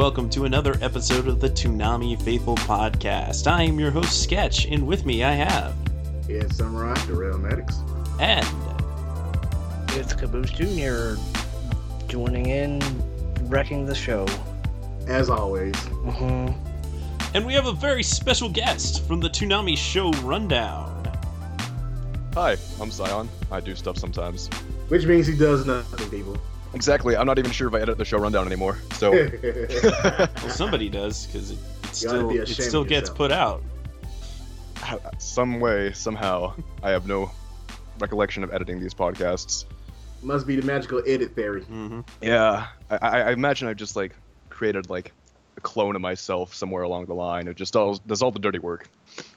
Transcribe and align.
Welcome 0.00 0.30
to 0.30 0.46
another 0.46 0.76
episode 0.80 1.28
of 1.28 1.40
the 1.40 1.48
Toonami 1.50 2.18
Faithful 2.22 2.56
Podcast. 2.56 3.46
I 3.46 3.64
am 3.64 3.78
your 3.78 3.90
host 3.90 4.22
Sketch, 4.22 4.64
and 4.64 4.86
with 4.86 5.04
me 5.04 5.22
I 5.22 5.32
have 5.32 5.74
Yeah, 6.26 6.46
Samurai, 6.48 6.94
the 7.06 7.12
Darrell 7.12 7.36
Maddox. 7.38 7.76
and 8.18 8.46
It's 9.90 10.14
Caboose 10.14 10.52
Jr. 10.52 11.20
joining 12.08 12.46
in, 12.46 12.80
wrecking 13.50 13.84
the 13.84 13.94
show. 13.94 14.26
As 15.06 15.28
always, 15.28 15.76
hmm 15.76 16.48
and 17.34 17.44
we 17.46 17.52
have 17.52 17.66
a 17.66 17.72
very 17.72 18.02
special 18.02 18.48
guest 18.48 19.06
from 19.06 19.20
the 19.20 19.28
Toonami 19.28 19.76
Show 19.76 20.10
Rundown. 20.22 20.96
Hi, 22.32 22.56
I'm 22.80 22.90
Zion. 22.90 23.28
I 23.52 23.60
do 23.60 23.74
stuff 23.76 23.98
sometimes. 23.98 24.48
which 24.88 25.04
means 25.04 25.26
he 25.26 25.36
does 25.36 25.66
nothing, 25.66 26.08
people. 26.08 26.38
Exactly. 26.74 27.16
I'm 27.16 27.26
not 27.26 27.38
even 27.38 27.50
sure 27.50 27.68
if 27.68 27.74
I 27.74 27.80
edit 27.80 27.98
the 27.98 28.04
show 28.04 28.18
rundown 28.18 28.46
anymore. 28.46 28.78
So 28.92 29.10
Well, 29.72 30.28
somebody 30.48 30.88
does 30.88 31.26
because 31.26 31.50
it, 31.50 31.58
it 31.58 32.02
You 32.02 32.08
ought 32.10 32.12
to 32.12 32.18
still 32.18 32.28
be 32.28 32.36
it 32.38 32.48
still 32.48 32.84
gets 32.84 33.08
yourself. 33.10 33.16
put 33.18 33.32
out. 33.32 33.62
some 35.18 35.60
way, 35.60 35.92
somehow, 35.92 36.54
I 36.82 36.90
have 36.90 37.06
no 37.06 37.30
recollection 37.98 38.42
of 38.44 38.52
editing 38.52 38.80
these 38.80 38.94
podcasts. 38.94 39.64
Must 40.22 40.46
be 40.46 40.56
the 40.56 40.66
magical 40.66 41.02
edit 41.06 41.34
fairy. 41.34 41.62
hmm 41.62 42.00
Yeah, 42.20 42.66
I, 42.90 42.98
I, 43.02 43.20
I 43.22 43.30
imagine 43.32 43.68
I 43.68 43.74
just 43.74 43.96
like 43.96 44.14
created 44.48 44.90
like 44.90 45.12
a 45.56 45.60
clone 45.60 45.96
of 45.96 46.02
myself 46.02 46.54
somewhere 46.54 46.82
along 46.82 47.06
the 47.06 47.14
line. 47.14 47.48
It 47.48 47.56
just 47.56 47.74
all 47.76 47.94
does 48.06 48.22
all 48.22 48.30
the 48.30 48.38
dirty 48.38 48.58
work. 48.58 48.88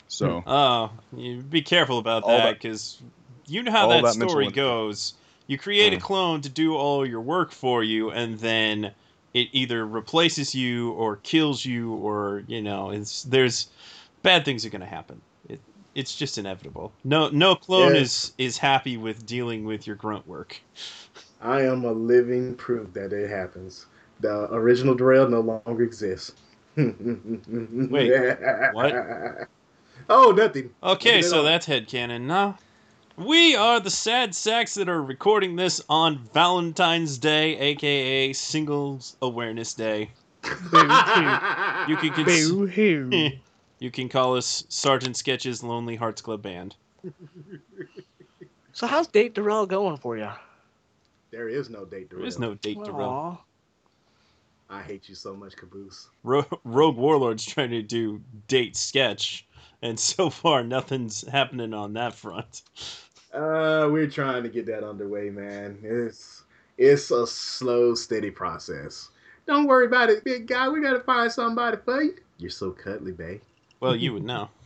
So 0.07 0.43
Oh, 0.45 0.91
you 1.15 1.37
be 1.41 1.61
careful 1.61 1.97
about 1.99 2.25
that 2.27 2.43
that- 2.43 2.53
because 2.61 3.01
you 3.47 3.63
know 3.63 3.71
how 3.71 3.87
that, 3.89 4.03
that 4.03 4.13
story 4.13 4.45
input. 4.45 4.55
goes. 4.55 5.13
You 5.47 5.57
create 5.57 5.93
a 5.93 5.97
Mm. 5.97 6.01
clone 6.01 6.41
to 6.41 6.49
do 6.49 6.75
all 6.75 7.05
your 7.05 7.21
work 7.21 7.51
for 7.51 7.83
you, 7.83 8.09
and 8.11 8.39
then 8.39 8.93
it 9.33 9.49
either 9.51 9.85
replaces 9.85 10.53
you 10.55 10.91
or 10.91 11.17
kills 11.17 11.65
you, 11.65 11.93
or 11.93 12.43
you 12.47 12.61
know, 12.61 12.91
it's 12.91 13.23
there's 13.23 13.67
bad 14.23 14.45
things 14.45 14.65
are 14.65 14.69
going 14.69 14.81
to 14.81 14.87
happen. 14.87 15.21
It, 15.49 15.61
it's 15.95 16.15
just 16.15 16.37
inevitable. 16.37 16.93
No, 17.03 17.29
no 17.29 17.55
clone 17.55 17.95
Yeah. 17.95 18.01
is 18.01 18.33
is 18.37 18.57
happy 18.57 18.97
with 18.97 19.25
dealing 19.25 19.65
with 19.65 19.85
your 19.87 19.95
grunt 19.95 20.27
work. 20.27 20.61
I 21.41 21.61
am 21.61 21.83
a 21.83 21.91
living 21.91 22.55
proof 22.55 22.93
that 22.93 23.13
it 23.13 23.29
happens. 23.29 23.85
The 24.19 24.51
original 24.53 24.95
Darrell 24.95 25.29
no 25.29 25.41
longer 25.41 25.83
exists. 25.83 26.33
Wait, 26.77 28.11
what? 28.71 28.93
Oh, 30.09 30.31
nothing. 30.31 30.71
Okay, 30.83 31.21
Look 31.21 31.31
so 31.31 31.37
all. 31.37 31.43
that's 31.43 31.67
headcanon. 31.67 32.21
Now, 32.21 32.57
we 33.17 33.55
are 33.55 33.79
the 33.79 33.89
sad 33.89 34.33
sacks 34.35 34.73
that 34.75 34.89
are 34.89 35.01
recording 35.01 35.55
this 35.55 35.81
on 35.89 36.17
Valentine's 36.33 37.17
Day, 37.17 37.57
aka 37.57 38.33
Singles 38.33 39.15
Awareness 39.21 39.73
Day. 39.73 40.11
You 40.43 41.97
can 41.97 42.13
cons- 42.13 42.51
you 43.79 43.91
can 43.91 44.09
call 44.09 44.35
us 44.35 44.65
Sergeant 44.69 45.15
Sketch's 45.15 45.63
Lonely 45.63 45.95
Hearts 45.95 46.21
Club 46.21 46.41
Band. 46.41 46.75
so 48.73 48.87
how's 48.87 49.07
Date 49.07 49.33
Darrell 49.35 49.65
going 49.65 49.97
for 49.97 50.17
you? 50.17 50.29
there 51.31 51.49
is 51.49 51.69
no 51.69 51.83
date 51.85 52.09
There 52.09 52.19
Darrell. 52.19 52.27
is 52.27 52.39
no 52.39 52.53
date 52.55 52.83
to 52.83 52.91
run. 52.91 53.37
I 54.69 54.81
hate 54.81 55.07
you 55.09 55.15
so 55.15 55.35
much, 55.35 55.55
Caboose. 55.55 56.07
Ro- 56.23 56.45
Rogue 56.63 56.95
Warlord's 56.97 57.45
trying 57.45 57.69
to 57.71 57.81
do 57.83 58.21
date 58.47 58.75
sketch, 58.75 59.45
and 59.81 59.99
so 59.99 60.29
far 60.29 60.63
nothing's 60.63 61.27
happening 61.27 61.73
on 61.73 61.93
that 61.93 62.13
front. 62.15 62.61
Uh, 63.33 63.89
we're 63.91 64.09
trying 64.09 64.43
to 64.43 64.49
get 64.49 64.65
that 64.67 64.83
underway, 64.87 65.29
man. 65.29 65.79
It's 65.83 66.43
it's 66.77 67.11
a 67.11 67.25
slow, 67.25 67.95
steady 67.95 68.31
process. 68.31 69.09
Don't 69.47 69.67
worry 69.67 69.87
about 69.87 70.09
it, 70.09 70.23
big 70.23 70.47
guy. 70.47 70.69
We 70.69 70.81
gotta 70.81 70.99
find 70.99 71.31
somebody 71.31 71.77
for 71.83 72.01
you. 72.01 72.15
You're 72.37 72.49
so 72.49 72.71
cuddly, 72.71 73.11
babe. 73.11 73.41
Well, 73.79 73.95
you 73.95 74.13
would 74.13 74.23
know. 74.23 74.49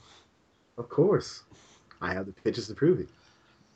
Of 0.77 0.89
course. 0.89 1.41
I 2.01 2.13
have 2.13 2.27
the 2.27 2.33
pictures 2.33 2.67
to 2.67 2.75
prove 2.75 2.99
it. 2.99 3.09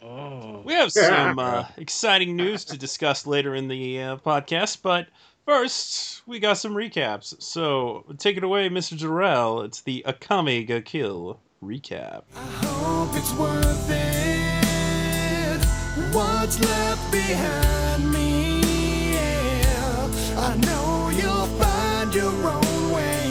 Mm. 0.04 0.64
We 0.64 0.74
have 0.74 0.92
some 0.92 1.40
uh, 1.40 1.66
exciting 1.78 2.36
news 2.36 2.64
to 2.66 2.78
discuss 2.78 3.26
later 3.26 3.56
in 3.56 3.68
the 3.68 4.02
uh, 4.04 4.18
podcast, 4.18 4.84
but 4.84 5.08
first, 5.44 6.22
we 6.28 6.40
got 6.40 6.60
some 6.60 6.76
recaps. 6.76 7.42
So, 7.42 8.06
take 8.20 8.38
it 8.38 8.44
away, 8.44 8.70
Mr. 8.70 8.96
Jarrell. 8.96 9.66
It's 9.66 9.82
the 9.82 10.04
Akame 10.08 10.68
ga 10.68 10.82
Kill 10.82 11.40
recap. 11.64 12.22
I 12.36 12.40
hope 12.40 13.16
it's 13.16 13.34
worth 13.34 13.90
it. 13.90 14.41
What's 16.14 16.60
left 16.60 17.12
behind 17.12 18.12
me? 18.12 18.62
Yeah. 19.14 20.10
I 20.38 20.56
know 20.58 21.10
you'll 21.10 21.48
find 21.62 22.14
your 22.14 22.34
own 22.34 22.92
way 22.92 23.28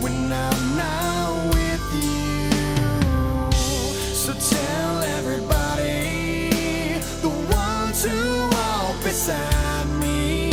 when 0.00 0.32
I'm 0.32 0.76
not 0.76 1.54
with 1.54 1.86
you. 2.04 3.52
So 4.14 4.32
tell 4.32 5.02
everybody, 5.18 7.00
the 7.20 7.28
ones 7.54 8.04
who 8.04 8.50
beside 9.10 9.86
me. 10.00 10.50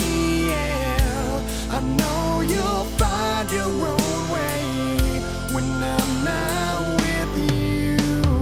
Yeah. 0.50 1.42
I 1.70 1.80
know 1.82 2.42
you'll 2.42 2.86
find 2.98 3.52
your 3.52 3.66
own 3.66 4.30
way 4.36 5.22
when 5.54 5.66
I'm 5.96 6.12
not 6.24 7.02
with 7.02 7.34
you 7.54 7.98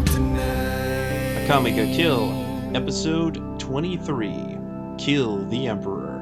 tonight. 0.06 1.48
Akame 1.48 1.96
Kill, 1.96 2.45
episode 2.76 3.58
23 3.58 4.58
Kill 4.98 5.46
the 5.46 5.68
Emperor. 5.68 6.22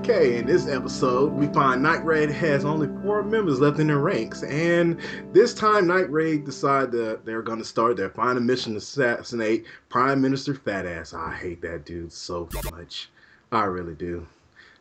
Okay, 0.00 0.36
in 0.36 0.44
this 0.44 0.66
episode, 0.66 1.32
we 1.32 1.46
find 1.46 1.80
Night 1.80 2.04
Raid 2.04 2.28
has 2.28 2.64
only 2.64 2.88
four 3.04 3.22
members 3.22 3.60
left 3.60 3.78
in 3.78 3.86
their 3.86 3.98
ranks, 3.98 4.42
and 4.42 5.00
this 5.32 5.54
time 5.54 5.86
Night 5.86 6.10
Raid 6.10 6.44
decide 6.44 6.90
that 6.90 7.24
they're 7.24 7.40
going 7.40 7.60
to 7.60 7.64
start 7.64 7.96
their 7.96 8.10
final 8.10 8.42
mission 8.42 8.72
to 8.72 8.78
assassinate 8.78 9.64
Prime 9.88 10.20
Minister 10.20 10.56
Fat 10.56 10.86
Ass. 10.86 11.14
I 11.14 11.32
hate 11.32 11.62
that 11.62 11.86
dude 11.86 12.12
so 12.12 12.48
much. 12.72 13.08
I 13.52 13.62
really 13.62 13.94
do. 13.94 14.26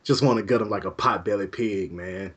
Just 0.03 0.23
want 0.23 0.37
to 0.37 0.43
gut 0.43 0.61
him 0.61 0.71
like 0.71 0.85
a 0.85 0.91
pot-bellied 0.91 1.51
pig, 1.51 1.91
man. 1.91 2.33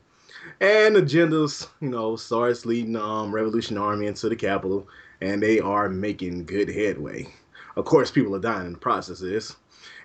And 0.61 0.95
agendas, 0.95 1.67
you 1.81 1.89
know, 1.89 2.15
starts 2.17 2.67
leading 2.67 2.95
um 2.95 3.33
Revolution 3.33 3.79
Army 3.79 4.05
into 4.05 4.29
the 4.29 4.35
capital, 4.35 4.87
and 5.21 5.41
they 5.41 5.59
are 5.59 5.89
making 5.89 6.45
good 6.45 6.69
headway. 6.69 7.33
Of 7.75 7.85
course, 7.85 8.11
people 8.11 8.35
are 8.35 8.39
dying 8.39 8.67
in 8.67 8.73
the 8.73 8.79
process 8.79 9.21
of 9.21 9.29
this. 9.29 9.55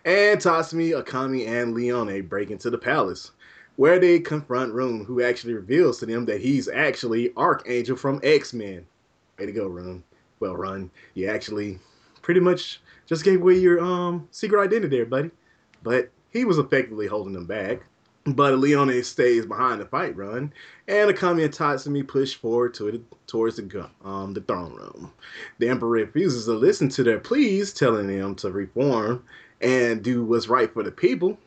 And 0.05 0.39
Tatsumi, 0.39 1.01
Akame, 1.01 1.47
and 1.47 1.75
Leone 1.75 2.23
break 2.23 2.51
into 2.51 2.71
the 2.71 2.79
palace, 2.79 3.33
where 3.77 3.99
they 3.99 4.21
confront 4.21 4.75
Rune, 4.75 5.05
who 5.05 5.23
actually 5.23 5.55
reveals 5.55 5.99
to 5.99 6.07
them 6.07 6.27
that 6.27 6.41
he's 6.41 6.69
actually 6.69 7.33
Archangel 7.37 7.97
from 7.97 8.21
X-Men. 8.23 8.87
Way 9.39 9.47
to 9.47 9.53
go, 9.53 9.67
Rune. 9.67 10.05
Well 10.41 10.57
run. 10.57 10.91
You 11.15 11.29
actually 11.29 11.79
pretty 12.23 12.41
much 12.41 12.81
just 13.07 13.25
gave 13.25 13.41
away 13.41 13.55
your 13.55 13.81
um 13.81 14.29
secret 14.31 14.63
identity 14.63 14.97
there, 14.97 15.07
buddy. 15.07 15.31
But 15.83 16.11
he 16.31 16.45
was 16.45 16.59
effectively 16.59 17.07
holding 17.07 17.33
them 17.33 17.47
back. 17.47 17.83
But 18.27 18.59
Leone 18.59 19.03
stays 19.05 19.45
behind 19.45 19.83
the 19.83 19.85
fight 19.85 20.17
run, 20.17 20.51
and 20.89 21.11
Akame 21.11 21.45
and 21.45 21.53
Tatsumi 21.53 22.09
push 22.09 22.35
forward 22.35 22.73
to 22.75 22.91
the, 22.91 23.01
towards 23.27 23.57
the 23.57 23.91
um 24.03 24.33
the 24.33 24.41
throne 24.41 24.75
room. 24.75 25.13
The 25.59 25.69
Emperor 25.69 25.91
refuses 25.91 26.47
to 26.47 26.53
listen 26.53 26.89
to 26.91 27.03
their 27.03 27.19
pleas, 27.21 27.75
telling 27.75 28.07
them 28.07 28.35
to 28.37 28.51
reform 28.51 29.25
and 29.61 30.03
do 30.03 30.25
what's 30.25 30.49
right 30.49 30.73
for 30.73 30.83
the 30.83 30.91
people. 30.91 31.39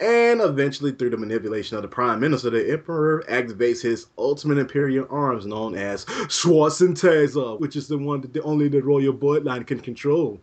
And 0.00 0.40
eventually, 0.40 0.90
through 0.90 1.10
the 1.10 1.16
manipulation 1.16 1.76
of 1.76 1.82
the 1.82 1.88
Prime 1.88 2.18
Minister, 2.18 2.50
the 2.50 2.72
Emperor 2.72 3.24
activates 3.28 3.80
his 3.80 4.06
ultimate 4.16 4.58
Imperial 4.58 5.06
arms 5.10 5.46
known 5.46 5.76
as 5.76 6.04
Schwarzenegger, 6.04 7.60
which 7.60 7.76
is 7.76 7.86
the 7.86 7.98
one 7.98 8.20
that 8.22 8.32
the, 8.32 8.42
only 8.42 8.68
the 8.68 8.80
royal 8.80 9.12
bloodline 9.12 9.66
can 9.66 9.78
control. 9.78 10.40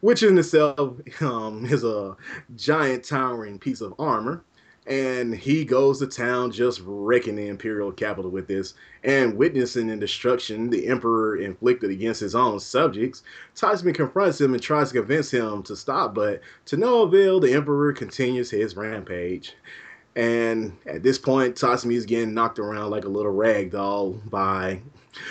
Which 0.00 0.24
in 0.24 0.36
itself 0.36 1.00
um, 1.20 1.64
is 1.64 1.84
a 1.84 2.16
giant 2.56 3.04
towering 3.04 3.60
piece 3.60 3.80
of 3.80 3.94
armor. 4.00 4.42
And 4.86 5.32
he 5.32 5.64
goes 5.64 6.00
to 6.00 6.08
town 6.08 6.50
just 6.50 6.82
wrecking 6.84 7.36
the 7.36 7.46
imperial 7.46 7.92
capital 7.92 8.30
with 8.30 8.48
this. 8.48 8.74
And 9.04 9.36
witnessing 9.36 9.86
the 9.86 9.96
destruction 9.96 10.70
the 10.70 10.88
emperor 10.88 11.36
inflicted 11.36 11.90
against 11.90 12.20
his 12.20 12.34
own 12.34 12.58
subjects, 12.58 13.22
Tatsumi 13.54 13.94
confronts 13.94 14.40
him 14.40 14.54
and 14.54 14.62
tries 14.62 14.88
to 14.88 14.98
convince 14.98 15.30
him 15.30 15.62
to 15.64 15.76
stop, 15.76 16.14
but 16.14 16.40
to 16.66 16.76
no 16.76 17.02
avail, 17.02 17.38
the 17.38 17.52
emperor 17.52 17.92
continues 17.92 18.50
his 18.50 18.76
rampage. 18.76 19.54
And 20.16 20.76
at 20.86 21.02
this 21.02 21.18
point, 21.18 21.54
Tatsumi 21.54 21.94
is 21.94 22.04
getting 22.04 22.34
knocked 22.34 22.58
around 22.58 22.90
like 22.90 23.04
a 23.04 23.08
little 23.08 23.32
rag 23.32 23.70
doll 23.70 24.12
by 24.30 24.80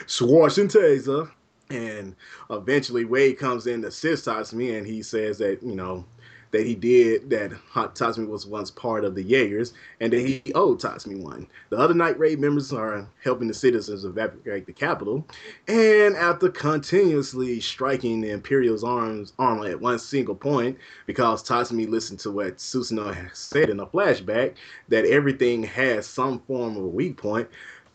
Swash 0.08 0.58
and 0.58 0.70
Taser. 0.70 1.30
And 1.70 2.16
eventually, 2.50 3.06
Wave 3.06 3.38
comes 3.38 3.68
in 3.68 3.82
to 3.82 3.90
assist 3.90 4.26
Tatsumi, 4.26 4.78
and 4.78 4.88
he 4.88 5.04
says 5.04 5.38
that, 5.38 5.62
you 5.62 5.76
know, 5.76 6.06
that 6.52 6.66
he 6.66 6.76
did, 6.76 7.30
that 7.30 7.52
Hot 7.70 7.96
Tatsumi 7.96 8.28
was 8.28 8.46
once 8.46 8.70
part 8.72 9.04
of 9.04 9.16
the 9.16 9.24
Jaegers, 9.24 9.74
and 10.00 10.12
that 10.14 10.20
he 10.20 10.42
owed 10.54 10.80
Tatsumi 10.80 11.22
one. 11.22 11.48
The 11.70 11.78
other 11.78 11.94
Night 11.94 12.20
Raid 12.20 12.40
members 12.40 12.72
are 12.74 13.08
helping 13.24 13.48
the 13.48 13.54
citizens 13.54 14.06
evacuate 14.06 14.66
the 14.66 14.74
capital, 14.74 15.26
and 15.68 16.16
after 16.16 16.50
continuously 16.50 17.60
striking 17.60 18.22
the 18.22 18.32
Imperial's 18.32 18.84
arms 18.84 19.34
armor 19.40 19.68
at 19.68 19.82
one 19.82 20.00
single 20.00 20.36
point, 20.36 20.78
because 21.06 21.44
Tatsumi 21.44 21.90
listened 21.90 22.20
to 22.20 22.32
what 22.32 22.58
Susanoo 22.58 23.36
said 23.36 23.70
in 23.70 23.80
a 23.80 23.86
flashback, 23.86 24.56
that 24.90 25.06
everything 25.06 25.64
has 25.64 26.06
some 26.06 26.40
form 26.42 26.78
of 26.78 26.84
a 26.84 26.88
weak 26.88 27.18
point, 27.18 27.48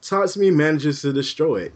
Tatsumi 0.03 0.53
manages 0.53 1.03
to 1.03 1.13
destroy 1.13 1.63
it. 1.63 1.75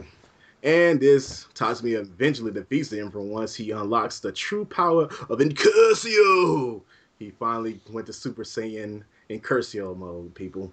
And 0.63 1.01
this 1.01 1.47
Tatsumi 1.55 1.95
eventually 1.95 2.53
defeats 2.53 2.91
the 2.91 3.01
Emperor 3.01 3.23
once 3.23 3.55
he 3.55 3.71
unlocks 3.71 4.21
the 4.21 4.33
true 4.33 4.65
power 4.65 5.05
of 5.05 5.39
Incursio. 5.39 6.83
He 7.19 7.31
finally 7.31 7.81
went 7.91 8.07
to 8.07 8.13
Super 8.13 8.45
Saiyan 8.45 9.03
Incursio 9.31 9.97
mode, 9.97 10.35
people. 10.35 10.73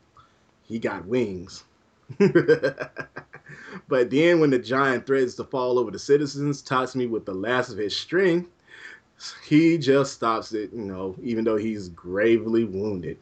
He 0.63 0.80
got 0.80 1.06
wings. 1.06 1.63
but 2.19 4.10
then 4.10 4.39
when 4.39 4.50
the 4.50 4.60
giant 4.60 5.06
threatens 5.06 5.36
to 5.36 5.44
fall 5.45 5.80
over 5.80 5.92
the 5.92 6.00
citizens, 6.00 6.62
Tatsumi 6.62 7.10
with 7.10 7.25
the 7.25 7.34
last 7.34 7.69
of 7.69 7.78
his 7.78 7.95
strength, 7.95 8.50
he 9.45 9.78
just 9.78 10.13
stops 10.13 10.54
it, 10.54 10.72
you 10.74 10.84
know, 10.84 11.16
even 11.24 11.44
though 11.44 11.57
he's 11.57 11.89
gravely 11.89 12.66
wounded. 12.66 13.18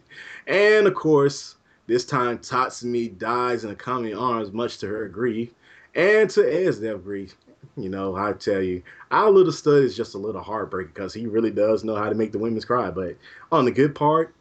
And 0.47 0.87
of 0.87 0.95
course, 0.95 1.55
this 1.87 2.05
time 2.05 2.39
Tatsumi 2.39 3.17
dies 3.17 3.63
in 3.63 3.69
the 3.69 3.75
common 3.75 4.15
arms, 4.15 4.51
much 4.51 4.79
to 4.79 4.87
her 4.87 5.07
grief 5.07 5.51
and 5.95 6.29
to 6.31 6.41
Esdeath 6.41 7.03
grief. 7.03 7.35
You 7.77 7.89
know, 7.89 8.15
I 8.15 8.33
tell 8.33 8.61
you, 8.61 8.83
our 9.11 9.29
little 9.29 9.51
stud 9.51 9.83
is 9.83 9.97
just 9.97 10.15
a 10.15 10.19
little 10.19 10.41
heartbreaking 10.41 10.93
because 10.93 11.13
he 11.13 11.25
really 11.25 11.51
does 11.51 11.83
know 11.83 11.95
how 11.95 12.09
to 12.09 12.15
make 12.15 12.31
the 12.31 12.39
women's 12.39 12.65
cry. 12.65 12.89
But 12.89 13.17
on 13.51 13.65
the 13.65 13.71
good 13.71 13.95
part, 13.95 14.33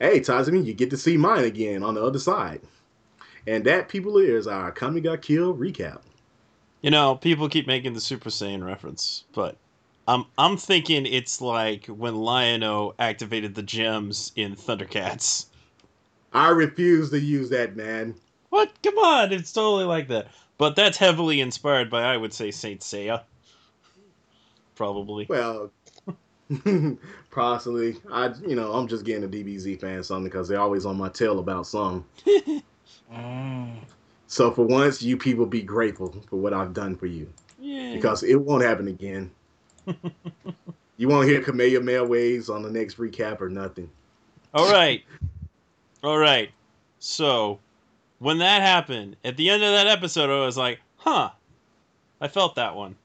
hey, 0.00 0.20
Tatsumi, 0.20 0.64
you 0.64 0.74
get 0.74 0.90
to 0.90 0.96
see 0.96 1.16
Mine 1.16 1.44
again 1.44 1.82
on 1.82 1.94
the 1.94 2.02
other 2.02 2.18
side. 2.18 2.60
And 3.46 3.64
that, 3.64 3.88
people, 3.88 4.18
is 4.18 4.46
our 4.46 4.72
Kami 4.72 5.00
Got 5.00 5.22
Killed 5.22 5.60
recap. 5.60 6.00
You 6.82 6.90
know, 6.90 7.14
people 7.14 7.48
keep 7.48 7.66
making 7.66 7.94
the 7.94 8.00
Super 8.00 8.28
Saiyan 8.28 8.64
reference, 8.64 9.24
but 9.32 9.56
I'm 10.06 10.26
I'm 10.36 10.58
thinking 10.58 11.06
it's 11.06 11.40
like 11.40 11.86
when 11.86 12.16
Lion-O 12.16 12.94
activated 12.98 13.54
the 13.54 13.62
gems 13.62 14.32
in 14.36 14.54
Thundercats. 14.54 15.46
I 16.34 16.48
refuse 16.50 17.10
to 17.10 17.18
use 17.18 17.48
that, 17.50 17.76
man. 17.76 18.14
What? 18.50 18.70
Come 18.82 18.98
on, 18.98 19.32
it's 19.32 19.52
totally 19.52 19.84
like 19.84 20.08
that. 20.08 20.28
But 20.58 20.76
that's 20.76 20.96
heavily 20.98 21.40
inspired 21.40 21.90
by, 21.90 22.02
I 22.02 22.16
would 22.16 22.32
say, 22.32 22.50
Saint 22.50 22.80
Seiya. 22.80 23.22
Probably. 24.76 25.26
Well, 25.28 25.70
possibly. 27.30 27.96
I, 28.10 28.32
you 28.46 28.54
know, 28.56 28.72
I'm 28.72 28.86
just 28.88 29.04
getting 29.04 29.24
a 29.24 29.28
DBZ 29.28 29.80
fan 29.80 30.02
something 30.02 30.24
because 30.24 30.48
they're 30.48 30.60
always 30.60 30.86
on 30.86 30.96
my 30.96 31.08
tail 31.08 31.38
about 31.38 31.66
something. 31.66 32.04
Mm. 33.12 33.76
So 34.26 34.50
for 34.50 34.64
once, 34.64 35.02
you 35.02 35.16
people 35.16 35.46
be 35.46 35.62
grateful 35.62 36.14
for 36.28 36.36
what 36.36 36.52
I've 36.52 36.72
done 36.72 36.96
for 36.96 37.06
you 37.06 37.30
Yeah. 37.60 37.94
because 37.94 38.22
it 38.22 38.34
won't 38.34 38.64
happen 38.64 38.88
again. 38.88 39.30
you 40.96 41.08
won't 41.08 41.28
hear 41.28 41.42
Kamehameha 41.42 42.02
waves 42.04 42.48
on 42.48 42.62
the 42.62 42.70
next 42.70 42.96
recap 42.96 43.40
or 43.40 43.48
nothing. 43.48 43.88
All 44.54 44.70
right. 44.72 45.04
All 46.02 46.18
right. 46.18 46.50
So, 46.98 47.60
when 48.24 48.38
that 48.38 48.62
happened, 48.62 49.16
at 49.22 49.36
the 49.36 49.50
end 49.50 49.62
of 49.62 49.70
that 49.72 49.86
episode, 49.86 50.30
I 50.30 50.46
was 50.46 50.56
like, 50.56 50.80
huh. 50.96 51.28
I 52.22 52.28
felt 52.28 52.54
that 52.54 52.74
one. 52.74 52.96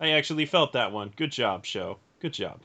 I 0.00 0.10
actually 0.10 0.44
felt 0.44 0.72
that 0.72 0.90
one. 0.90 1.12
Good 1.14 1.30
job, 1.30 1.64
show. 1.64 1.98
Good 2.18 2.32
job. 2.32 2.60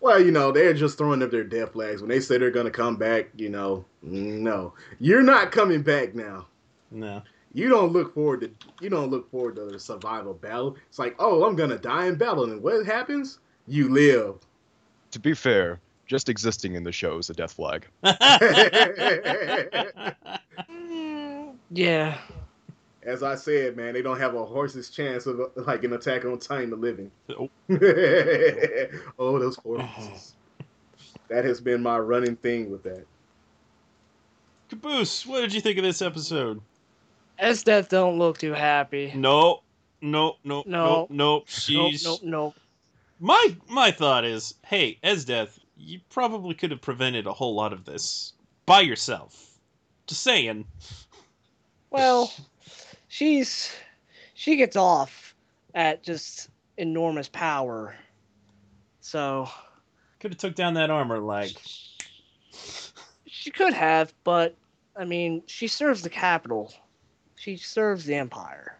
Well, 0.00 0.24
you 0.24 0.30
know, 0.30 0.50
they're 0.50 0.72
just 0.72 0.96
throwing 0.96 1.22
up 1.22 1.30
their 1.30 1.44
death 1.44 1.72
flags. 1.72 2.00
When 2.00 2.08
they 2.08 2.20
say 2.20 2.38
they're 2.38 2.50
going 2.50 2.64
to 2.64 2.72
come 2.72 2.96
back, 2.96 3.28
you 3.36 3.50
know, 3.50 3.84
no. 4.00 4.72
You're 5.00 5.22
not 5.22 5.52
coming 5.52 5.82
back 5.82 6.14
now. 6.14 6.46
No. 6.90 7.20
You 7.52 7.68
don't 7.68 7.92
look 7.92 8.14
forward 8.14 8.40
to 8.40 8.50
you 8.80 8.88
don't 8.88 9.10
look 9.10 9.30
forward 9.30 9.56
to 9.56 9.66
the 9.66 9.78
survival 9.78 10.32
battle. 10.32 10.76
It's 10.88 10.98
like, 10.98 11.16
"Oh, 11.18 11.44
I'm 11.44 11.56
going 11.56 11.70
to 11.70 11.78
die 11.78 12.06
in 12.06 12.14
battle." 12.14 12.44
And 12.44 12.62
what 12.62 12.86
happens? 12.86 13.38
You 13.66 13.88
live. 13.88 14.36
To 15.10 15.18
be 15.18 15.34
fair, 15.34 15.80
just 16.08 16.28
existing 16.28 16.74
in 16.74 16.82
the 16.82 16.90
show 16.90 17.18
is 17.18 17.30
a 17.30 17.34
death 17.34 17.52
flag. 17.52 17.86
Yeah. 21.70 22.18
As 23.02 23.22
I 23.22 23.34
said, 23.34 23.76
man, 23.76 23.92
they 23.94 24.02
don't 24.02 24.18
have 24.18 24.34
a 24.34 24.44
horse's 24.44 24.90
chance 24.90 25.26
of 25.26 25.40
like 25.56 25.84
an 25.84 25.92
attack 25.92 26.24
on 26.24 26.38
Titan 26.38 26.70
the 26.70 26.76
Living. 26.76 27.10
Oh. 27.30 27.48
oh, 29.18 29.38
those 29.38 29.56
poor 29.58 29.80
horses. 29.80 30.34
Uh-huh. 30.60 30.64
That 31.28 31.44
has 31.44 31.60
been 31.60 31.82
my 31.82 31.98
running 31.98 32.36
thing 32.36 32.70
with 32.70 32.82
that. 32.84 33.04
Caboose, 34.70 35.26
what 35.26 35.40
did 35.42 35.52
you 35.54 35.60
think 35.60 35.78
of 35.78 35.84
this 35.84 36.02
episode? 36.02 36.60
Esdeath 37.38 37.88
don't 37.90 38.18
look 38.18 38.38
too 38.38 38.52
happy. 38.52 39.12
No, 39.14 39.60
no, 40.00 40.36
no, 40.42 40.62
no, 40.66 40.66
No. 40.66 40.68
no. 40.86 41.06
Nope, 41.10 41.44
She's 41.48 42.04
nope, 42.04 42.20
nope. 42.22 42.54
my 43.20 43.56
my 43.68 43.90
thought 43.90 44.24
is, 44.24 44.54
hey, 44.66 44.98
Esdeath, 45.04 45.58
you 45.78 46.00
probably 46.10 46.54
could 46.54 46.70
have 46.70 46.80
prevented 46.80 47.26
a 47.26 47.32
whole 47.32 47.54
lot 47.54 47.72
of 47.72 47.84
this 47.84 48.32
by 48.66 48.80
yourself. 48.80 49.58
Just 50.06 50.22
saying. 50.22 50.66
Well, 51.90 52.32
she's 53.08 53.72
she 54.34 54.56
gets 54.56 54.76
off 54.76 55.34
at 55.74 56.02
just 56.02 56.48
enormous 56.76 57.28
power. 57.28 57.94
So 59.00 59.48
Could 60.20 60.32
have 60.32 60.38
took 60.38 60.54
down 60.54 60.74
that 60.74 60.90
armor 60.90 61.18
like 61.18 61.56
she 63.26 63.50
could 63.50 63.72
have, 63.72 64.12
but 64.24 64.54
I 64.96 65.04
mean, 65.04 65.42
she 65.46 65.68
serves 65.68 66.02
the 66.02 66.10
capital. 66.10 66.72
She 67.36 67.56
serves 67.56 68.04
the 68.04 68.16
empire. 68.16 68.76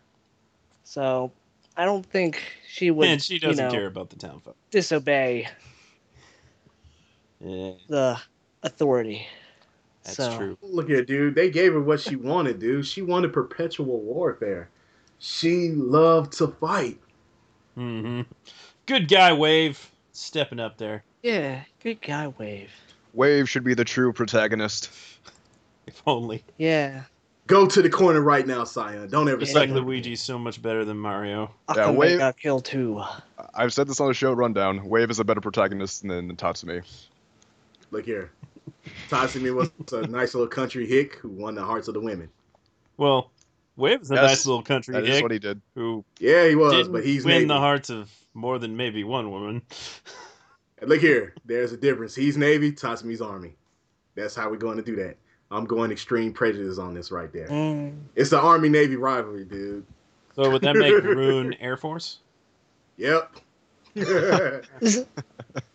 So 0.85 1.31
I 1.77 1.85
don't 1.85 2.05
think 2.05 2.43
she 2.69 2.91
would 2.91 3.09
and 3.09 3.23
she 3.23 3.39
doesn't 3.39 3.65
you 3.65 3.71
know, 3.71 3.75
care 3.75 3.87
about 3.87 4.11
the 4.11 4.17
town 4.17 4.41
folk. 4.41 4.56
disobey 4.71 5.49
Yeah, 7.40 7.73
the 7.88 8.20
authority. 8.62 9.26
that's 10.05 10.17
So- 10.17 10.36
true. 10.36 10.58
Look 10.63 10.89
here, 10.89 11.05
dude. 11.05 11.34
They 11.34 11.51
gave 11.51 11.72
her 11.72 11.81
what 11.81 12.01
she 12.01 12.17
wanted, 12.17 12.58
dude. 12.58 12.86
She 12.86 13.03
wanted 13.03 13.32
perpetual 13.32 14.01
warfare. 14.01 14.70
She 15.19 15.70
loved 15.70 16.32
to 16.39 16.48
fight. 16.48 16.98
Mm-hmm. 17.77 18.22
Good 18.86 19.08
guy, 19.08 19.32
Wave, 19.32 19.91
stepping 20.13 20.60
up 20.60 20.79
there. 20.79 21.05
Yeah, 21.22 21.63
good 21.82 22.01
guy 22.01 22.29
wave. 22.39 22.70
Wave 23.15 23.48
should 23.48 23.65
be 23.65 23.74
the 23.74 23.84
true 23.84 24.13
protagonist. 24.13 24.91
If 25.86 26.03
only. 26.06 26.44
Yeah. 26.58 27.05
Go 27.46 27.67
to 27.67 27.81
the 27.81 27.89
corner 27.89 28.20
right 28.20 28.46
now, 28.46 28.67
Sion. 28.67 29.08
Don't 29.08 29.27
ever 29.27 29.41
It's 29.41 29.53
say 29.53 29.60
like 29.60 29.70
that. 29.70 29.81
Luigi's 29.81 30.20
so 30.20 30.39
much 30.39 30.60
better 30.60 30.84
than 30.84 30.98
Mario. 30.98 31.51
Akame 31.67 31.94
Wave- 31.96 32.19
got 32.19 32.36
killed 32.39 32.67
too. 32.67 33.03
I've 33.55 33.72
said 33.72 33.89
this 33.89 33.98
on 33.98 34.08
the 34.08 34.13
show 34.13 34.34
rundown. 34.34 34.86
Wave 34.86 35.10
is 35.10 35.19
a 35.19 35.24
better 35.24 35.41
protagonist 35.41 36.06
than 36.06 36.36
Tatsumi. 36.36 36.82
Look 37.91 38.05
here. 38.05 38.31
Tatsumi 39.09 39.55
was 39.55 39.71
a 39.93 40.07
nice 40.07 40.35
little 40.35 40.49
country 40.49 40.87
hick 40.87 41.15
who 41.17 41.29
won 41.29 41.55
the 41.55 41.65
hearts 41.65 41.89
of 41.89 41.95
the 41.95 42.01
women. 42.01 42.29
Well, 42.97 43.31
Wave's 43.77 44.11
a 44.11 44.15
Yes, 44.15 44.23
nice 44.25 44.47
little 44.47 44.63
country 44.63 44.93
That 44.93 45.05
is 45.05 45.09
hick 45.17 45.23
what 45.23 45.31
he 45.33 45.39
did. 45.39 45.61
who 45.75 46.05
Yeah, 46.19 46.49
he 46.49 46.55
was, 46.55 46.73
didn't 46.73 46.93
but 46.93 47.05
he's 47.05 47.25
win 47.25 47.35
Navy. 47.35 47.45
the 47.47 47.59
hearts 47.59 47.91
of 47.91 48.11
more 48.35 48.59
than 48.59 48.77
maybe 48.77 49.05
one 49.05 49.31
woman. 49.31 49.63
Look 50.83 51.01
here. 51.01 51.35
There's 51.45 51.73
a 51.73 51.77
difference. 51.77 52.15
He's 52.15 52.37
Navy, 52.37 52.73
Tatsumi's 52.73 53.21
Army. 53.21 53.55
That's 54.15 54.35
how 54.35 54.51
we're 54.51 54.57
going 54.57 54.77
to 54.77 54.83
do 54.83 54.97
that. 54.97 55.17
I'm 55.51 55.65
going 55.65 55.91
extreme 55.91 56.33
prejudice 56.33 56.79
on 56.79 56.93
this 56.95 57.11
right 57.11 57.33
there. 57.33 57.49
Mm. 57.49 57.99
It's 58.17 58.31
the 58.31 58.39
Army 58.41 58.69
Navy 58.69 58.97
rivalry, 58.97 59.45
dude. 59.45 59.87
So 60.35 60.51
would 60.51 60.63
that 60.63 60.77
make 60.77 60.93
Rune 61.03 61.55
Air 61.55 61.77
Force? 61.77 62.19
Yep. 62.97 63.33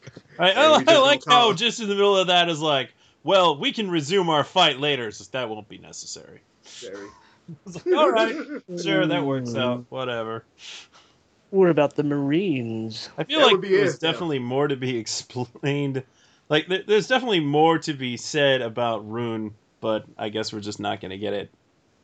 I, 0.44 0.52
I, 0.88 0.96
I 0.96 0.98
like 1.00 1.24
how 1.28 1.52
it- 1.52 1.58
just 1.58 1.80
in 1.80 1.88
the 1.88 1.96
middle 1.96 2.18
of 2.18 2.28
that 2.28 2.50
is 2.50 2.60
like, 2.62 2.94
well, 3.24 3.58
we 3.58 3.72
can 3.72 3.90
resume 3.90 4.30
our 4.30 4.44
fight 4.44 4.80
later, 4.80 5.10
so 5.12 5.24
that 5.32 5.50
won't 5.50 5.68
be 5.70 5.78
necessary. 5.78 6.42
Sorry. 6.64 7.08
It's 7.66 7.86
like, 7.86 7.94
All 7.96 8.10
right, 8.10 8.34
sure, 8.82 9.06
that 9.06 9.26
works 9.26 9.54
out. 9.54 9.86
Whatever. 9.90 10.46
What 11.50 11.70
about 11.70 11.96
the 11.96 12.04
Marines? 12.04 13.10
I 13.18 13.26
feel 13.26 13.40
That 13.42 13.46
like 13.48 13.62
there's 13.62 13.96
it, 13.96 14.02
yeah. 14.02 14.12
definitely 14.12 14.40
more 14.40 14.70
to 14.70 14.78
be 14.78 14.96
explained 14.98 16.04
like 16.48 16.68
th- 16.68 16.86
there's 16.88 17.08
definitely 17.08 17.42
more 17.42 17.78
to 17.80 17.94
be 17.94 18.16
said 18.16 18.62
about 18.62 19.06
Rune, 19.10 19.54
but 19.82 20.06
I 20.18 20.30
guess 20.30 20.54
we're 20.54 20.62
just 20.62 20.80
not 20.80 21.02
gonna 21.02 21.18
get 21.18 21.34
it, 21.34 21.50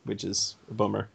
which 0.03 0.25
is 0.25 0.57
a 0.69 0.73
bummer. 0.73 1.07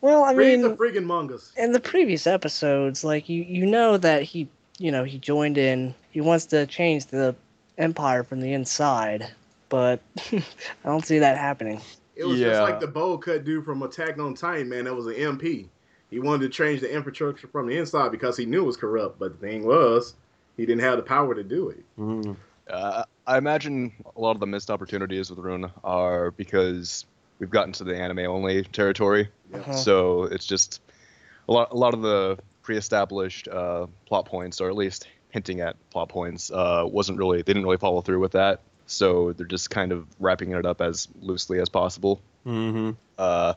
Well, 0.00 0.22
I 0.22 0.32
Read 0.32 0.60
mean, 0.60 0.62
the 0.70 0.76
friggin' 0.76 1.04
mangas. 1.04 1.50
in 1.56 1.72
the 1.72 1.80
previous 1.80 2.28
episodes, 2.28 3.02
like 3.02 3.28
you, 3.28 3.42
you 3.42 3.66
know 3.66 3.96
that 3.96 4.22
he, 4.22 4.48
you 4.78 4.90
know, 4.92 5.04
he 5.04 5.18
joined 5.18 5.58
in. 5.58 5.94
He 6.10 6.20
wants 6.20 6.46
to 6.46 6.66
change 6.66 7.06
the 7.06 7.34
empire 7.78 8.22
from 8.22 8.40
the 8.40 8.52
inside, 8.52 9.28
but 9.68 10.00
I 10.32 10.42
don't 10.84 11.04
see 11.04 11.18
that 11.18 11.38
happening. 11.38 11.80
It 12.16 12.24
was 12.24 12.38
Yeah. 12.38 12.50
just 12.50 12.62
like 12.62 12.80
the 12.80 12.86
bowl 12.86 13.18
cut 13.18 13.44
dude 13.44 13.64
from 13.64 13.82
Attack 13.82 14.18
on 14.18 14.34
Titan, 14.34 14.68
man. 14.68 14.84
That 14.84 14.94
was 14.94 15.06
an 15.06 15.14
MP. 15.14 15.66
He 16.10 16.20
wanted 16.20 16.42
to 16.42 16.48
change 16.50 16.80
the 16.80 16.92
infrastructure 16.92 17.48
from 17.48 17.66
the 17.66 17.76
inside 17.76 18.12
because 18.12 18.36
he 18.36 18.46
knew 18.46 18.62
it 18.62 18.66
was 18.66 18.76
corrupt. 18.76 19.18
But 19.18 19.40
the 19.40 19.46
thing 19.46 19.64
was, 19.66 20.14
he 20.56 20.64
didn't 20.64 20.82
have 20.82 20.96
the 20.96 21.02
power 21.02 21.34
to 21.34 21.42
do 21.42 21.70
it. 21.70 21.84
Mm. 21.98 22.36
Uh, 22.70 23.04
I 23.26 23.36
imagine 23.38 23.92
a 24.14 24.20
lot 24.20 24.32
of 24.32 24.40
the 24.40 24.46
missed 24.46 24.70
opportunities 24.70 25.28
with 25.30 25.38
Rune 25.40 25.70
are 25.82 26.30
because 26.30 27.04
we've 27.40 27.50
gotten 27.50 27.72
to 27.72 27.84
the 27.84 27.96
anime 27.96 28.20
only 28.20 28.62
territory. 28.62 29.28
Uh-huh. 29.52 29.72
So 29.72 30.22
it's 30.24 30.46
just 30.46 30.80
a 31.48 31.52
lot. 31.52 31.72
A 31.72 31.76
lot 31.76 31.94
of 31.94 32.02
the 32.02 32.38
pre-established 32.64 33.46
uh, 33.46 33.86
plot 34.06 34.24
points, 34.26 34.60
or 34.60 34.68
at 34.68 34.74
least 34.74 35.06
hinting 35.30 35.60
at 35.60 35.76
plot 35.90 36.08
points, 36.08 36.50
uh, 36.50 36.84
wasn't 36.84 37.18
really. 37.18 37.38
They 37.38 37.52
didn't 37.52 37.62
really 37.62 37.76
follow 37.76 38.00
through 38.00 38.18
with 38.20 38.32
that. 38.32 38.60
So 38.86 39.32
they're 39.32 39.46
just 39.46 39.70
kind 39.70 39.92
of 39.92 40.06
wrapping 40.18 40.50
it 40.50 40.66
up 40.66 40.80
as 40.80 41.08
loosely 41.20 41.60
as 41.60 41.68
possible. 41.68 42.20
hmm 42.42 42.90
Uh, 43.16 43.54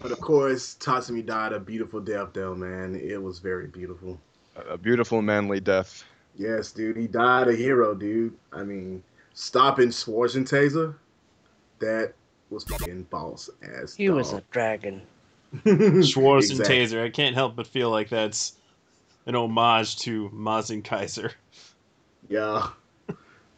But 0.00 0.10
of 0.10 0.20
course, 0.20 0.76
Tatsumi 0.80 1.24
died 1.24 1.52
a 1.52 1.60
beautiful 1.60 2.00
death, 2.00 2.30
though, 2.32 2.54
man. 2.54 2.94
It 2.96 3.22
was 3.22 3.38
very 3.38 3.68
beautiful. 3.68 4.18
a 4.68 4.76
beautiful 4.76 5.22
manly 5.22 5.60
death. 5.60 6.04
Yes, 6.36 6.72
dude. 6.72 6.96
He 6.96 7.06
died 7.06 7.48
a 7.48 7.54
hero, 7.54 7.94
dude. 7.94 8.34
I 8.52 8.64
mean, 8.64 9.02
stopping 9.34 9.88
Schwarzenegger, 9.88 10.94
that 11.78 12.12
was 12.50 12.64
fucking 12.64 13.04
boss 13.04 13.48
ass. 13.62 13.94
He 13.94 14.10
was 14.10 14.32
a 14.32 14.42
dog. 14.52 15.00
Dragon. 15.64 16.02
Schwarz 16.02 16.50
and 16.50 16.60
Taser. 16.60 17.02
I 17.04 17.10
can't 17.10 17.34
help 17.34 17.56
but 17.56 17.66
feel 17.66 17.90
like 17.90 18.08
that's 18.08 18.54
an 19.26 19.34
homage 19.34 19.96
to 20.00 20.28
Mazinkaiser. 20.30 21.32
Yeah. 22.28 22.68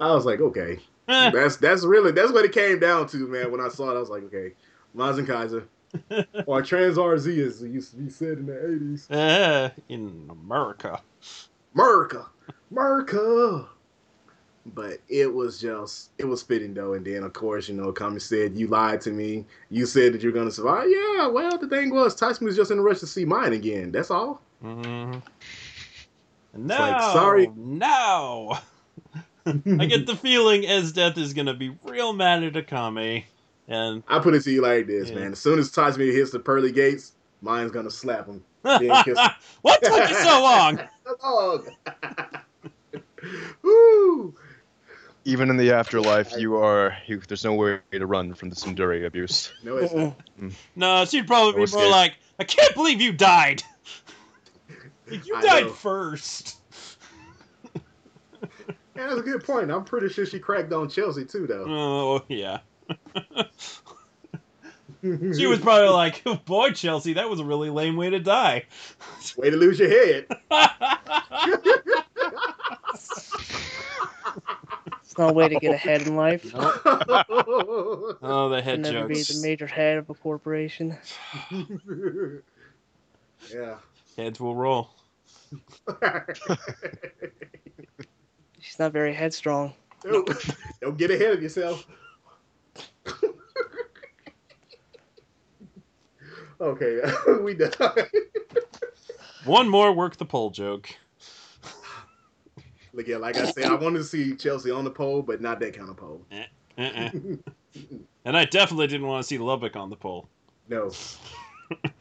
I 0.00 0.14
was 0.14 0.24
like, 0.24 0.40
okay. 0.40 0.78
Eh, 1.08 1.30
That's 1.30 1.56
that's 1.56 1.84
really 1.84 2.12
that's 2.12 2.30
what 2.30 2.44
it 2.44 2.52
came 2.52 2.78
down 2.78 3.08
to, 3.08 3.26
man. 3.26 3.50
When 3.50 3.60
I 3.60 3.68
saw 3.68 3.90
it, 3.90 3.96
I 3.96 3.98
was 3.98 4.10
like, 4.10 4.22
okay, 4.24 4.52
Mazinkaiser 4.96 5.64
or 6.46 6.62
Tranzor 6.62 7.18
Z 7.18 7.42
as 7.42 7.60
it 7.62 7.70
used 7.70 7.90
to 7.92 7.96
be 7.96 8.08
said 8.10 8.38
in 8.38 8.46
the 8.46 8.74
eighties. 8.74 9.10
eh, 9.10 9.70
in 9.88 10.28
America. 10.30 11.00
America, 11.74 12.26
America. 12.70 13.66
But 14.66 14.98
it 15.08 15.32
was 15.32 15.58
just 15.60 16.10
it 16.18 16.24
was 16.26 16.42
fitting 16.42 16.74
though, 16.74 16.92
and 16.92 17.04
then 17.04 17.22
of 17.22 17.32
course 17.32 17.68
you 17.68 17.74
know 17.74 17.92
Kami 17.92 18.20
said 18.20 18.56
you 18.56 18.66
lied 18.66 19.00
to 19.02 19.10
me. 19.10 19.46
You 19.70 19.86
said 19.86 20.12
that 20.12 20.22
you're 20.22 20.32
gonna 20.32 20.50
survive. 20.50 20.86
Yeah, 20.88 21.26
well 21.28 21.56
the 21.58 21.66
thing 21.68 21.90
was 21.94 22.14
Tyson 22.14 22.46
was 22.46 22.56
just 22.56 22.70
in 22.70 22.78
a 22.78 22.82
rush 22.82 23.00
to 23.00 23.06
see 23.06 23.24
Mine 23.24 23.54
again. 23.54 23.90
That's 23.90 24.10
all. 24.10 24.42
hmm 24.60 25.14
And 26.52 26.64
It's 26.64 26.64
now, 26.66 26.78
like, 26.92 27.12
sorry. 27.12 27.50
no 27.56 28.58
I 29.46 29.86
get 29.86 30.06
the 30.06 30.14
feeling 30.14 30.62
Esdeath 30.64 31.16
is 31.16 31.32
gonna 31.32 31.54
be 31.54 31.74
real 31.84 32.12
mad 32.12 32.44
at 32.44 32.52
Akame, 32.52 33.24
and 33.66 34.02
I 34.08 34.18
put 34.18 34.34
it 34.34 34.42
to 34.44 34.50
you 34.52 34.60
like 34.60 34.86
this, 34.86 35.08
Yeah. 35.08 35.14
man. 35.16 35.32
As 35.32 35.38
soon 35.38 35.58
as 35.58 35.70
Tyson 35.70 36.02
hits 36.02 36.30
the 36.32 36.38
pearly 36.38 36.70
gates, 36.70 37.12
Mine's 37.40 37.72
gonna 37.72 37.90
slap 37.90 38.26
him. 38.26 38.44
what 38.60 38.82
Yeah, 38.82 39.02
kiss- 39.02 39.18
took 39.82 40.08
you 40.10 40.14
so 40.16 40.42
long? 40.42 40.80
Dog. 41.22 41.68
Woo! 43.62 44.34
Even 45.24 45.50
in 45.50 45.56
the 45.58 45.70
afterlife, 45.72 46.32
you 46.38 46.56
are. 46.56 46.96
You, 47.06 47.20
there's 47.28 47.44
no 47.44 47.54
way 47.54 47.78
to 47.92 48.06
run 48.06 48.34
from 48.34 48.48
the 48.50 48.56
tsundere 48.56 49.04
abuse. 49.06 49.52
No, 49.62 49.76
it's 49.76 49.92
Mm-mm. 49.92 50.52
No, 50.76 51.04
she'd 51.04 51.26
probably 51.26 51.52
No 51.60 51.66
be 51.66 51.72
more 51.72 51.82
escape. 51.82 51.90
like, 51.92 52.14
I 52.38 52.44
can't 52.44 52.74
believe 52.74 53.00
you 53.02 53.12
died. 53.12 53.62
Like, 55.10 55.26
you 55.26 55.34
I 55.36 55.42
died 55.42 55.64
know. 55.66 55.72
first. 55.72 56.56
Yeah, 58.96 59.06
that's 59.06 59.20
a 59.20 59.22
good 59.22 59.44
point. 59.44 59.70
I'm 59.70 59.84
pretty 59.84 60.08
sure 60.10 60.26
she 60.26 60.38
cracked 60.38 60.72
on 60.74 60.88
Chelsea 60.90 61.24
too, 61.24 61.46
though. 61.46 61.64
Oh 61.68 62.22
yeah. 62.28 62.58
She 65.02 65.46
was 65.46 65.58
probably 65.60 65.88
like, 65.88 66.22
"Boy, 66.44 66.72
Chelsea, 66.72 67.14
that 67.14 67.30
was 67.30 67.40
a 67.40 67.44
really 67.44 67.70
lame 67.70 67.96
way 67.96 68.10
to 68.10 68.18
die." 68.18 68.64
Way 69.38 69.48
to 69.48 69.56
lose 69.56 69.78
your 69.78 69.88
head. 69.88 70.26
It's 75.20 75.28
no 75.28 75.34
way 75.34 75.50
to 75.50 75.56
get 75.56 75.74
ahead 75.74 76.06
in 76.06 76.16
life. 76.22 76.50
oh, 76.54 78.48
the 78.48 78.62
head 78.62 78.80
Never 78.80 79.06
be 79.06 79.22
the 79.22 79.40
major 79.42 79.66
head 79.66 79.98
of 79.98 80.08
a 80.08 80.14
corporation. 80.14 80.96
yeah. 83.52 83.74
Heads 84.16 84.40
will 84.40 84.56
roll. 84.56 84.88
She's 88.60 88.78
not 88.78 88.92
very 88.92 89.12
headstrong. 89.12 89.74
don't, 90.02 90.26
don't 90.80 90.96
get 90.96 91.10
ahead 91.10 91.34
of 91.34 91.42
yourself. 91.42 91.86
okay, 96.60 97.00
we 97.42 97.52
done. 97.52 97.72
One 99.44 99.68
more 99.68 99.92
work 99.92 100.16
the 100.16 100.24
pole 100.24 100.48
joke. 100.48 100.88
Look 102.92 103.08
at, 103.08 103.20
like 103.20 103.36
I 103.36 103.50
said, 103.50 103.66
I 103.66 103.74
wanted 103.74 103.98
to 103.98 104.04
see 104.04 104.34
Chelsea 104.34 104.70
on 104.70 104.84
the 104.84 104.90
pole, 104.90 105.22
but 105.22 105.40
not 105.40 105.60
that 105.60 105.76
kind 105.76 105.90
of 105.90 105.96
pole. 105.96 106.22
Uh-uh. 106.76 107.10
And 108.24 108.36
I 108.36 108.44
definitely 108.44 108.88
didn't 108.88 109.06
want 109.06 109.22
to 109.22 109.26
see 109.26 109.38
Lubbock 109.38 109.76
on 109.76 109.90
the 109.90 109.96
pole. 109.96 110.28
No. 110.68 110.90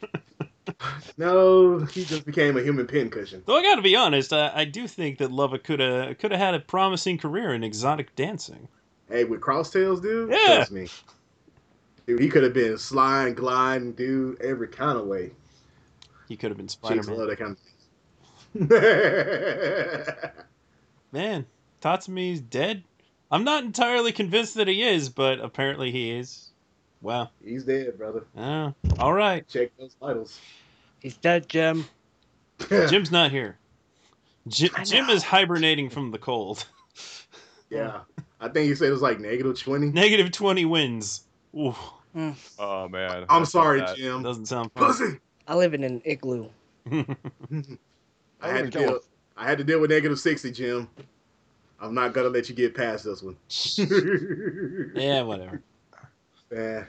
no, 1.16 1.78
he 1.78 2.04
just 2.04 2.24
became 2.26 2.56
a 2.56 2.62
human 2.62 2.86
pincushion. 2.86 3.42
Though 3.46 3.56
I 3.56 3.62
got 3.62 3.76
to 3.76 3.82
be 3.82 3.96
honest, 3.96 4.32
I, 4.32 4.50
I 4.54 4.64
do 4.64 4.86
think 4.86 5.18
that 5.18 5.30
Lubbock 5.30 5.64
could 5.64 5.80
have 5.80 6.18
could 6.18 6.30
have 6.32 6.40
had 6.40 6.54
a 6.54 6.60
promising 6.60 7.18
career 7.18 7.54
in 7.54 7.62
exotic 7.64 8.14
dancing. 8.16 8.68
Hey, 9.08 9.24
with 9.24 9.40
crosstails, 9.40 10.02
dude, 10.02 10.30
Yeah. 10.30 10.56
trust 10.56 10.72
me. 10.72 10.88
Dude, 12.06 12.20
he 12.20 12.28
could 12.28 12.42
have 12.42 12.54
been 12.54 12.78
sliding, 12.78 13.34
gliding, 13.34 13.92
dude, 13.92 14.40
every 14.40 14.68
kind 14.68 14.98
of 14.98 15.06
way. 15.06 15.30
He 16.28 16.36
could 16.36 16.50
have 16.50 16.56
been 16.56 16.66
Chicks 16.66 16.74
Spider 16.74 17.02
Man. 17.02 17.16
love 17.18 17.28
that 17.28 17.38
kind 17.38 17.52
of 17.52 17.58
thing. 18.68 20.40
Man, 21.12 21.46
Tatsumi's 21.80 22.40
dead. 22.40 22.84
I'm 23.30 23.44
not 23.44 23.64
entirely 23.64 24.12
convinced 24.12 24.54
that 24.54 24.68
he 24.68 24.82
is, 24.82 25.08
but 25.08 25.40
apparently 25.40 25.90
he 25.90 26.10
is. 26.10 26.50
Wow. 27.02 27.30
He's 27.42 27.64
dead, 27.64 27.96
brother. 27.96 28.24
Oh, 28.36 28.74
all 28.98 29.12
right. 29.12 29.46
Check 29.48 29.70
those 29.78 29.96
vitals. 30.00 30.38
He's 31.00 31.16
dead, 31.16 31.48
Jim. 31.48 31.86
Jim's 32.68 33.10
not 33.10 33.30
here. 33.30 33.56
Jim, 34.48 34.70
Jim 34.84 35.08
is 35.08 35.22
hibernating 35.22 35.90
from 35.90 36.10
the 36.10 36.18
cold. 36.18 36.66
yeah. 37.70 38.00
I 38.40 38.48
think 38.48 38.68
he 38.68 38.74
said 38.74 38.88
it 38.88 38.92
was 38.92 39.02
like 39.02 39.20
negative 39.20 39.58
20. 39.58 39.90
Negative 39.90 40.30
20 40.30 40.64
wins. 40.64 41.22
Ooh, 41.54 41.74
hmm. 42.14 42.30
Oh 42.58 42.88
man. 42.88 43.26
I'm 43.28 43.42
I 43.42 43.44
sorry. 43.44 43.82
Jim. 43.96 44.22
doesn't 44.22 44.46
sound 44.46 44.72
fun. 44.72 44.86
Pussy! 44.86 45.18
I 45.46 45.56
live 45.56 45.74
in 45.74 45.84
an 45.84 46.00
igloo. 46.04 46.48
I 46.90 46.90
I 48.40 48.48
had, 48.48 48.48
to 48.48 48.48
live 48.48 48.64
in 48.64 48.70
deal, 48.70 49.00
I 49.40 49.44
had 49.44 49.56
to 49.56 49.64
deal 49.64 49.80
with 49.80 49.90
negative 49.90 50.20
60, 50.20 50.52
Jim. 50.52 50.86
I'm 51.80 51.94
not 51.94 52.12
going 52.12 52.26
to 52.26 52.30
let 52.30 52.50
you 52.50 52.54
get 52.54 52.74
past 52.74 53.04
this 53.04 53.22
one. 53.22 53.36
yeah, 54.94 55.22
whatever. 55.22 55.62
Yeah. 56.52 56.84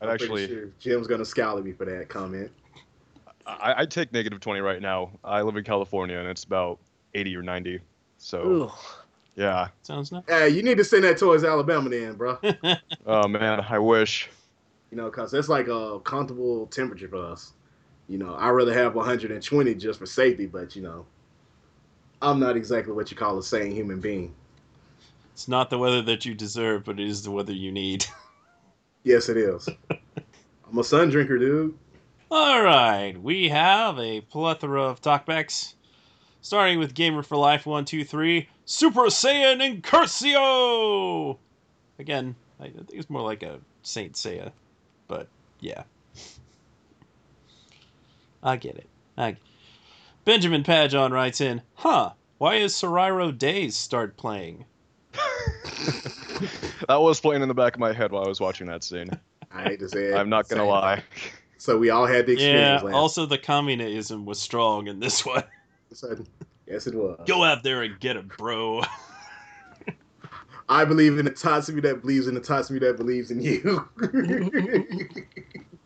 I'd 0.00 0.06
I'm 0.06 0.14
actually, 0.14 0.46
sure 0.46 0.68
Jim's 0.78 1.08
going 1.08 1.18
to 1.18 1.24
scowl 1.24 1.58
at 1.58 1.64
me 1.64 1.72
for 1.72 1.84
that 1.86 2.08
comment. 2.08 2.52
I, 3.44 3.74
I'd 3.78 3.90
take 3.90 4.12
negative 4.12 4.38
20 4.38 4.60
right 4.60 4.80
now. 4.80 5.10
I 5.24 5.42
live 5.42 5.56
in 5.56 5.64
California 5.64 6.16
and 6.16 6.28
it's 6.28 6.44
about 6.44 6.78
80 7.14 7.36
or 7.36 7.42
90. 7.42 7.80
So 8.18 8.46
Ooh. 8.46 8.70
yeah. 9.34 9.66
Sounds 9.82 10.12
nice. 10.12 10.22
Hey, 10.28 10.50
you 10.50 10.62
need 10.62 10.78
to 10.78 10.84
send 10.84 11.02
that 11.02 11.18
towards 11.18 11.42
Alabama 11.42 11.88
then, 11.90 12.14
bro. 12.14 12.38
Oh 13.06 13.26
man, 13.26 13.64
I 13.68 13.80
wish. 13.80 14.28
You 14.92 14.98
know, 14.98 15.06
because 15.06 15.32
that's 15.32 15.48
like 15.48 15.66
a 15.66 15.98
comfortable 16.04 16.66
temperature 16.66 17.08
for 17.08 17.24
us. 17.24 17.54
You 18.06 18.18
know, 18.18 18.36
I'd 18.38 18.50
rather 18.50 18.72
have 18.72 18.94
120 18.94 19.74
just 19.74 19.98
for 19.98 20.06
safety, 20.06 20.46
but, 20.46 20.76
you 20.76 20.82
know, 20.82 21.04
I'm 22.20 22.40
not 22.40 22.56
exactly 22.56 22.92
what 22.92 23.10
you 23.10 23.16
call 23.16 23.38
a 23.38 23.42
sane 23.42 23.72
human 23.72 24.00
being. 24.00 24.34
It's 25.32 25.46
not 25.48 25.70
the 25.70 25.78
weather 25.78 26.02
that 26.02 26.24
you 26.24 26.34
deserve, 26.34 26.84
but 26.84 26.98
it 26.98 27.06
is 27.06 27.22
the 27.22 27.30
weather 27.30 27.52
you 27.52 27.70
need. 27.70 28.06
Yes, 29.04 29.28
it 29.28 29.36
is. 29.36 29.68
I'm 29.90 30.78
a 30.78 30.84
sun 30.84 31.10
drinker, 31.10 31.38
dude. 31.38 31.78
All 32.30 32.62
right, 32.62 33.14
we 33.16 33.48
have 33.48 33.98
a 33.98 34.20
plethora 34.20 34.82
of 34.82 35.00
talkbacks, 35.00 35.74
starting 36.42 36.78
with 36.78 36.92
Gamer 36.92 37.22
for 37.22 37.36
Life 37.36 37.64
one 37.64 37.86
two 37.86 38.04
three 38.04 38.48
Super 38.66 39.04
Saiyan 39.04 39.80
Incursio. 39.80 41.38
Again, 41.98 42.34
I 42.60 42.64
think 42.64 42.90
it's 42.92 43.08
more 43.08 43.22
like 43.22 43.42
a 43.42 43.60
Saint 43.82 44.12
Seiya, 44.12 44.52
but 45.06 45.28
yeah, 45.60 45.84
I 48.42 48.56
get 48.56 48.76
it. 48.76 48.88
I 49.16 49.36
Benjamin 50.28 50.62
Pajon 50.62 51.10
writes 51.10 51.40
in, 51.40 51.62
"Huh? 51.72 52.10
Why 52.36 52.56
is 52.56 52.74
Soriro 52.74 53.36
Days 53.36 53.78
start 53.78 54.18
playing? 54.18 54.66
That 56.86 57.00
was 57.00 57.18
playing 57.18 57.40
in 57.40 57.48
the 57.48 57.54
back 57.54 57.74
of 57.74 57.80
my 57.80 57.94
head 57.94 58.12
while 58.12 58.24
I 58.24 58.28
was 58.28 58.38
watching 58.38 58.66
that 58.66 58.84
scene. 58.84 59.10
I 59.50 59.62
hate 59.64 59.80
to 59.80 59.88
say 59.88 60.04
it. 60.04 60.14
I'm 60.14 60.28
not 60.28 60.46
gonna 60.48 60.66
lie. 60.66 61.02
So 61.56 61.78
we 61.78 61.88
all 61.88 62.04
had 62.06 62.26
the 62.26 62.32
Yeah, 62.32 62.74
experience 62.76 62.82
last 62.84 62.94
also 62.94 63.26
the 63.26 63.38
communism 63.38 64.26
was 64.26 64.38
strong 64.38 64.86
in 64.86 65.00
this 65.00 65.24
one. 65.24 65.44
sudden. 65.94 66.26
Yes, 66.66 66.86
it 66.86 66.94
was. 66.94 67.18
Go 67.26 67.42
out 67.42 67.62
there 67.62 67.80
and 67.82 67.98
get 67.98 68.16
him, 68.16 68.30
bro. 68.36 68.82
I 70.68 70.84
believe 70.84 71.18
in 71.18 71.24
the 71.24 71.30
Tatsumi 71.30 71.80
that 71.82 72.02
believes 72.02 72.26
in 72.28 72.34
the 72.34 72.40
Tatsumi 72.42 72.80
that 72.80 72.98
believes 72.98 73.30
in 73.30 73.40
you. 73.40 73.88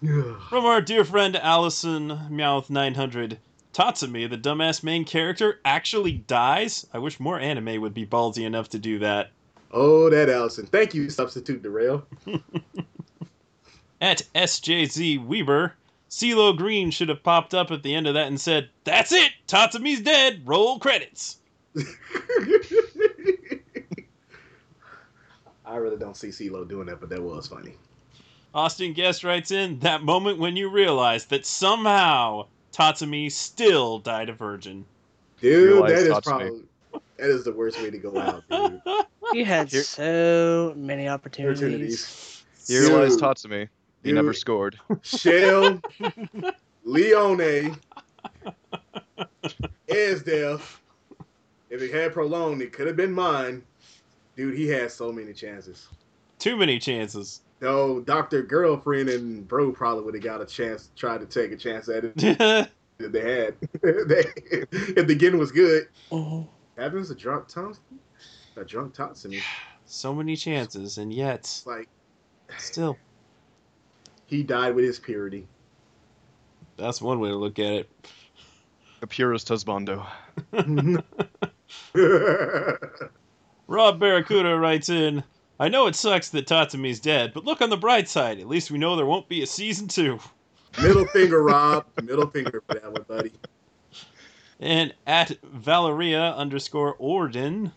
From 0.00 0.64
our 0.64 0.80
dear 0.80 1.04
friend 1.04 1.34
Allison 1.34 2.08
Meowth900, 2.30 3.38
Tatsumi, 3.72 4.30
the 4.30 4.38
dumbass 4.38 4.84
main 4.84 5.04
character, 5.04 5.58
actually 5.64 6.12
dies? 6.12 6.86
I 6.92 6.98
wish 6.98 7.18
more 7.18 7.40
anime 7.40 7.80
would 7.80 7.94
be 7.94 8.06
ballsy 8.06 8.44
enough 8.44 8.68
to 8.70 8.78
do 8.78 9.00
that. 9.00 9.32
oh, 9.72 10.08
that 10.08 10.28
Allison. 10.28 10.66
Thank 10.66 10.94
you, 10.94 11.10
substitute 11.10 11.62
derail. 11.62 12.06
At 14.00 14.22
SJZ 14.36 15.26
Weber, 15.26 15.74
CeeLo 16.08 16.56
Green 16.56 16.92
should 16.92 17.08
have 17.08 17.24
popped 17.24 17.52
up 17.52 17.72
at 17.72 17.82
the 17.82 17.92
end 17.94 18.06
of 18.06 18.14
that 18.14 18.28
and 18.28 18.40
said, 18.40 18.70
That's 18.84 19.10
it! 19.10 19.32
Tatsumi's 19.48 20.00
dead! 20.00 20.42
Roll 20.44 20.78
credits! 20.78 21.38
I 25.66 25.76
really 25.76 25.98
don't 25.98 26.16
see 26.16 26.28
CeeLo 26.28 26.68
doing 26.68 26.86
that, 26.86 27.00
but 27.00 27.08
that 27.10 27.20
was 27.20 27.48
funny. 27.48 27.74
Austin 28.54 28.92
Guest 28.92 29.24
writes 29.24 29.50
in, 29.50 29.78
That 29.80 30.02
moment 30.02 30.38
when 30.38 30.56
you 30.56 30.68
realize 30.70 31.26
that 31.26 31.46
somehow 31.46 32.46
Tatsumi 32.72 33.30
still 33.30 33.98
died 33.98 34.28
a 34.28 34.32
virgin. 34.32 34.84
Dude, 35.40 35.72
Realize 35.74 35.90
that 35.90 35.98
is 35.98 36.08
Tatsumi. 36.08 36.22
probably 36.24 36.62
that 37.18 37.30
is 37.30 37.44
the 37.44 37.52
worst 37.52 37.80
way 37.82 37.90
to 37.90 37.98
go 37.98 38.18
out, 38.18 38.42
dude. 38.50 38.80
You 39.34 39.44
had 39.44 39.70
Here- 39.70 39.82
so 39.82 40.72
many 40.74 41.06
opportunities. 41.06 41.60
Opportunities. 41.62 42.44
You 42.66 42.88
realize 42.88 43.14
Dude. 43.16 43.24
Tatsumi. 43.24 43.68
He 44.02 44.08
Dude. 44.10 44.14
never 44.14 44.32
scored. 44.32 44.78
Shell, 45.02 45.80
Leone, 46.84 47.76
Esdeath. 49.88 50.78
If 51.70 51.82
it 51.82 51.92
had 51.92 52.14
prolonged, 52.14 52.62
it 52.62 52.72
could 52.72 52.86
have 52.86 52.96
been 52.96 53.12
mine. 53.12 53.62
Dude, 54.36 54.56
he 54.56 54.66
had 54.68 54.90
so 54.90 55.12
many 55.12 55.34
chances. 55.34 55.88
Too 56.38 56.56
many 56.56 56.78
chances. 56.78 57.42
No, 57.60 58.00
Doctor 58.00 58.42
Girlfriend 58.42 59.08
and 59.08 59.46
Bro 59.46 59.72
probably 59.72 60.04
would 60.04 60.14
have 60.14 60.22
got 60.22 60.40
a 60.40 60.46
chance, 60.46 60.90
tried 60.96 61.20
to 61.20 61.26
take 61.26 61.50
a 61.52 61.56
chance 61.56 61.88
at 61.88 62.04
it 62.04 62.12
if 62.98 63.12
they 63.12 63.20
had. 63.20 63.56
they, 63.82 64.24
if 64.72 65.06
the 65.06 65.14
getting 65.14 65.38
was 65.38 65.50
good. 65.50 65.88
Mhm. 66.10 66.46
Happens 66.76 67.10
a 67.10 67.14
drunk 67.14 67.48
Thompson, 67.48 67.82
a 68.56 68.64
drunk 68.64 68.94
Tatsumi. 68.94 69.40
so 69.86 70.14
many 70.14 70.36
chances, 70.36 70.98
and 70.98 71.12
yet, 71.12 71.62
like 71.66 71.88
still. 72.58 72.96
he 74.26 74.42
died 74.44 74.74
with 74.74 74.84
his 74.84 74.98
purity. 74.98 75.48
That's 76.76 77.02
one 77.02 77.18
way 77.18 77.30
to 77.30 77.36
look 77.36 77.58
at 77.58 77.72
it. 77.72 77.90
The 79.00 79.08
purest 79.08 79.48
husbando. 79.48 80.06
Rob 83.66 83.98
Barracuda 84.00 84.56
writes 84.56 84.88
in, 84.88 85.24
I 85.60 85.68
know 85.68 85.88
it 85.88 85.96
sucks 85.96 86.28
that 86.30 86.46
Tatsumi's 86.46 87.00
dead, 87.00 87.32
but 87.34 87.44
look 87.44 87.60
on 87.60 87.70
the 87.70 87.76
bright 87.76 88.08
side. 88.08 88.38
At 88.38 88.46
least 88.46 88.70
we 88.70 88.78
know 88.78 88.94
there 88.94 89.06
won't 89.06 89.28
be 89.28 89.42
a 89.42 89.46
season 89.46 89.88
two. 89.88 90.20
Middle 90.80 91.06
finger, 91.06 91.42
Rob. 91.42 91.86
Middle 92.02 92.28
finger 92.28 92.62
for 92.66 92.74
that 92.74 92.92
one, 92.92 93.04
buddy. 93.08 93.32
And 94.60 94.94
at 95.06 95.36
Valeria 95.42 96.32
underscore 96.34 96.94
Orden, 96.98 97.72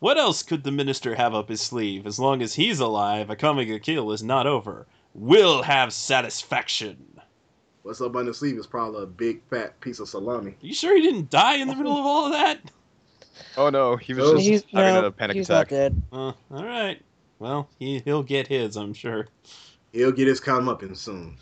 what 0.00 0.18
else 0.18 0.42
could 0.42 0.64
the 0.64 0.72
minister 0.72 1.14
have 1.14 1.34
up 1.34 1.48
his 1.48 1.60
sleeve? 1.60 2.06
As 2.06 2.18
long 2.18 2.42
as 2.42 2.54
he's 2.54 2.80
alive, 2.80 3.28
Akame 3.28 3.66
ga 3.66 3.78
Kill 3.78 4.10
is 4.10 4.22
not 4.22 4.46
over. 4.46 4.86
We'll 5.14 5.62
have 5.62 5.92
satisfaction. 5.92 7.20
What's 7.82 8.00
up 8.00 8.16
on 8.16 8.26
the 8.26 8.34
sleeve 8.34 8.58
is 8.58 8.66
probably 8.66 9.04
a 9.04 9.06
big 9.06 9.42
fat 9.50 9.78
piece 9.80 10.00
of 10.00 10.08
salami. 10.08 10.56
you 10.60 10.74
sure 10.74 10.96
he 10.96 11.02
didn't 11.02 11.30
die 11.30 11.56
in 11.56 11.68
the 11.68 11.76
middle 11.76 11.96
of 11.96 12.04
all 12.04 12.26
of 12.26 12.32
that? 12.32 12.58
Oh 13.56 13.70
no, 13.70 13.96
he 13.96 14.14
was 14.14 14.24
Oh. 14.30 14.34
just 14.36 14.46
He's, 14.46 14.64
having 14.72 15.02
no, 15.02 15.06
a 15.06 15.10
panic 15.12 15.36
he's 15.36 15.48
attack. 15.50 15.70
not 15.70 15.76
dead. 15.76 16.02
Uh, 16.12 16.32
all 16.50 16.64
right. 16.64 17.00
Well, 17.38 17.68
he, 17.78 18.00
he'll 18.04 18.22
get 18.22 18.46
his, 18.46 18.76
I'm 18.76 18.94
sure. 18.94 19.26
He'll 19.92 20.12
get 20.12 20.28
his 20.28 20.40
comeuppance 20.40 20.98
soon. 20.98 21.36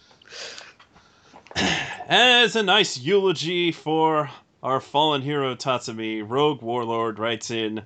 As 2.09 2.57
a 2.57 2.62
nice 2.62 2.98
eulogy 2.98 3.72
for 3.72 4.31
our 4.62 4.81
fallen 4.81 5.22
hero 5.22 5.55
Tatsumi, 5.55 6.22
Rogue 6.26 6.62
Warlord 6.62 7.18
writes 7.18 7.50
in 7.50 7.83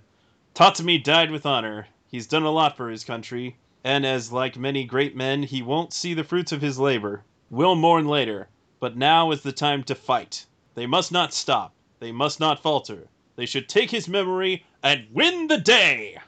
Tatsumi 0.54 1.02
died 1.02 1.30
with 1.30 1.44
honor. 1.46 1.88
He's 2.08 2.26
done 2.26 2.44
a 2.44 2.50
lot 2.50 2.76
for 2.76 2.88
his 2.88 3.04
country, 3.04 3.56
and 3.84 4.06
as 4.06 4.32
like 4.32 4.56
many 4.56 4.84
great 4.84 5.16
men, 5.16 5.42
he 5.42 5.62
won't 5.62 5.92
see 5.92 6.14
the 6.14 6.24
fruits 6.24 6.52
of 6.52 6.62
his 6.62 6.78
labor. 6.78 7.22
We'll 7.50 7.74
mourn 7.74 8.06
later, 8.06 8.48
but 8.80 8.96
now 8.96 9.30
is 9.32 9.42
the 9.42 9.52
time 9.52 9.82
to 9.84 9.94
fight. 9.94 10.46
They 10.74 10.86
must 10.86 11.10
not 11.12 11.32
stop. 11.34 11.72
They 11.98 12.12
must 12.12 12.38
not 12.40 12.62
falter. 12.62 13.08
They 13.36 13.46
should 13.46 13.68
take 13.68 13.90
his 13.90 14.08
memory 14.08 14.64
and 14.82 15.06
win 15.12 15.46
the 15.46 15.58
day. 15.58 16.18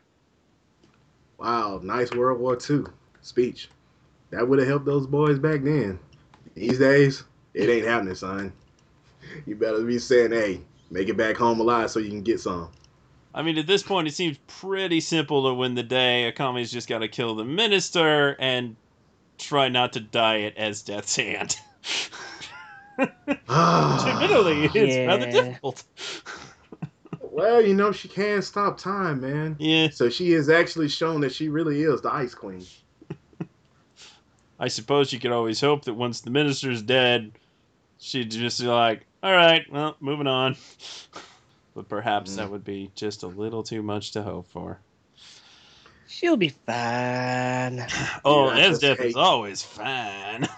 Wow, 1.38 1.80
nice 1.82 2.10
World 2.12 2.40
War 2.40 2.58
II 2.68 2.84
speech. 3.22 3.68
That 4.30 4.46
would 4.46 4.58
have 4.58 4.68
helped 4.68 4.84
those 4.86 5.06
boys 5.06 5.38
back 5.38 5.62
then. 5.62 5.98
These 6.54 6.78
days, 6.78 7.24
it 7.54 7.70
ain't 7.70 7.86
happening, 7.86 8.14
son. 8.14 8.52
You 9.46 9.56
better 9.56 9.82
be 9.82 9.98
saying, 9.98 10.32
hey, 10.32 10.60
make 10.90 11.08
it 11.08 11.16
back 11.16 11.36
home 11.36 11.60
alive 11.60 11.90
so 11.90 12.00
you 12.00 12.10
can 12.10 12.22
get 12.22 12.40
some. 12.40 12.70
I 13.34 13.42
mean, 13.42 13.56
at 13.58 13.66
this 13.66 13.82
point, 13.82 14.08
it 14.08 14.14
seems 14.14 14.38
pretty 14.46 15.00
simple 15.00 15.48
to 15.48 15.54
win 15.54 15.74
the 15.74 15.82
day. 15.82 16.30
Akame's 16.30 16.72
just 16.72 16.88
got 16.88 16.98
to 16.98 17.08
kill 17.08 17.36
the 17.36 17.44
minister 17.44 18.36
and 18.38 18.76
try 19.38 19.68
not 19.68 19.92
to 19.92 20.00
die 20.00 20.42
at 20.42 20.58
Esdeath's 20.58 21.16
hand. 21.16 21.56
Ah. 23.48 24.08
Admittedly, 24.08 24.64
it's 24.74 25.06
rather 25.06 25.30
difficult. 25.30 25.84
Well, 27.38 27.62
you 27.62 27.72
know, 27.72 27.92
she 27.92 28.08
can't 28.08 28.42
stop 28.42 28.78
time, 28.78 29.20
man. 29.20 29.54
Yeah, 29.60 29.90
So 29.90 30.10
she 30.10 30.32
has 30.32 30.48
actually 30.48 30.88
shown 30.88 31.20
that 31.20 31.32
she 31.32 31.48
really 31.48 31.82
is 31.82 32.00
the 32.00 32.12
Ice 32.12 32.34
Queen. 32.34 32.66
I 34.58 34.66
suppose 34.66 35.12
you 35.12 35.20
could 35.20 35.30
always 35.30 35.60
hope 35.60 35.84
that 35.84 35.94
once 35.94 36.20
the 36.20 36.30
minister's 36.30 36.82
dead, 36.82 37.30
she'd 37.98 38.32
just 38.32 38.60
be 38.60 38.66
like, 38.66 39.06
all 39.22 39.30
right, 39.30 39.64
well, 39.70 39.96
moving 40.00 40.26
on. 40.26 40.56
But 41.74 41.88
perhaps 41.88 42.34
that 42.34 42.48
mm. 42.48 42.50
would 42.50 42.64
be 42.64 42.90
just 42.96 43.22
a 43.22 43.28
little 43.28 43.62
too 43.62 43.84
much 43.84 44.10
to 44.12 44.22
hope 44.22 44.48
for. 44.48 44.80
She'll 46.08 46.36
be 46.36 46.48
fine. 46.48 47.86
Oh, 48.24 48.52
Yeah, 48.52 48.66
as 48.66 48.82
is 48.82 49.14
always 49.14 49.62
fine. 49.62 50.48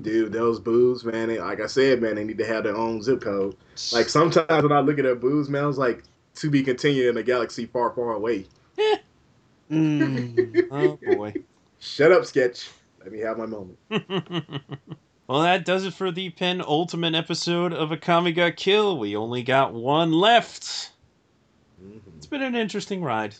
Dude, 0.00 0.32
those 0.32 0.58
boobs, 0.58 1.04
man, 1.04 1.28
they, 1.28 1.38
like 1.38 1.60
I 1.60 1.66
said, 1.66 2.02
man, 2.02 2.16
they 2.16 2.24
need 2.24 2.38
to 2.38 2.46
have 2.46 2.64
their 2.64 2.76
own 2.76 3.00
zip 3.00 3.20
code. 3.20 3.56
Like 3.92 4.08
sometimes 4.08 4.62
when 4.62 4.72
I 4.72 4.80
look 4.80 4.98
at 4.98 5.04
their 5.04 5.14
boobs, 5.14 5.48
man, 5.48 5.64
I 5.64 5.66
was 5.66 5.78
like, 5.78 6.02
to 6.36 6.50
be 6.50 6.62
continued 6.64 7.10
in 7.10 7.16
a 7.16 7.22
galaxy 7.22 7.66
far, 7.66 7.90
far 7.90 8.12
away. 8.12 8.46
Mm. 9.70 10.68
oh, 10.70 10.98
boy. 11.16 11.32
Shut 11.78 12.12
up, 12.12 12.26
sketch. 12.26 12.70
Let 13.00 13.12
me 13.12 13.18
have 13.20 13.38
my 13.38 13.46
moment. 13.46 13.78
well, 15.26 15.40
that 15.42 15.64
does 15.64 15.86
it 15.86 15.94
for 15.94 16.10
the 16.12 16.30
penultimate 16.30 17.14
episode 17.14 17.72
of 17.72 17.88
Akami 17.88 18.34
Got 18.34 18.56
Kill. 18.56 18.98
We 18.98 19.16
only 19.16 19.42
got 19.42 19.72
one 19.72 20.12
left. 20.12 20.90
Mhm. 21.82 22.00
It's 22.18 22.26
been 22.26 22.42
an 22.42 22.54
interesting 22.54 23.02
ride. 23.02 23.36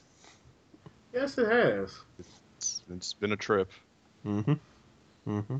Yes, 1.12 1.37
it 1.38 1.47
has. 1.47 1.95
It's, 2.19 2.83
it's 2.90 3.12
been 3.12 3.33
a 3.33 3.37
trip. 3.37 3.71
Mm-hmm. 4.27 4.55
Mm-hmm. 5.29 5.57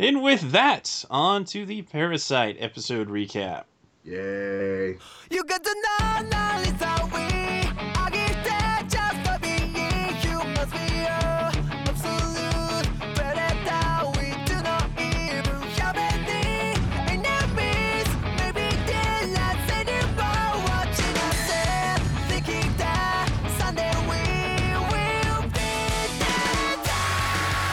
And 0.00 0.22
with 0.22 0.52
that, 0.52 1.04
on 1.10 1.44
to 1.44 1.66
the 1.66 1.82
Parasyte 1.82 2.56
episode 2.58 3.10
recap. 3.10 3.64
Yay. 4.02 4.96
You 5.30 5.44
got 5.44 5.62
to 5.62 5.76
know 6.00 6.22
knowledge 6.22 7.29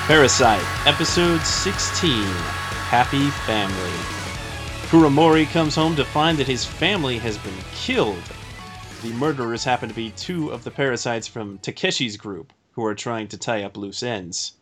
Parasyte, 0.08 0.88
episode 0.88 1.42
16 1.42 2.24
Happy 2.88 3.30
Family. 3.30 3.92
Kuramori 4.88 5.46
comes 5.52 5.76
home 5.76 5.98
to 5.98 6.06
find 6.06 6.38
that 6.38 6.48
his 6.48 6.64
family 6.64 7.18
has 7.18 7.38
been 7.40 7.58
killed. 7.74 8.24
The 9.04 9.12
murderers 9.12 9.66
happen 9.66 9.90
to 9.90 9.96
be 9.96 10.12
two 10.12 10.50
of 10.50 10.64
the 10.64 10.72
parasites 10.72 11.28
from 11.28 11.58
Takeshi's 11.58 12.16
group, 12.16 12.54
who 12.72 12.86
are 12.86 12.96
trying 12.96 13.28
to 13.28 13.38
tie 13.38 13.64
up 13.64 13.76
loose 13.76 14.02
ends. 14.02 14.54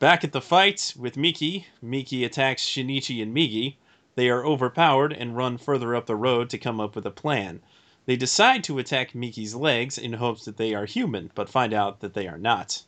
Back 0.00 0.24
at 0.24 0.32
the 0.32 0.40
fight 0.40 0.92
with 0.98 1.16
Miki, 1.16 1.68
Miki 1.80 2.24
attacks 2.24 2.68
Shinichi 2.68 3.22
and 3.22 3.32
Migi. 3.32 3.76
They 4.16 4.28
are 4.28 4.44
overpowered 4.44 5.12
and 5.12 5.36
run 5.36 5.56
further 5.56 5.94
up 5.94 6.06
the 6.06 6.16
road 6.16 6.50
to 6.50 6.58
come 6.58 6.80
up 6.80 6.96
with 6.96 7.06
a 7.06 7.12
plan. 7.12 7.60
They 8.06 8.16
decide 8.16 8.64
to 8.64 8.80
attack 8.80 9.14
Miki's 9.14 9.54
legs 9.54 9.96
in 9.96 10.14
hopes 10.14 10.44
that 10.46 10.56
they 10.56 10.74
are 10.74 10.84
human, 10.84 11.30
but 11.36 11.48
find 11.48 11.72
out 11.72 12.00
that 12.00 12.14
they 12.14 12.26
are 12.26 12.38
not. 12.38 12.82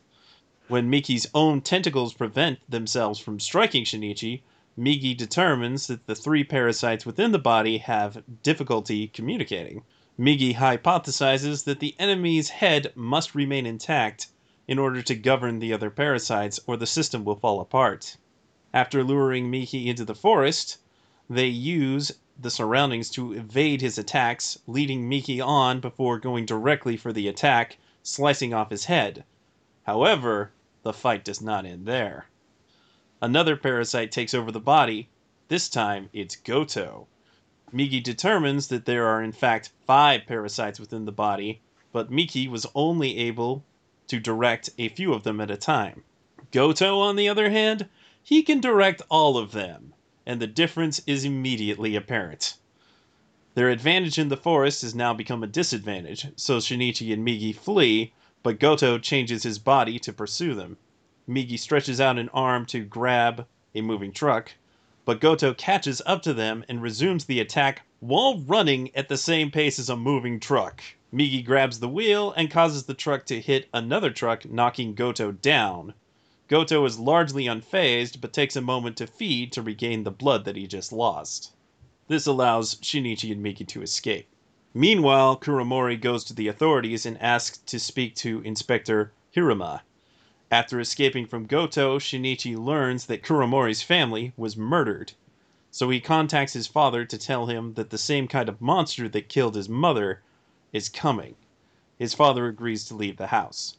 When 0.71 0.89
Miki's 0.89 1.27
own 1.33 1.59
tentacles 1.59 2.13
prevent 2.13 2.59
themselves 2.71 3.19
from 3.19 3.41
striking 3.41 3.83
Shinichi, 3.83 4.41
Migi 4.79 5.13
determines 5.13 5.87
that 5.87 6.07
the 6.07 6.15
three 6.15 6.45
parasites 6.45 7.05
within 7.05 7.33
the 7.33 7.39
body 7.39 7.79
have 7.79 8.23
difficulty 8.41 9.09
communicating. 9.09 9.83
Migi 10.17 10.55
hypothesizes 10.55 11.65
that 11.65 11.81
the 11.81 11.93
enemy's 11.99 12.51
head 12.51 12.93
must 12.95 13.35
remain 13.35 13.65
intact 13.65 14.27
in 14.65 14.79
order 14.79 15.01
to 15.01 15.13
govern 15.13 15.59
the 15.59 15.73
other 15.73 15.89
parasites, 15.89 16.57
or 16.65 16.77
the 16.77 16.87
system 16.87 17.25
will 17.25 17.35
fall 17.35 17.59
apart. 17.59 18.15
After 18.73 19.03
luring 19.03 19.51
Miki 19.51 19.89
into 19.89 20.05
the 20.05 20.15
forest, 20.15 20.77
they 21.29 21.47
use 21.47 22.13
the 22.39 22.49
surroundings 22.49 23.09
to 23.09 23.33
evade 23.33 23.81
his 23.81 23.97
attacks, 23.97 24.57
leading 24.67 25.09
Miki 25.09 25.41
on 25.41 25.81
before 25.81 26.17
going 26.17 26.45
directly 26.45 26.95
for 26.95 27.11
the 27.11 27.27
attack, 27.27 27.77
slicing 28.03 28.53
off 28.53 28.69
his 28.69 28.85
head. 28.85 29.25
However, 29.83 30.53
the 30.83 30.93
fight 30.93 31.23
does 31.23 31.41
not 31.41 31.65
end 31.65 31.85
there. 31.85 32.27
Another 33.21 33.55
parasite 33.55 34.11
takes 34.11 34.33
over 34.33 34.51
the 34.51 34.59
body. 34.59 35.09
This 35.47 35.69
time, 35.69 36.09
it's 36.11 36.35
Goto. 36.35 37.07
Migi 37.73 38.01
determines 38.01 38.67
that 38.67 38.85
there 38.85 39.05
are 39.05 39.21
in 39.21 39.31
fact 39.31 39.71
five 39.85 40.25
parasites 40.25 40.79
within 40.79 41.05
the 41.05 41.11
body, 41.11 41.61
but 41.91 42.11
Miki 42.11 42.47
was 42.47 42.65
only 42.73 43.17
able 43.17 43.63
to 44.07 44.19
direct 44.19 44.69
a 44.77 44.89
few 44.89 45.13
of 45.13 45.23
them 45.23 45.39
at 45.39 45.51
a 45.51 45.57
time. 45.57 46.03
Goto, 46.51 46.99
on 46.99 47.15
the 47.15 47.29
other 47.29 47.49
hand, 47.49 47.87
he 48.23 48.43
can 48.43 48.59
direct 48.59 49.01
all 49.09 49.37
of 49.37 49.51
them, 49.51 49.93
and 50.25 50.41
the 50.41 50.47
difference 50.47 51.01
is 51.07 51.23
immediately 51.23 51.95
apparent. 51.95 52.55
Their 53.53 53.69
advantage 53.69 54.17
in 54.17 54.29
the 54.29 54.37
forest 54.37 54.81
has 54.81 54.95
now 54.95 55.13
become 55.13 55.43
a 55.43 55.47
disadvantage, 55.47 56.27
so 56.35 56.57
Shinichi 56.57 57.13
and 57.13 57.25
Migi 57.25 57.53
flee, 57.55 58.13
but 58.43 58.59
Goto 58.59 58.97
changes 58.97 59.43
his 59.43 59.59
body 59.59 59.99
to 59.99 60.11
pursue 60.11 60.55
them. 60.55 60.77
Migi 61.29 61.57
stretches 61.57 62.01
out 62.01 62.17
an 62.17 62.29
arm 62.29 62.65
to 62.65 62.83
grab 62.83 63.45
a 63.75 63.81
moving 63.81 64.11
truck, 64.11 64.53
but 65.05 65.19
Goto 65.19 65.53
catches 65.53 66.01
up 66.05 66.21
to 66.23 66.33
them 66.33 66.65
and 66.67 66.81
resumes 66.81 67.25
the 67.25 67.39
attack 67.39 67.83
while 67.99 68.39
running 68.39 68.89
at 68.95 69.09
the 69.09 69.17
same 69.17 69.51
pace 69.51 69.77
as 69.77 69.89
a 69.89 69.95
moving 69.95 70.39
truck. 70.39 70.81
Migi 71.13 71.45
grabs 71.45 71.79
the 71.79 71.89
wheel 71.89 72.33
and 72.37 72.49
causes 72.49 72.85
the 72.85 72.93
truck 72.93 73.25
to 73.25 73.41
hit 73.41 73.69
another 73.73 74.09
truck, 74.09 74.45
knocking 74.49 74.95
Goto 74.95 75.31
down. 75.31 75.93
Goto 76.47 76.83
is 76.85 76.97
largely 76.97 77.45
unfazed, 77.45 78.21
but 78.21 78.33
takes 78.33 78.55
a 78.55 78.61
moment 78.61 78.97
to 78.97 79.07
feed 79.07 79.51
to 79.51 79.61
regain 79.61 80.03
the 80.03 80.11
blood 80.11 80.45
that 80.45 80.55
he 80.55 80.67
just 80.67 80.91
lost. 80.91 81.51
This 82.07 82.25
allows 82.25 82.75
Shinichi 82.75 83.31
and 83.31 83.45
Migi 83.45 83.67
to 83.67 83.81
escape. 83.81 84.27
Meanwhile, 84.73 85.37
Kuramori 85.37 85.99
goes 85.99 86.23
to 86.23 86.33
the 86.33 86.47
authorities 86.47 87.05
and 87.05 87.21
asks 87.21 87.57
to 87.57 87.77
speak 87.77 88.15
to 88.15 88.41
Inspector 88.43 89.11
Hirama. 89.35 89.81
After 90.49 90.79
escaping 90.79 91.25
from 91.25 91.45
Goto, 91.45 91.99
Shinichi 91.99 92.57
learns 92.57 93.07
that 93.07 93.21
Kuramori's 93.21 93.81
family 93.81 94.31
was 94.37 94.55
murdered. 94.55 95.11
So 95.71 95.89
he 95.89 95.99
contacts 95.99 96.53
his 96.53 96.67
father 96.67 97.03
to 97.03 97.17
tell 97.17 97.47
him 97.47 97.73
that 97.73 97.89
the 97.89 97.97
same 97.97 98.29
kind 98.29 98.47
of 98.47 98.61
monster 98.61 99.09
that 99.09 99.27
killed 99.27 99.55
his 99.55 99.67
mother 99.67 100.21
is 100.71 100.87
coming. 100.87 101.35
His 101.99 102.13
father 102.13 102.47
agrees 102.47 102.85
to 102.85 102.95
leave 102.95 103.17
the 103.17 103.27
house. 103.27 103.75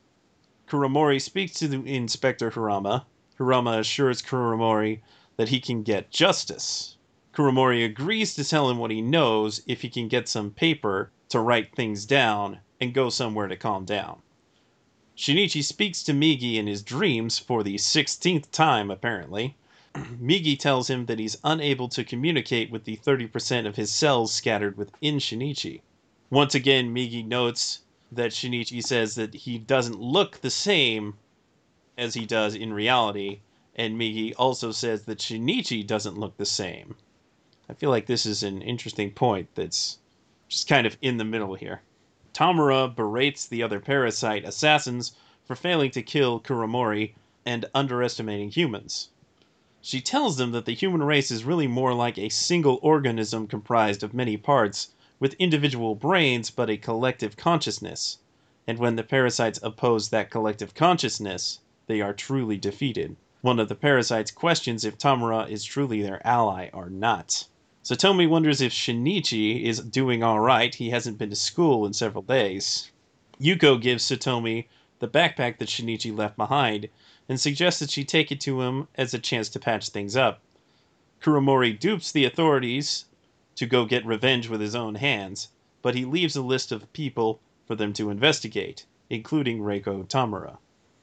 Kuramori 0.68 1.20
speaks 1.20 1.54
to 1.54 1.68
the 1.68 1.82
Inspector 1.86 2.50
Hirama. 2.50 3.04
Hirama 3.38 3.78
assures 3.78 4.20
Kuramori 4.20 5.00
that 5.36 5.48
he 5.48 5.58
can 5.58 5.82
get 5.82 6.10
justice. 6.10 6.96
Kuramori 7.32 7.82
agrees 7.82 8.34
to 8.34 8.44
tell 8.44 8.68
him 8.68 8.76
what 8.76 8.90
he 8.90 9.00
knows 9.00 9.62
if 9.66 9.80
he 9.80 9.88
can 9.88 10.06
get 10.06 10.28
some 10.28 10.50
paper 10.50 11.10
to 11.30 11.40
write 11.40 11.74
things 11.74 12.04
down 12.04 12.60
and 12.78 12.92
go 12.92 13.08
somewhere 13.08 13.48
to 13.48 13.56
calm 13.56 13.86
down. 13.86 14.20
Shinichi 15.16 15.64
speaks 15.64 16.02
to 16.02 16.12
Migi 16.12 16.56
in 16.56 16.66
his 16.66 16.82
dreams 16.82 17.38
for 17.38 17.62
the 17.62 17.76
16th 17.76 18.50
time, 18.50 18.90
apparently. 18.90 19.56
Migi 19.94 20.58
tells 20.58 20.90
him 20.90 21.06
that 21.06 21.18
he's 21.18 21.38
unable 21.42 21.88
to 21.88 22.04
communicate 22.04 22.70
with 22.70 22.84
the 22.84 22.98
30% 22.98 23.66
of 23.66 23.76
his 23.76 23.90
cells 23.90 24.30
scattered 24.30 24.76
within 24.76 25.16
Shinichi. 25.16 25.80
Once 26.28 26.54
again, 26.54 26.94
Migi 26.94 27.24
notes 27.26 27.80
that 28.10 28.32
Shinichi 28.32 28.82
says 28.82 29.14
that 29.14 29.32
he 29.32 29.56
doesn't 29.56 29.98
look 29.98 30.40
the 30.40 30.50
same 30.50 31.14
as 31.96 32.12
he 32.12 32.26
does 32.26 32.54
in 32.54 32.74
reality, 32.74 33.40
and 33.74 33.98
Migi 33.98 34.34
also 34.36 34.70
says 34.70 35.04
that 35.04 35.18
Shinichi 35.18 35.86
doesn't 35.86 36.18
look 36.18 36.36
the 36.36 36.44
same. 36.44 36.94
I 37.72 37.74
feel 37.74 37.88
like 37.88 38.04
this 38.04 38.26
is 38.26 38.42
an 38.42 38.60
interesting 38.60 39.12
point 39.12 39.48
that's 39.54 39.96
just 40.46 40.68
kind 40.68 40.86
of 40.86 40.98
in 41.00 41.16
the 41.16 41.24
middle 41.24 41.54
here. 41.54 41.80
Tamura 42.34 42.94
berates 42.94 43.46
the 43.46 43.62
other 43.62 43.80
parasite 43.80 44.44
assassins 44.44 45.16
for 45.46 45.56
failing 45.56 45.90
to 45.92 46.02
kill 46.02 46.38
Kuramori 46.38 47.14
and 47.46 47.64
underestimating 47.74 48.50
humans. 48.50 49.08
She 49.80 50.02
tells 50.02 50.36
them 50.36 50.52
that 50.52 50.66
the 50.66 50.74
human 50.74 51.02
race 51.02 51.30
is 51.30 51.44
really 51.44 51.66
more 51.66 51.94
like 51.94 52.18
a 52.18 52.28
single 52.28 52.78
organism 52.82 53.46
comprised 53.46 54.02
of 54.02 54.12
many 54.12 54.36
parts, 54.36 54.90
with 55.18 55.32
individual 55.38 55.94
brains 55.94 56.50
but 56.50 56.68
a 56.68 56.76
collective 56.76 57.38
consciousness. 57.38 58.18
And 58.66 58.78
when 58.78 58.96
the 58.96 59.02
parasites 59.02 59.58
oppose 59.62 60.10
that 60.10 60.30
collective 60.30 60.74
consciousness, 60.74 61.60
they 61.86 62.02
are 62.02 62.12
truly 62.12 62.58
defeated. 62.58 63.16
One 63.40 63.58
of 63.58 63.70
the 63.70 63.74
parasites 63.74 64.30
questions 64.30 64.84
if 64.84 64.98
Tamura 64.98 65.48
is 65.48 65.64
truly 65.64 66.02
their 66.02 66.20
ally 66.26 66.68
or 66.74 66.90
not. 66.90 67.46
Satomi 67.84 68.28
wonders 68.28 68.60
if 68.60 68.72
Shinichi 68.72 69.64
is 69.64 69.80
doing 69.80 70.22
alright, 70.22 70.76
he 70.76 70.90
hasn't 70.90 71.18
been 71.18 71.30
to 71.30 71.36
school 71.36 71.84
in 71.84 71.92
several 71.92 72.22
days. 72.22 72.92
Yuko 73.40 73.80
gives 73.80 74.04
Satomi 74.04 74.68
the 75.00 75.08
backpack 75.08 75.58
that 75.58 75.68
Shinichi 75.68 76.16
left 76.16 76.36
behind 76.36 76.88
and 77.28 77.40
suggests 77.40 77.80
that 77.80 77.90
she 77.90 78.04
take 78.04 78.30
it 78.30 78.40
to 78.42 78.62
him 78.62 78.86
as 78.94 79.12
a 79.12 79.18
chance 79.18 79.48
to 79.48 79.58
patch 79.58 79.88
things 79.88 80.14
up. 80.14 80.40
Kuramori 81.20 81.76
dupes 81.76 82.12
the 82.12 82.24
authorities 82.24 83.06
to 83.56 83.66
go 83.66 83.84
get 83.84 84.06
revenge 84.06 84.48
with 84.48 84.60
his 84.60 84.76
own 84.76 84.94
hands, 84.94 85.48
but 85.82 85.96
he 85.96 86.04
leaves 86.04 86.36
a 86.36 86.42
list 86.42 86.70
of 86.70 86.92
people 86.92 87.40
for 87.66 87.74
them 87.74 87.92
to 87.94 88.10
investigate, 88.10 88.86
including 89.10 89.58
Reiko 89.58 90.06
Tamura. 90.06 90.58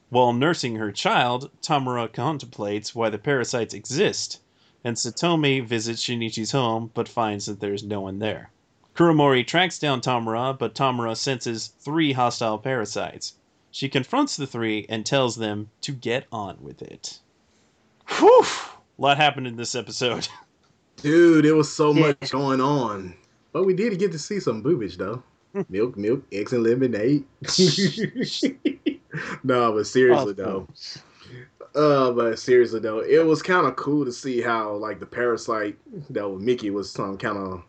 While 0.08 0.32
nursing 0.32 0.76
her 0.76 0.92
child, 0.92 1.50
Tamura 1.60 2.10
contemplates 2.10 2.94
why 2.94 3.10
the 3.10 3.18
parasites 3.18 3.74
exist, 3.74 4.40
and 4.84 4.96
Satomi 4.96 5.64
visits 5.64 6.02
Shinichi's 6.04 6.52
home 6.52 6.90
but 6.94 7.08
finds 7.08 7.46
that 7.46 7.60
there's 7.60 7.82
no 7.84 8.00
one 8.00 8.18
there. 8.18 8.50
Kuramori 8.96 9.46
tracks 9.46 9.78
down 9.78 10.00
Tamura, 10.00 10.58
but 10.58 10.74
Tamura 10.74 11.16
senses 11.16 11.68
three 11.80 12.12
hostile 12.12 12.58
parasites. 12.58 13.34
She 13.70 13.88
confronts 13.88 14.36
the 14.36 14.46
three 14.46 14.84
and 14.88 15.06
tells 15.06 15.36
them 15.36 15.70
to 15.82 15.92
get 15.92 16.26
on 16.32 16.58
with 16.60 16.82
it. 16.82 17.20
Whew! 18.18 18.42
A 18.42 19.00
lot 19.02 19.16
happened 19.16 19.46
in 19.46 19.56
this 19.56 19.74
episode. 19.74 20.28
Dude, 20.96 21.46
it 21.46 21.52
was 21.52 21.72
so 21.72 21.92
Yeah. 21.94 22.08
much 22.20 22.30
going 22.30 22.60
on. 22.60 23.14
But 23.52 23.64
we 23.64 23.74
did 23.74 23.98
get 23.98 24.12
to 24.12 24.18
see 24.18 24.40
some 24.40 24.62
boobage 24.62 24.96
though. 24.96 25.22
milk, 25.68 25.96
milk, 25.96 26.22
eggs 26.32 26.52
and 26.52 26.62
lemonade. 26.64 27.24
no, 29.42 29.72
but 29.72 29.86
seriously 29.86 30.30
Oh, 30.30 30.32
though. 30.32 30.68
Uh, 31.74 32.10
but 32.10 32.38
seriously 32.38 32.80
though, 32.80 33.00
it 33.00 33.24
was 33.24 33.42
kind 33.42 33.66
of 33.66 33.76
cool 33.76 34.04
to 34.04 34.12
see 34.12 34.40
how 34.40 34.72
like 34.74 34.98
the 34.98 35.06
parasite 35.06 35.76
that 36.10 36.28
was 36.28 36.42
Miki 36.42 36.70
was 36.70 36.98
um, 36.98 37.16
kind 37.16 37.38
of 37.38 37.62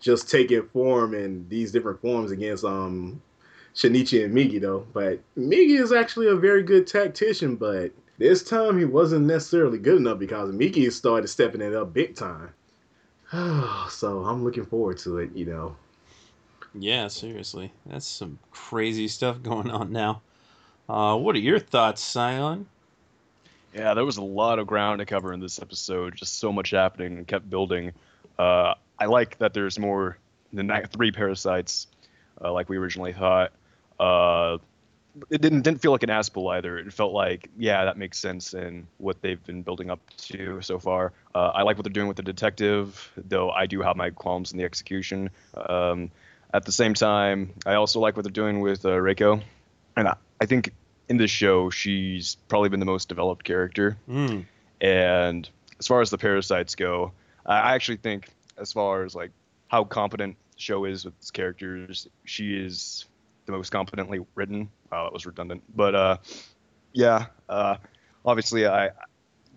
just 0.00 0.30
taking 0.30 0.62
form 0.68 1.12
in 1.12 1.48
these 1.48 1.72
different 1.72 2.00
forms 2.00 2.30
against 2.30 2.64
um 2.64 3.20
Shinichi 3.74 4.24
and 4.24 4.34
Migi 4.34 4.60
though. 4.60 4.86
But 4.92 5.20
Migi 5.36 5.80
is 5.80 5.92
actually 5.92 6.28
a 6.28 6.36
very 6.36 6.62
good 6.62 6.86
tactician, 6.86 7.56
but 7.56 7.90
this 8.18 8.42
time 8.42 8.78
he 8.78 8.84
wasn't 8.84 9.26
necessarily 9.26 9.78
good 9.78 9.96
enough 9.96 10.18
because 10.18 10.52
Migi 10.52 10.90
started 10.92 11.28
stepping 11.28 11.60
it 11.60 11.74
up 11.74 11.92
big 11.92 12.14
time. 12.14 12.50
so 13.90 14.24
I'm 14.24 14.44
looking 14.44 14.66
forward 14.66 14.98
to 14.98 15.18
it, 15.18 15.34
you 15.34 15.46
know. 15.46 15.76
Yeah, 16.74 17.08
seriously. 17.08 17.72
That's 17.86 18.06
some 18.06 18.38
crazy 18.50 19.08
stuff 19.08 19.42
going 19.42 19.70
on 19.70 19.92
now. 19.92 20.22
Uh, 20.88 21.16
what 21.16 21.36
are 21.36 21.40
your 21.40 21.58
thoughts, 21.58 22.02
Scion? 22.02 22.66
Yeah, 23.74 23.94
there 23.94 24.04
was 24.04 24.16
a 24.16 24.22
lot 24.22 24.58
of 24.58 24.66
ground 24.66 25.00
to 25.00 25.06
cover 25.06 25.32
in 25.32 25.40
this 25.40 25.60
episode. 25.60 26.16
Just 26.16 26.38
so 26.38 26.52
much 26.52 26.70
happening 26.70 27.18
and 27.18 27.26
kept 27.26 27.48
building. 27.48 27.92
Uh, 28.38 28.74
I 28.98 29.06
like 29.06 29.38
that 29.38 29.54
there's 29.54 29.78
more 29.78 30.18
than 30.52 30.70
three 30.90 31.12
parasites, 31.12 31.86
uh, 32.42 32.52
like 32.52 32.68
we 32.68 32.76
originally 32.76 33.12
thought. 33.12 33.52
Uh, 34.00 34.58
it 35.30 35.40
didn't 35.40 35.62
didn't 35.62 35.80
feel 35.80 35.92
like 35.92 36.02
an 36.02 36.10
aspel 36.10 36.52
either. 36.54 36.78
It 36.78 36.92
felt 36.92 37.12
like, 37.12 37.50
yeah, 37.58 37.84
that 37.84 37.96
makes 37.96 38.18
sense 38.18 38.54
in 38.54 38.86
what 38.98 39.20
they've 39.20 39.42
been 39.44 39.62
building 39.62 39.90
up 39.90 40.00
to 40.18 40.60
so 40.62 40.78
far. 40.78 41.12
Uh, 41.34 41.48
I 41.54 41.62
like 41.62 41.76
what 41.76 41.84
they're 41.84 41.92
doing 41.92 42.08
with 42.08 42.16
the 42.16 42.22
detective, 42.22 43.10
though 43.16 43.50
I 43.50 43.66
do 43.66 43.82
have 43.82 43.96
my 43.96 44.10
qualms 44.10 44.52
in 44.52 44.58
the 44.58 44.64
execution. 44.64 45.30
Um, 45.56 46.10
at 46.54 46.64
the 46.64 46.72
same 46.72 46.94
time, 46.94 47.52
I 47.66 47.74
also 47.74 48.00
like 48.00 48.16
what 48.16 48.22
they're 48.22 48.30
doing 48.30 48.60
with 48.60 48.84
uh, 48.84 48.90
Reiko, 48.90 49.42
and 49.96 50.08
I, 50.08 50.16
I 50.40 50.46
think 50.46 50.72
in 51.08 51.16
this 51.16 51.30
show 51.30 51.70
she's 51.70 52.36
probably 52.48 52.68
been 52.68 52.80
the 52.80 52.86
most 52.86 53.08
developed 53.08 53.44
character. 53.44 53.96
Mm. 54.08 54.44
And 54.80 55.48
as 55.78 55.86
far 55.86 56.00
as 56.00 56.10
the 56.10 56.18
parasites 56.18 56.74
go, 56.74 57.12
I 57.46 57.74
actually 57.74 57.96
think, 57.96 58.28
as 58.58 58.72
far 58.72 59.04
as 59.04 59.14
like 59.14 59.30
how 59.68 59.84
competent 59.84 60.36
the 60.54 60.60
show 60.60 60.84
is 60.84 61.04
with 61.04 61.14
its 61.18 61.30
characters, 61.30 62.08
she 62.24 62.56
is 62.56 63.06
the 63.46 63.52
most 63.52 63.70
competently 63.70 64.20
written. 64.34 64.68
Wow, 64.92 65.04
that 65.04 65.12
was 65.12 65.26
redundant. 65.26 65.62
But 65.74 65.94
uh, 65.94 66.16
yeah, 66.92 67.26
uh, 67.48 67.76
obviously 68.24 68.66
I 68.66 68.90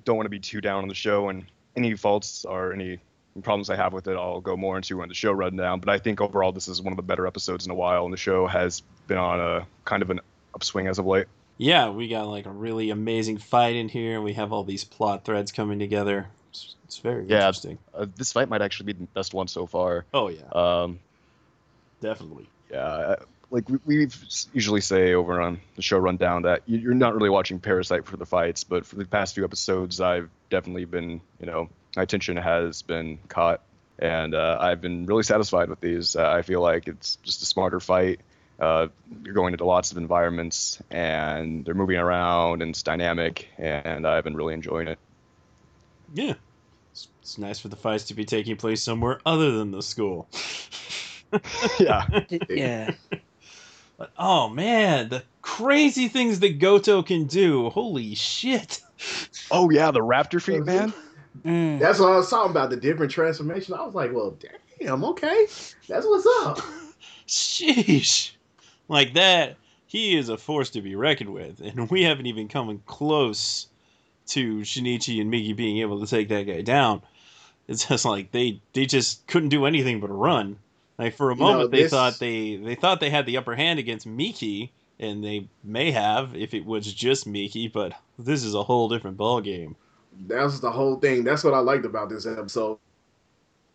don't 0.06 0.16
want 0.16 0.26
to 0.26 0.32
be 0.32 0.40
too 0.40 0.62
down 0.62 0.84
on 0.84 0.88
the 0.88 0.96
show, 0.96 1.30
and 1.30 1.46
any 1.76 1.96
faults 1.96 2.46
or 2.46 2.74
any 2.74 3.00
problems 3.44 3.70
I 3.70 3.76
have 3.76 3.94
with 3.94 4.08
it, 4.08 4.18
I'll 4.18 4.42
go 4.42 4.58
more 4.58 4.76
into 4.76 4.98
when 4.98 5.10
the 5.10 5.16
show 5.16 5.32
runs 5.32 5.58
down. 5.58 5.80
But 5.80 5.90
I 5.90 6.00
think 6.00 6.22
overall, 6.22 6.52
this 6.52 6.68
is 6.68 6.82
one 6.82 6.94
of 6.94 6.98
the 6.98 7.04
better 7.04 7.28
episodes 7.28 7.66
in 7.66 7.72
a 7.72 7.76
while, 7.76 8.04
and 8.06 8.14
the 8.14 8.18
show 8.18 8.48
has 8.48 8.82
been 9.08 9.18
on 9.18 9.40
a 9.40 9.68
kind 9.86 10.02
of 10.02 10.10
an 10.10 10.22
upswing 10.54 10.88
as 10.88 11.00
of 11.00 11.06
late. 11.06 11.28
Yeah, 11.62 11.90
we 11.92 12.08
got 12.08 12.28
like 12.28 12.48
a 12.48 12.52
really 12.52 12.90
amazing 12.90 13.38
fight 13.38 13.76
in 13.76 13.88
here. 13.88 14.16
and 14.16 14.24
We 14.24 14.34
have 14.34 14.52
all 14.52 14.64
these 14.64 14.84
plot 14.84 15.24
threads 15.26 15.52
coming 15.52 15.78
together. 15.78 16.28
It's, 16.50 16.76
it's 16.86 16.98
very 16.98 17.28
Yeah. 17.28 17.36
interesting. 17.48 17.78
Uh, 17.94 18.08
this 18.16 18.34
fight 18.34 18.50
might 18.50 18.64
actually 18.64 18.88
be 18.88 18.94
the 18.94 19.08
best 19.14 19.36
one 19.36 19.48
so 19.48 19.68
far. 19.68 20.06
Oh 20.12 20.28
yeah, 20.30 20.50
Um, 20.54 21.00
definitely. 22.02 22.48
yeah, 22.72 23.16
like 23.52 23.66
we, 23.86 24.08
usually 24.54 24.82
say 24.82 25.14
over 25.14 25.40
on 25.40 25.60
the 25.76 25.84
show 25.84 26.00
rundown 26.00 26.42
that 26.44 26.64
you- 26.66 26.80
you're 26.80 26.96
not 26.96 27.14
really 27.14 27.30
watching 27.30 27.60
Parasyte 27.60 28.06
for 28.06 28.18
the 28.18 28.26
fights, 28.26 28.64
but 28.64 28.84
for 28.84 28.96
the 28.96 29.06
past 29.06 29.36
few 29.36 29.44
episodes, 29.44 30.02
I've 30.02 30.30
definitely 30.50 30.86
been, 30.86 31.22
you 31.40 31.46
know, 31.46 31.70
my 31.96 32.02
attention 32.02 32.38
has 32.38 32.82
been 32.82 33.20
caught, 33.28 33.62
and 34.00 34.34
uh, 34.34 34.58
I've 34.60 34.82
been 34.82 35.06
really 35.06 35.22
satisfied 35.24 35.70
with 35.70 35.80
these. 35.80 36.16
Uh, 36.16 36.28
I 36.28 36.42
feel 36.42 36.62
like 36.62 36.88
it's 36.88 37.18
just 37.18 37.44
a 37.44 37.46
smarter 37.46 37.80
fight. 37.80 38.20
Uh, 38.62 38.88
you're 39.24 39.34
going 39.34 39.56
into 39.56 39.66
lots 39.66 39.92
of 39.92 39.98
environments, 39.98 40.80
and 40.92 41.66
they're 41.66 41.74
moving 41.74 41.98
around, 41.98 42.62
and 42.62 42.70
it's 42.70 42.84
dynamic, 42.84 43.48
and 43.58 44.06
I've 44.06 44.24
been 44.24 44.36
really 44.36 44.54
enjoying 44.54 44.88
it. 44.88 45.00
Yeah, 46.14 46.36
it's, 46.92 47.08
it's 47.24 47.40
nice 47.40 47.58
for 47.58 47.70
the 47.70 47.76
fights 47.76 48.04
to 48.06 48.14
be 48.14 48.24
taking 48.24 48.56
place 48.58 48.84
somewhere 48.84 49.20
other 49.26 49.50
than 49.50 49.72
the 49.72 49.82
school. 49.82 50.30
yeah, 51.80 52.06
yeah. 52.50 52.92
But 53.98 54.12
oh 54.20 54.48
man, 54.48 55.10
the 55.10 55.24
crazy 55.42 56.08
things 56.08 56.40
that 56.42 56.60
Goto 56.60 57.02
can 57.02 57.26
do! 57.26 57.72
Holy 57.72 58.14
shit! 58.14 58.80
Oh 59.50 59.72
yeah, 59.72 59.90
the 59.90 60.02
raptor 60.02 60.40
feet, 60.40 60.64
man. 60.66 60.94
Mm. 61.44 61.80
That's 61.80 61.98
what 61.98 62.12
I 62.12 62.18
was 62.18 62.30
talking 62.30 62.52
about. 62.52 62.70
The 62.70 62.78
different 62.78 63.12
transformation. 63.12 63.74
I 63.74 63.84
was 63.84 63.96
like, 63.96 64.14
well, 64.14 64.38
damn, 64.80 65.04
okay, 65.04 65.48
that's 65.88 66.06
what's 66.06 66.28
up. 66.44 66.60
Sheesh! 67.28 68.34
Like 68.92 69.14
that, 69.14 69.56
he 69.88 70.18
is 70.18 70.28
a 70.28 70.38
force 70.38 70.70
to 70.72 70.82
be 70.82 70.96
reckoned 70.96 71.34
with, 71.34 71.62
and 71.62 71.90
we 71.90 72.04
haven't 72.04 72.26
even 72.26 72.50
come 72.50 72.84
close 72.86 73.68
to 74.28 74.60
Shinichi 74.60 75.22
and 75.22 75.32
Miki 75.32 75.54
being 75.54 75.78
able 75.78 76.02
to 76.02 76.08
take 76.08 76.28
that 76.28 76.44
guy 76.44 76.62
down. 76.62 77.02
It's 77.70 77.88
just 77.88 78.04
like 78.04 78.32
they 78.34 78.60
they 78.74 78.86
just 78.86 79.26
couldn't 79.28 79.48
do 79.50 79.66
anything 79.66 80.02
but 80.02 80.10
run. 80.10 80.58
Like 80.98 81.16
for 81.16 81.32
a 81.32 81.36
You 81.36 81.40
know, 81.40 81.52
moment, 81.54 81.72
they 81.72 81.84
this- 81.84 81.92
thought 81.92 82.20
they 82.20 82.58
they 82.58 82.76
thought 82.76 83.00
they 83.00 83.10
had 83.10 83.26
the 83.26 83.38
upper 83.38 83.56
hand 83.56 83.80
against 83.80 84.06
Miki, 84.06 84.74
and 85.00 85.24
they 85.24 85.48
may 85.64 85.92
have 85.92 86.36
if 86.36 86.54
it 86.54 86.66
was 86.66 86.94
just 86.94 87.26
Miki. 87.26 87.70
But 87.70 87.94
this 88.20 88.44
is 88.44 88.54
a 88.56 88.64
whole 88.64 88.90
different 88.90 89.16
ball 89.16 89.40
game. 89.40 89.78
That's 90.28 90.60
the 90.60 90.70
whole 90.70 90.98
thing. 90.98 91.24
That's 91.24 91.46
what 91.46 91.54
I 91.54 91.60
liked 91.60 91.86
about 91.86 92.10
this 92.10 92.26
episode. 92.26 92.78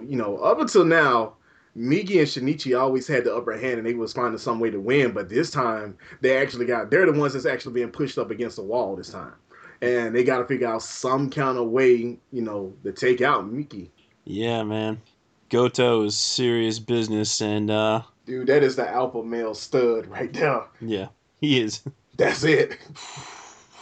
You 0.06 0.16
know, 0.16 0.36
up 0.36 0.60
until 0.60 0.84
now, 0.84 1.36
Migi 1.76 2.18
and 2.18 2.26
Shinichi 2.26 2.78
always 2.78 3.06
had 3.06 3.24
the 3.24 3.34
upper 3.34 3.56
hand 3.56 3.78
and 3.78 3.86
they 3.86 3.94
was 3.94 4.12
finding 4.12 4.38
some 4.38 4.60
way 4.60 4.70
to 4.70 4.80
win, 4.80 5.12
but 5.12 5.28
this 5.28 5.50
time 5.50 5.96
they 6.22 6.36
actually 6.38 6.64
got 6.66 6.90
they're 6.90 7.10
the 7.10 7.18
ones 7.18 7.34
that's 7.34 7.44
actually 7.46 7.74
being 7.74 7.90
pushed 7.90 8.16
up 8.18 8.30
against 8.30 8.56
the 8.56 8.62
wall 8.62 8.96
this 8.96 9.10
time. 9.10 9.34
And 9.82 10.14
they 10.14 10.24
gotta 10.24 10.46
figure 10.46 10.68
out 10.68 10.82
some 10.82 11.28
kind 11.28 11.58
of 11.58 11.68
way, 11.68 12.18
you 12.32 12.42
know, 12.42 12.72
to 12.82 12.92
take 12.92 13.20
out 13.20 13.50
Miki. 13.50 13.90
Yeah, 14.24 14.62
man. 14.62 15.02
Goto 15.50 16.02
is 16.02 16.16
serious 16.16 16.78
business, 16.78 17.40
and 17.40 17.70
uh, 17.70 18.02
Dude, 18.24 18.48
that 18.48 18.64
is 18.64 18.74
the 18.74 18.88
alpha 18.88 19.22
male 19.22 19.54
stud 19.54 20.06
right 20.08 20.32
there. 20.32 20.64
yeah, 20.80 21.08
he 21.40 21.60
is. 21.60 21.82
That's 22.16 22.42
it. 22.42 22.78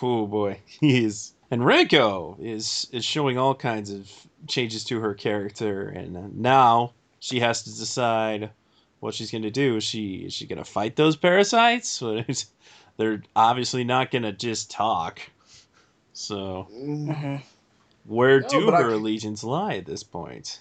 Oh 0.02 0.26
boy, 0.26 0.60
he 0.66 1.04
is. 1.04 1.32
And 1.50 1.62
Reiko 1.62 2.36
is 2.40 2.88
is 2.92 3.04
showing 3.04 3.38
all 3.38 3.54
kinds 3.54 3.90
of 3.90 4.10
changes 4.48 4.84
to 4.84 5.00
her 5.00 5.14
character, 5.14 5.88
and 5.88 6.16
uh, 6.16 6.22
now 6.32 6.92
she 7.24 7.40
has 7.40 7.62
to 7.62 7.70
decide 7.70 8.50
what 9.00 9.14
she's 9.14 9.30
going 9.30 9.42
to 9.44 9.50
do. 9.50 9.76
Is 9.76 9.84
she 9.84 10.16
is 10.26 10.34
she 10.34 10.46
going 10.46 10.58
to 10.58 10.64
fight 10.64 10.96
those 10.96 11.16
parasites? 11.16 12.02
They're 12.98 13.22
obviously 13.34 13.84
not 13.84 14.10
going 14.10 14.22
to 14.24 14.32
just 14.32 14.70
talk. 14.70 15.20
So 16.12 16.68
Mhm. 16.68 17.42
where 18.04 18.40
No, 18.40 18.60
do 18.60 18.60
but 18.62 18.74
I 18.74 18.82
her 18.82 18.92
c- 18.92 18.92
allegiance 18.92 19.44
lie 19.44 19.76
at 19.76 19.86
this 19.86 20.04
point? 20.04 20.60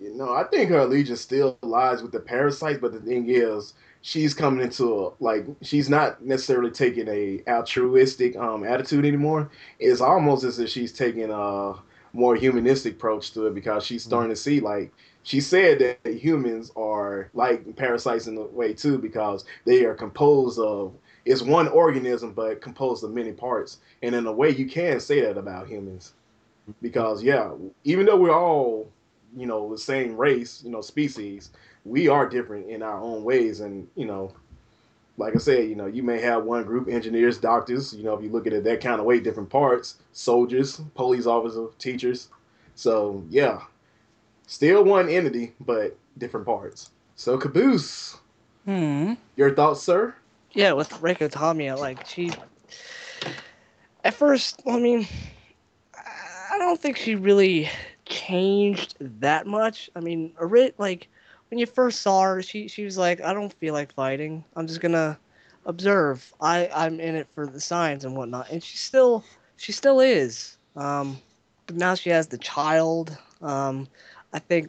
You 0.00 0.14
know, 0.16 0.32
I 0.32 0.44
think 0.44 0.70
her 0.70 0.78
allegiance 0.80 1.20
still 1.20 1.56
lies 1.62 2.02
with 2.02 2.12
the 2.12 2.20
parasites, 2.20 2.78
but 2.80 2.92
the 2.92 3.00
thing 3.00 3.26
is, 3.28 3.74
she's 4.02 4.34
coming 4.34 4.62
into 4.62 5.06
a, 5.06 5.12
like 5.20 5.46
she's 5.62 5.88
not 5.88 6.22
necessarily 6.24 6.70
taking 6.70 7.08
a 7.08 7.42
altruistic 7.48 8.36
um 8.36 8.64
attitude 8.64 9.04
anymore. 9.06 9.50
It's 9.78 10.00
almost 10.00 10.44
as 10.44 10.58
if 10.58 10.68
she's 10.68 10.92
taking 10.92 11.30
a 11.30 11.74
more 12.12 12.34
humanistic 12.36 12.94
approach 12.94 13.32
to 13.32 13.46
it 13.46 13.54
because 13.54 13.84
she's 13.84 14.02
starting 14.04 14.30
to 14.30 14.36
see 14.36 14.60
like 14.60 14.92
she 15.24 15.40
said 15.40 15.78
that 16.04 16.12
humans 16.12 16.70
are 16.76 17.30
like 17.32 17.76
parasites 17.76 18.26
in 18.26 18.36
a 18.36 18.42
way 18.42 18.74
too 18.74 18.98
because 18.98 19.44
they 19.64 19.84
are 19.84 19.94
composed 19.94 20.58
of 20.60 20.94
it's 21.24 21.40
one 21.40 21.66
organism 21.68 22.32
but 22.34 22.60
composed 22.60 23.02
of 23.02 23.12
many 23.12 23.32
parts. 23.32 23.78
And 24.02 24.14
in 24.14 24.26
a 24.26 24.32
way 24.32 24.50
you 24.50 24.66
can 24.66 25.00
say 25.00 25.22
that 25.22 25.38
about 25.38 25.66
humans. 25.66 26.12
Because 26.80 27.22
yeah 27.22 27.50
even 27.84 28.06
though 28.06 28.18
we're 28.18 28.38
all 28.38 28.90
you 29.34 29.46
know 29.46 29.70
the 29.70 29.78
same 29.78 30.16
race 30.16 30.62
you 30.64 30.70
know 30.70 30.80
species 30.80 31.50
we 31.84 32.06
are 32.06 32.28
different 32.28 32.68
in 32.68 32.82
our 32.82 33.00
own 33.00 33.24
ways. 33.24 33.60
And 33.60 33.88
you 33.96 34.06
know 34.06 34.32
like 35.16 35.34
i 35.34 35.38
said 35.38 35.68
you 35.68 35.76
know 35.76 35.86
you 35.86 36.02
may 36.02 36.20
have 36.20 36.44
one 36.44 36.64
group 36.64 36.88
engineers 36.88 37.38
doctors 37.38 37.94
you 37.94 38.02
know 38.02 38.14
if 38.14 38.22
you 38.22 38.28
look 38.28 38.48
at 38.48 38.52
it 38.52 38.64
that 38.64 38.80
kind 38.80 38.98
of 38.98 39.06
way 39.06 39.20
different 39.20 39.48
parts 39.48 39.96
soldiers 40.12 40.82
police 40.94 41.24
officers 41.24 41.70
teachers. 41.78 42.28
So 42.74 43.24
yeah 43.30 43.62
still 44.46 44.82
one 44.84 45.08
entity 45.08 45.52
but 45.60 45.96
different 46.18 46.46
parts 46.46 46.90
so 47.16 47.36
caboose 47.36 48.18
Hmm. 48.64 49.14
your 49.36 49.54
thoughts 49.54 49.82
sir 49.82 50.14
Yeah, 50.52 50.72
with 50.72 50.90
Reiko 50.90 51.30
Tamiya, 51.30 51.76
like 51.76 52.06
she. 52.06 52.32
At 54.04 54.14
first, 54.14 54.62
I 54.66 54.78
mean, 54.78 55.06
I 56.52 56.58
don't 56.58 56.80
think 56.80 56.96
she 56.96 57.14
really 57.14 57.68
changed 58.06 58.96
that 59.00 59.46
much. 59.46 59.90
I 59.94 60.00
mean, 60.00 60.34
ori- 60.38 60.72
like 60.78 61.08
when 61.50 61.58
you 61.58 61.66
first 61.66 62.02
saw 62.02 62.22
her, 62.22 62.42
she 62.42 62.68
she 62.68 62.84
was 62.84 62.96
like, 62.98 63.20
I 63.20 63.32
don't 63.32 63.52
feel 63.54 63.74
like 63.74 63.92
fighting. 63.92 64.44
I'm 64.56 64.66
just 64.66 64.80
gonna 64.80 65.18
observe. 65.64 66.32
I 66.40 66.68
I'm 66.74 67.00
in 67.00 67.14
it 67.16 67.28
for 67.34 67.46
the 67.46 67.60
science 67.60 68.04
and 68.04 68.16
whatnot, 68.16 68.50
and 68.50 68.62
she 68.62 68.76
still 68.76 69.24
she 69.56 69.72
still 69.72 70.00
is. 70.00 70.56
Um, 70.76 71.18
but 71.66 71.76
now 71.76 71.94
she 71.94 72.10
has 72.10 72.28
the 72.28 72.38
child. 72.38 73.16
Um, 73.40 73.88
I 74.34 74.38
think 74.40 74.68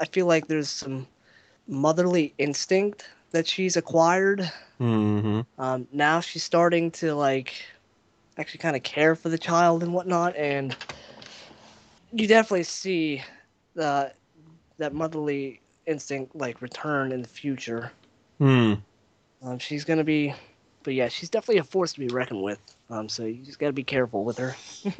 I 0.00 0.06
feel 0.06 0.26
like 0.26 0.48
there's 0.48 0.70
some 0.70 1.06
motherly 1.68 2.34
instinct 2.38 3.08
that 3.30 3.46
she's 3.46 3.76
acquired 3.76 4.50
Mm-hmm. 4.80 5.40
um, 5.62 5.86
now 5.92 6.20
she's 6.20 6.42
starting 6.42 6.90
to 6.92 7.14
like 7.14 7.54
actually 8.36 8.58
kind 8.58 8.74
of 8.74 8.82
care 8.82 9.14
for 9.14 9.28
the 9.28 9.38
child 9.38 9.82
and 9.82 9.94
whatnot, 9.94 10.34
and 10.36 10.76
you 12.12 12.26
definitely 12.26 12.64
see 12.64 13.22
the 13.74 14.12
that 14.78 14.92
motherly 14.92 15.60
instinct 15.86 16.34
like 16.34 16.60
return 16.60 17.12
in 17.12 17.22
the 17.22 17.28
future. 17.28 17.92
Hmm. 18.38 18.74
Um, 19.42 19.58
she's 19.58 19.84
gonna 19.84 20.04
be, 20.04 20.34
but 20.82 20.94
yeah, 20.94 21.08
she's 21.08 21.30
definitely 21.30 21.60
a 21.60 21.64
force 21.64 21.92
to 21.92 22.00
be 22.00 22.08
reckoned 22.08 22.42
with. 22.42 22.58
Um, 22.90 23.08
so 23.08 23.24
you 23.24 23.44
just 23.44 23.60
gotta 23.60 23.72
be 23.72 23.84
careful 23.84 24.24
with 24.24 24.38
her. 24.38 24.56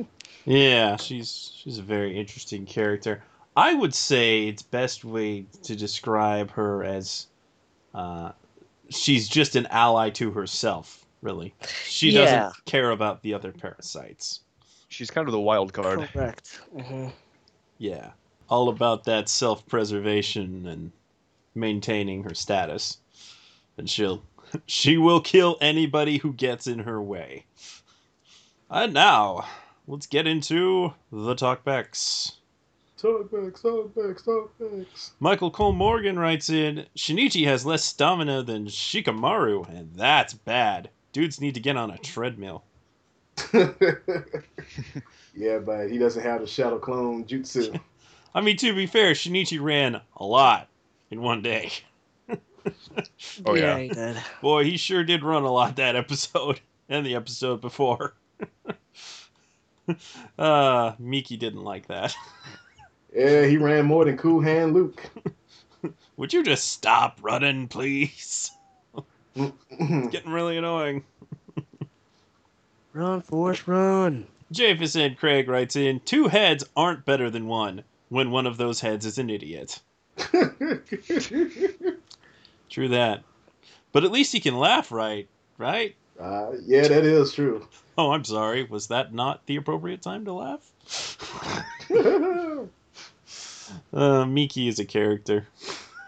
Yeah, 0.47 0.97
she's 0.97 1.53
she's 1.57 1.79
a 1.79 1.83
very 1.83 2.19
interesting 2.19 2.67
character. 2.67 3.23
I 3.57 3.75
would 3.75 3.95
say 3.95 4.49
its 4.49 4.63
best 4.63 5.05
way 5.05 5.47
to 5.63 5.77
describe 5.77 6.51
her 6.53 6.83
as 6.83 7.27
uh, 7.95 8.33
she's 8.91 9.29
just 9.29 9.55
an 9.57 9.67
ally 9.67 10.11
to 10.11 10.33
herself, 10.33 11.05
really. 11.23 11.55
She 11.87 12.11
Yeah. 12.11 12.21
doesn't 12.21 12.65
care 12.67 12.91
about 12.91 13.23
the 13.23 13.35
other 13.35 13.53
parasites. 13.53 14.41
She's 14.89 15.11
kind 15.11 15.29
of 15.29 15.33
the 15.33 15.41
wild 15.41 15.73
card. 15.73 16.09
Correct. 16.13 16.61
hmm 16.73 17.09
Yeah. 17.79 18.13
All 18.49 18.69
about 18.69 19.05
that 19.05 19.29
self 19.29 19.67
preservation 19.67 20.67
and 20.67 20.93
maintaining 21.55 22.25
her 22.25 22.35
status. 22.35 22.99
And 23.79 23.89
she'll 23.89 24.25
she 24.67 24.99
will 24.99 25.21
kill 25.21 25.57
anybody 25.61 26.19
who 26.19 26.33
gets 26.33 26.67
in 26.67 26.81
her 26.81 27.01
way. 27.03 27.47
And 28.69 28.93
now, 28.93 29.47
let's 29.87 30.07
get 30.07 30.27
into 30.27 30.95
the 31.13 31.35
talkbacks. 31.35 32.33
Talkbacks 33.01 33.63
talkbacks 33.63 34.25
talkbacks 34.25 35.11
Michael 35.21 35.51
Cole 35.51 35.73
Morgan 35.73 36.19
writes 36.19 36.51
in 36.51 36.87
Shinichi 36.97 37.45
has 37.47 37.67
less 37.67 37.85
stamina 37.85 38.43
than 38.43 38.67
Shikamaru, 38.67 39.69
and 39.69 39.91
that's 39.95 40.35
bad. 40.35 40.91
Dudes 41.13 41.41
need 41.41 41.55
to 41.55 41.61
get 41.61 41.77
on 41.77 41.91
a 41.91 41.99
treadmill. 41.99 42.65
yeah, 45.35 45.59
but 45.59 45.91
he 45.91 45.99
doesn't 45.99 46.23
have 46.23 46.41
the 46.41 46.47
shadow 46.47 46.79
clone 46.79 47.25
jutsu. 47.25 47.79
I 48.35 48.41
mean, 48.41 48.57
to 48.59 48.75
be 48.75 48.87
fair, 48.87 49.13
Shinichi 49.13 49.61
ran 49.61 50.01
a 50.17 50.25
lot 50.25 50.69
in 51.11 51.21
one 51.21 51.43
day. 51.43 51.71
Oh, 53.45 53.55
yeah. 53.55 53.77
he 53.79 53.89
did. 53.89 54.17
Boy, 54.41 54.65
he 54.65 54.79
sure 54.79 55.05
did 55.05 55.23
run 55.23 55.43
a 55.43 55.53
lot 55.53 55.77
that 55.77 55.97
episode 55.97 56.61
and 56.89 57.05
the 57.05 57.15
episode 57.15 57.61
before. 57.61 58.15
uh, 60.39 60.93
Miki 60.99 61.37
didn't 61.37 61.63
like 61.63 61.89
that. 61.89 62.15
Yeah, 63.15 63.45
he 63.47 63.57
ran 63.57 63.85
more 63.87 64.05
than 64.05 64.17
Cool 64.17 64.41
Hand 64.41 64.75
Luke. 64.75 65.09
Would 66.17 66.33
you 66.33 66.43
just 66.43 66.73
stop 66.73 67.19
running, 67.23 67.69
please? 67.69 68.51
It's 69.37 70.09
getting 70.11 70.33
really 70.33 70.57
annoying. 70.57 71.05
Run, 72.93 73.21
Forrest, 73.21 73.67
run. 73.67 74.27
Jafison 74.53 75.17
Craig 75.17 75.49
writes 75.49 75.75
in 75.75 76.01
Two 76.01 76.29
heads 76.29 76.65
aren't 76.77 77.05
better 77.05 77.31
than 77.31 77.47
one 77.47 77.83
when 78.09 78.31
one 78.31 78.47
of 78.47 78.57
those 78.57 78.81
heads 78.81 79.05
is 79.05 79.19
an 79.19 79.31
idiot. 79.31 79.81
True 82.71 82.89
that. 82.89 83.23
But 83.93 84.05
at 84.05 84.13
least 84.13 84.33
he 84.33 84.41
can 84.41 84.57
laugh 84.59 84.93
right, 84.93 85.29
right? 85.59 85.95
uh, 86.21 86.53
yeah, 86.65 86.87
that 86.87 87.05
is 87.05 87.33
true. 87.33 87.67
Oh, 87.99 88.13
I'm 88.13 88.25
sorry. 88.25 88.65
Was 88.65 88.89
that 88.89 89.13
not 89.13 89.47
the 89.47 89.57
appropriate 89.57 90.03
time 90.03 90.25
to 90.25 90.33
laugh? 90.33 90.73
Uh, 93.93 94.25
Miki 94.27 94.69
is 94.69 94.79
a 94.79 94.85
character. 94.85 95.47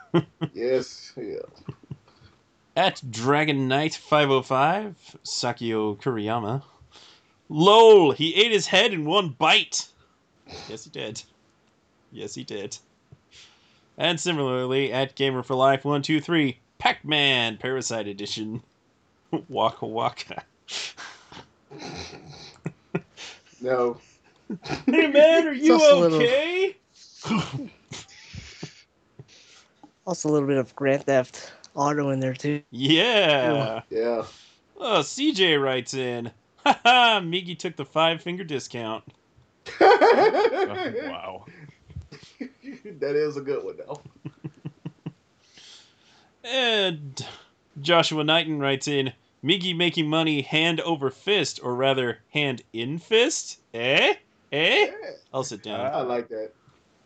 yes, 0.54 1.12
yeah. 1.16 1.38
At 2.76 3.00
Dragon 3.10 3.68
Knight 3.68 3.94
505, 3.94 5.16
Sakio 5.24 5.96
Kuriyama. 5.96 6.62
LOL, 7.48 8.10
he 8.12 8.34
ate 8.34 8.50
his 8.52 8.66
head 8.66 8.92
in 8.92 9.04
one 9.04 9.30
bite. 9.30 9.86
Yes, 10.68 10.84
he 10.84 10.90
did. 10.90 11.22
Yes, 12.12 12.34
he 12.34 12.44
did. 12.44 12.76
And 13.98 14.20
similarly, 14.20 14.92
at 14.92 15.14
Gamer 15.14 15.42
for 15.42 15.54
Life 15.54 15.84
123, 15.84 16.58
Pac 16.78 17.04
Man 17.04 17.56
Parasyte 17.56 18.10
Edition. 18.10 18.62
Waka 19.48 19.86
Waka. 19.86 20.42
No. 23.60 23.98
Hey 24.86 25.06
man, 25.08 25.48
are 25.48 25.52
you 25.52 25.72
also 25.72 25.98
little- 26.00 26.18
okay? 26.18 26.76
Also, 30.06 30.28
a 30.28 30.30
little 30.30 30.46
bit 30.46 30.58
of 30.58 30.74
Grand 30.76 31.04
Theft 31.04 31.52
Auto 31.74 32.10
in 32.10 32.20
there 32.20 32.34
too. 32.34 32.62
Yeah. 32.70 33.82
Yeah. 33.90 34.24
Oh, 34.78 35.00
CJ 35.00 35.60
writes 35.60 35.94
in. 35.94 36.30
Haha, 36.64 37.20
Migi 37.20 37.58
took 37.58 37.76
the 37.76 37.84
five 37.84 38.22
finger 38.22 38.44
discount. 38.44 39.04
Oh, 39.80 40.94
wow. 41.02 41.44
that 43.00 43.16
is 43.16 43.36
a 43.36 43.40
good 43.40 43.64
one 43.64 43.76
though. 43.78 44.00
And 46.44 47.26
Joshua 47.80 48.22
Knighton 48.22 48.60
writes 48.60 48.86
in 48.86 49.12
Migi 49.42 49.76
making 49.76 50.08
money 50.08 50.42
hand 50.42 50.80
over 50.80 51.10
fist, 51.10 51.58
or 51.62 51.74
rather, 51.74 52.18
hand 52.30 52.62
in 52.72 52.98
fist? 52.98 53.60
Eh? 53.74 54.14
Eh? 54.52 54.90
I'll 55.34 55.44
sit 55.44 55.62
down. 55.62 55.80
I 55.80 56.02
like 56.02 56.28
that. 56.28 56.52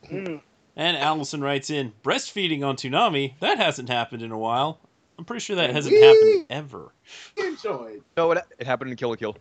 Mm. 0.08 0.40
And 0.76 0.96
Allison 0.96 1.40
writes 1.42 1.68
in 1.70 1.92
Breastfeeding 2.02 2.64
on 2.64 2.76
Toonami? 2.76 3.34
That 3.40 3.58
hasn't 3.58 3.88
happened 3.88 4.22
in 4.22 4.30
a 4.30 4.38
while. 4.38 4.78
I'm 5.18 5.24
pretty 5.24 5.40
sure 5.40 5.56
that 5.56 5.70
hasn't 5.70 5.94
Whee! 5.94 6.00
happened 6.00 6.46
ever. 6.48 6.92
Enjoyed. 7.36 8.02
No, 8.16 8.30
it, 8.32 8.44
it 8.58 8.66
happened 8.66 8.90
in 8.90 8.96
Kill 8.96 9.10
la 9.10 9.16
Kill. 9.16 9.36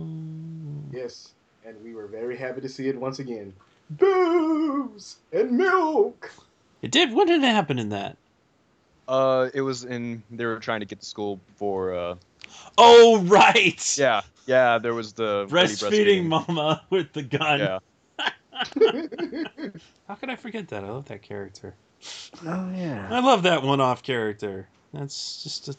Um, 0.00 0.90
Yes, 0.92 1.32
and 1.64 1.82
we 1.82 1.94
were 1.94 2.06
very 2.06 2.36
happy 2.36 2.60
to 2.60 2.68
see 2.68 2.88
it 2.88 2.96
once 2.98 3.18
again. 3.20 3.52
Booze 3.90 5.16
and 5.32 5.52
milk. 5.52 6.30
it 6.82 6.90
did. 6.90 7.12
When 7.12 7.26
did 7.26 7.42
it 7.42 7.46
happen 7.46 7.78
in 7.78 7.88
that? 7.90 8.16
Uh, 9.08 9.48
it 9.54 9.60
was 9.62 9.84
in. 9.84 10.22
They 10.30 10.44
were 10.46 10.58
trying 10.60 10.80
to 10.80 10.86
get 10.86 11.00
to 11.00 11.06
school 11.06 11.40
for. 11.56 11.94
Uh, 11.94 12.14
Oh, 12.78 13.20
right! 13.22 13.96
yeah, 13.98 14.22
yeah. 14.50 14.78
There 14.78 14.94
was 14.94 15.12
the 15.12 15.46
lady 15.48 15.52
Breastfeeding 15.52 16.26
mama 16.26 16.82
with 16.90 17.12
the 17.12 17.22
gun. 17.22 17.60
Yeah. 17.60 17.78
How 20.08 20.14
could 20.16 20.28
I 20.28 20.36
forget 20.36 20.68
that? 20.68 20.84
I 20.84 20.88
love 20.90 21.06
that 21.06 21.22
character. 21.22 21.74
Oh 22.46 22.70
yeah. 22.74 23.08
I 23.10 23.20
love 23.20 23.42
that 23.44 23.62
one-off 23.62 24.02
character. 24.02 24.68
That's 24.92 25.42
just 25.42 25.68
a, 25.68 25.76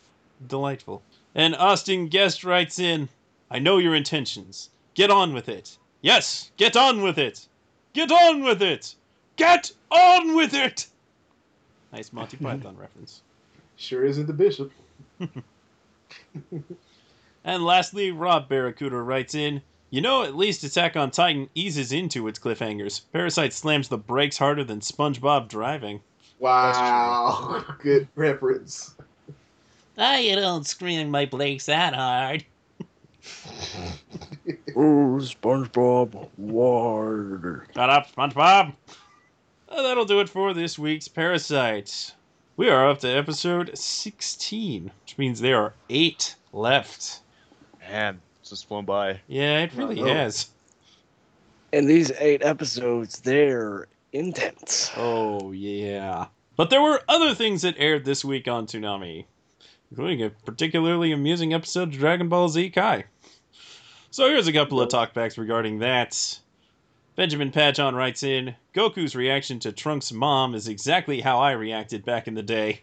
delightful. 0.47 1.01
And 1.35 1.55
Austin 1.55 2.07
Guest 2.07 2.43
writes 2.43 2.79
in, 2.79 3.09
"I 3.49 3.59
know 3.59 3.77
your 3.77 3.95
intentions. 3.95 4.69
Get 4.93 5.11
on 5.11 5.33
with 5.33 5.49
it. 5.49 5.77
Yes, 6.01 6.51
get 6.57 6.75
on 6.75 7.01
with 7.01 7.17
it. 7.17 7.47
Get 7.93 8.11
on 8.11 8.43
with 8.43 8.61
it. 8.61 8.95
Get 9.35 9.71
on 9.91 10.35
with 10.35 10.53
it." 10.53 10.87
Nice 11.91 12.13
Monty 12.13 12.37
Python 12.41 12.77
reference. 12.77 13.21
Sure 13.75 14.05
isn't 14.05 14.27
the 14.27 14.33
bishop. 14.33 14.71
And 17.43 17.63
lastly, 17.63 18.11
Rob 18.11 18.47
Barracuda 18.47 18.97
writes 18.97 19.33
in, 19.33 19.61
You 19.89 20.01
know, 20.01 20.23
at 20.23 20.35
least 20.35 20.63
Attack 20.63 20.95
on 20.95 21.11
Titan 21.11 21.49
eases 21.55 21.91
into 21.91 22.27
its 22.27 22.37
cliffhangers. 22.37 23.01
Parasyte 23.13 23.51
slams 23.51 23.87
the 23.87 23.97
brakes 23.97 24.37
harder 24.37 24.63
than 24.63 24.79
SpongeBob 24.79 25.47
driving. 25.47 26.01
Wow. 26.39 27.65
Good 27.79 28.07
reference. 28.15 28.95
Ah, 29.97 30.17
you 30.17 30.35
don't 30.35 30.65
scream 30.65 31.09
my 31.09 31.25
brakes 31.25 31.65
that 31.65 31.93
hard. 31.95 32.45
Oh, 34.75 35.19
SpongeBob, 35.19 36.29
water. 36.37 37.67
Shut 37.75 37.89
up, 37.89 38.11
SpongeBob! 38.15 38.73
Uh, 39.69 39.81
that'll 39.83 40.05
do 40.05 40.21
it 40.21 40.29
for 40.29 40.53
this 40.53 40.79
week's 40.79 41.07
Parasyte. 41.07 42.13
We 42.57 42.69
are 42.69 42.89
up 42.89 42.99
to 43.01 43.07
episode 43.09 43.77
16, 43.77 44.91
which 45.03 45.17
means 45.17 45.39
there 45.39 45.61
are 45.61 45.73
eight 45.89 46.35
left. 46.53 47.19
Man, 47.91 48.21
it's 48.39 48.49
just 48.49 48.67
flown 48.67 48.85
by. 48.85 49.19
Yeah, 49.27 49.59
it 49.63 49.73
really 49.75 49.99
Oh, 50.01 50.05
has. 50.05 50.49
And 51.73 51.89
these 51.89 52.11
eight 52.19 52.43
episodes, 52.43 53.19
they're 53.21 53.87
intense. 54.13 54.91
Oh, 54.97 55.51
yeah. 55.51 56.27
But 56.55 56.69
there 56.69 56.81
were 56.81 57.01
other 57.07 57.33
things 57.33 57.61
that 57.63 57.75
aired 57.77 58.05
this 58.05 58.23
week 58.25 58.47
on 58.47 58.67
Toonami, 58.67 59.25
including 59.89 60.21
a 60.23 60.29
particularly 60.29 61.11
amusing 61.11 61.53
episode 61.53 61.89
of 61.89 61.97
Dragon 61.97 62.29
Ball 62.29 62.49
Z 62.49 62.69
Kai. 62.71 63.05
So 64.09 64.27
here's 64.27 64.47
a 64.47 64.53
couple 64.53 64.81
of 64.81 64.89
talkbacks 64.89 65.37
regarding 65.37 65.79
that. 65.79 66.39
Benjamin 67.15 67.51
Patchon 67.51 67.95
writes 67.95 68.23
in 68.23 68.55
Goku's 68.73 69.15
reaction 69.15 69.59
to 69.59 69.71
Trunks' 69.71 70.11
mom 70.11 70.55
is 70.55 70.67
exactly 70.67 71.21
how 71.21 71.39
I 71.39 71.51
reacted 71.51 72.05
back 72.05 72.27
in 72.27 72.33
the 72.35 72.43
day. 72.43 72.81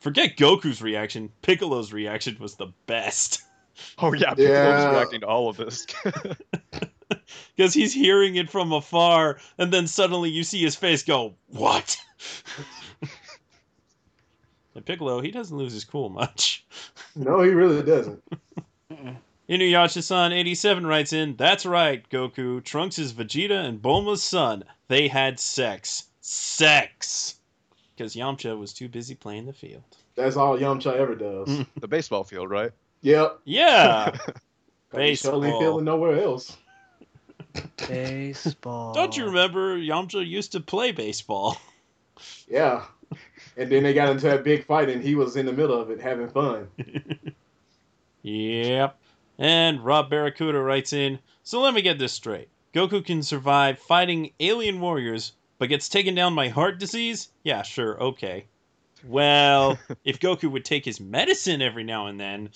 Forget 0.00 0.36
Goku's 0.36 0.82
reaction, 0.82 1.30
Piccolo's 1.42 1.92
reaction 1.92 2.36
was 2.38 2.56
the 2.56 2.72
best. 2.86 3.42
Oh 3.98 4.12
yeah, 4.12 4.30
people 4.30 4.52
Yeah. 4.52 4.86
are 4.88 4.92
reacting 4.92 5.20
to 5.22 5.26
all 5.26 5.48
of 5.48 5.56
this. 5.56 5.86
Because 7.56 7.74
he's 7.74 7.92
hearing 7.92 8.36
it 8.36 8.50
from 8.50 8.72
afar, 8.72 9.38
and 9.58 9.72
then 9.72 9.86
suddenly 9.86 10.30
you 10.30 10.44
see 10.44 10.62
his 10.62 10.76
face 10.76 11.02
go, 11.02 11.34
What? 11.48 11.96
and 14.74 14.84
Piccolo, 14.84 15.20
he 15.20 15.30
doesn't 15.30 15.56
lose 15.56 15.72
his 15.72 15.84
cool 15.84 16.08
much. 16.08 16.64
No, 17.16 17.42
he 17.42 17.50
really 17.50 17.82
doesn't. 17.82 18.22
Inuyasha-san 19.48 20.32
87 20.32 20.86
writes 20.86 21.12
in, 21.12 21.36
That's 21.36 21.66
right, 21.66 22.08
Goku. 22.10 22.64
Trunks 22.64 22.98
is 22.98 23.12
Vegeta 23.12 23.64
and 23.64 23.80
Bulma's 23.82 24.22
son. 24.22 24.64
They 24.88 25.06
had 25.08 25.38
sex. 25.38 26.04
Sex! 26.20 27.36
Because 27.94 28.14
Yamcha 28.16 28.58
was 28.58 28.72
too 28.72 28.88
busy 28.88 29.14
playing 29.14 29.46
the 29.46 29.52
field. 29.52 29.82
That's 30.16 30.36
all 30.36 30.58
Yamcha 30.58 30.94
ever 30.96 31.14
does. 31.14 31.64
The 31.80 31.88
baseball 31.88 32.24
field, 32.24 32.50
right? 32.50 32.72
Yep. 33.04 33.40
Yeah! 33.44 34.10
'Cause 34.90 35.00
he 35.00 35.14
surely 35.14 35.48
Baseball. 35.48 35.60
feeling 35.60 35.84
nowhere 35.84 36.22
else. 36.22 36.56
Baseball. 37.86 38.94
Don't 38.94 39.14
you 39.14 39.26
remember 39.26 39.76
Yamcha 39.76 40.26
used 40.26 40.52
to 40.52 40.60
play 40.60 40.90
baseball? 40.90 41.58
Yeah. 42.48 42.84
And 43.56 43.70
then 43.70 43.82
they 43.82 43.92
got 43.92 44.08
into 44.08 44.26
that 44.26 44.42
big 44.42 44.64
fight, 44.64 44.88
and 44.88 45.02
he 45.02 45.14
was 45.14 45.36
in 45.36 45.44
the 45.46 45.52
middle 45.52 45.78
of 45.78 45.90
it 45.90 46.00
having 46.00 46.28
fun. 46.28 46.68
Yep. 48.22 48.98
And 49.38 49.84
Rob 49.84 50.08
Barracuda 50.08 50.60
writes 50.60 50.92
in 50.94 51.18
So 51.42 51.60
let 51.60 51.74
me 51.74 51.82
get 51.82 51.98
this 51.98 52.12
straight. 52.12 52.48
Goku 52.72 53.04
can 53.04 53.22
survive 53.22 53.78
fighting 53.78 54.32
alien 54.40 54.80
warriors, 54.80 55.32
but 55.58 55.68
gets 55.68 55.88
taken 55.90 56.14
down 56.14 56.34
by 56.34 56.48
heart 56.48 56.78
disease? 56.78 57.28
Yeah, 57.42 57.62
sure, 57.62 58.00
okay. 58.02 58.46
Well, 59.06 59.78
if 60.04 60.18
Goku 60.18 60.50
would 60.50 60.64
take 60.64 60.84
his 60.84 61.00
medicine 61.00 61.62
every 61.62 61.84
now 61.84 62.06
and 62.06 62.18
then. 62.18 62.50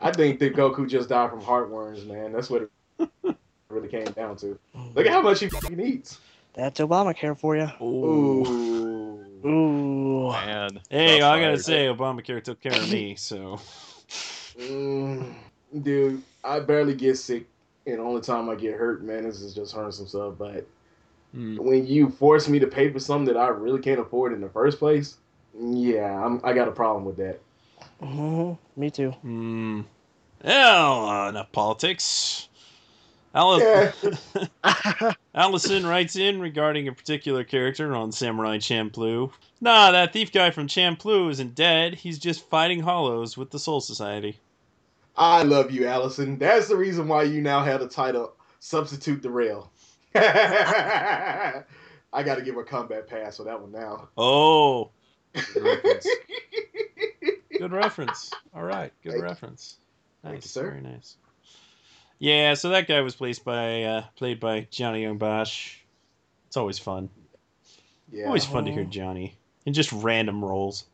I 0.00 0.10
think 0.10 0.40
that 0.40 0.54
Goku 0.54 0.88
just 0.88 1.08
died 1.08 1.30
from 1.30 1.40
heartworms, 1.40 2.06
man. 2.06 2.32
That's 2.32 2.50
what 2.50 2.68
it 2.98 3.36
really 3.68 3.88
came 3.88 4.04
down 4.06 4.36
to. 4.36 4.58
Look 4.94 5.06
at 5.06 5.12
how 5.12 5.22
much 5.22 5.40
he 5.40 5.48
fucking 5.48 5.80
eats. 5.80 6.18
That's 6.54 6.80
Obamacare 6.80 7.38
for 7.38 7.56
you. 7.56 7.70
Ooh. 7.80 8.44
Ooh. 8.46 9.48
Ooh. 9.48 10.32
Man. 10.32 10.80
Hey, 10.90 11.16
I 11.16 11.40
gotta 11.40 11.52
fired. 11.52 11.64
say, 11.64 11.86
Obamacare 11.86 12.42
took 12.42 12.60
care 12.60 12.74
of 12.74 12.90
me, 12.90 13.14
so. 13.16 13.60
Mm, 14.58 15.34
dude, 15.82 16.22
I 16.44 16.60
barely 16.60 16.94
get 16.94 17.16
sick 17.16 17.46
And 17.86 17.98
the 17.98 18.02
only 18.02 18.20
time 18.20 18.50
I 18.50 18.54
get 18.54 18.74
hurt, 18.74 19.02
man, 19.02 19.24
is 19.24 19.54
just 19.54 19.74
hurting 19.74 19.92
some 19.92 20.06
stuff. 20.06 20.34
But 20.38 20.66
Mm. 21.36 21.58
when 21.58 21.86
you 21.86 22.10
force 22.10 22.48
me 22.48 22.58
to 22.58 22.66
pay 22.66 22.90
for 22.90 22.98
something 22.98 23.32
that 23.32 23.40
I 23.40 23.48
really 23.48 23.80
can't 23.80 24.00
afford 24.00 24.32
in 24.34 24.40
the 24.40 24.50
first 24.50 24.78
place, 24.78 25.16
yeah, 25.58 26.24
I'm, 26.24 26.40
I 26.44 26.52
got 26.52 26.68
a 26.68 26.72
problem 26.72 27.04
with 27.04 27.16
that. 27.16 27.40
hmm 28.00 28.52
Me 28.76 28.90
too. 28.90 29.14
Mm. 29.24 29.84
Well, 30.44 31.08
uh, 31.08 31.28
enough 31.30 31.52
politics. 31.52 32.48
Al- 33.34 33.60
Yeah. 33.60 33.92
Allison 35.34 35.86
writes 35.86 36.16
in 36.16 36.40
regarding 36.40 36.88
a 36.88 36.92
particular 36.92 37.44
character 37.44 37.94
on 37.96 38.12
Samurai 38.12 38.58
Champloo. 38.58 39.32
Nah, 39.60 39.90
that 39.92 40.12
thief 40.12 40.32
guy 40.32 40.50
from 40.50 40.66
Champloo 40.66 41.30
isn't 41.30 41.54
dead. 41.54 41.94
He's 41.94 42.18
just 42.18 42.48
fighting 42.50 42.80
hollows 42.80 43.38
with 43.38 43.50
the 43.50 43.58
Soul 43.58 43.80
Society. 43.80 44.38
I 45.16 45.42
love 45.42 45.70
you, 45.70 45.86
Allison. 45.86 46.38
That's 46.38 46.68
the 46.68 46.76
reason 46.76 47.08
why 47.08 47.22
you 47.24 47.40
now 47.40 47.62
have 47.62 47.80
the 47.80 47.88
title 47.88 48.34
Substitute 48.60 49.22
the 49.22 49.30
Rail. 49.30 49.70
I 52.12 52.22
got 52.24 52.34
to 52.36 52.42
give 52.42 52.56
a 52.56 52.64
combat 52.64 53.06
pass 53.08 53.36
for 53.38 53.44
that 53.44 53.60
one 53.60 53.72
now. 53.72 54.08
Oh, 54.16 54.90
good 55.54 55.62
reference. 55.64 56.06
good 57.58 57.72
reference. 57.72 58.30
All 58.54 58.64
right, 58.64 58.92
good 59.02 59.12
Thank 59.12 59.24
reference. 59.24 59.78
Thank 60.22 60.34
Nice, 60.36 60.44
you, 60.44 60.48
sir. 60.48 60.70
very 60.70 60.82
nice. 60.82 61.16
Yeah, 62.18 62.54
so 62.54 62.68
that 62.70 62.86
guy 62.86 63.00
was 63.00 63.16
played 63.16 63.38
by 63.44 63.82
uh, 63.82 64.04
played 64.16 64.38
by 64.40 64.66
Johnny 64.70 65.02
Yong 65.04 65.18
Bosch. 65.18 65.76
It's 66.46 66.56
always 66.56 66.78
fun. 66.78 67.08
Yeah. 68.10 68.26
Always 68.26 68.44
fun 68.44 68.66
to 68.66 68.70
hear 68.72 68.82
Uh-huh. 68.82 68.90
Johnny 68.90 69.36
in 69.64 69.72
just 69.72 69.90
random 69.92 70.44
roles. 70.44 70.84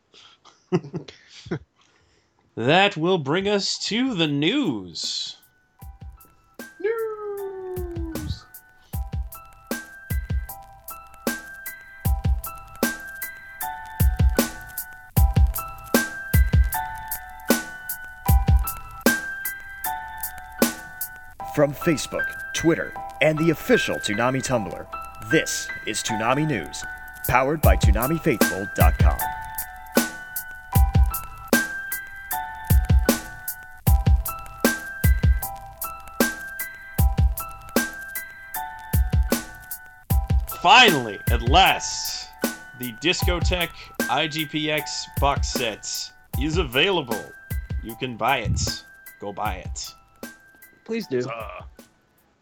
that 2.55 2.97
will 2.97 3.19
bring 3.19 3.49
us 3.49 3.79
to 3.89 4.15
the 4.15 4.27
news. 4.29 5.37
News. 5.37 5.38
From 21.59 21.75
Facebook, 21.75 22.25
Twitter, 22.53 22.95
and 23.21 23.37
the 23.37 23.51
official 23.51 23.97
Toonami 23.97 24.41
Tumblr, 24.41 24.87
this 25.29 25.67
is 25.89 26.05
Toonami 26.05 26.47
News, 26.47 26.85
powered 27.27 27.61
by 27.63 27.75
ToonamiFaithful.com. 27.75 29.19
Finally, 40.63 41.19
at 41.33 41.43
last, 41.43 42.29
the 42.79 42.93
Discotek 43.03 43.71
IGPX 44.03 45.07
box 45.19 45.49
set 45.49 46.13
is 46.41 46.59
available. 46.59 47.33
You 47.83 47.97
can 47.97 48.17
buy 48.17 48.43
it. 48.43 48.85
Go 49.19 49.33
buy 49.33 49.57
it. 49.57 49.93
Please 50.89 51.07
do. 51.07 51.21
Uh, 51.29 51.63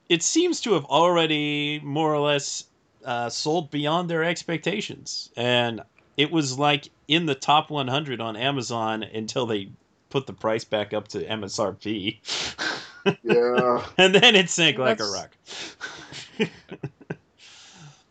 It 0.08 0.22
seems 0.22 0.60
to 0.62 0.72
have 0.74 0.84
already 0.84 1.80
more 1.82 2.14
or 2.14 2.20
less 2.20 2.64
uh, 3.04 3.28
sold 3.28 3.70
beyond 3.72 4.08
their 4.08 4.22
expectations. 4.24 5.30
And 5.36 5.82
it 6.16 6.30
was 6.30 6.56
like 6.58 6.88
in 7.08 7.26
the 7.26 7.34
top 7.34 7.70
100 7.70 8.20
on 8.20 8.36
Amazon 8.36 9.02
until 9.02 9.46
they 9.46 9.68
put 10.08 10.26
the 10.28 10.32
price 10.32 10.64
back 10.64 10.94
up 10.94 11.08
to 11.08 11.24
MSRP. 11.26 12.18
Yeah. 13.22 13.86
and 13.98 14.12
then 14.12 14.34
it 14.34 14.50
sank 14.50 14.78
like 14.78 14.98
a 14.98 15.04
rock. 15.04 15.30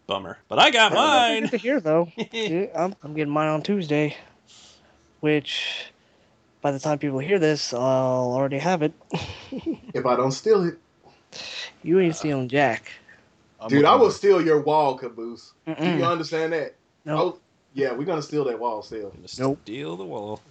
Bummer. 0.08 0.38
But 0.48 0.58
I 0.60 0.72
got 0.72 0.94
mine. 0.94 1.42
good 1.44 1.52
to 1.52 1.58
hear 1.58 1.82
though. 1.82 2.10
I'm, 2.74 2.96
I'm 3.04 3.14
getting 3.14 3.34
mine 3.34 3.50
on 3.50 3.62
Tuesday, 3.62 4.16
which 5.20 5.88
by 6.66 6.72
the 6.72 6.80
time 6.80 6.98
people 6.98 7.20
hear 7.20 7.38
this, 7.38 7.76
I'll 7.76 8.34
already 8.34 8.58
have 8.58 8.82
it. 8.82 8.92
if 9.94 10.04
I 10.04 10.16
don't 10.16 10.32
steal 10.32 10.64
it, 10.64 10.80
You 11.84 12.00
ain't 12.00 12.16
stealing 12.16 12.50
Jack. 12.50 12.92
I'm 13.62 13.70
dude, 13.70 13.86
I 13.86 13.92
looking- 13.92 14.02
will 14.02 14.12
steal 14.12 14.42
your 14.44 14.62
wall, 14.62 14.98
Caboose. 14.98 15.54
Do 15.68 15.76
you 15.80 16.04
understand 16.04 16.54
that? 16.54 16.74
No. 17.06 17.18
Oh, 17.20 17.40
yeah, 17.76 17.94
we're 17.94 18.06
gonna 18.06 18.20
steal 18.24 18.44
that 18.46 18.58
wall 18.58 18.82
still. 18.82 19.14
Nope. 19.38 19.60
Steal 19.62 19.96
the 19.96 20.06
wall. 20.06 20.42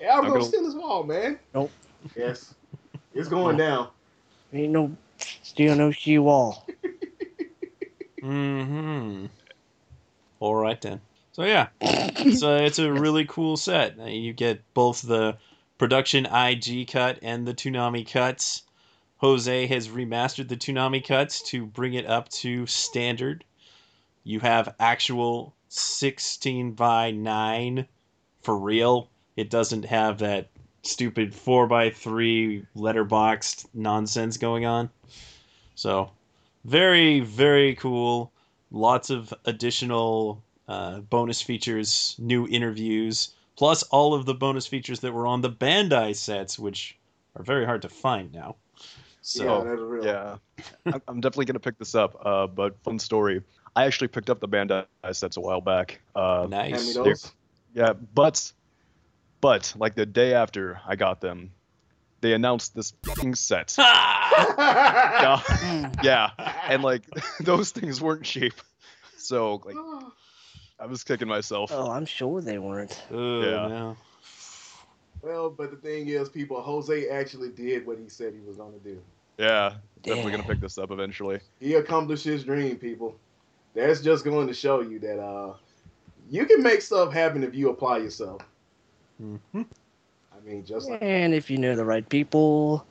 Yeah, 0.00 0.14
I'm, 0.14 0.18
I'm 0.18 0.22
gonna 0.24 0.32
gonna- 0.40 0.44
steal 0.46 0.64
this 0.64 0.74
wall, 0.74 1.04
man. 1.04 1.38
Nope. 1.54 1.70
Yes, 2.16 2.52
it's 3.14 3.28
going 3.28 3.56
down. 3.56 3.90
Ain't 4.52 4.72
no 4.72 4.96
steal 5.44 5.76
no 5.76 5.92
she 5.92 6.18
wall. 6.18 6.66
Mm-hmm. 8.20 9.26
All 10.40 10.56
right 10.56 10.80
then. 10.80 11.00
So 11.36 11.44
yeah, 11.44 11.68
so 12.34 12.56
it's 12.56 12.78
a 12.78 12.90
really 13.04 13.26
cool 13.26 13.58
set. 13.58 13.98
Uh, 14.00 14.06
You 14.06 14.32
get 14.32 14.62
both 14.72 15.02
the 15.02 15.36
production 15.76 16.24
IG 16.24 16.88
cut 16.90 17.18
and 17.20 17.46
the 17.46 17.52
Toonami 17.52 18.10
cuts. 18.10 18.62
Jose 19.18 19.66
has 19.66 19.88
remastered 19.88 20.48
the 20.48 20.56
Toonami 20.56 21.06
cuts 21.06 21.42
to 21.50 21.66
bring 21.66 21.92
it 21.92 22.06
up 22.06 22.30
to 22.40 22.64
standard. 22.64 23.44
You 24.24 24.40
have 24.40 24.74
actual 24.80 25.54
16 25.68 26.72
by 26.72 27.10
9 27.10 27.86
for 28.40 28.58
real. 28.58 29.10
It 29.36 29.50
doesn't 29.50 29.84
have 29.84 30.20
that 30.20 30.48
stupid 30.84 31.34
4 31.34 31.66
by 31.66 31.90
3 31.90 32.64
letterboxed 32.74 33.66
nonsense 33.74 34.38
going 34.38 34.64
on. 34.64 34.88
So, 35.74 36.12
very, 36.64 37.20
very 37.20 37.74
cool. 37.74 38.32
Lots 38.70 39.10
of 39.10 39.34
additional 39.44 40.42
uh, 40.68 41.00
bonus 41.00 41.40
features, 41.42 42.14
new 42.18 42.46
interviews, 42.48 43.34
plus 43.56 43.82
all 43.84 44.14
of 44.14 44.26
the 44.26 44.34
bonus 44.34 44.66
features 44.66 45.00
that 45.00 45.12
were 45.12 45.26
on 45.26 45.40
the 45.40 45.50
Bandai 45.50 46.14
sets, 46.14 46.58
which 46.58 46.96
are 47.36 47.42
very 47.42 47.64
hard 47.64 47.82
to 47.82 47.88
find 47.88 48.32
now. 48.32 48.56
So, 49.22 49.44
yeah, 49.44 49.70
that's 49.70 49.80
real. 49.80 50.04
Yeah, 50.04 50.36
I'm, 50.86 51.02
I'm 51.08 51.20
definitely 51.20 51.46
gonna 51.46 51.58
pick 51.60 51.78
this 51.78 51.94
up. 51.94 52.16
Uh, 52.24 52.46
but 52.46 52.78
fun 52.84 52.98
story. 52.98 53.42
I 53.74 53.84
actually 53.84 54.08
picked 54.08 54.30
up 54.30 54.40
the 54.40 54.48
Bandai 54.48 54.86
sets 55.12 55.36
a 55.36 55.40
while 55.40 55.60
back. 55.60 56.00
Uh, 56.14 56.46
nice. 56.48 56.96
yeah, 57.74 57.92
but 57.92 58.52
but 59.40 59.74
like 59.76 59.94
the 59.96 60.06
day 60.06 60.32
after 60.32 60.80
I 60.86 60.96
got 60.96 61.20
them, 61.20 61.50
they 62.20 62.32
announced 62.32 62.74
this 62.74 62.92
fucking 63.04 63.34
set. 63.34 63.74
yeah, 63.78 65.42
Mm. 65.46 66.04
yeah, 66.04 66.30
and 66.68 66.82
like 66.82 67.02
those 67.40 67.70
things 67.72 68.00
weren't 68.00 68.22
cheap. 68.22 68.54
So 69.18 69.60
like 69.64 69.76
I 70.78 70.86
was 70.86 71.02
kicking 71.02 71.28
myself. 71.28 71.70
Oh, 71.72 71.90
I'm 71.90 72.06
sure 72.06 72.40
they 72.40 72.58
weren't. 72.58 73.02
Yeah. 73.10 73.16
no. 73.16 73.96
well, 75.22 75.50
but 75.50 75.70
the 75.70 75.76
thing 75.76 76.08
is, 76.08 76.28
people, 76.28 76.60
Jose 76.60 77.08
actually 77.08 77.50
did 77.50 77.86
what 77.86 77.98
he 77.98 78.08
said 78.08 78.34
he 78.34 78.40
was 78.46 78.56
gonna 78.56 78.78
do. 78.84 79.00
Yeah, 79.38 79.74
definitely 80.02 80.32
gonna 80.32 80.44
pick 80.44 80.60
this 80.60 80.78
up 80.78 80.90
eventually. 80.90 81.40
He 81.60 81.74
accomplished 81.74 82.24
his 82.24 82.44
dream, 82.44 82.76
people. 82.76 83.16
That's 83.74 84.00
just 84.00 84.24
going 84.24 84.46
to 84.46 84.54
show 84.54 84.80
you 84.80 84.98
that 85.00 85.18
uh, 85.18 85.54
you 86.30 86.46
can 86.46 86.62
make 86.62 86.80
stuff 86.80 87.12
happen 87.12 87.42
if 87.42 87.54
you 87.54 87.70
apply 87.70 87.98
yourself. 87.98 88.42
Mhm. 89.22 89.38
I 89.54 90.48
mean, 90.48 90.64
just 90.64 90.88
like 90.90 91.02
And 91.02 91.34
if 91.34 91.50
you 91.50 91.58
know 91.58 91.74
the 91.74 91.84
right 91.84 92.06
people, 92.08 92.86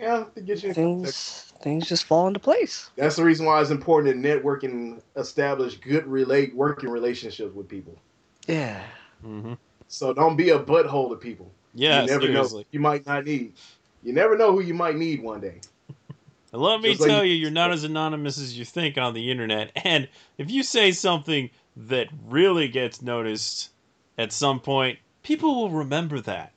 yeah, 0.00 0.24
to 0.34 0.40
get 0.40 0.62
you 0.62 0.70
in 0.70 0.74
contact. 0.74 1.14
things 1.14 1.52
things 1.62 1.88
just 1.88 2.04
fall 2.04 2.26
into 2.26 2.40
place. 2.40 2.90
That's 2.96 3.16
the 3.16 3.24
reason 3.24 3.44
why 3.46 3.60
it's 3.60 3.70
important 3.70 4.14
to 4.14 4.18
network 4.18 4.62
and 4.64 5.02
establish 5.16 5.76
good 5.76 6.06
relate 6.06 6.54
working 6.54 6.88
relationships 6.88 7.54
with 7.54 7.68
people. 7.68 7.96
Yeah. 8.46 8.82
Mhm. 9.24 9.58
So 9.88 10.12
don't 10.14 10.36
be 10.36 10.50
a 10.50 10.58
butthole 10.58 11.10
to 11.10 11.16
people. 11.16 11.50
Yeah, 11.74 12.00
you 12.02 12.06
never 12.08 12.22
seriously. 12.26 12.60
know. 12.62 12.66
You 12.70 12.80
might 12.80 13.06
not 13.06 13.24
need. 13.24 13.52
You 14.02 14.12
never 14.14 14.36
know 14.38 14.52
who 14.52 14.60
you 14.60 14.74
might 14.74 14.96
need 14.96 15.22
one 15.22 15.40
day. 15.40 15.60
And 16.52 16.60
let 16.60 16.80
me 16.80 16.94
Just 16.94 17.04
tell 17.06 17.24
you- 17.24 17.34
you, 17.34 17.42
you're 17.42 17.50
not 17.52 17.70
as 17.70 17.84
anonymous 17.84 18.36
as 18.36 18.58
you 18.58 18.64
think 18.64 18.98
on 18.98 19.14
the 19.14 19.30
internet. 19.30 19.70
And 19.84 20.08
if 20.36 20.50
you 20.50 20.64
say 20.64 20.90
something 20.90 21.48
that 21.76 22.08
really 22.26 22.66
gets 22.66 23.02
noticed 23.02 23.70
at 24.18 24.32
some 24.32 24.58
point, 24.58 24.98
people 25.22 25.54
will 25.54 25.70
remember 25.70 26.18
that. 26.22 26.50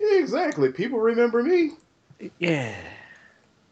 Exactly. 0.00 0.72
People 0.72 0.98
remember 0.98 1.42
me. 1.44 1.72
Yeah. 2.38 2.74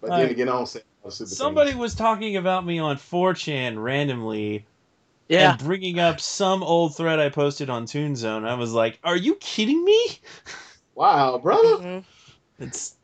But 0.00 0.10
Right. 0.10 0.20
then 0.22 0.30
again, 0.30 0.48
I 0.48 0.52
don't 0.52 0.68
say 0.68 0.80
Somebody 1.24 1.70
things. 1.70 1.80
was 1.80 1.94
talking 1.94 2.36
about 2.36 2.64
me 2.66 2.78
on 2.78 2.96
4chan 2.96 3.82
randomly 3.82 4.66
Yeah. 5.28 5.50
and 5.52 5.58
bringing 5.58 5.98
up 5.98 6.20
some 6.20 6.62
old 6.62 6.96
thread 6.96 7.18
I 7.20 7.28
posted 7.28 7.70
on 7.70 7.84
Toonzone. 7.86 8.46
I 8.46 8.54
was 8.54 8.72
like, 8.72 8.98
"Are 9.04 9.16
you 9.16 9.36
kidding 9.36 9.84
me?" 9.84 10.18
Wow, 10.94 11.36
brother. 11.36 11.76
Mhm. 11.76 12.04
It's 12.58 12.96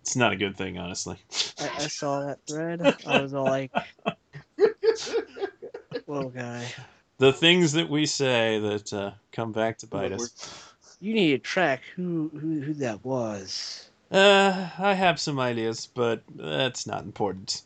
it's 0.00 0.16
not 0.16 0.32
a 0.32 0.36
good 0.36 0.56
thing, 0.56 0.78
honestly. 0.78 1.16
I, 1.60 1.70
I 1.84 1.86
saw 1.86 2.26
that 2.26 2.38
thread. 2.48 2.80
I 3.06 3.20
was 3.20 3.34
all 3.34 3.44
like, 3.44 3.70
"Whoa, 6.06 6.28
guy, 6.30 6.66
The 7.18 7.32
things 7.32 7.72
that 7.74 7.88
we 7.88 8.04
say 8.06 8.58
that 8.58 8.92
uh, 8.92 9.12
come 9.32 9.52
back 9.52 9.78
to 9.78 9.86
bite 9.86 10.10
us. 10.12 10.34
you 11.00 11.14
need 11.14 11.30
to 11.30 11.38
track 11.38 11.82
who 11.94 12.30
who 12.32 12.60
who 12.60 12.74
that 12.74 13.04
was." 13.04 13.85
Uh, 14.10 14.68
I 14.78 14.94
have 14.94 15.18
some 15.18 15.40
ideas, 15.40 15.88
but 15.92 16.22
that's 16.34 16.86
not 16.86 17.02
important. 17.02 17.62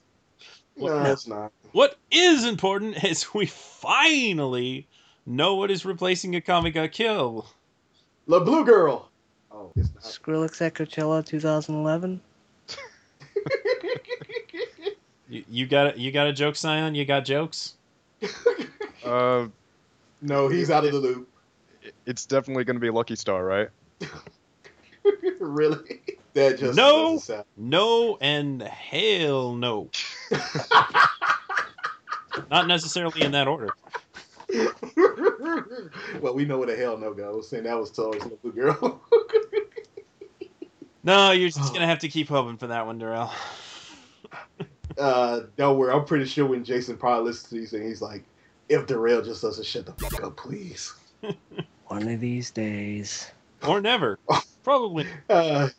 No, 0.76 1.02
it's 1.02 1.26
not. 1.26 1.52
What 1.72 1.98
is 2.10 2.44
important 2.46 3.04
is 3.04 3.34
we 3.34 3.46
finally 3.46 4.86
know 5.26 5.56
what 5.56 5.70
is 5.70 5.84
replacing 5.84 6.32
Akame 6.32 6.72
ga 6.72 6.88
Kill. 6.88 7.46
La 8.26 8.40
Blue 8.40 8.64
Girl. 8.64 9.10
Oh, 9.52 9.70
it's 9.76 9.92
not. 9.94 10.02
Skrillex 10.02 10.60
at 10.62 10.74
Coachella 10.74 11.24
2011. 11.24 12.20
You, 15.30 15.44
you 15.48 15.66
got 15.66 15.96
you 15.96 16.10
got 16.10 16.26
a 16.26 16.32
joke, 16.32 16.56
Scion? 16.56 16.94
You 16.96 17.04
got 17.04 17.24
jokes? 17.24 17.74
Uh, 19.02 19.48
no, 20.20 20.48
he's 20.48 20.70
out 20.70 20.84
of 20.84 20.92
the 20.92 20.98
loop. 20.98 21.26
it's 22.04 22.26
definitely 22.26 22.64
going 22.64 22.76
to 22.76 22.80
be 22.80 22.90
Lucky 22.90 23.16
Star, 23.16 23.42
right? 23.42 23.70
really? 25.40 26.00
That 26.34 26.58
just 26.58 26.76
No. 26.76 27.18
sound- 27.18 27.44
No 27.56 28.16
and 28.20 28.62
hell 28.62 29.54
no. 29.54 29.90
Not 32.50 32.66
necessarily 32.68 33.22
in 33.22 33.32
that 33.32 33.48
order. 33.48 33.70
well, 36.20 36.34
we 36.34 36.44
know 36.44 36.58
what 36.58 36.68
the 36.68 36.76
hell 36.76 36.96
no 36.98 37.12
goes, 37.12 37.52
and 37.52 37.66
that 37.66 37.76
was 37.78 37.90
towards 37.90 38.24
La 38.24 38.30
Blue 38.42 38.52
Girl. 38.52 39.00
No, 41.02 41.30
you're 41.30 41.48
just 41.48 41.72
gonna 41.72 41.86
have 41.86 42.00
to 42.00 42.08
keep 42.10 42.28
hoping 42.28 42.58
for 42.58 42.66
that 42.66 42.84
one, 42.84 42.98
Darrell. 42.98 43.32
uh, 44.98 45.40
don't 45.56 45.78
worry. 45.78 45.94
I'm 45.94 46.04
pretty 46.04 46.26
sure 46.26 46.44
when 46.44 46.62
Jason 46.62 46.98
probably 46.98 47.24
listens 47.24 47.48
to 47.48 47.54
these 47.54 47.70
things, 47.70 47.84
he's 47.88 48.02
like, 48.02 48.22
if 48.68 48.86
Darrell 48.86 49.22
just 49.22 49.40
doesn't 49.40 49.64
shut 49.64 49.86
the 49.86 49.92
fuck 49.94 50.22
up, 50.22 50.36
please. 50.36 50.92
One 51.86 52.06
of 52.06 52.20
these 52.20 52.50
days. 52.50 53.32
Or 53.66 53.80
never. 53.80 54.18
Probably. 54.62 55.06
Uh, 55.30 55.70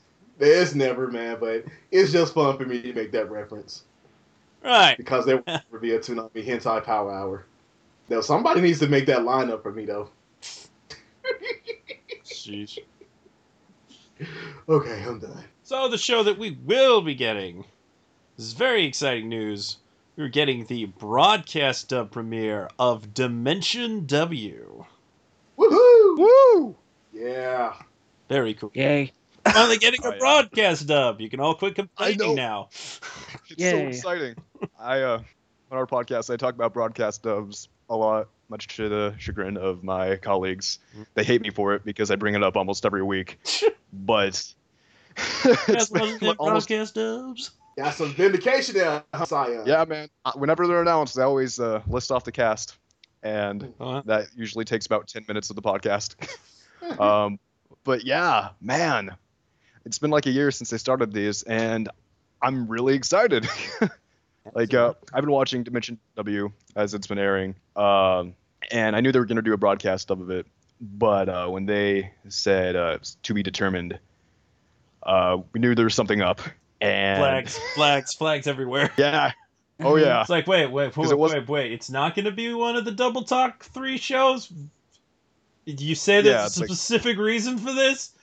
there's 0.41 0.75
never, 0.75 1.07
man, 1.07 1.37
but 1.39 1.63
it's 1.91 2.11
just 2.11 2.33
fun 2.33 2.57
for 2.57 2.65
me 2.65 2.81
to 2.81 2.93
make 2.93 3.11
that 3.13 3.29
reference 3.31 3.83
Right. 4.63 4.97
because 4.97 5.25
there 5.25 5.37
will 5.37 5.43
never 5.47 5.79
be 5.79 5.91
a 5.93 5.99
Toonami 5.99 6.45
Hentai 6.45 6.83
Power 6.83 7.13
Hour. 7.13 7.45
Now, 8.09 8.19
somebody 8.21 8.59
needs 8.59 8.79
to 8.79 8.87
make 8.87 9.05
that 9.05 9.19
lineup 9.19 9.61
for 9.63 9.71
me, 9.71 9.85
though. 9.85 10.09
Sheesh. 12.25 12.79
Okay, 14.67 15.03
I'm 15.07 15.19
done. 15.19 15.43
So 15.63 15.87
the 15.87 15.97
show 15.97 16.23
that 16.23 16.37
we 16.37 16.57
will 16.65 17.01
be 17.01 17.15
getting 17.15 17.63
this 18.35 18.47
is 18.47 18.53
very 18.53 18.85
exciting 18.85 19.29
news. 19.29 19.77
We're 20.17 20.27
getting 20.27 20.65
the 20.65 20.85
broadcast 20.85 21.89
dub 21.89 22.11
premiere 22.11 22.67
of 22.79 23.13
Dimension 23.13 24.05
W. 24.07 24.85
Woohoo! 25.57 26.17
Woo! 26.17 26.75
Yeah. 27.13 27.73
Very 28.29 28.53
cool. 28.53 28.71
Yay. 28.73 29.11
Finally 29.47 29.77
getting 29.77 29.99
Oh, 30.05 30.09
a 30.09 30.11
yeah. 30.13 30.19
broadcast 30.19 30.87
dub. 30.87 31.21
You 31.21 31.29
can 31.29 31.39
all 31.39 31.55
quit 31.55 31.75
complaining 31.75 32.35
now. 32.35 32.69
It's 33.49 33.69
so 33.69 33.77
exciting. 33.87 34.35
I 34.79 35.01
uh, 35.01 35.21
on 35.71 35.77
our 35.77 35.85
podcast, 35.85 36.33
I 36.33 36.37
talk 36.37 36.53
about 36.55 36.73
broadcast 36.73 37.23
dubs 37.23 37.67
a 37.89 37.95
lot, 37.95 38.29
much 38.49 38.67
to 38.77 38.87
the 38.87 39.13
chagrin 39.17 39.57
of 39.57 39.83
my 39.83 40.15
colleagues. 40.17 40.79
They 41.15 41.23
hate 41.23 41.41
me 41.41 41.49
for 41.49 41.73
it 41.73 41.83
because 41.83 42.11
I 42.11 42.15
bring 42.15 42.35
it 42.35 42.43
up 42.43 42.55
almost 42.55 42.85
every 42.85 43.03
week. 43.03 43.39
but 43.93 44.27
it's 44.29 44.55
Yes, 45.67 45.89
been 45.89 46.01
wasn't 46.01 46.23
almost 46.39 46.69
broadcast 46.69 46.95
dubs. 46.95 47.51
Got 47.77 47.93
some 47.93 48.13
vindication 48.13 48.75
there, 48.75 49.03
Sion. 49.27 49.63
Yeah, 49.65 49.83
man. 49.85 50.07
Whenever 50.35 50.67
they're 50.67 50.81
announced, 50.81 51.15
they 51.15 51.23
always 51.23 51.59
uh, 51.59 51.81
list 51.87 52.11
off 52.11 52.23
the 52.23 52.31
cast, 52.31 52.77
and 53.23 53.73
Huh? 53.79 54.03
that 54.05 54.27
usually 54.35 54.65
takes 54.65 54.85
about 54.85 55.07
ten 55.07 55.25
minutes 55.27 55.49
of 55.49 55.55
the 55.57 55.61
podcast. 55.61 56.15
um, 56.99 57.39
but 57.83 58.03
yeah, 58.05 58.49
man, 58.61 59.15
it's 59.85 59.99
been 59.99 60.11
like 60.11 60.25
a 60.25 60.31
year 60.31 60.51
since 60.51 60.69
they 60.69 60.77
started 60.77 61.13
these, 61.13 61.43
and 61.43 61.89
I'm 62.41 62.67
really 62.67 62.93
excited. 62.95 63.47
like, 64.53 64.73
uh, 64.73 64.93
I've 65.13 65.21
been 65.21 65.31
watching 65.31 65.63
Dimension 65.63 65.99
W 66.15 66.51
as 66.75 66.93
it's 66.93 67.07
been 67.07 67.19
airing, 67.19 67.55
um, 67.75 68.35
and 68.71 68.95
I 68.95 69.01
knew 69.01 69.11
they 69.11 69.19
were 69.19 69.25
gonna 69.25 69.41
do 69.41 69.53
a 69.53 69.57
broadcast 69.57 70.11
of 70.11 70.29
it, 70.29 70.45
but 70.79 71.29
uh, 71.29 71.47
when 71.47 71.65
they 71.65 72.11
said 72.29 72.75
uh, 72.75 72.97
it's 72.99 73.15
to 73.23 73.33
be 73.33 73.43
determined, 73.43 73.99
uh, 75.03 75.37
we 75.53 75.59
knew 75.59 75.75
there 75.75 75.85
was 75.85 75.95
something 75.95 76.21
up. 76.21 76.41
And 76.79 77.19
flags, 77.19 77.59
flags, 77.75 78.13
flags 78.15 78.47
everywhere. 78.47 78.91
yeah, 78.97 79.31
oh 79.79 79.97
yeah. 79.97 80.21
It's 80.21 80.29
like, 80.31 80.47
wait, 80.47 80.71
wait, 80.71 80.97
wait, 80.97 81.11
it 81.11 81.19
wait, 81.19 81.47
wait. 81.47 81.71
It's 81.71 81.91
not 81.91 82.15
going 82.15 82.25
to 82.25 82.31
be 82.31 82.51
one 82.53 82.75
of 82.75 82.85
the 82.85 82.91
Double 82.91 83.23
Talk 83.23 83.63
three 83.65 83.97
shows. 83.97 84.51
Did 85.65 85.79
you 85.79 85.93
say 85.93 86.17
Yeah, 86.17 86.21
there's 86.21 86.41
a 86.41 86.45
it's 86.45 86.59
like- 86.59 86.69
specific 86.69 87.17
reason 87.17 87.59
for 87.59 87.71
this? 87.71 88.13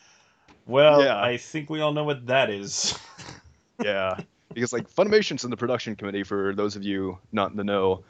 Well, 0.69 1.03
Yeah. 1.03 1.21
I 1.21 1.39
think 1.39 1.71
we 1.71 1.81
all 1.81 1.93
know 1.93 2.05
what 2.05 2.27
that 2.27 2.51
is. 2.51 2.97
yeah. 3.83 4.19
Because 4.55 4.73
like 4.73 4.89
funimation's 4.89 5.43
in 5.45 5.51
the 5.51 5.57
production 5.57 5.97
committee 5.97 6.23
for 6.23 6.55
those 6.55 6.77
of 6.77 6.83
you 6.85 7.19
not 7.33 7.51
in 7.51 7.57
the 7.57 7.65
know. 7.65 8.05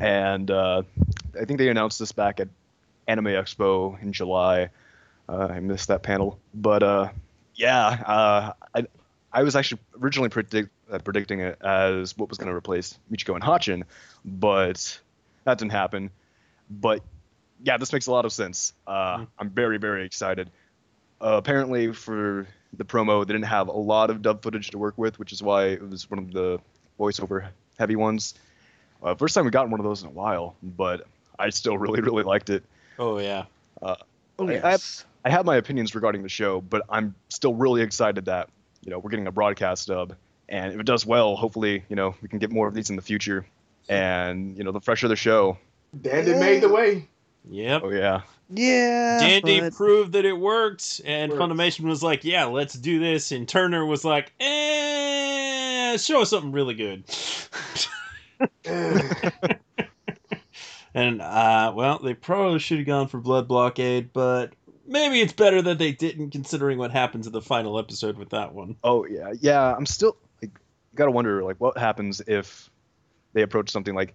And 0.00 0.50
uh, 0.50 0.82
i 1.40 1.44
think 1.46 1.58
they 1.58 1.68
announced 1.68 1.98
this 1.98 2.12
back 2.12 2.40
at 2.40 2.48
anime 3.08 3.26
expo 3.26 4.00
in 4.02 4.12
july. 4.12 4.68
Uh, 5.28 5.46
i 5.50 5.60
missed 5.60 5.88
that 5.88 6.02
panel. 6.02 6.38
But 6.52 6.82
uh, 6.82 7.08
yeah 7.54 7.86
uh, 8.06 8.52
I, 8.74 8.86
I 9.32 9.42
was 9.44 9.56
actually 9.56 9.80
originally 10.00 10.28
predict, 10.28 10.70
uh, 10.90 10.98
predicting 10.98 11.40
it 11.40 11.56
as 11.62 12.16
what 12.18 12.28
was 12.28 12.36
going 12.38 12.48
to 12.50 12.54
replace 12.56 12.98
michiko 13.10 13.34
and 13.34 13.42
Hatchin 13.44 13.84
but 14.24 15.00
that 15.44 15.58
didn't 15.58 15.72
happen. 15.72 16.10
But 16.68 17.00
yeah 17.64 17.76
this 17.76 17.92
makes 17.92 18.08
a 18.08 18.12
lot 18.12 18.24
of 18.24 18.32
sense. 18.32 18.72
Uh, 18.86 19.18
Mhm. 19.18 19.26
i'm 19.38 19.50
very 19.50 19.78
very 19.78 20.04
excited 20.04 20.50
uh, 21.22 21.36
apparently 21.36 21.92
for 21.92 22.46
the 22.74 22.84
promo 22.84 23.26
they 23.26 23.32
didn't 23.32 23.46
have 23.46 23.68
a 23.68 23.72
lot 23.72 24.10
of 24.10 24.22
dub 24.22 24.42
footage 24.42 24.70
to 24.70 24.78
work 24.78 24.94
with 24.96 25.18
which 25.18 25.32
is 25.32 25.42
why 25.42 25.66
it 25.66 25.88
was 25.88 26.10
one 26.10 26.18
of 26.18 26.32
the 26.32 26.58
voiceover 26.98 27.48
heavy 27.78 27.96
ones 27.96 28.34
uh, 29.02 29.14
first 29.14 29.34
time 29.34 29.44
we 29.44 29.50
gotten 29.50 29.70
one 29.70 29.80
of 29.80 29.84
those 29.84 30.02
in 30.02 30.08
a 30.08 30.12
while 30.12 30.54
but 30.62 31.06
i 31.38 31.50
still 31.50 31.76
really 31.78 32.00
really 32.00 32.22
liked 32.22 32.50
it 32.50 32.62
oh 32.98 33.18
yeah. 33.18 33.44
Oh, 33.82 33.96
I- 34.38 34.44
I- 34.44 34.52
yes. 34.52 35.04
i 35.24 35.30
have 35.30 35.44
my 35.44 35.56
opinions 35.56 35.94
regarding 35.94 36.22
the 36.22 36.28
show 36.28 36.60
but 36.60 36.82
i'm 36.88 37.14
still 37.28 37.54
really 37.54 37.82
excited 37.82 38.24
that 38.26 38.48
you 38.84 38.90
know 38.90 38.98
we're 38.98 39.10
getting 39.10 39.26
a 39.26 39.32
broadcast 39.32 39.88
dub 39.88 40.14
and 40.48 40.72
if 40.74 40.80
it 40.80 40.86
does 40.86 41.04
well 41.06 41.36
hopefully 41.36 41.84
you 41.88 41.96
know 41.96 42.14
we 42.22 42.28
can 42.28 42.38
get 42.38 42.50
more 42.50 42.66
of 42.66 42.74
these 42.74 42.90
in 42.90 42.96
the 42.96 43.02
future 43.02 43.46
and 43.88 44.56
you 44.56 44.64
know 44.64 44.72
the 44.72 44.80
fresher 44.80 45.08
the 45.08 45.16
show 45.16 45.58
Dandy 46.00 46.32
made 46.34 46.62
the 46.62 46.70
way. 46.70 47.06
Yep. 47.50 47.82
oh 47.84 47.90
yeah 47.90 48.22
yeah. 48.54 49.18
Dandy 49.18 49.60
but- 49.60 49.74
proved 49.74 50.12
that 50.12 50.24
it 50.24 50.32
worked, 50.38 51.00
and 51.04 51.32
Works. 51.32 51.42
Funimation 51.42 51.84
was 51.84 52.02
like, 52.02 52.24
"Yeah, 52.24 52.44
let's 52.44 52.74
do 52.74 52.98
this." 52.98 53.32
And 53.32 53.48
Turner 53.48 53.86
was 53.86 54.04
like, 54.04 54.32
"Eh, 54.40 55.96
show 55.96 56.22
us 56.22 56.30
something 56.30 56.52
really 56.52 56.74
good." 56.74 57.04
and 60.94 61.22
uh, 61.22 61.72
well, 61.74 61.98
they 61.98 62.14
probably 62.14 62.58
should 62.58 62.78
have 62.78 62.86
gone 62.86 63.08
for 63.08 63.20
Blood 63.20 63.48
Blockade, 63.48 64.12
but 64.12 64.52
maybe 64.86 65.20
it's 65.20 65.32
better 65.32 65.62
that 65.62 65.78
they 65.78 65.92
didn't, 65.92 66.30
considering 66.30 66.78
what 66.78 66.90
happens 66.90 67.26
in 67.26 67.32
the 67.32 67.42
final 67.42 67.78
episode 67.78 68.18
with 68.18 68.30
that 68.30 68.52
one. 68.52 68.76
Oh 68.84 69.06
yeah, 69.06 69.32
yeah. 69.40 69.74
I'm 69.74 69.86
still 69.86 70.16
like, 70.42 70.58
gotta 70.94 71.10
wonder 71.10 71.42
like 71.42 71.56
what 71.58 71.78
happens 71.78 72.20
if 72.26 72.68
they 73.32 73.42
approach 73.42 73.70
something 73.70 73.94
like 73.94 74.14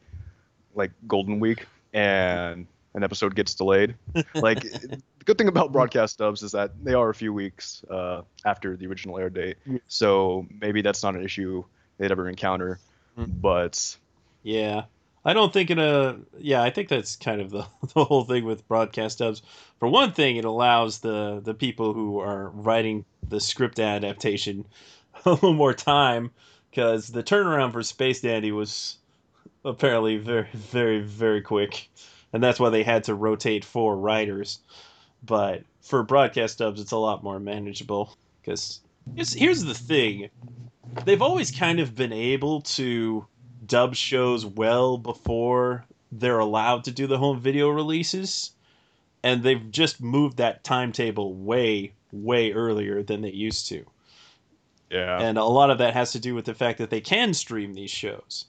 like 0.76 0.92
Golden 1.08 1.40
Week 1.40 1.66
and 1.94 2.68
an 2.94 3.04
episode 3.04 3.36
gets 3.36 3.54
delayed. 3.56 3.96
Like 4.36 4.62
the 4.62 5.02
good 5.26 5.38
thing 5.38 5.48
about 5.48 5.72
broadcast 5.72 6.18
dubs 6.18 6.44
is 6.44 6.52
that 6.54 6.72
they 6.84 6.94
are 6.94 7.10
a 7.10 7.14
few 7.16 7.34
weeks 7.34 7.84
uh, 7.90 8.22
after 8.46 8.76
the 8.78 8.88
original 8.88 9.18
air 9.18 9.30
date, 9.30 9.58
so 9.88 10.46
maybe 10.62 10.82
that's 10.82 11.04
not 11.04 11.16
an 11.16 11.24
issue 11.24 11.64
they'd 11.98 12.12
ever 12.12 12.28
encounter. 12.30 12.80
Mhm. 13.18 13.42
But 13.42 13.98
Yeah. 14.44 14.84
I 15.26 15.34
don't 15.34 15.52
think 15.52 15.70
in 15.72 15.78
a 15.80 16.20
yeah, 16.38 16.64
I 16.64 16.70
think 16.70 16.88
that's 16.88 17.18
kind 17.18 17.42
of 17.42 17.50
the, 17.50 17.66
the 17.94 18.06
whole 18.06 18.24
thing 18.24 18.46
with 18.46 18.66
broadcast 18.68 19.20
dubs. 19.20 19.42
For 19.80 19.90
one 19.90 20.14
thing, 20.14 20.38
it 20.38 20.46
allows 20.46 21.00
the 21.00 21.42
the 21.44 21.54
people 21.54 21.94
who 21.94 22.20
are 22.20 22.50
writing 22.52 23.04
the 23.28 23.42
script 23.42 23.78
adaptation 23.80 24.66
a 25.26 25.32
little 25.32 25.54
more 25.54 25.74
time 25.74 26.32
because 26.72 27.10
the 27.10 27.24
turnaround 27.24 27.74
for 27.74 27.84
Space 27.84 28.22
Dandy 28.22 28.52
was 28.54 28.98
apparently 29.66 30.16
very 30.18 30.48
very 30.54 31.02
very 31.02 31.42
quick, 31.42 31.90
and 32.34 32.44
that's 32.44 32.60
why 32.60 32.70
they 32.70 32.84
had 32.84 33.04
to 33.06 33.16
rotate 33.16 33.64
four 33.66 33.98
writers. 33.98 34.60
But 35.26 35.64
for 35.82 36.04
broadcast 36.04 36.60
dubs, 36.60 36.82
it's 36.82 36.92
a 36.92 36.98
lot 36.98 37.24
more 37.24 37.40
manageable 37.40 38.16
because 38.42 38.82
here's 39.16 39.64
the 39.64 39.74
thing: 39.74 40.30
they've 41.06 41.22
always 41.22 41.52
kind 41.52 41.80
of 41.80 41.96
been 41.96 42.14
able 42.14 42.62
to 42.62 43.26
dub 43.66 43.96
shows 43.96 44.46
well 44.46 44.98
before 44.98 45.86
they're 46.12 46.40
allowed 46.40 46.84
to 46.86 46.92
do 46.92 47.08
the 47.08 47.18
home 47.18 47.40
video 47.40 47.70
releases. 47.70 48.52
And 49.24 49.44
they've 49.44 49.72
just 49.72 50.02
moved 50.02 50.38
that 50.38 50.64
timetable 50.64 51.34
way 51.34 51.94
way 52.12 52.54
earlier 52.54 53.04
than 53.04 53.22
they 53.22 53.32
used 53.32 53.68
to. 53.70 53.84
Yeah, 54.90 55.20
and 55.20 55.38
a 55.38 55.44
lot 55.44 55.70
of 55.70 55.80
that 55.80 55.94
has 55.96 56.14
to 56.14 56.20
do 56.20 56.34
with 56.36 56.46
the 56.46 56.54
fact 56.54 56.78
that 56.78 56.90
they 56.90 57.02
can 57.02 57.34
stream 57.34 57.74
these 57.74 57.92
shows 57.92 58.46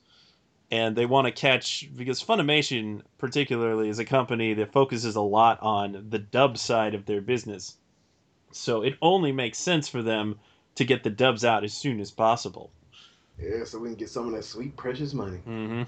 and 0.70 0.94
they 0.94 1.06
want 1.06 1.26
to 1.26 1.32
catch 1.32 1.88
because 1.96 2.22
funimation 2.22 3.02
particularly 3.18 3.88
is 3.88 3.98
a 3.98 4.04
company 4.04 4.54
that 4.54 4.72
focuses 4.72 5.16
a 5.16 5.20
lot 5.20 5.58
on 5.62 6.06
the 6.10 6.18
dub 6.18 6.58
side 6.58 6.94
of 6.94 7.06
their 7.06 7.20
business 7.20 7.76
so 8.52 8.82
it 8.82 8.96
only 9.02 9.32
makes 9.32 9.58
sense 9.58 9.88
for 9.88 10.02
them 10.02 10.38
to 10.74 10.84
get 10.84 11.02
the 11.02 11.10
dubs 11.10 11.44
out 11.44 11.64
as 11.64 11.72
soon 11.72 12.00
as 12.00 12.10
possible. 12.10 12.70
Yeah, 13.40 13.64
so 13.64 13.78
we 13.78 13.88
can 13.88 13.96
get 13.96 14.10
some 14.10 14.26
of 14.26 14.32
that 14.32 14.44
sweet, 14.44 14.76
precious 14.76 15.12
money. 15.12 15.38
hmm 15.38 15.82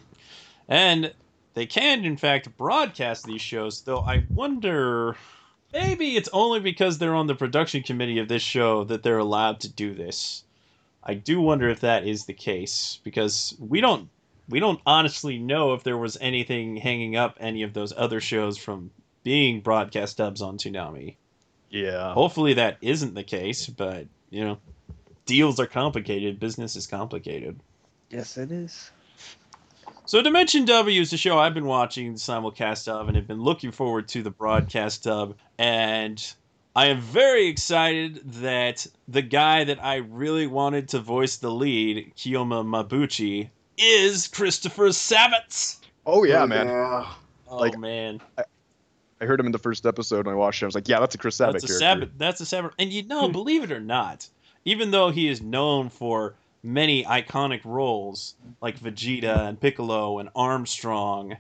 And 0.69 1.13
they 1.55 1.67
can, 1.67 2.05
in 2.05 2.17
fact, 2.17 2.57
broadcast 2.57 3.25
these 3.25 3.41
shows, 3.41 3.83
though 3.83 4.01
I 4.01 4.25
wonder. 4.31 5.17
Maybe 5.73 6.17
it's 6.17 6.29
only 6.33 6.61
because 6.61 6.99
they're 6.99 7.15
on 7.15 7.29
the 7.29 7.35
production 7.35 7.83
committee 7.83 8.19
of 8.19 8.29
this 8.29 8.43
show 8.43 8.85
that 8.85 9.03
they're 9.03 9.19
allowed 9.19 9.61
to 9.61 9.69
do 9.69 9.95
this. 9.95 10.45
I 11.03 11.15
do 11.15 11.41
wonder 11.41 11.69
if 11.69 11.81
that 11.81 12.07
is 12.07 12.25
the 12.25 12.35
case 12.35 12.99
because 13.05 13.55
we 13.59 13.81
don't 13.81 14.09
we 14.51 14.61
don't 14.61 14.81
honestly 14.85 15.39
know 15.39 15.73
if 15.75 15.85
there 15.85 15.97
was 15.97 16.19
anything 16.21 16.77
hanging 16.77 17.17
up 17.17 17.37
any 17.41 17.63
of 17.63 17.73
those 17.73 17.93
other 17.97 18.21
shows 18.21 18.59
from 18.59 18.91
being 19.23 19.61
broadcast 19.61 20.17
dubs 20.17 20.43
on 20.43 20.59
Toonami. 20.59 21.17
Yeah. 21.71 22.13
Hopefully 22.15 22.55
that 22.55 22.79
isn't 22.83 23.15
the 23.15 23.23
case, 23.23 23.67
but 23.67 24.07
you 24.31 24.45
know, 24.45 24.59
deals 25.25 25.61
are 25.61 25.67
complicated, 25.67 26.41
business 26.41 26.77
is 26.77 26.87
complicated. 26.87 27.61
Yes, 28.11 28.37
it 28.37 28.51
is. 28.51 28.91
So 30.05 30.21
Dimension 30.23 30.65
W 30.65 31.01
is 31.01 31.13
the 31.13 31.17
show 31.17 31.39
I've 31.39 31.55
been 31.55 31.67
watching 31.67 32.15
the 32.15 32.19
simulcast 32.19 32.89
of 32.89 33.07
and 33.07 33.17
have 33.17 33.29
been 33.29 33.43
looking 33.43 33.71
forward 33.71 34.09
to 34.09 34.23
the 34.23 34.31
broadcast 34.31 35.07
of. 35.07 35.37
And 35.57 36.21
I 36.75 36.87
am 36.87 37.01
very 37.01 37.47
excited 37.47 38.21
that 38.41 38.89
the 39.07 39.23
guy 39.23 39.63
that 39.63 39.83
I 39.85 39.97
really 39.97 40.49
wanted 40.49 40.89
to 40.89 40.99
voice 40.99 41.37
the 41.37 41.53
lead, 41.53 42.13
Kyoma 42.17 42.65
Mabuchi, 42.65 43.51
is 43.81 44.29
Christopher 44.29 44.89
Sabatz. 44.89 45.79
Oh 46.07 46.25
yeah, 46.25 46.47
man. 46.47 46.67
Yeah. 46.67 47.13
Oh 47.49 47.57
Like, 47.57 47.79
man, 47.79 48.21
I 49.21 49.25
heard 49.27 49.41
him 49.41 49.47
in 49.47 49.53
the 49.53 49.59
first 49.59 49.87
episode 49.87 50.27
when 50.27 50.35
I 50.35 50.39
watched 50.39 50.63
it. 50.63 50.67
I 50.67 50.69
was 50.69 50.75
like, 50.75 50.89
yeah, 50.89 51.01
that's 51.01 51.15
a 51.15 51.19
Chris 51.19 51.37
Sabat 51.37 51.55
that's 51.55 51.65
a 51.65 51.67
character. 51.67 51.85
Sabat. 51.85 52.19
That's 52.19 52.41
a 52.41 52.47
Sabat. 52.47 52.73
And 52.79 52.93
you 52.93 53.03
know, 53.03 53.27
hmm. 53.27 53.33
believe 53.33 53.65
it 53.65 53.73
or 53.73 53.81
not, 53.81 54.29
even 54.65 54.91
though 54.91 55.11
he 55.11 55.29
is 55.29 55.43
known 55.43 55.89
for 55.89 56.35
many 56.63 57.05
iconic 57.05 57.65
roles 57.65 58.35
like 58.61 58.79
Vegeta 58.79 59.49
and 59.49 59.61
Piccolo 59.61 60.19
and 60.19 60.29
Armstrong, 60.35 61.37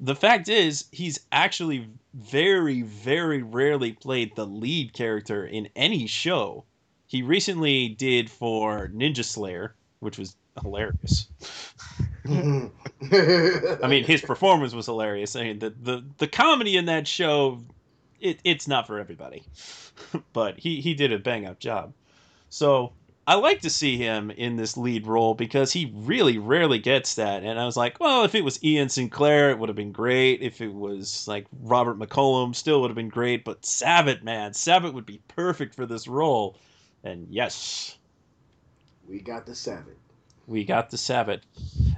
the 0.00 0.14
fact 0.14 0.48
is 0.48 0.86
he's 0.92 1.20
actually 1.32 1.88
very, 2.14 2.82
very 2.82 3.42
rarely 3.42 3.92
played 3.92 4.34
the 4.34 4.46
lead 4.46 4.92
character 4.92 5.46
in 5.46 5.68
any 5.74 6.06
show. 6.06 6.64
He 7.06 7.22
recently 7.22 7.88
did 7.88 8.30
for 8.30 8.88
Ninja 8.88 9.24
Slayer, 9.24 9.74
which 10.00 10.18
was 10.18 10.36
hilarious. 10.62 11.28
I 12.28 12.70
mean, 13.88 14.04
his 14.04 14.22
performance 14.22 14.74
was 14.74 14.86
hilarious. 14.86 15.36
I 15.36 15.44
mean, 15.44 15.58
the 15.58 15.70
the, 15.70 16.04
the 16.18 16.26
comedy 16.26 16.76
in 16.76 16.86
that 16.86 17.06
show, 17.06 17.62
it, 18.20 18.40
it's 18.44 18.66
not 18.66 18.86
for 18.86 18.98
everybody, 18.98 19.44
but 20.32 20.58
he 20.58 20.80
he 20.80 20.94
did 20.94 21.12
a 21.12 21.18
bang 21.18 21.46
up 21.46 21.58
job. 21.58 21.92
So 22.48 22.92
I 23.26 23.34
like 23.36 23.62
to 23.62 23.70
see 23.70 23.96
him 23.96 24.30
in 24.30 24.56
this 24.56 24.76
lead 24.76 25.06
role 25.06 25.34
because 25.34 25.72
he 25.72 25.92
really 25.94 26.36
rarely 26.36 26.78
gets 26.78 27.14
that. 27.14 27.42
And 27.42 27.58
I 27.58 27.64
was 27.64 27.76
like, 27.76 27.98
well, 27.98 28.24
if 28.24 28.34
it 28.34 28.44
was 28.44 28.62
Ian 28.62 28.90
Sinclair, 28.90 29.50
it 29.50 29.58
would 29.58 29.70
have 29.70 29.76
been 29.76 29.92
great. 29.92 30.42
If 30.42 30.60
it 30.60 30.72
was 30.72 31.26
like 31.26 31.46
Robert 31.62 31.98
McCollum, 31.98 32.54
still 32.54 32.82
would 32.82 32.90
have 32.90 32.96
been 32.96 33.08
great. 33.08 33.44
But 33.44 33.64
Sabat, 33.64 34.24
man, 34.24 34.52
Sabat 34.52 34.92
would 34.92 35.06
be 35.06 35.22
perfect 35.28 35.74
for 35.74 35.86
this 35.86 36.06
role. 36.06 36.58
And 37.02 37.26
yes, 37.30 37.96
we 39.08 39.20
got 39.20 39.46
the 39.46 39.54
Sabbath. 39.54 39.96
We 40.46 40.64
got 40.64 40.90
the 40.90 40.98
Sabat. 40.98 41.40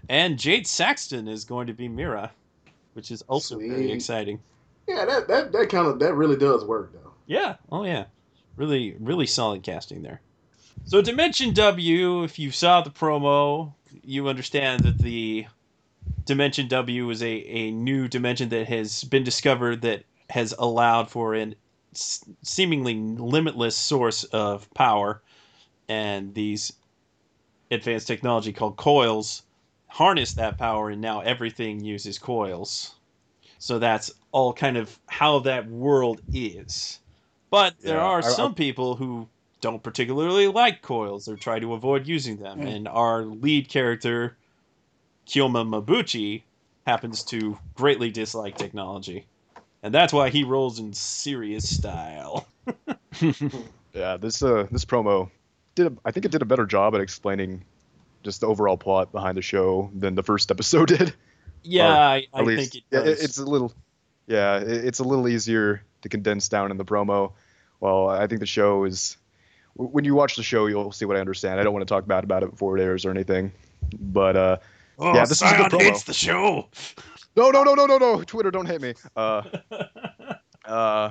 And 0.08 0.38
Jad 0.38 0.66
Saxton 0.66 1.28
is 1.28 1.44
going 1.44 1.66
to 1.66 1.72
be 1.72 1.88
Mira, 1.88 2.30
which 2.94 3.10
is 3.10 3.22
also 3.22 3.58
very 3.58 3.90
exciting. 3.90 4.40
Yeah, 4.86 5.04
that 5.04 5.28
that 5.28 5.52
that 5.52 5.68
kind 5.68 5.88
of 5.88 5.98
that 5.98 6.14
really 6.14 6.36
does 6.36 6.64
work 6.64 6.92
though. 6.92 7.12
Yeah. 7.26 7.56
Oh 7.72 7.84
yeah. 7.84 8.04
Really, 8.56 8.96
really 9.00 9.26
solid 9.26 9.62
casting 9.62 10.02
there. 10.02 10.20
So 10.84 11.02
Dimension 11.02 11.52
W, 11.52 12.22
if 12.22 12.38
you 12.38 12.50
saw 12.50 12.80
the 12.80 12.90
promo, 12.90 13.72
you 14.04 14.28
understand 14.28 14.84
that 14.84 14.98
the 14.98 15.46
Dimension 16.24 16.68
W 16.68 17.10
is 17.10 17.22
a, 17.22 17.26
a 17.26 17.70
new 17.72 18.08
dimension 18.08 18.48
that 18.50 18.68
has 18.68 19.02
been 19.04 19.24
discovered 19.24 19.82
that 19.82 20.04
has 20.30 20.54
allowed 20.58 21.10
for 21.10 21.34
an 21.34 21.54
seemingly 22.42 22.94
limitless 22.94 23.76
source 23.76 24.24
of 24.24 24.72
power, 24.74 25.22
and 25.88 26.34
these 26.34 26.72
advanced 27.70 28.06
technology 28.06 28.52
called 28.52 28.76
coils 28.76 29.42
harness 29.88 30.34
that 30.34 30.58
power, 30.58 30.90
and 30.90 31.00
now 31.00 31.20
everything 31.20 31.82
uses 31.82 32.18
coils. 32.18 32.94
So 33.58 33.78
that's 33.78 34.10
all 34.32 34.52
kind 34.52 34.76
of 34.76 34.98
how 35.08 35.38
that 35.40 35.68
world 35.70 36.20
is. 36.32 36.98
But 37.50 37.74
there 37.80 37.96
Yeah, 37.96 38.04
are 38.04 38.22
I- 38.22 38.26
I- 38.26 38.30
some 38.30 38.54
people 38.54 38.96
who 38.96 39.28
don't 39.60 39.82
particularly 39.82 40.48
like 40.48 40.82
coils 40.82 41.28
or 41.28 41.36
try 41.36 41.58
to 41.60 41.72
avoid 41.72 42.06
using 42.06 42.36
them. 42.36 42.60
Mm. 42.60 42.76
And 42.76 42.88
our 42.88 43.24
lead 43.24 43.68
character, 43.68 44.36
Kyoma 45.26 45.64
Mabuchi, 45.66 46.42
happens 46.86 47.24
to 47.24 47.58
greatly 47.74 48.10
dislike 48.10 48.56
technology. 48.56 49.26
And 49.82 49.94
that's 49.94 50.12
why 50.12 50.30
he 50.30 50.44
rolls 50.44 50.78
in 50.78 50.92
serious 50.92 51.68
style. 51.68 52.46
Yeah, 53.94 54.18
this 54.18 54.42
uh 54.42 54.66
this 54.70 54.84
promo 54.84 55.30
did 55.76 55.86
a, 55.86 55.92
I 56.04 56.10
think 56.10 56.26
it 56.26 56.32
did 56.32 56.42
a 56.42 56.46
better 56.46 56.66
job 56.66 56.94
at 56.96 57.00
explaining 57.00 57.64
just 58.24 58.40
the 58.40 58.48
overall 58.48 58.76
plot 58.76 59.12
behind 59.12 59.36
the 59.36 59.42
show 59.42 59.88
than 59.94 60.16
the 60.16 60.22
first 60.24 60.50
episode 60.50 60.88
did. 60.98 61.14
yeah, 61.62 61.86
Or 61.86 61.92
I, 61.94 62.26
I 62.34 62.40
least, 62.42 62.72
think 62.72 62.84
it 62.84 62.84
yeah, 62.90 63.02
does. 63.04 63.22
it's 63.22 63.38
a 63.38 63.44
little 63.44 63.72
yeah, 64.26 64.56
it- 64.58 64.84
it's 64.84 64.98
a 64.98 65.04
little 65.04 65.28
easier 65.28 65.82
to 66.02 66.08
condense 66.08 66.48
down 66.48 66.72
in 66.72 66.76
the 66.76 66.84
promo. 66.84 67.32
Well, 67.78 68.08
I 68.08 68.26
think 68.26 68.40
the 68.40 68.46
show 68.46 68.84
is 68.84 69.16
when 69.74 70.04
you 70.04 70.14
watch 70.14 70.34
the 70.36 70.42
show, 70.42 70.66
you'll 70.66 70.90
see 70.92 71.04
what 71.04 71.16
I 71.16 71.20
understand. 71.20 71.60
I 71.60 71.62
don't 71.62 71.72
want 71.74 71.86
to 71.86 71.94
talk 71.94 72.06
bad 72.06 72.24
about 72.24 72.42
it 72.42 72.50
before 72.50 72.76
it 72.78 72.82
airs 72.82 73.04
or 73.04 73.10
anything, 73.10 73.52
but 74.00 74.34
uh, 74.36 74.56
oh, 74.98 75.14
yeah, 75.14 75.26
this 75.26 75.42
is 75.42 75.42
a 75.42 75.56
good 75.56 75.70
Scion 75.70 75.70
promo. 75.70 75.82
hates 75.82 76.02
the 76.04 76.14
show. 76.14 76.68
no, 77.36 77.50
no, 77.50 77.62
no, 77.62 77.74
no, 77.74 77.84
no, 77.86 77.98
no, 77.98 78.22
Twitter, 78.24 78.50
don't 78.50 78.66
hate 78.66 78.80
me. 78.80 78.94
Uh, 79.14 79.42
uh, 80.64 81.10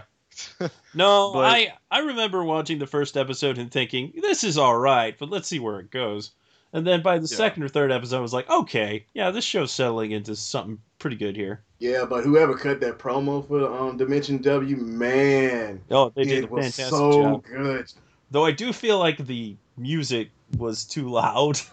No, 0.94 1.32
But- 1.34 1.46
I 1.46 1.74
I 1.92 2.00
remember 2.00 2.44
watching 2.44 2.80
the 2.80 2.88
first 2.88 3.18
episode 3.18 3.58
and 3.58 3.72
thinking 3.72 4.14
this 4.22 4.44
is 4.44 4.58
all 4.58 4.78
right, 4.78 5.18
but 5.18 5.30
let's 5.30 5.48
see 5.48 5.60
where 5.60 5.80
it 5.80 5.92
goes. 5.92 6.32
And 6.74 6.86
then 6.86 7.02
by 7.02 7.18
the 7.20 7.28
Yeah. 7.30 7.38
second 7.38 7.64
or 7.64 7.70
third 7.70 7.92
episode, 7.92 8.18
I 8.18 8.22
was 8.22 8.34
like, 8.34 8.50
okay, 8.50 9.06
yeah, 9.14 9.32
this 9.32 9.46
show's 9.46 9.72
settling 9.72 10.12
into 10.12 10.36
something 10.36 10.78
pretty 11.00 11.16
good 11.16 11.36
here. 11.36 11.64
Yeah, 11.80 12.04
but 12.06 12.24
whoever 12.26 12.54
cut 12.58 12.80
that 12.82 12.98
promo 13.00 13.48
for 13.48 13.66
um, 13.72 13.96
Dimension 13.98 14.42
W, 14.42 14.76
man, 14.78 15.82
Oh, 15.92 16.12
they 16.16 16.24
did 16.26 16.40
a 16.44 16.48
it 16.48 16.52
was 16.52 16.64
fantastic 16.76 16.88
so 16.88 17.12
job. 17.24 17.44
good. 17.46 17.94
Though 18.32 18.46
I 18.46 18.52
do 18.52 18.74
feel 18.74 19.00
like 19.00 19.26
the 19.26 19.56
music 19.78 20.32
was 20.58 20.86
too 20.86 21.10
loud. 21.10 21.60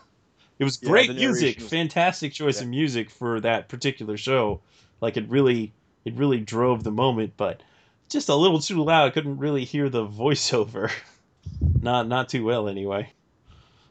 It 0.58 0.64
was 0.64 0.76
great 0.76 1.08
the 1.08 1.14
music, 1.14 1.58
was- 1.58 1.68
fantastic 1.68 2.32
choice 2.32 2.58
Yeah. 2.58 2.64
of 2.64 2.68
music 2.68 3.10
for 3.10 3.40
that 3.40 3.68
particular 3.68 4.16
show. 4.16 4.60
Like 5.00 5.16
it 5.16 5.28
really, 5.28 5.72
it 6.04 6.14
really 6.14 6.38
drove 6.38 6.84
the 6.84 6.92
moment, 6.92 7.32
but 7.36 7.64
just 8.12 8.28
a 8.28 8.34
little 8.34 8.60
too 8.60 8.84
loud. 8.84 9.06
I 9.06 9.10
couldn't 9.10 9.38
really 9.38 9.64
hear 9.64 9.88
the 9.88 10.06
voiceover. 10.06 10.92
not, 11.80 12.06
not 12.06 12.28
too 12.28 12.44
well 12.44 12.68
anyway. 12.68 13.12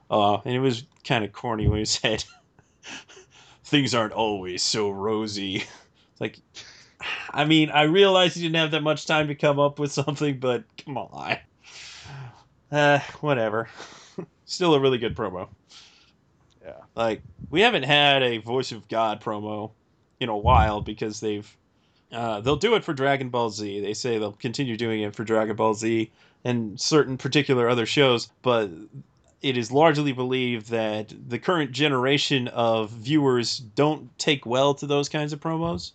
Uh, 0.09 0.35
and 0.45 0.53
it 0.53 0.59
was 0.59 0.85
kind 1.03 1.25
of 1.25 1.31
corny 1.31 1.67
when 1.67 1.79
he 1.79 1.85
said, 1.85 2.23
"Things 3.63 3.95
aren't 3.95 4.13
always 4.13 4.61
so 4.61 4.89
rosy." 4.89 5.63
Like, 6.19 6.37
I 7.31 7.45
mean, 7.45 7.71
I 7.71 7.81
realized 7.85 8.35
he 8.35 8.43
didn't 8.43 8.57
have 8.57 8.69
that 8.69 8.83
much 8.83 9.07
time 9.07 9.29
to 9.29 9.33
come 9.33 9.57
up 9.57 9.79
with 9.79 9.91
something, 9.91 10.39
but 10.39 10.65
come 10.85 10.95
on. 10.99 11.37
Uh, 12.71 12.99
whatever. 13.21 13.67
Still 14.45 14.75
a 14.75 14.79
really 14.79 14.99
good 14.99 15.15
promo. 15.15 15.47
yeah, 16.63 16.73
Like 16.95 17.23
we 17.49 17.61
haven't 17.61 17.85
had 17.85 18.21
a 18.21 18.37
Voice 18.37 18.71
of 18.71 18.87
God 18.87 19.19
promo 19.19 19.71
in 20.19 20.29
a 20.29 20.37
while 20.37 20.79
because 20.79 21.19
they've 21.19 21.51
uh, 22.11 22.41
they'll 22.41 22.55
do 22.55 22.75
it 22.75 22.83
for 22.83 22.93
Dragon 22.93 23.29
Ball 23.29 23.49
Z. 23.49 23.79
They 23.81 23.93
say 23.93 24.17
they'll 24.17 24.33
continue 24.33 24.77
doing 24.77 25.01
it 25.01 25.15
for 25.15 25.23
Dragon 25.23 25.55
Ball 25.55 25.73
Z 25.73 26.11
and 26.43 26.79
certain 26.79 27.17
particular 27.17 27.69
other 27.69 27.85
shows, 27.85 28.29
but 28.41 28.69
it 29.41 29.57
is 29.57 29.71
largely 29.71 30.11
believed 30.11 30.69
that 30.69 31.13
the 31.29 31.39
current 31.39 31.71
generation 31.71 32.47
of 32.49 32.89
viewers 32.91 33.57
don't 33.59 34.15
take 34.19 34.45
well 34.45 34.73
to 34.75 34.85
those 34.87 35.09
kinds 35.09 35.33
of 35.33 35.39
promos. 35.39 35.91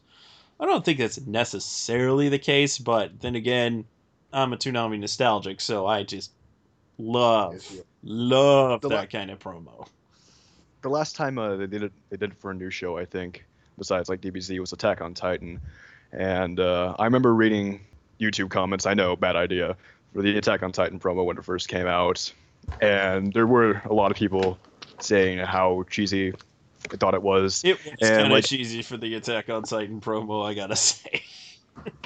I 0.58 0.64
don't 0.66 0.84
think 0.84 0.98
that's 0.98 1.20
necessarily 1.26 2.28
the 2.28 2.38
case, 2.38 2.78
but 2.78 3.20
then 3.20 3.34
again, 3.34 3.84
I'm 4.32 4.52
a 4.52 4.56
Toonami 4.56 4.98
nostalgic, 4.98 5.60
so 5.60 5.86
I 5.86 6.02
just 6.02 6.30
love 6.98 7.52
love 8.02 8.80
The 8.80 8.88
that 8.88 8.94
la- 8.94 9.06
kind 9.06 9.30
of 9.30 9.38
promo. 9.38 9.86
the 10.82 10.88
last 10.88 11.14
time 11.16 11.38
uh, 11.38 11.56
they 11.56 11.66
did 11.66 11.82
it, 11.82 11.92
they 12.10 12.16
did 12.16 12.30
it 12.32 12.38
for 12.38 12.50
a 12.50 12.54
new 12.54 12.70
show, 12.70 12.96
I 12.96 13.04
think. 13.04 13.44
Besides 13.78 14.08
like 14.08 14.20
DBZ 14.22 14.58
was 14.58 14.72
Attack 14.72 15.02
on 15.02 15.12
Titan, 15.12 15.60
and 16.16 16.58
uh, 16.58 16.94
I 16.98 17.04
remember 17.04 17.34
reading 17.34 17.80
YouTube 18.20 18.50
comments. 18.50 18.86
I 18.86 18.94
know, 18.94 19.14
bad 19.16 19.36
idea 19.36 19.76
for 20.14 20.22
the 20.22 20.36
Attack 20.38 20.62
on 20.62 20.72
Titan 20.72 20.98
promo 20.98 21.24
when 21.24 21.36
it 21.38 21.44
first 21.44 21.68
came 21.68 21.86
out, 21.86 22.32
and 22.80 23.32
there 23.32 23.46
were 23.46 23.82
a 23.84 23.92
lot 23.92 24.10
of 24.10 24.16
people 24.16 24.58
saying 25.00 25.38
how 25.38 25.84
cheesy 25.90 26.32
I 26.90 26.96
thought 26.96 27.14
it 27.14 27.22
was. 27.22 27.62
It 27.64 27.76
was 27.84 27.86
And, 28.00 28.00
kind 28.00 28.26
of 28.26 28.30
like- 28.30 28.44
cheesy 28.46 28.82
for 28.82 28.96
the 28.96 29.14
Attack 29.14 29.50
on 29.50 29.62
Titan 29.64 30.00
promo, 30.00 30.44
I 30.44 30.54
gotta 30.54 30.76
say. 30.76 31.22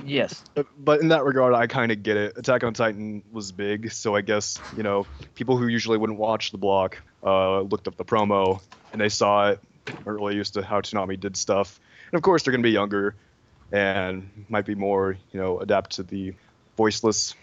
Yes. 0.04 0.42
But, 0.54 0.66
but 0.78 1.00
in 1.00 1.08
that 1.08 1.22
regard, 1.24 1.54
I 1.54 1.66
kind 1.68 1.92
of 1.92 2.02
get 2.02 2.16
it. 2.16 2.36
Attack 2.36 2.64
on 2.64 2.74
Titan 2.74 3.22
was 3.30 3.52
big, 3.52 3.92
so 3.92 4.16
I 4.16 4.20
guess 4.20 4.58
you 4.76 4.82
know 4.82 5.06
people 5.36 5.56
who 5.56 5.68
usually 5.68 5.96
wouldn't 5.98 6.18
watch 6.18 6.50
the 6.50 6.58
block 6.58 6.98
uh, 7.24 7.60
looked 7.60 7.86
up 7.86 7.96
the 7.96 8.04
promo 8.04 8.60
and 8.92 9.00
they 9.00 9.08
saw 9.08 9.50
it, 9.50 9.60
are 10.06 10.14
really 10.14 10.34
used 10.34 10.54
to 10.54 10.62
how 10.62 10.80
Toonami 10.80 11.20
did 11.20 11.36
stuff, 11.36 11.78
and 12.10 12.18
of 12.18 12.22
course 12.22 12.42
they're 12.42 12.50
gonna 12.52 12.62
be 12.64 12.70
younger 12.72 13.14
and 13.72 14.46
might 14.48 14.66
be 14.66 14.74
more 14.74 15.16
you 15.32 15.40
know 15.40 15.60
adapt 15.60 15.92
to 15.92 16.02
the 16.02 16.34
voiceless 16.76 17.34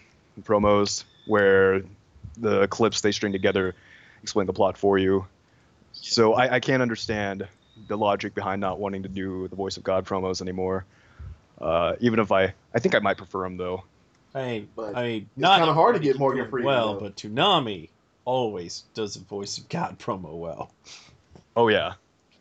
promos 0.42 1.04
where 1.26 1.82
the 2.36 2.66
clips 2.68 3.00
they 3.00 3.12
string 3.12 3.32
together 3.32 3.74
explain 4.22 4.46
the 4.46 4.52
plot 4.52 4.76
for 4.76 4.98
you. 4.98 5.26
So 5.92 6.34
I, 6.34 6.54
I 6.56 6.60
can't 6.60 6.82
understand 6.82 7.46
the 7.88 7.96
logic 7.96 8.34
behind 8.34 8.60
not 8.60 8.78
wanting 8.78 9.02
to 9.04 9.08
do 9.08 9.48
the 9.48 9.56
voice 9.56 9.76
of 9.76 9.82
God 9.82 10.04
promos 10.04 10.40
anymore. 10.40 10.84
Uh, 11.60 11.94
even 12.00 12.18
if 12.20 12.30
I, 12.30 12.54
I 12.74 12.78
think 12.78 12.94
I 12.94 12.98
might 13.00 13.16
prefer 13.16 13.42
them 13.42 13.56
though. 13.56 13.84
I, 14.34 14.64
But 14.76 14.94
I 14.96 15.02
mean, 15.02 15.30
it's 15.32 15.42
not 15.42 15.58
kinda 15.58 15.74
hard 15.74 15.94
to 15.96 16.00
get 16.00 16.10
everybody 16.16 16.18
Morgan 16.20 16.38
can 16.38 16.44
do 16.44 16.48
it 16.48 16.50
Freeman, 16.50 16.66
well, 16.66 16.94
though. 16.94 17.00
but 17.00 17.16
Toonami 17.16 17.90
always 18.24 18.84
does 18.94 19.14
the 19.14 19.24
voice 19.24 19.58
of 19.58 19.68
God 19.68 19.98
promo 20.00 20.36
well. 20.38 20.70
Oh 21.56 21.68
yeah, 21.68 21.94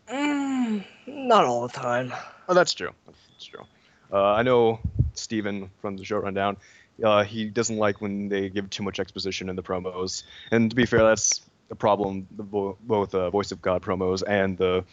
Mm, 0.09 0.85
not 1.05 1.45
all 1.45 1.67
the 1.67 1.73
time. 1.73 2.13
oh 2.47 2.53
that's 2.53 2.73
true. 2.73 2.91
That's 3.05 3.45
true. 3.45 3.65
Uh, 4.12 4.24
I 4.34 4.43
know 4.43 4.80
Steven 5.14 5.70
from 5.82 5.97
the 5.97 6.05
show 6.05 6.18
rundown. 6.18 6.58
Uh, 7.03 7.24
he 7.24 7.45
doesn't 7.45 7.78
like 7.78 8.01
when 8.01 8.28
they 8.30 8.49
give 8.49 8.70
too 8.70 8.84
much 8.84 8.99
exposition 8.99 9.49
in 9.49 9.55
the 9.55 9.62
promos, 9.64 10.24
and 10.51 10.70
to 10.72 10.76
be 10.76 10.86
fair, 10.86 11.03
that's 11.03 11.41
a 11.70 11.76
problem 11.76 12.26
the 12.36 12.43
vo- 12.43 12.78
both 12.82 13.14
uh, 13.14 13.30
voice 13.30 13.51
of 13.51 13.62
God 13.62 13.82
promos 13.84 14.24
and 14.28 14.58
the 14.58 14.84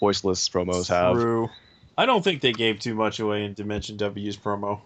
voiceless 0.00 0.48
promos 0.48 0.88
have. 0.88 1.14
True. 1.16 1.48
I 1.96 2.06
don't 2.06 2.24
think 2.24 2.40
they 2.40 2.52
gave 2.52 2.80
too 2.80 2.94
much 2.94 3.20
away 3.20 3.44
in 3.44 3.54
Dimension 3.54 3.96
W's 3.96 4.36
promo. 4.36 4.80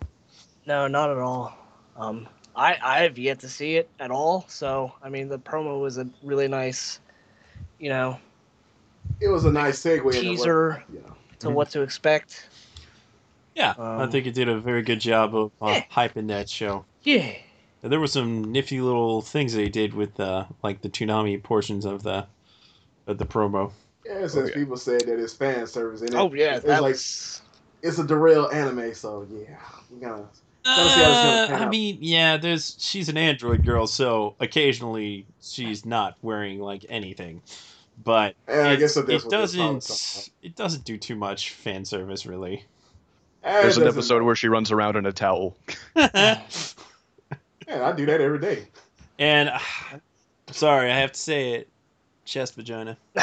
No, 0.66 0.87
not 0.89 1.11
at 1.11 1.16
all. 1.18 1.57
Um, 1.97 2.29
I 2.55 2.76
I 2.83 2.99
have 3.05 3.16
yet 3.18 3.39
to 3.41 3.49
see 3.49 3.76
it 3.76 3.89
at 3.99 4.11
all. 4.11 4.45
So 4.49 4.93
I 5.03 5.09
mean, 5.09 5.29
the 5.29 5.39
promo 5.39 5.81
was 5.81 5.97
a 5.97 6.07
really 6.22 6.49
nice, 6.49 7.01
you 7.79 7.89
know, 7.89 8.18
It 9.20 9.29
was 9.29 9.47
a 9.47 9.51
nice 9.53 9.81
segue. 9.83 9.97
into 9.97 10.05
what- 10.05 10.14
Teaser. 10.20 10.85
you 10.93 10.99
know. 11.01 11.14
to 11.39 11.51
what 11.51 11.70
to 11.70 11.81
expect. 11.81 12.47
Yeah, 13.59 13.74
I 13.96 14.06
Um, 14.06 14.11
think 14.11 14.26
it 14.26 14.34
did 14.34 14.48
a 14.48 14.59
very 14.61 14.82
good 14.82 15.00
job 15.00 15.34
of 15.34 15.52
uh, 15.61 15.66
eh. 15.74 15.82
hyping 15.92 16.28
that 16.28 16.48
show. 16.48 16.86
Yeah. 17.02 17.34
And 17.82 17.92
there 17.92 18.00
were 18.00 18.06
some 18.06 18.52
nifty 18.52 18.80
little 18.80 19.20
things 19.22 19.52
they 19.54 19.68
did 19.68 19.94
with 19.94 20.18
uh, 20.20 20.46
like 20.62 20.82
the 20.82 20.88
Toonami 20.88 21.42
portions 21.42 21.84
of 21.84 22.02
the 22.04 22.26
of 23.06 23.18
the 23.18 23.26
promo. 23.26 23.72
Yeah, 24.04 24.26
since 24.26 24.50
yeah. 24.50 24.54
people 24.54 24.76
said 24.76 25.06
that 25.06 25.18
it's 25.18 25.34
fan 25.34 25.66
service, 25.66 26.00
and 26.02 26.14
it, 26.14 26.18
Oh 26.18 26.32
yeah, 26.34 26.59
it's 26.59 26.64
that 26.66 26.80
like 26.80 26.92
was. 26.92 27.42
it's 27.82 27.98
a 27.98 28.06
derail 28.06 28.48
anime, 28.52 28.94
so 28.94 29.26
yeah, 29.30 29.59
we 29.90 30.00
gotta. 30.00 30.26
Gotta 30.74 30.90
see 30.90 31.02
how 31.02 31.11
it's 31.11 31.20
gonna 31.20 31.38
Uh, 31.42 31.46
pan 31.46 31.62
I 31.62 31.64
out. 31.64 31.70
mean, 31.70 31.98
yeah, 32.00 32.36
there's 32.36 32.76
she's 32.78 33.09
an 33.09 33.16
android 33.16 33.64
girl, 33.64 33.86
so 33.86 34.36
occasionally 34.40 35.26
she's 35.40 35.86
not 35.86 36.16
wearing 36.22 36.61
like 36.61 36.84
anything, 36.88 37.42
but 38.02 38.36
And 38.48 38.66
I 38.68 38.74
it, 38.74 38.76
guess 38.76 38.96
it 38.96 39.24
what 39.24 39.36
this 39.36 39.54
song 39.54 39.80
doesn't 39.82 40.30
it 40.42 40.56
doesn't 40.56 40.84
do 40.84 40.98
too 40.98 41.16
much 41.16 41.50
fan 41.52 41.84
service 41.84 42.26
really. 42.26 42.64
There's 43.43 43.76
an 43.76 43.84
doesn't- 43.84 43.99
episode 43.99 44.22
where 44.22 44.34
she 44.36 44.49
runs 44.49 44.70
around 44.72 44.97
in 44.97 45.07
a 45.07 45.12
towel. 45.12 45.57
Man, 45.97 46.12
I 47.68 47.93
do 47.93 48.07
that 48.07 48.20
every 48.20 48.39
day. 48.39 48.66
and 49.18 49.49
uh, 49.51 49.59
sorry, 50.51 50.91
I 50.91 50.97
have 50.99 51.12
to 51.12 51.18
say 51.20 51.53
it, 51.55 51.68
chest 52.24 52.55
vagina. 52.57 52.97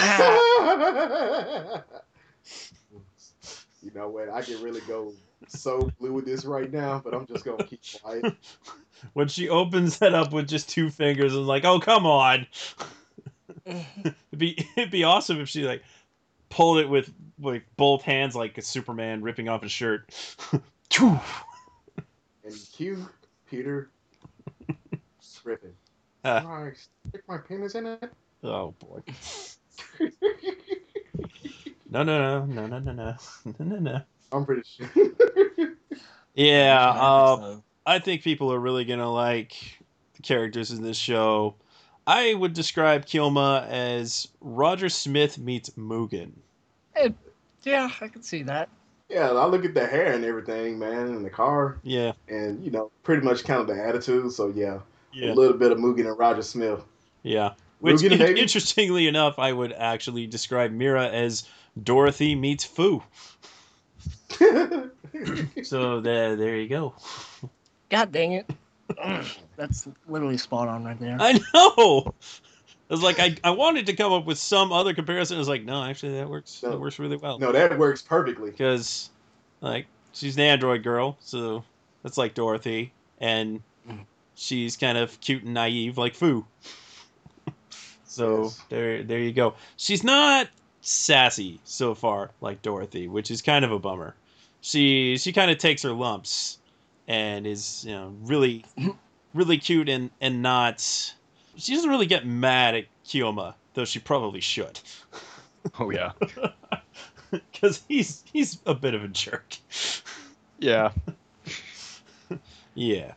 you 3.82 3.91
know 3.93 4.09
what? 4.09 4.30
I 4.30 4.41
can 4.41 4.61
really 4.61 4.82
go 4.88 5.13
so 5.47 5.89
blue 5.99 6.13
with 6.13 6.26
this 6.26 6.45
right 6.45 6.72
now, 6.72 7.01
but 7.03 7.13
I'm 7.13 7.26
just 7.28 7.45
gonna 7.45 7.63
keep 7.63 7.82
quiet. 8.01 8.34
When 9.13 9.28
she 9.28 9.49
opens 9.49 9.99
that 9.99 10.16
up 10.16 10.32
with 10.32 10.47
just 10.47 10.70
two 10.70 10.89
fingers 10.89 11.36
and 11.36 11.45
like, 11.45 11.63
oh 11.66 11.80
come 11.80 12.05
on. 12.07 12.47
It'd 13.66 14.16
be 14.36 14.57
it'd 14.78 14.89
be 14.89 15.03
awesome 15.03 15.39
if 15.41 15.49
she 15.49 15.63
like 15.63 15.84
pulled 16.56 16.78
it 16.78 16.88
with 16.88 17.14
like 17.38 17.66
both 17.76 18.01
hands 18.01 18.34
like 18.34 18.58
a 18.58 18.62
Superman 18.62 19.22
ripping 19.22 19.49
off 19.49 19.62
his 19.62 19.72
shirt. 19.72 20.10
And 22.45 22.53
cue 22.74 23.10
Peter 23.49 23.89
Griffin. 25.43 25.74
Uh. 26.24 26.41
Can 26.41 26.49
I 26.49 26.72
stick 27.10 27.24
my 27.28 27.38
penis 27.39 27.76
in 27.76 27.88
it? 27.88 28.12
oh 28.43 28.74
boy. 28.80 29.01
No 31.89 32.03
no 32.03 32.45
no 32.45 32.45
no 32.45 32.68
no 32.68 32.80
no 32.80 32.91
no 32.91 33.16
no 33.60 33.66
no 33.66 33.80
no. 33.80 34.01
I'm 34.32 34.45
pretty 34.45 34.64
sure. 34.66 34.89
Yeah, 36.36 36.89
uh, 36.89 37.58
I 37.86 37.99
think 37.99 38.22
people 38.22 38.51
are 38.51 38.60
really 38.60 38.84
gonna 38.86 39.12
like 39.12 39.56
the 40.16 40.22
characters 40.22 40.72
in 40.72 40.84
this 40.84 40.97
show. 40.97 41.56
I 42.06 42.34
would 42.34 42.53
describe 42.53 43.06
Kyoma 43.06 43.66
as 43.68 44.28
Roger 44.41 44.89
Smith 44.89 45.38
meets 45.38 45.70
Mugen. 45.72 46.34
Yeah, 47.63 47.89
I 47.99 48.07
can 48.07 48.21
see 48.21 48.43
that. 48.43 48.69
yeah, 49.09 49.31
I 49.31 49.45
look 49.47 49.65
at 49.65 49.73
the 49.73 49.85
hair 49.87 50.13
and 50.13 50.23
everything, 50.23 50.77
man, 50.77 51.07
and 51.07 51.25
the 51.25 51.29
car, 51.29 51.77
Yeah, 51.83 52.11
and 52.27 52.63
you 52.63 52.69
know, 52.71 52.91
pretty 53.03 53.23
much 53.25 53.43
kind 53.43 53.59
of 53.61 53.67
the 53.67 53.81
attitude. 53.83 54.31
So 54.31 54.49
yeah, 54.49 54.79
yeah, 55.13 55.31
a 55.31 55.33
little 55.33 55.57
bit 55.57 55.71
of 55.71 55.79
Mugen 55.79 56.07
and 56.07 56.17
Roger 56.17 56.41
Smith. 56.43 56.81
yeah. 57.23 57.53
Which, 57.79 57.97
Mugen, 57.97 58.11
in- 58.13 58.19
baby. 58.19 58.39
interestingly 58.41 59.07
enough, 59.07 59.37
I 59.39 59.51
would 59.51 59.73
actually 59.73 60.27
describe 60.27 60.71
Mira 60.71 61.07
as 61.09 61.47
Dorothy 61.81 62.35
meets 62.35 62.65
Fuu. 62.65 63.03
So 65.63 66.01
there, 66.01 66.35
there 66.35 66.57
you 66.57 66.67
go. 66.67 66.93
God 67.89 68.11
dang 68.11 68.33
it. 68.33 68.49
That's 69.55 69.87
literally 70.07 70.37
spot 70.37 70.67
on 70.67 70.83
right 70.83 70.99
there. 70.99 71.15
I 71.19 71.39
know. 71.53 72.13
It 72.88 72.93
was 72.93 73.01
like 73.03 73.19
I, 73.19 73.36
I 73.43 73.49
wanted 73.51 73.88
to 73.88 73.93
come 73.93 74.13
up 74.13 74.25
with 74.25 74.38
some 74.38 74.71
other 74.71 74.93
comparison. 74.93 75.38
I 75.38 75.39
was 75.39 75.47
like, 75.47 75.63
no, 75.63 75.83
actually, 75.83 76.13
that 76.13 76.29
works. 76.29 76.59
That 76.59 76.79
works 76.79 76.99
really 76.99 77.17
well. 77.17 77.39
no, 77.39 77.51
that 77.51 77.77
works 77.77 78.01
perfectly. 78.01 78.51
because 78.51 79.09
like 79.61 79.88
she's 80.13 80.36
an 80.36 80.41
android 80.43 80.83
girl 80.83 81.17
so 81.19 81.63
that's 82.03 82.17
like 82.17 82.33
dorothy 82.33 82.91
and 83.19 83.61
mm-hmm. 83.88 84.01
she's 84.36 84.77
kind 84.77 84.97
of 84.97 85.19
cute 85.21 85.43
and 85.43 85.53
naive 85.53 85.97
like 85.97 86.13
foo 86.13 86.45
so 88.05 88.43
Yes. 88.43 88.61
there 88.69 89.03
there 89.03 89.19
you 89.19 89.31
go 89.33 89.55
she's 89.77 90.03
not 90.03 90.47
sassy 90.81 91.59
so 91.63 91.95
far 91.95 92.31
like 92.41 92.61
dorothy 92.61 93.07
which 93.07 93.31
is 93.31 93.41
kind 93.41 93.65
of 93.65 93.71
a 93.71 93.79
bummer 93.79 94.15
she 94.61 95.17
she 95.17 95.31
kind 95.33 95.49
of 95.49 95.57
takes 95.57 95.81
her 95.83 95.91
lumps 95.91 96.59
and 97.07 97.47
is 97.47 97.83
you 97.86 97.93
know 97.93 98.13
really 98.23 98.63
really 99.33 99.57
cute 99.57 99.89
and 99.89 100.11
and 100.21 100.41
not 100.41 101.13
she 101.58 101.74
doesn't 101.74 101.89
really 101.89 102.06
get 102.06 102.26
mad 102.26 102.76
at 102.76 102.86
Kyoma 103.06 103.53
though 103.74 103.86
she 103.86 103.99
probably 103.99 104.41
should 104.41 104.80
Oh 105.80 105.89
yeah, 105.89 106.12
because 107.32 107.82
he's 107.88 108.24
he's 108.32 108.60
a 108.66 108.74
bit 108.74 108.93
of 108.93 109.03
a 109.03 109.08
jerk. 109.08 109.58
yeah. 110.60 110.91
Yeah, 112.74 113.14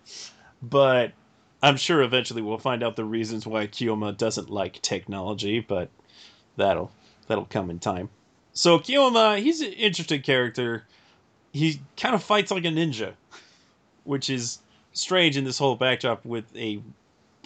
but 0.62 1.12
I'm 1.62 1.76
sure 1.76 2.02
eventually 2.02 2.42
we'll 2.42 2.58
find 2.58 2.82
out 2.82 2.94
the 2.96 3.04
reasons 3.04 3.46
why 3.46 3.66
Kyoma 3.66 4.16
doesn't 4.16 4.50
like 4.50 4.80
technology, 4.82 5.60
but 5.60 5.90
that'll 6.56 6.92
that'll 7.26 7.46
come 7.46 7.70
in 7.70 7.80
time. 7.80 8.08
So 8.52 8.78
Kyoma, 8.78 9.40
he's 9.42 9.60
an 9.60 9.72
interesting 9.72 10.22
character. 10.22 10.84
He 11.52 11.80
kind 11.96 12.14
of 12.14 12.22
fights 12.22 12.50
like 12.50 12.64
a 12.64 12.68
ninja, 12.68 13.14
which 14.04 14.30
is 14.30 14.60
strange 14.92 15.36
in 15.36 15.44
this 15.44 15.58
whole 15.58 15.74
backdrop 15.76 16.24
with 16.24 16.44
a 16.56 16.80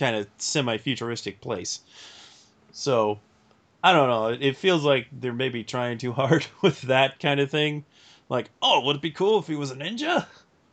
kind 0.03 0.16
of 0.16 0.26
semi-futuristic 0.38 1.40
place. 1.40 1.80
So 2.72 3.20
I 3.84 3.92
don't 3.92 4.09
know. 4.09 4.26
It 4.28 4.57
feels 4.57 4.84
like 4.84 5.07
they're 5.12 5.32
maybe 5.32 5.62
trying 5.62 5.98
too 5.98 6.12
hard 6.12 6.44
with 6.62 6.82
that 6.82 7.20
kind 7.20 7.38
of 7.38 7.50
thing. 7.50 7.84
Like, 8.28 8.50
oh, 8.61 8.80
would 8.80 8.96
it 8.96 9.03
be 9.03 9.11
cool 9.12 9.38
if 9.38 9.46
he 9.46 9.55
was 9.55 9.70
a 9.70 9.76
ninja? 9.76 10.26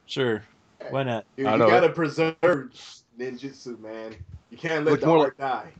Sure, 0.07 0.43
why 0.89 1.03
not? 1.03 1.25
Dude, 1.37 1.45
I 1.45 1.53
you 1.53 1.57
know. 1.59 1.67
gotta 1.67 1.89
preserve 1.89 2.35
ninjutsu, 3.19 3.79
man. 3.79 4.15
You 4.49 4.57
can't 4.57 4.83
let 4.85 4.91
Look 4.93 5.01
the 5.01 5.07
more 5.07 5.25
art 5.25 5.37
die. 5.37 5.71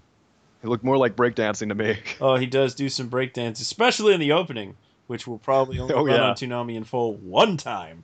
It 0.61 0.67
looked 0.67 0.83
more 0.83 0.97
like 0.97 1.15
breakdancing 1.15 1.69
to 1.69 1.75
me. 1.75 1.97
Oh, 2.21 2.35
he 2.35 2.45
does 2.45 2.75
do 2.75 2.89
some 2.89 3.09
breakdance, 3.09 3.61
especially 3.61 4.13
in 4.13 4.19
the 4.19 4.33
opening, 4.33 4.75
which 5.07 5.25
will 5.25 5.39
probably 5.39 5.79
only 5.79 5.93
Oh, 5.95 6.05
run 6.05 6.15
yeah. 6.17 6.29
on 6.29 6.35
Toonami 6.35 6.75
in 6.75 6.83
full 6.83 7.15
one 7.15 7.57
time. 7.57 8.03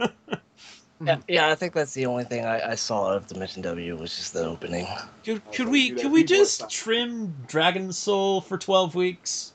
Mm-hmm. 1.06 1.22
Yeah, 1.28 1.46
yeah, 1.46 1.52
I 1.52 1.54
think 1.54 1.74
that's 1.74 1.94
the 1.94 2.06
only 2.06 2.24
thing 2.24 2.44
I, 2.44 2.70
I 2.70 2.74
saw 2.74 3.12
of 3.12 3.26
Dimension 3.26 3.62
W 3.62 3.96
was 3.96 4.16
just 4.16 4.32
the 4.32 4.44
opening. 4.44 4.86
Could, 5.24 5.42
could 5.52 5.68
we 5.68 5.90
could 5.90 6.12
we 6.12 6.24
just 6.24 6.70
trim 6.70 7.34
Dragon 7.46 7.92
Soul 7.92 8.40
for 8.40 8.56
twelve 8.58 8.94
weeks? 8.94 9.52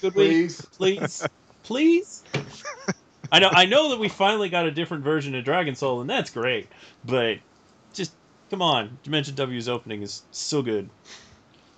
Could 0.00 0.14
we 0.14 0.28
Please. 0.28 0.60
please 0.72 1.26
please? 1.62 2.24
I 3.32 3.38
know 3.38 3.50
I 3.52 3.66
know 3.66 3.90
that 3.90 4.00
we 4.00 4.08
finally 4.08 4.48
got 4.48 4.66
a 4.66 4.72
different 4.72 5.04
version 5.04 5.34
of 5.36 5.44
Dragon 5.44 5.76
Soul, 5.76 6.00
and 6.00 6.10
that's 6.10 6.30
great. 6.30 6.68
But 7.04 7.38
just 7.92 8.12
come 8.50 8.60
on, 8.60 8.98
Dimension 9.04 9.36
W's 9.36 9.68
opening 9.68 10.02
is 10.02 10.22
so 10.32 10.62
good, 10.62 10.90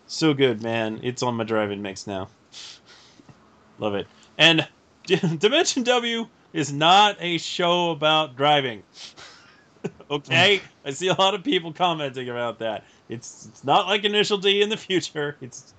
so 0.06 0.32
good, 0.32 0.62
man. 0.62 1.00
It's 1.02 1.22
on 1.22 1.34
my 1.34 1.44
drive-in 1.44 1.82
mix 1.82 2.06
now. 2.06 2.28
Love 3.78 3.94
it. 3.94 4.06
And 4.38 4.66
Dimension 5.38 5.82
W 5.82 6.26
is 6.53 6.72
not 6.72 7.16
a 7.20 7.38
show 7.38 7.90
about 7.90 8.36
driving. 8.36 8.82
okay, 10.11 10.61
I 10.84 10.90
see 10.90 11.09
a 11.09 11.14
lot 11.14 11.34
of 11.34 11.42
people 11.42 11.72
commenting 11.72 12.28
about 12.28 12.59
that. 12.61 12.84
It's 13.09 13.46
it's 13.46 13.64
not 13.64 13.86
like 13.86 14.05
Initial 14.05 14.38
D 14.38 14.62
in 14.62 14.68
the 14.68 14.76
future. 14.76 15.36
It's 15.40 15.74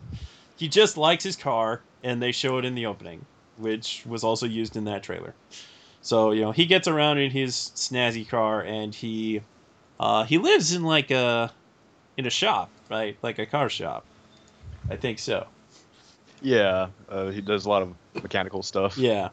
he 0.56 0.68
just 0.68 0.98
likes 0.98 1.24
his 1.24 1.36
car, 1.36 1.82
and 2.04 2.22
they 2.22 2.32
show 2.32 2.58
it 2.58 2.66
in 2.66 2.76
the 2.76 2.86
opening, 2.86 3.26
which 3.58 4.04
was 4.06 4.24
also 4.24 4.46
used 4.46 4.76
in 4.76 4.86
that 4.86 5.04
trailer. 5.04 5.34
So 6.02 6.32
you 6.32 6.42
know 6.42 6.52
he 6.52 6.66
gets 6.66 6.88
around 6.88 7.20
in 7.20 7.32
his 7.32 7.72
snazzy 7.76 8.28
car, 8.28 8.62
and 8.62 8.94
he 8.94 9.42
uh, 10.00 10.24
he 10.26 10.38
lives 10.38 10.74
in 10.74 10.84
like 10.84 11.12
a 11.12 11.52
in 12.18 12.26
a 12.26 12.30
shop, 12.30 12.70
right? 12.90 13.18
Like 13.22 13.40
a 13.40 13.46
car 13.46 13.70
shop. 13.70 14.06
I 14.90 14.96
think 14.96 15.20
so. 15.20 15.48
Yeah, 16.42 16.88
uh, 17.08 17.30
he 17.30 17.40
does 17.40 17.66
a 17.66 17.70
lot 17.70 17.82
of 17.82 17.94
mechanical 18.22 18.64
stuff. 18.64 18.98
Yeah. 18.98 19.30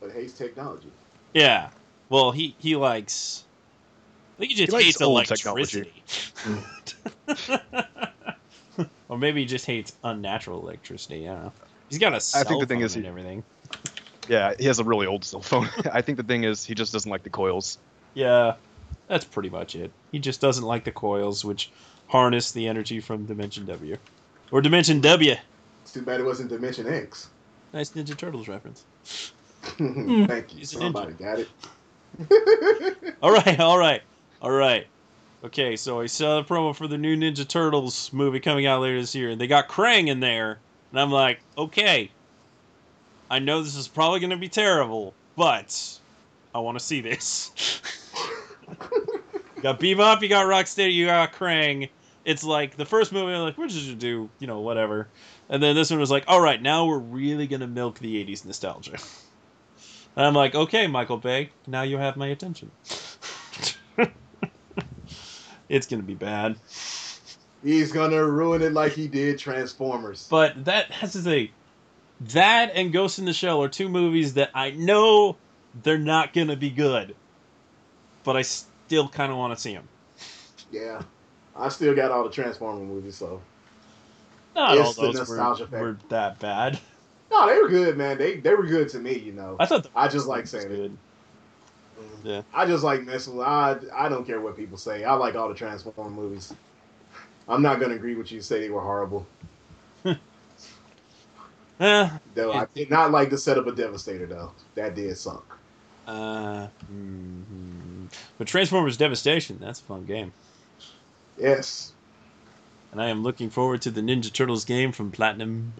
But 0.00 0.12
hates 0.12 0.32
technology. 0.32 0.90
Yeah. 1.34 1.70
Well, 2.08 2.30
he 2.32 2.54
he 2.58 2.76
likes. 2.76 3.44
I 4.36 4.40
think 4.40 4.52
he 4.52 4.56
just 4.56 4.76
He 4.76 4.84
hates 4.84 5.00
electricity. 5.00 5.92
or 9.08 9.18
maybe 9.18 9.40
he 9.40 9.46
just 9.46 9.66
hates 9.66 9.92
unnatural 10.02 10.60
electricity. 10.62 11.28
I 11.28 11.34
don't 11.34 11.44
know. 11.44 11.52
He's 11.88 11.98
got 11.98 12.14
a 12.14 12.20
cell 12.20 12.40
I 12.40 12.44
think 12.44 12.60
the 12.60 12.66
thing 12.66 12.78
phone 12.78 12.84
is 12.86 12.94
and 12.96 13.04
he- 13.04 13.08
everything. 13.08 13.42
Yeah, 14.28 14.54
he 14.58 14.66
has 14.66 14.78
a 14.78 14.84
really 14.84 15.06
old 15.06 15.24
cell 15.24 15.42
phone. 15.42 15.68
I 15.92 16.02
think 16.02 16.16
the 16.16 16.24
thing 16.24 16.44
is 16.44 16.64
he 16.64 16.74
just 16.74 16.92
doesn't 16.92 17.10
like 17.10 17.24
the 17.24 17.30
coils. 17.30 17.78
Yeah, 18.14 18.54
that's 19.08 19.24
pretty 19.24 19.50
much 19.50 19.74
it. 19.74 19.90
He 20.12 20.18
just 20.18 20.40
doesn't 20.40 20.64
like 20.64 20.84
the 20.84 20.92
coils, 20.92 21.44
which 21.44 21.70
harness 22.06 22.52
the 22.52 22.68
energy 22.68 23.00
from 23.00 23.24
Dimension 23.26 23.66
W, 23.66 23.96
or 24.52 24.60
Dimension 24.60 25.00
W. 25.00 25.34
It's 25.82 25.92
too 25.92 26.02
bad 26.02 26.20
it 26.20 26.24
wasn't 26.24 26.50
Dimension 26.50 26.86
X. 26.86 27.28
Nice 27.72 27.90
Ninja 27.90 28.16
Turtles 28.16 28.48
reference. 28.48 28.84
Hmm. 29.62 30.24
Thank 30.26 30.52
you. 30.52 30.60
He's. 30.60 30.70
Somebody 30.70 31.12
got 31.14 31.38
it. 31.38 31.48
All 33.22 33.30
right, 33.32 33.60
all 33.60 33.78
right, 33.78 34.02
all 34.42 34.50
right. 34.50 34.86
Okay, 35.44 35.76
so 35.76 36.00
I 36.00 36.06
saw 36.06 36.40
the 36.40 36.46
promo 36.46 36.74
for 36.74 36.86
the 36.86 36.98
new 36.98 37.16
Ninja 37.16 37.46
Turtles 37.46 38.12
movie 38.12 38.40
coming 38.40 38.66
out 38.66 38.82
later 38.82 39.00
this 39.00 39.14
year, 39.14 39.30
and 39.30 39.40
they 39.40 39.46
got 39.46 39.68
Krang 39.68 40.08
in 40.08 40.20
there, 40.20 40.58
and 40.90 41.00
I'm 41.00 41.10
like, 41.10 41.40
okay, 41.56 42.10
I 43.30 43.38
know 43.38 43.62
this 43.62 43.76
is 43.76 43.88
probably 43.88 44.20
going 44.20 44.30
to 44.30 44.36
be 44.36 44.48
terrible, 44.48 45.14
but 45.36 45.98
I 46.54 46.58
want 46.58 46.78
to 46.78 46.84
see 46.84 47.00
this. 47.00 47.52
you 48.68 49.62
got 49.62 49.80
Bebop, 49.80 50.20
you 50.20 50.28
got 50.28 50.46
Rocksteady, 50.46 50.92
you 50.92 51.06
got 51.06 51.32
Krang. 51.32 51.88
It's 52.24 52.44
like 52.44 52.76
the 52.76 52.84
first 52.84 53.12
movie, 53.12 53.32
I'm 53.32 53.42
like, 53.42 53.56
we're 53.56 53.68
just 53.68 53.86
gonna 53.86 53.96
do, 53.96 54.28
you 54.40 54.46
know, 54.46 54.60
whatever. 54.60 55.08
And 55.48 55.62
then 55.62 55.74
this 55.74 55.90
one 55.90 56.00
was 56.00 56.10
like, 56.10 56.24
all 56.28 56.40
right, 56.40 56.60
now 56.60 56.84
we're 56.84 56.98
really 56.98 57.46
gonna 57.46 57.66
milk 57.66 57.98
the 57.98 58.22
'80s 58.24 58.44
nostalgia. 58.44 58.98
And 60.16 60.26
I'm 60.26 60.34
like, 60.34 60.54
okay, 60.54 60.86
Michael 60.86 61.16
Bay, 61.18 61.50
now 61.66 61.82
you 61.82 61.98
have 61.98 62.16
my 62.16 62.28
attention. 62.28 62.70
it's 65.68 65.86
gonna 65.86 66.02
be 66.02 66.14
bad. 66.14 66.56
He's 67.62 67.92
gonna 67.92 68.24
ruin 68.26 68.62
it 68.62 68.72
like 68.72 68.92
he 68.92 69.06
did 69.06 69.38
Transformers. 69.38 70.26
But 70.30 70.64
that 70.64 70.90
has 70.90 71.12
to 71.12 71.20
say, 71.20 71.52
that 72.20 72.72
and 72.74 72.92
Ghost 72.92 73.18
in 73.18 73.24
the 73.24 73.32
Shell 73.32 73.62
are 73.62 73.68
two 73.68 73.88
movies 73.88 74.34
that 74.34 74.50
I 74.54 74.70
know 74.70 75.36
they're 75.82 75.98
not 75.98 76.32
gonna 76.32 76.56
be 76.56 76.70
good, 76.70 77.14
but 78.24 78.36
I 78.36 78.42
still 78.42 79.08
kind 79.08 79.30
of 79.30 79.38
want 79.38 79.54
to 79.54 79.60
see 79.60 79.74
them. 79.74 79.88
Yeah. 80.70 81.02
I 81.56 81.68
still 81.68 81.94
got 81.94 82.10
all 82.10 82.24
the 82.24 82.30
Transformer 82.30 82.84
movies, 82.84 83.16
so. 83.16 83.40
Not 84.54 84.76
It's 84.76 84.98
all 84.98 85.12
those 85.12 85.28
were, 85.28 85.78
were 85.78 85.98
that 86.08 86.38
bad. 86.38 86.78
No, 87.30 87.46
they 87.48 87.60
were 87.60 87.68
good, 87.68 87.96
man. 87.96 88.18
They 88.18 88.36
they 88.38 88.54
were 88.54 88.66
good 88.66 88.88
to 88.90 88.98
me, 88.98 89.16
you 89.18 89.32
know. 89.32 89.56
I 89.60 89.66
thought 89.66 89.84
the 89.84 89.90
I 89.94 90.08
just 90.08 90.26
like 90.26 90.42
was 90.42 90.50
saying 90.50 90.70
it. 90.72 90.90
Yeah. 92.24 92.42
I 92.52 92.66
just 92.66 92.82
like 92.84 93.02
messing 93.04 93.36
with 93.36 93.46
I 93.46 93.76
I 93.94 94.08
don't 94.08 94.26
care 94.26 94.40
what 94.40 94.56
people 94.56 94.76
say. 94.78 95.04
I 95.04 95.14
like 95.14 95.34
all 95.36 95.48
the 95.48 95.54
Transformer 95.54 96.10
movies. 96.10 96.52
I'm 97.48 97.62
not 97.62 97.80
gonna 97.80 97.94
agree 97.94 98.14
with 98.14 98.30
you 98.32 98.40
say 98.40 98.60
they 98.60 98.70
were 98.70 98.80
horrible. 98.82 99.26
Eh, 101.80 102.10
Though 102.34 102.52
I 102.52 102.66
did 102.74 102.90
not 102.90 103.10
like 103.10 103.30
the 103.30 103.38
setup 103.38 103.66
of 103.66 103.74
Devastator 103.74 104.26
though. 104.26 104.52
That 104.74 104.94
did 104.94 105.16
suck. 105.16 105.58
uh, 106.06 106.68
mhm. 106.92 108.08
But 108.36 108.46
Transformers 108.46 108.98
Devastation, 108.98 109.58
that's 109.60 109.80
a 109.80 109.84
fun 109.84 110.04
game. 110.04 110.32
Yes. 111.38 111.92
And 112.92 113.00
I 113.00 113.08
am 113.08 113.22
looking 113.22 113.48
forward 113.50 113.80
to 113.82 113.90
the 113.90 114.02
Ninja 114.02 114.30
Turtles 114.32 114.64
game 114.66 114.92
from 114.92 115.10
Platinum. 115.10 115.72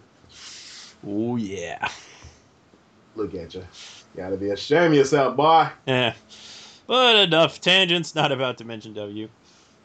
Oh, 1.05 1.35
yeah. 1.35 1.89
Look 3.15 3.33
at 3.35 3.53
you. 3.53 3.63
Gotta 4.15 4.37
be 4.37 4.49
ashamed 4.49 4.87
of 4.87 4.93
yourself, 4.93 5.35
boy. 5.35 5.67
Eh. 5.87 6.13
But 6.87 7.15
enough 7.17 7.59
tangents, 7.61 8.15
not 8.15 8.31
about 8.31 8.57
to 8.59 8.65
mention 8.65 8.93
W. 8.93 9.27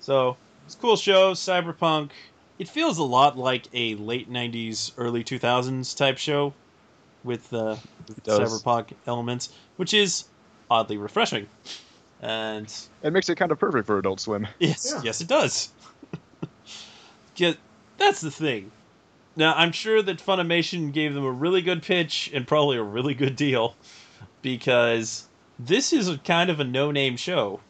So, 0.01 0.37
it's 0.65 0.75
a 0.75 0.79
cool 0.79 0.97
show, 0.97 1.33
cyberpunk. 1.33 2.11
It 2.59 2.69
feels 2.69 2.99
a 2.99 3.03
lot 3.05 3.37
like 3.37 3.67
a 3.75 3.95
late 3.97 4.31
90s, 4.31 4.93
early 4.97 5.23
2000s 5.23 5.97
type 5.97 6.19
show 6.19 6.55
with 7.25 7.53
uh, 7.53 7.77
with 8.09 8.23
cyberpunk 8.25 8.93
elements, 9.07 9.51
which 9.77 9.93
is 9.95 10.25
oddly 10.71 10.97
refreshing. 10.97 11.47
And 12.21 12.73
It 13.03 13.13
makes 13.13 13.29
it 13.29 13.37
kind 13.37 13.53
of 13.53 13.59
perfect 13.59 13.87
for 13.87 13.99
Adult 13.99 14.21
Swim. 14.21 14.47
Yes, 14.59 14.91
Yeah. 14.95 15.03
yes, 15.05 15.21
it 15.21 15.29
does. 15.29 15.69
Yeah, 17.37 17.53
that's 17.99 18.23
the 18.23 18.31
thing. 18.31 18.71
Now, 19.37 19.53
I'm 19.55 19.73
sure 19.73 20.01
that 20.01 20.19
Funimation 20.19 20.93
gave 20.93 21.13
them 21.13 21.25
a 21.25 21.31
really 21.31 21.61
good 21.61 21.83
pitch 21.83 22.31
and 22.33 22.47
probably 22.47 22.79
a 22.79 22.83
really 22.83 23.15
good 23.15 23.37
deal 23.37 23.77
because 24.41 25.29
this 25.59 25.93
is 25.93 26.09
a 26.09 26.17
kind 26.19 26.49
of 26.49 26.59
a 26.59 26.65
no-name 26.65 27.17
show. 27.17 27.61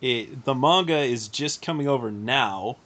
It, 0.00 0.44
the 0.44 0.54
manga 0.54 0.98
is 0.98 1.28
just 1.28 1.62
coming 1.62 1.86
over 1.86 2.10
now, 2.10 2.78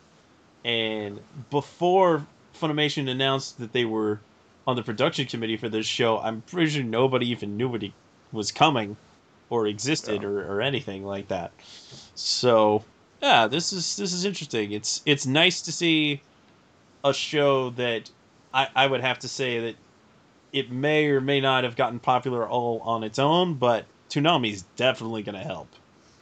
and 0.65 1.21
before 1.51 2.27
Funimation 2.61 3.09
announced 3.09 3.59
that 3.59 3.73
they 3.73 3.85
were 3.85 4.21
on 4.67 4.77
the 4.77 4.83
production 4.83 5.27
committee 5.27 5.57
for 5.57 5.69
this 5.69 5.87
show, 5.87 6.19
I'm 6.19 6.43
pretty 6.43 6.71
sure 6.71 6.83
nobody 6.83 7.31
even 7.31 7.57
knew 7.57 7.69
what 7.69 7.83
he 7.83 7.95
was 8.33 8.51
coming 8.51 8.97
or 9.49 9.67
existed 9.67 10.25
or, 10.25 10.41
or 10.53 10.61
anything 10.61 11.05
like 11.05 11.29
that. 11.29 11.53
So 12.15 12.85
yeah, 13.23 13.47
this 13.47 13.73
is 13.73 13.97
this 13.97 14.13
is 14.13 14.25
interesting. 14.25 14.73
It's 14.73 15.03
it's 15.07 15.27
nice 15.27 15.63
to 15.63 15.73
see 15.73 16.21
a 17.05 17.15
show 17.15 17.71
that 17.71 18.11
I, 18.57 18.69
I 18.75 18.87
would 18.87 19.03
have 19.03 19.19
to 19.19 19.29
say 19.29 19.61
that 19.61 19.77
it 20.51 20.73
may 20.73 21.09
or 21.09 21.21
may 21.21 21.43
not 21.43 21.65
have 21.65 21.77
gotten 21.77 21.99
popular 21.99 22.49
all 22.49 22.81
on 22.81 23.05
its 23.05 23.19
own, 23.19 23.55
but 23.55 23.85
Toonami's 24.09 24.63
definitely 24.77 25.23
going 25.23 25.39
to 25.39 25.45
help. 25.45 25.69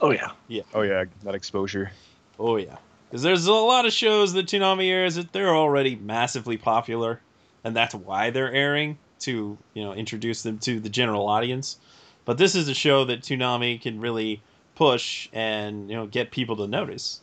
Oh 0.01 0.11
yeah. 0.11 0.33
Yeah. 0.49 0.63
Oh 0.75 0.83
yeah, 0.83 1.05
that 1.23 1.37
exposure. 1.37 1.93
Oh 2.39 2.57
yeah, 2.57 2.77
because 3.09 3.23
there's 3.23 3.47
a 3.47 3.53
lot 3.53 3.87
of 3.87 3.93
shows 3.93 4.33
that 4.33 4.47
Toonami 4.47 4.91
airs 4.91 5.15
that 5.15 5.33
they're 5.33 5.55
already 5.55 5.95
massively 5.95 6.57
popular, 6.57 7.21
and 7.63 7.77
that's 7.77 7.95
why 7.95 8.31
they're 8.31 8.53
airing 8.53 8.99
to 9.21 9.57
you 9.75 9.85
know 9.85 9.95
introduce 9.95 10.43
them 10.43 10.59
to 10.59 10.81
the 10.81 10.89
general 10.89 11.29
audience. 11.29 11.79
But 12.25 12.39
this 12.39 12.57
is 12.57 12.69
a 12.69 12.75
show 12.75 13.05
that 13.05 13.21
Toonami 13.21 13.81
can 13.81 14.01
really 14.01 14.43
push 14.75 15.29
and 15.33 15.89
you 15.89 15.95
know 15.95 16.07
get 16.07 16.33
people 16.33 16.57
to 16.57 16.67
notice, 16.67 17.21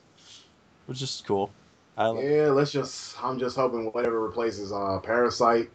which 0.85 1.01
is 1.01 1.21
cool. 1.27 1.51
I. 2.01 2.21
Yeah, 2.21 2.47
let's 2.47 2.71
just 2.71 3.21
I'm 3.23 3.39
just 3.39 3.55
hoping 3.55 3.85
whatever 3.91 4.19
replaces 4.19 4.71
uh 4.71 4.99
Parasyte. 5.03 5.69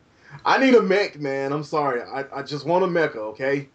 I 0.45 0.59
need 0.59 0.75
a 0.75 0.83
mech, 0.83 1.19
man. 1.21 1.53
I'm 1.53 1.63
sorry. 1.63 2.03
I, 2.03 2.25
I 2.35 2.43
just 2.43 2.67
want 2.67 2.85
a 2.85 2.89
mecha, 2.89 3.17
okay? 3.17 3.69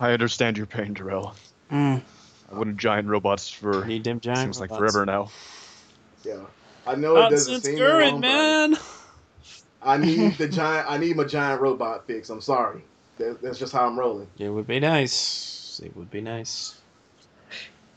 I 0.00 0.12
understand 0.12 0.56
your 0.56 0.66
pain, 0.66 0.92
Darrell. 0.92 1.34
Mm. 1.70 2.02
I 2.50 2.54
wanted 2.54 2.78
giant 2.78 3.08
robots 3.08 3.48
for 3.48 3.84
Need 3.84 4.04
them 4.04 4.20
giant 4.20 4.40
seems 4.40 4.60
like 4.60 4.70
robots. 4.70 4.92
forever 4.92 5.06
now. 5.06 5.30
Yeah. 6.24 6.44
I 6.86 6.94
know 6.94 7.16
it 7.16 7.30
doesn't 7.30 7.52
Nonsense 7.52 7.64
seem 7.64 7.78
current, 7.78 8.12
long, 8.12 8.20
man. 8.20 8.76
I 9.82 9.96
need 9.98 10.34
the 10.34 10.48
giant 10.60 10.90
I 10.90 10.98
need 10.98 11.16
my 11.16 11.24
giant 11.24 11.60
robot 11.60 12.06
fix. 12.06 12.30
I'm 12.30 12.40
sorry. 12.40 12.82
That, 13.18 13.42
that's 13.42 13.58
just 13.58 13.72
how 13.72 13.86
I'm 13.86 13.98
rolling. 13.98 14.28
It 14.38 14.48
would 14.48 14.66
be 14.66 14.80
nice. 14.80 15.80
It 15.84 15.96
would 15.96 16.10
be 16.10 16.20
nice. 16.20 16.80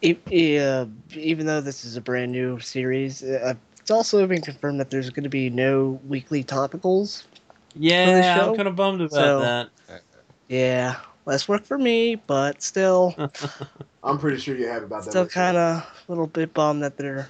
E- 0.01 0.59
uh, 0.59 0.86
even 1.15 1.45
though 1.45 1.61
this 1.61 1.86
is 1.86 1.95
a 1.95 2.01
brand 2.01 2.32
new 2.32 2.59
series, 2.59 3.23
uh, 3.23 3.53
it's 3.82 3.91
also 3.91 4.25
been 4.27 4.41
confirmed 4.41 4.79
that 4.79 4.89
there's 4.89 5.09
going 5.09 5.23
to 5.23 5.29
be 5.29 5.49
no 5.49 5.99
weekly 6.07 6.43
topicals. 6.43 7.23
Yeah, 7.75 8.38
show? 8.38 8.51
I'm 8.51 8.55
kind 8.55 8.67
of 8.67 8.75
bummed 8.75 9.01
about 9.01 9.11
So- 9.11 9.39
that. 9.41 9.69
Yeah, 10.47 10.97
less 11.25 11.47
work 11.47 11.63
for 11.65 11.77
me, 11.77 12.15
but 12.15 12.61
still, 12.61 13.15
I'm 14.03 14.17
pretty 14.19 14.38
sure 14.38 14.57
you 14.57 14.67
have 14.67 14.84
about 14.84 15.05
that. 15.05 15.11
still 15.11 15.25
kind 15.27 15.55
of 15.55 15.77
a 15.77 15.88
little 16.09 16.27
bit 16.27 16.53
bummed 16.53 16.84
that 16.84 16.97
they're. 16.97 17.29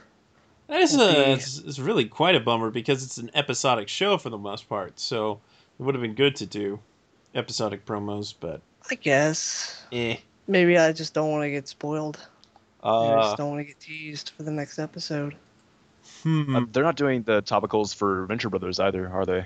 That 0.67 0.81
is 0.81 0.95
a, 0.97 1.31
it's, 1.33 1.59
it's 1.59 1.77
really 1.79 2.05
quite 2.05 2.33
a 2.33 2.39
bummer 2.39 2.71
because 2.71 3.03
it's 3.03 3.17
an 3.17 3.29
episodic 3.35 3.89
show 3.89 4.17
for 4.17 4.29
the 4.31 4.37
most 4.39 4.67
part. 4.69 4.99
So 4.99 5.39
it 5.79 5.83
would 5.83 5.93
have 5.93 6.01
been 6.01 6.15
good 6.15 6.35
to 6.37 6.45
do 6.47 6.79
episodic 7.35 7.85
promos, 7.85 8.33
but 8.39 8.61
I 8.89 8.95
guess 8.95 9.83
eh. 9.91 10.15
maybe 10.47 10.77
I 10.79 10.91
just 10.93 11.13
don't 11.13 11.29
want 11.29 11.43
to 11.43 11.51
get 11.51 11.67
spoiled. 11.67 12.17
Maybe 12.83 12.89
I 12.95 13.13
Uh, 13.19 13.21
just 13.23 13.37
don't 13.37 13.49
want 13.51 13.59
to 13.61 13.65
get 13.65 13.79
teased 13.79 14.31
for 14.35 14.41
the 14.43 14.51
next 14.51 14.79
episode. 14.79 15.35
Hmm. 16.23 16.55
Um, 16.55 16.69
they're 16.71 16.83
not 16.83 16.95
doing 16.95 17.23
the 17.23 17.41
topicals 17.41 17.93
for 17.95 18.25
Venture 18.25 18.49
Brothers 18.49 18.79
either, 18.79 19.09
are 19.09 19.25
they? 19.25 19.45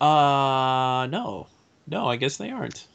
Uh, 0.00 1.06
no, 1.10 1.46
no, 1.86 2.06
I 2.08 2.16
guess 2.16 2.36
they 2.38 2.50
aren't. 2.50 2.86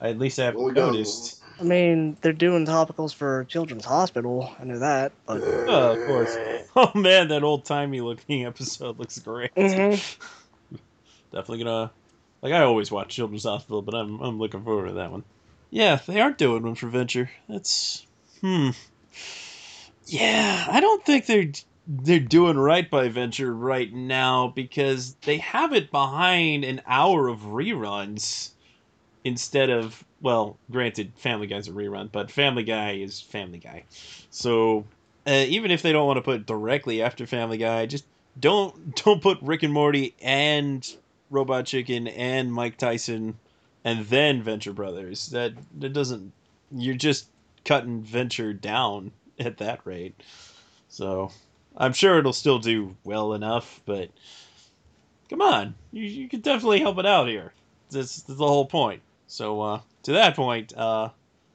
at 0.00 0.18
least 0.18 0.38
I 0.38 0.44
haven't 0.46 0.62
Well, 0.62 0.72
noticed. 0.72 1.42
I 1.58 1.62
mean, 1.62 2.16
they're 2.22 2.32
doing 2.32 2.64
topicals 2.66 3.14
for 3.14 3.44
Children's 3.44 3.84
Hospital. 3.84 4.50
I 4.58 4.64
know 4.64 4.78
that, 4.78 5.12
but 5.26 5.42
Oh, 5.42 5.92
of 5.92 6.06
course. 6.06 6.36
Oh 6.76 6.92
man, 6.94 7.28
that 7.28 7.42
old 7.42 7.64
timey 7.64 8.00
looking 8.00 8.46
episode 8.46 8.98
looks 8.98 9.18
great. 9.18 9.52
Mhm. 9.56 10.18
Definitely 11.32 11.64
gonna 11.64 11.90
like 12.42 12.52
I 12.52 12.62
always 12.62 12.90
watch 12.92 13.08
Children's 13.16 13.44
Hospital, 13.44 13.82
but 13.82 13.94
I'm 13.94 14.20
I'm 14.20 14.38
looking 14.38 14.62
forward 14.62 14.88
to 14.88 14.94
that 14.94 15.10
one. 15.10 15.24
Yeah, 15.70 15.98
they 16.06 16.20
aren't 16.20 16.38
doing 16.38 16.62
one 16.62 16.74
for 16.76 16.86
Venture. 16.88 17.30
That's 17.48 18.06
hmm. 18.40 18.70
Yeah, 20.10 20.66
I 20.68 20.80
don't 20.80 21.04
think 21.04 21.26
they're 21.26 21.52
they're 21.86 22.18
doing 22.18 22.58
right 22.58 22.90
by 22.90 23.08
Venture 23.08 23.54
right 23.54 23.92
now 23.92 24.48
because 24.48 25.14
they 25.22 25.38
have 25.38 25.72
it 25.72 25.92
behind 25.92 26.64
an 26.64 26.82
hour 26.84 27.28
of 27.28 27.40
reruns 27.40 28.50
instead 29.22 29.70
of 29.70 30.04
well, 30.20 30.58
granted, 30.68 31.12
Family 31.16 31.46
Guy's 31.46 31.68
a 31.68 31.70
rerun, 31.70 32.10
but 32.10 32.28
Family 32.28 32.64
Guy 32.64 32.94
is 32.94 33.20
Family 33.20 33.58
Guy. 33.58 33.84
So 34.30 34.84
uh, 35.28 35.44
even 35.46 35.70
if 35.70 35.82
they 35.82 35.92
don't 35.92 36.08
want 36.08 36.16
to 36.16 36.22
put 36.22 36.44
directly 36.44 37.02
after 37.02 37.24
Family 37.24 37.58
Guy, 37.58 37.86
just 37.86 38.04
don't 38.40 38.96
don't 39.04 39.22
put 39.22 39.40
Rick 39.42 39.62
and 39.62 39.72
Morty 39.72 40.16
and 40.20 40.92
Robot 41.30 41.66
Chicken 41.66 42.08
and 42.08 42.52
Mike 42.52 42.78
Tyson 42.78 43.38
and 43.84 44.04
then 44.06 44.42
Venture 44.42 44.72
Brothers. 44.72 45.28
That 45.28 45.52
that 45.78 45.92
doesn't. 45.92 46.32
You're 46.72 46.96
just 46.96 47.28
cutting 47.64 48.02
Venture 48.02 48.52
down 48.52 49.12
at 49.46 49.58
that 49.58 49.80
rate. 49.84 50.14
So 50.88 51.30
I'm 51.76 51.92
sure 51.92 52.18
it'll 52.18 52.32
still 52.32 52.58
do 52.58 52.96
well 53.04 53.32
enough, 53.34 53.80
but 53.86 54.10
come 55.28 55.40
on, 55.40 55.74
you 55.92 56.04
you 56.04 56.28
could 56.28 56.42
definitely 56.42 56.80
help 56.80 56.98
it 56.98 57.06
out 57.06 57.28
here. 57.28 57.52
That's, 57.90 58.22
that's 58.22 58.38
the 58.38 58.46
whole 58.46 58.66
point. 58.66 59.02
So 59.26 59.60
uh, 59.60 59.80
to 60.04 60.12
that 60.12 60.36
point, 60.36 60.76
uh, 60.76 61.10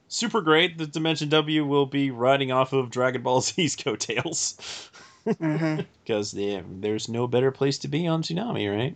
super 0.07 0.41
great 0.41 0.77
that 0.77 0.91
Dimension 0.93 1.29
W 1.29 1.65
will 1.65 1.85
be 1.85 2.11
riding 2.11 2.51
off 2.51 2.73
of 2.73 2.89
Dragon 2.89 3.21
Ball 3.21 3.41
Z's 3.41 3.75
coattails. 3.75 4.91
Mhm. 5.25 5.83
because 6.03 6.31
there's 6.31 7.09
no 7.09 7.25
better 7.25 7.49
place 7.49 7.79
to 7.79 7.87
be 7.87 8.05
on 8.05 8.21
Toonami, 8.21 8.71
right? 8.71 8.95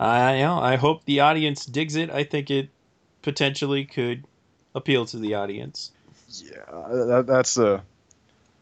I 0.00 0.38
you 0.38 0.42
know, 0.42 0.58
I 0.58 0.74
hope 0.74 1.04
the 1.04 1.20
audience 1.20 1.64
digs 1.64 1.94
it. 1.94 2.10
I 2.10 2.24
think 2.24 2.50
it 2.50 2.68
potentially 3.22 3.84
could 3.84 4.24
appeal 4.74 5.06
to 5.06 5.18
the 5.18 5.34
audience. 5.34 5.92
Yeah, 6.42 6.64
that, 6.90 7.26
that's 7.28 7.56
uh, 7.56 7.80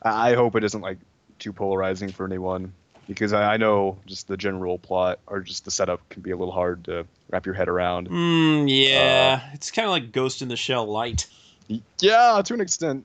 I 0.07 0.31
I 0.31 0.35
hope 0.35 0.57
it 0.57 0.65
isn't 0.65 0.81
like 0.81 0.99
too 1.39 1.53
polarizing 1.53 2.11
for 2.11 2.25
anyone 2.27 2.73
because 3.09 3.33
I, 3.33 3.55
I 3.55 3.57
know 3.57 3.99
just 4.07 4.27
the 4.29 4.37
general 4.37 4.79
plot 4.79 5.19
or 5.27 5.41
just 5.41 5.65
the 5.65 5.71
setup 5.71 6.07
can 6.09 6.23
be 6.23 6.31
a 6.31 6.37
little 6.37 6.53
hard 6.53 6.85
to 6.85 7.07
wrap 7.31 7.47
your 7.47 7.55
head 7.55 7.69
around. 7.69 8.09
Mm, 8.09 8.67
yeah, 8.69 9.51
it's 9.53 9.71
kind 9.71 9.87
of 9.87 9.91
like 9.91 10.13
Ghost 10.13 10.43
in 10.43 10.49
the 10.49 10.57
Shell 10.57 10.87
light. 10.87 11.27
Yeah, 11.99 12.41
to 12.45 12.55
an 12.55 12.61
extent. 12.61 13.05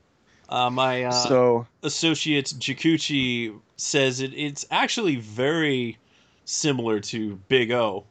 Uh, 0.50 0.70
my 0.70 1.06
uh, 1.06 1.12
so 1.12 1.68
associate 1.84 2.54
Jikuchi 2.58 3.58
says 3.78 4.20
it, 4.20 4.34
it's 4.36 4.66
actually 4.70 5.16
very 5.16 5.98
similar 6.46 7.00
to 7.00 7.36
Big 7.48 7.72
O. 7.72 8.04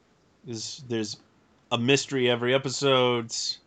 There's, 0.44 0.82
there's 0.88 1.16
a 1.70 1.78
mystery 1.78 2.30
every 2.30 2.54
episode. 2.54 3.30
This, 3.30 3.60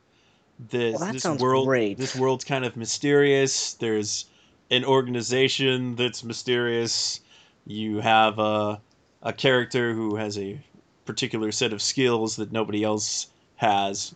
Well, 0.69 0.99
that 0.99 1.13
this 1.13 1.23
sounds 1.23 1.41
world, 1.41 1.67
great. 1.67 1.97
this 1.97 2.15
world's 2.15 2.43
kind 2.43 2.65
of 2.65 2.75
mysterious. 2.75 3.73
There's 3.75 4.25
an 4.73 4.85
organization 4.85 5.95
that's 5.95 6.23
mysterious. 6.23 7.21
You 7.65 7.99
have 7.99 8.39
a 8.39 8.81
a 9.21 9.31
character 9.33 9.93
who 9.93 10.15
has 10.15 10.37
a 10.37 10.59
particular 11.05 11.51
set 11.51 11.73
of 11.73 11.81
skills 11.81 12.35
that 12.35 12.51
nobody 12.51 12.83
else 12.83 13.27
has, 13.55 14.13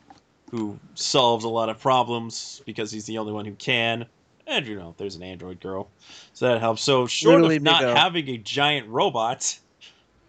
who 0.51 0.77
solves 0.95 1.45
a 1.45 1.49
lot 1.49 1.69
of 1.69 1.79
problems 1.79 2.61
because 2.65 2.91
he's 2.91 3.05
the 3.05 3.17
only 3.17 3.31
one 3.31 3.45
who 3.45 3.53
can. 3.53 4.05
And 4.45 4.65
you 4.67 4.75
know, 4.75 4.95
there's 4.97 5.15
an 5.15 5.23
android 5.23 5.59
girl, 5.59 5.89
so 6.33 6.47
that 6.47 6.59
helps. 6.59 6.81
So 6.81 7.05
short 7.07 7.35
Literally 7.35 7.57
of 7.57 7.63
not 7.63 7.83
having 7.83 8.29
a 8.29 8.37
giant 8.37 8.87
robot 8.87 9.59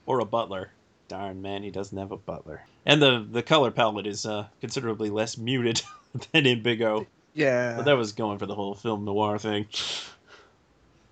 or 0.06 0.20
a 0.20 0.24
butler, 0.24 0.70
darn 1.08 1.40
man, 1.40 1.62
he 1.62 1.70
doesn't 1.70 1.96
have 1.96 2.12
a 2.12 2.16
butler. 2.16 2.62
And 2.84 3.00
the 3.00 3.26
the 3.30 3.42
color 3.42 3.70
palette 3.70 4.06
is 4.06 4.26
uh, 4.26 4.46
considerably 4.60 5.10
less 5.10 5.38
muted 5.38 5.82
than 6.32 6.46
in 6.46 6.62
Big 6.62 6.82
O. 6.82 7.06
yeah. 7.34 7.74
But 7.76 7.84
that 7.84 7.96
was 7.96 8.12
going 8.12 8.38
for 8.38 8.46
the 8.46 8.54
whole 8.54 8.74
film 8.74 9.04
noir 9.04 9.38
thing. 9.38 9.66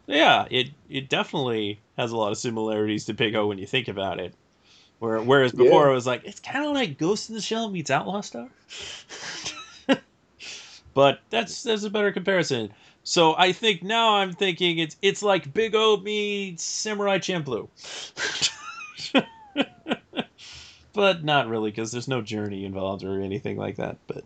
Yeah, 0.07 0.47
it 0.51 0.69
it 0.89 1.09
definitely 1.09 1.81
has 1.99 2.13
a 2.13 2.17
lot 2.17 2.33
of 2.33 2.39
similarities 2.39 3.05
to 3.07 3.15
Big 3.15 3.35
O 3.35 3.47
when 3.47 3.59
you 3.59 3.67
think 3.67 3.89
about 3.89 4.21
it. 4.21 4.35
Where, 4.99 5.21
whereas 5.21 5.53
before 5.53 5.87
Yeah. 5.87 5.91
it 5.91 5.95
was 5.95 6.07
like 6.07 6.23
it's 6.25 6.41
kind 6.41 6.65
of 6.65 6.73
like 6.73 6.97
Ghost 6.99 7.29
in 7.29 7.35
the 7.35 7.41
Shell 7.41 7.71
meets 7.71 7.91
Outlaw 7.91 8.21
Star. 8.23 8.49
but 10.95 11.21
that's 11.31 11.63
that's 11.63 11.85
a 11.85 11.91
better 11.91 12.13
comparison. 12.13 12.71
So 13.03 13.35
I 13.37 13.53
think 13.53 13.83
now 13.83 14.17
I'm 14.17 14.33
thinking 14.33 14.79
it's 14.79 14.97
it's 15.03 15.23
like 15.23 15.53
Big 15.53 15.75
O 15.75 15.97
meets 15.99 16.63
Samurai 16.63 17.19
Champloo. 17.19 17.69
but 20.93 21.25
not 21.25 21.49
really 21.49 21.71
because 21.71 21.93
there's 21.93 22.09
no 22.09 22.23
journey 22.23 22.65
involved 22.65 23.05
or 23.05 23.21
anything 23.21 23.57
like 23.59 23.77
that. 23.77 23.99
But 24.07 24.25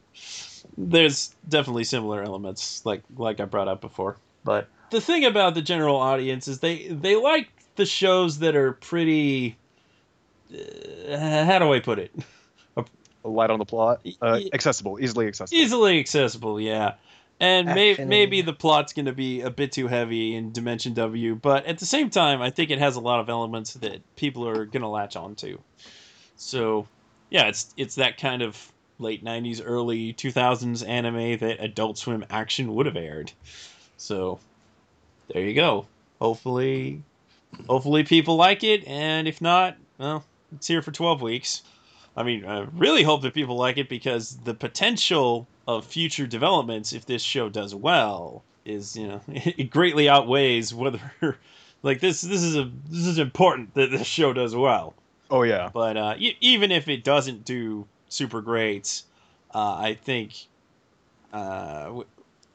there's 0.79 1.35
definitely 1.49 1.85
similar 1.85 2.23
elements 2.23 2.85
like 2.87 3.03
like 3.17 3.41
I 3.41 3.45
brought 3.45 3.69
up 3.69 3.81
before. 3.81 4.17
But 4.45 4.69
the 4.91 5.01
thing 5.01 5.25
about 5.25 5.55
the 5.55 5.63
general 5.63 5.97
audience 5.97 6.49
is 6.49 6.61
they 6.61 6.89
they 6.89 7.17
like 7.17 7.49
the 7.77 7.87
shows 7.87 8.39
that 8.41 8.57
are 8.57 8.73
pretty 8.73 9.57
uh, 10.53 11.45
how 11.45 11.59
do 11.59 11.73
I 11.73 11.81
put 11.81 11.99
it? 11.99 12.13
light 13.25 13.51
on 13.51 13.59
the 13.59 13.65
plot, 13.65 14.07
uh, 14.23 14.41
accessible, 14.53 14.99
easily 15.01 15.27
accessible. 15.27 15.61
Easily 15.61 16.01
accessible, 16.01 16.61
yeah. 16.61 16.95
And 17.39 17.69
may, 17.69 17.97
maybe 17.97 18.43
the 18.43 18.53
plot's 18.53 18.93
going 18.93 19.07
to 19.07 19.15
be 19.15 19.41
a 19.41 19.51
bit 19.51 19.73
too 19.73 19.89
heavy 19.89 20.35
in 20.35 20.53
Dimension 20.53 20.93
W, 20.95 21.35
but 21.35 21.65
at 21.65 21.79
the 21.79 21.87
same 21.87 22.11
time, 22.11 22.43
I 22.43 22.51
think 22.51 22.71
it 22.71 22.79
has 22.79 22.97
a 22.97 23.01
lot 23.01 23.19
of 23.19 23.31
elements 23.31 23.75
that 23.75 24.01
people 24.17 24.47
are 24.47 24.67
going 24.67 24.83
to 24.83 24.89
latch 24.89 25.17
onto. 25.17 25.59
So, 26.37 26.87
yeah, 27.31 27.47
it's 27.47 27.73
it's 27.79 27.95
that 27.95 28.19
kind 28.19 28.43
of 28.43 28.73
late 28.99 29.25
'90s, 29.25 29.63
early 29.65 30.13
2000s 30.13 30.87
anime 30.87 31.39
that 31.39 31.65
Adult 31.65 31.97
Swim 31.97 32.27
action 32.29 32.75
would 32.75 32.85
have 32.85 32.97
aired. 32.97 33.33
So, 33.97 34.39
there 35.33 35.43
you 35.43 35.55
go. 35.55 35.87
Hopefully, 36.21 37.03
hopefully 37.69 38.05
people 38.05 38.37
like 38.37 38.63
it, 38.63 38.87
and 38.87 39.27
if 39.27 39.41
not, 39.41 39.77
well, 39.99 40.25
it's 40.53 40.67
here 40.67 40.83
for 40.83 40.93
12 40.93 41.23
weeks. 41.23 41.63
I 42.17 42.23
mean, 42.23 42.45
I 42.45 42.67
really 42.75 43.03
hope 43.03 43.23
that 43.23 43.35
people 43.35 43.57
like 43.57 43.79
it 43.79 43.89
because 43.89 44.37
the 44.45 44.55
potential 44.55 45.47
of 45.67 45.87
future 45.87 46.27
developments, 46.27 46.93
if 46.93 47.07
this 47.07 47.23
show 47.23 47.49
does 47.49 47.75
well, 47.75 48.43
is 48.65 48.97
you 48.97 49.09
know 49.09 49.21
it 49.29 49.71
greatly 49.71 50.09
outweighs 50.09 50.75
whether 50.75 51.01
like 51.83 52.01
this 52.01 52.21
this 52.21 52.43
is 52.43 52.57
a 52.57 52.71
this 52.89 53.07
is 53.07 53.19
important 53.19 53.75
that 53.75 53.91
this 53.91 54.07
show 54.07 54.33
does 54.33 54.55
well. 54.55 54.95
Oh 55.31 55.43
yeah, 55.43 55.71
But 55.73 55.97
uh, 55.97 56.15
e- 56.19 56.37
even 56.41 56.73
if 56.73 56.89
it 56.89 57.05
doesn't 57.05 57.45
do 57.45 57.87
super 58.09 58.41
great, 58.41 59.03
uh, 59.55 59.77
I 59.77 59.95
think 59.95 60.35
uh, 61.33 61.85
w- 61.85 62.07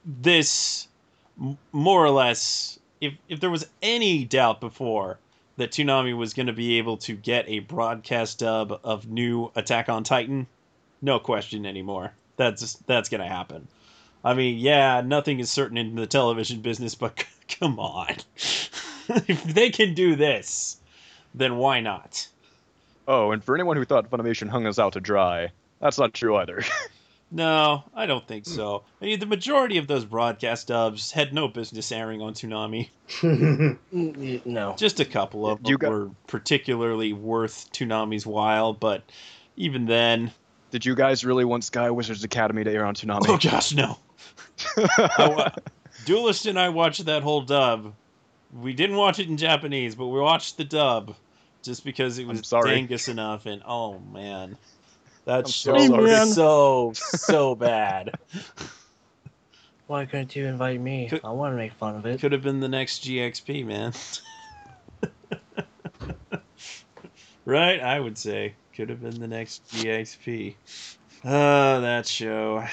this 0.05 0.88
more 1.71 2.03
or 2.03 2.09
less, 2.09 2.79
if 3.01 3.13
if 3.27 3.39
there 3.39 3.49
was 3.49 3.67
any 3.81 4.25
doubt 4.25 4.61
before 4.61 5.17
that 5.57 5.71
Toonami 5.71 6.15
was 6.15 6.33
going 6.33 6.47
to 6.47 6.53
be 6.53 6.77
able 6.77 6.97
to 6.97 7.15
get 7.15 7.47
a 7.47 7.59
broadcast 7.59 8.39
dub 8.39 8.79
of 8.83 9.09
new 9.09 9.51
Attack 9.55 9.88
on 9.89 10.03
Titan, 10.03 10.47
no 11.01 11.19
question 11.19 11.65
anymore. 11.65 12.13
That's 12.38 12.73
that's 12.88 13.09
going 13.09 13.21
to 13.21 13.27
happen. 13.27 13.67
I 14.23 14.33
mean, 14.33 14.57
yeah, 14.57 15.01
nothing 15.05 15.39
is 15.39 15.51
certain 15.51 15.77
in 15.77 15.95
the 15.95 16.07
television 16.07 16.61
business, 16.61 16.95
but 16.95 17.19
c- 17.19 17.25
come 17.59 17.79
on, 17.79 18.15
if 18.36 19.43
they 19.43 19.69
can 19.69 19.93
do 19.93 20.15
this, 20.15 20.77
then 21.33 21.57
why 21.57 21.79
not? 21.79 22.27
Oh, 23.07 23.31
and 23.31 23.43
for 23.43 23.53
anyone 23.53 23.77
who 23.77 23.86
thought 23.86 24.09
Funimation 24.09 24.49
hung 24.49 24.65
us 24.65 24.79
out 24.79 24.93
to 24.93 24.99
dry, 24.99 25.51
that's 25.79 25.99
not 25.99 26.13
true 26.13 26.38
either. 26.38 26.63
No, 27.32 27.84
I 27.93 28.05
don't 28.05 28.26
think 28.28 28.45
so. 28.45 28.84
I 29.01 29.05
mean, 29.05 29.19
the 29.19 29.26
majority 29.26 29.78
of 29.78 29.88
those 29.88 30.05
broadcast 30.05 30.67
dubs 30.67 31.11
had 31.11 31.34
no 31.34 31.47
business 31.47 31.91
airing 31.91 32.21
on 32.21 32.34
Toonami. 32.34 32.89
No. 34.45 34.76
Just 34.78 34.99
a 34.99 35.05
couple 35.05 35.47
of 35.47 35.61
them 35.63 35.69
You 35.71 35.78
got- 35.78 35.91
were 35.91 36.09
particularly 36.28 37.13
worth 37.13 37.71
Toonami's 37.73 38.26
while, 38.26 38.73
but 38.73 39.03
even 39.57 39.86
then, 39.86 40.32
Did 40.71 40.86
you 40.86 40.95
guys 40.95 41.26
really 41.26 41.45
want 41.45 41.63
Sky 41.63 41.89
Wizards 41.89 42.23
Academy 42.23 42.63
to 42.63 42.71
air 42.71 42.86
on 42.86 42.93
Toonami? 42.95 43.21
oh 43.28 43.38
Toonami? 43.38 43.51
gosh, 43.51 43.73
no. 43.73 43.97
I 45.17 45.28
wa- 45.36 45.51
Duelist 46.05 46.45
and 46.45 46.59
I 46.59 46.69
watched 46.69 47.05
that 47.05 47.23
whole 47.23 47.41
dub. 47.41 47.93
We 48.53 48.73
didn't 48.73 48.95
watch 48.97 49.19
it 49.19 49.28
in 49.28 49.38
Japanese, 49.38 49.95
but 49.95 50.07
we 50.07 50.19
watched 50.19 50.57
the 50.57 50.63
dub 50.63 51.15
just 51.63 51.84
because 51.84 52.19
it 52.19 52.28
was 52.28 52.53
I'm 52.53 52.63
dangus 52.63 53.07
enough. 53.09 53.45
And 53.45 53.61
oh 53.65 53.99
man, 54.13 54.57
that 55.26 55.47
show 55.47 55.78
so 55.78 56.01
was 56.01 56.11
sorry. 56.11 56.32
so 56.32 56.93
so 56.95 57.55
bad. 57.55 58.15
Why 59.88 60.05
couldn't 60.05 60.36
you 60.36 60.47
invite 60.47 60.82
me? 60.82 61.07
Could- 61.09 61.23
I 61.23 61.32
want 61.32 61.53
to 61.53 61.57
make 61.57 61.73
fun 61.73 61.95
of 61.95 62.05
it. 62.05 62.19
Could 62.19 62.32
have 62.32 62.41
been 62.41 62.59
the 62.59 62.67
next 62.67 63.03
GXP, 63.03 63.65
man. 63.65 63.93
right? 67.45 67.80
I 67.80 67.99
would 67.99 68.17
say. 68.17 68.55
Could 68.76 68.89
have 68.89 69.01
been 69.01 69.19
the 69.19 69.28
next 69.28 69.65
GXP. 69.67 70.55
Oh, 71.23 71.82
that 71.82 72.07
show. 72.07 72.63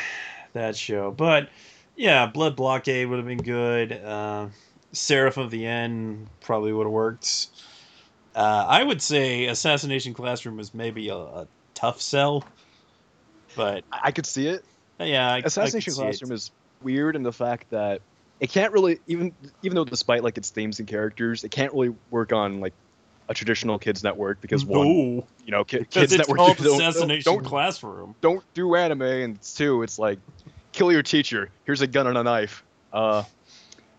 that 0.55 0.75
show. 0.77 1.11
But 1.11 1.49
yeah, 1.97 2.27
Blood 2.27 2.57
Blockade 2.57 3.09
would 3.09 3.19
have 3.19 3.27
been 3.27 3.43
good. 3.43 3.93
Uh, 3.93 4.47
Seraph 4.93 5.37
of 5.37 5.51
the 5.51 5.67
End 5.67 6.29
probably 6.41 6.73
would 6.73 6.87
have 6.87 6.93
worked. 6.93 7.49
Uh, 8.35 8.65
I 8.67 8.83
would 8.83 9.03
say 9.03 9.47
Assassination 9.47 10.15
Classroom 10.15 10.57
was 10.57 10.73
maybe 10.73 11.09
a, 11.11 11.17
a 11.17 11.47
tough 11.83 12.01
sell, 12.01 12.45
but 13.57 13.85
I, 13.91 14.13
could 14.13 14.25
see 14.25 14.47
it. 14.47 14.65
uh, 15.01 15.05
yeah, 15.05 15.33
I, 15.33 15.39
Assassination 15.39 15.77
I 15.77 15.83
could 15.83 15.93
see 15.95 16.03
it. 16.03 16.05
Classroom 16.05 16.33
is 16.33 16.51
weird 16.81 17.17
in 17.17 17.25
the 17.25 17.33
fact 17.33 17.71
that 17.71 18.01
it 18.39 18.51
can't 18.51 18.73
really 18.73 19.01
even 19.07 19.33
even 19.63 19.75
though 19.75 19.85
despite 19.85 20.23
like 20.23 20.39
its 20.39 20.51
themes 20.51 20.79
and 20.79 20.89
characters, 20.89 21.43
it 21.45 21.51
can't 21.51 21.73
really 21.73 21.95
work 22.11 22.33
on 22.33 22.61
like 22.61 22.73
a 23.29 23.35
traditional 23.35 23.79
kids 23.79 24.05
network 24.05 24.41
because 24.41 24.65
one, 24.65 24.87
you 24.87 25.25
know, 25.49 25.65
ki- 25.65 25.85
kids 25.91 26.17
network 26.17 26.39
called 26.39 26.57
don't, 26.57 26.81
Assassination 26.81 27.23
don't, 27.25 27.43
don't 27.43 27.49
Classroom. 27.49 28.15
don't 28.21 28.45
do 28.55 28.75
anime, 28.77 29.03
and 29.03 29.37
it's 29.37 29.55
two, 29.55 29.83
it's 29.83 29.99
like 29.99 30.19
kill 30.71 30.93
your 30.93 31.03
teacher. 31.03 31.51
Here's 31.65 31.81
a 31.81 31.87
gun 31.89 32.07
and 32.07 32.17
a 32.17 32.23
knife. 32.23 32.65
Uh, 32.93 33.25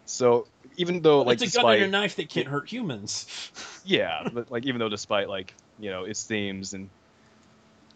so 0.06 0.48
even 0.78 1.02
though 1.02 1.22
like 1.22 1.42
it's 1.42 1.56
a 1.56 1.62
gun 1.62 1.74
and 1.74 1.84
a 1.84 1.88
knife 1.88 2.16
that 2.16 2.30
can't 2.30 2.48
hurt 2.48 2.70
humans. 2.70 3.52
yeah, 3.86 4.30
but 4.32 4.52
like 4.52 4.66
even 4.66 4.80
though 4.80 4.90
despite 4.90 5.28
like 5.28 5.54
you 5.80 5.90
know 5.90 6.06
its 6.06 6.24
themes 6.24 6.74
and 6.74 6.90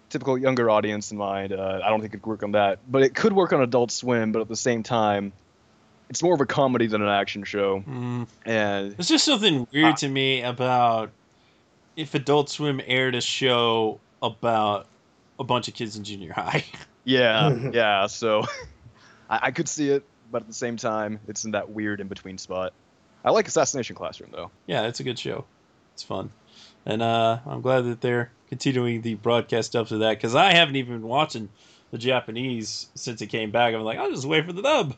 typical 0.09 0.37
younger 0.37 0.69
audience 0.69 1.11
in 1.11 1.17
mind, 1.17 1.53
uh, 1.53 1.81
I 1.83 1.89
don't 1.89 2.01
think 2.01 2.13
it 2.13 2.17
could 2.21 2.29
work 2.29 2.43
on 2.43 2.51
that. 2.53 2.79
But 2.89 3.03
it 3.03 3.13
could 3.15 3.33
work 3.33 3.53
on 3.53 3.61
Adult 3.61 3.91
Swim, 3.91 4.31
but 4.31 4.41
at 4.41 4.47
the 4.47 4.55
same 4.55 4.83
time, 4.83 5.33
it's 6.09 6.23
more 6.23 6.33
of 6.33 6.41
a 6.41 6.45
comedy 6.45 6.87
than 6.87 7.01
an 7.01 7.09
action 7.09 7.43
show. 7.43 7.81
Mm. 7.81 8.27
And 8.45 8.91
There's 8.93 9.07
just 9.09 9.25
something 9.25 9.67
weird 9.73 9.85
Ah. 9.93 9.95
to 9.95 10.07
me 10.07 10.41
about 10.41 11.11
if 11.95 12.13
Adult 12.15 12.49
Swim 12.49 12.79
aired 12.85 13.15
a 13.15 13.21
show 13.21 13.99
about 14.21 14.87
a 15.39 15.43
bunch 15.43 15.67
of 15.67 15.73
kids 15.73 15.95
in 15.97 16.03
junior 16.03 16.31
high. 16.33 16.63
yeah, 17.03 17.49
yeah. 17.73 18.07
So 18.07 18.43
I, 19.29 19.39
I 19.47 19.51
could 19.51 19.67
see 19.67 19.89
it, 19.89 20.03
but 20.31 20.41
at 20.43 20.47
the 20.47 20.53
same 20.53 20.77
time, 20.77 21.19
it's 21.27 21.43
in 21.43 21.51
that 21.51 21.69
weird 21.69 21.99
in 21.99 22.07
between 22.07 22.37
spot. 22.37 22.73
I 23.25 23.31
like 23.31 23.47
Assassination 23.47 23.95
Classroom 23.95 24.29
though. 24.31 24.51
yeah, 24.67 24.83
it's 24.87 24.99
a 25.01 25.03
good 25.03 25.19
show. 25.19 25.43
It's 25.93 26.03
fun, 26.03 26.31
and 26.85 27.01
uh, 27.01 27.39
I'm 27.45 27.61
glad 27.61 27.81
that 27.81 27.99
they're 27.99 28.31
continuing 28.49 29.01
the 29.01 29.15
broadcast 29.15 29.75
up 29.75 29.87
to 29.87 29.97
that 29.99 30.17
because 30.17 30.35
I 30.35 30.53
haven't 30.53 30.75
even 30.75 30.99
been 30.99 31.07
watching 31.07 31.49
the 31.91 31.97
Japanese 31.97 32.87
since 32.95 33.21
it 33.21 33.27
came 33.27 33.51
back. 33.51 33.73
I'm 33.73 33.81
like, 33.81 33.97
I'll 33.97 34.11
just 34.11 34.25
wait 34.25 34.45
for 34.45 34.53
the 34.53 34.61
dub. 34.61 34.95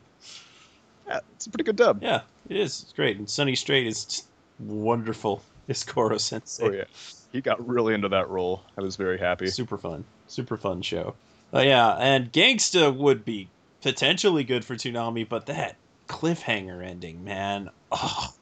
Yeah, 1.06 1.20
it's 1.34 1.46
a 1.46 1.50
pretty 1.50 1.64
good 1.64 1.76
dub. 1.76 2.02
Yeah, 2.02 2.22
it 2.48 2.56
is. 2.56 2.82
It's 2.82 2.92
great, 2.92 3.16
and 3.18 3.28
Sonny 3.28 3.56
Strait 3.56 3.86
is 3.86 4.24
wonderful. 4.58 5.42
It's 5.68 5.84
Koro 5.84 6.18
Sensei. 6.18 6.64
Oh 6.64 6.70
yeah, 6.70 6.84
he 7.32 7.40
got 7.40 7.66
really 7.66 7.94
into 7.94 8.08
that 8.08 8.28
role. 8.28 8.62
I 8.76 8.82
was 8.82 8.96
very 8.96 9.18
happy. 9.18 9.46
Super 9.48 9.78
fun. 9.78 10.04
Super 10.26 10.56
fun 10.56 10.82
show. 10.82 11.14
Uh, 11.52 11.60
yeah, 11.60 11.94
and 11.94 12.32
Gangsta 12.32 12.94
would 12.94 13.24
be 13.24 13.48
potentially 13.82 14.44
good 14.44 14.64
for 14.64 14.74
Toonami, 14.74 15.28
but 15.28 15.46
that 15.46 15.76
cliffhanger 16.08 16.84
ending, 16.84 17.24
man. 17.24 17.70
Oh, 17.90 18.32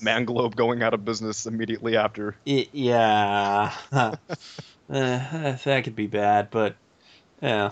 Manglobe 0.00 0.56
going 0.56 0.82
out 0.82 0.94
of 0.94 1.04
business 1.04 1.46
immediately 1.46 1.96
after. 1.96 2.36
it, 2.44 2.68
yeah. 2.72 3.72
uh, 3.92 4.16
that 4.88 5.80
could 5.84 5.96
be 5.96 6.06
bad, 6.06 6.50
but 6.50 6.76
yeah. 7.42 7.70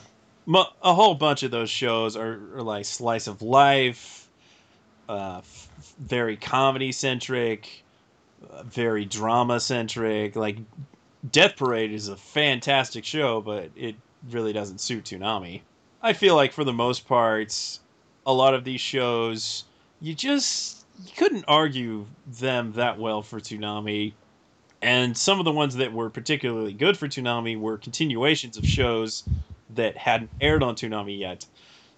A 0.83 0.95
whole 0.95 1.15
bunch 1.15 1.43
of 1.43 1.51
those 1.51 1.69
shows 1.69 2.17
are, 2.17 2.39
are 2.55 2.63
like 2.63 2.87
slice 2.87 3.27
of 3.27 3.43
life, 3.43 4.27
uh, 5.09 5.39
f- 5.39 5.95
very 5.99 6.37
comedy 6.39 6.91
centric, 6.91 7.85
uh, 8.51 8.63
very 8.63 9.05
drama 9.05 9.61
centric. 9.61 10.37
Like 10.37 10.57
Death 11.31 11.57
Parade 11.57 11.93
is 11.93 12.09
a 12.09 12.17
fantastic 12.17 13.05
show, 13.05 13.43
but 13.43 13.71
it 13.77 13.97
really 14.31 14.55
doesn't 14.55 14.81
suit 14.81 15.05
Toonami. 15.05 15.61
I 16.01 16.15
feel 16.15 16.35
like 16.35 16.53
for 16.53 16.65
the 16.65 16.73
most 16.73 17.07
part, 17.07 17.79
a 18.25 18.33
lot 18.33 18.55
of 18.55 18.65
these 18.65 18.81
shows, 18.81 19.65
you 20.01 20.15
just 20.15 20.78
you 21.05 21.13
couldn't 21.17 21.45
argue 21.49 22.07
them 22.27 22.73
that 22.73 22.99
well 22.99 23.23
for 23.23 23.41
Toonami. 23.41 24.13
And 24.81 25.17
some 25.17 25.39
of 25.39 25.45
the 25.45 25.53
ones 25.53 25.75
that 25.77 25.93
were 25.93 26.09
particularly 26.09 26.73
good 26.73 26.97
for 26.97 27.09
Toonami 27.09 27.59
were 27.59 27.79
continuations 27.79 28.57
of 28.57 28.65
shows 28.65 29.25
that 29.75 29.97
hadn't 29.97 30.31
aired 30.41 30.63
on 30.63 30.75
Toonami 30.77 31.19
yet. 31.19 31.47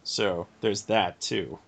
So 0.03 0.47
there's 0.61 0.83
that 0.83 1.21
too. 1.21 1.59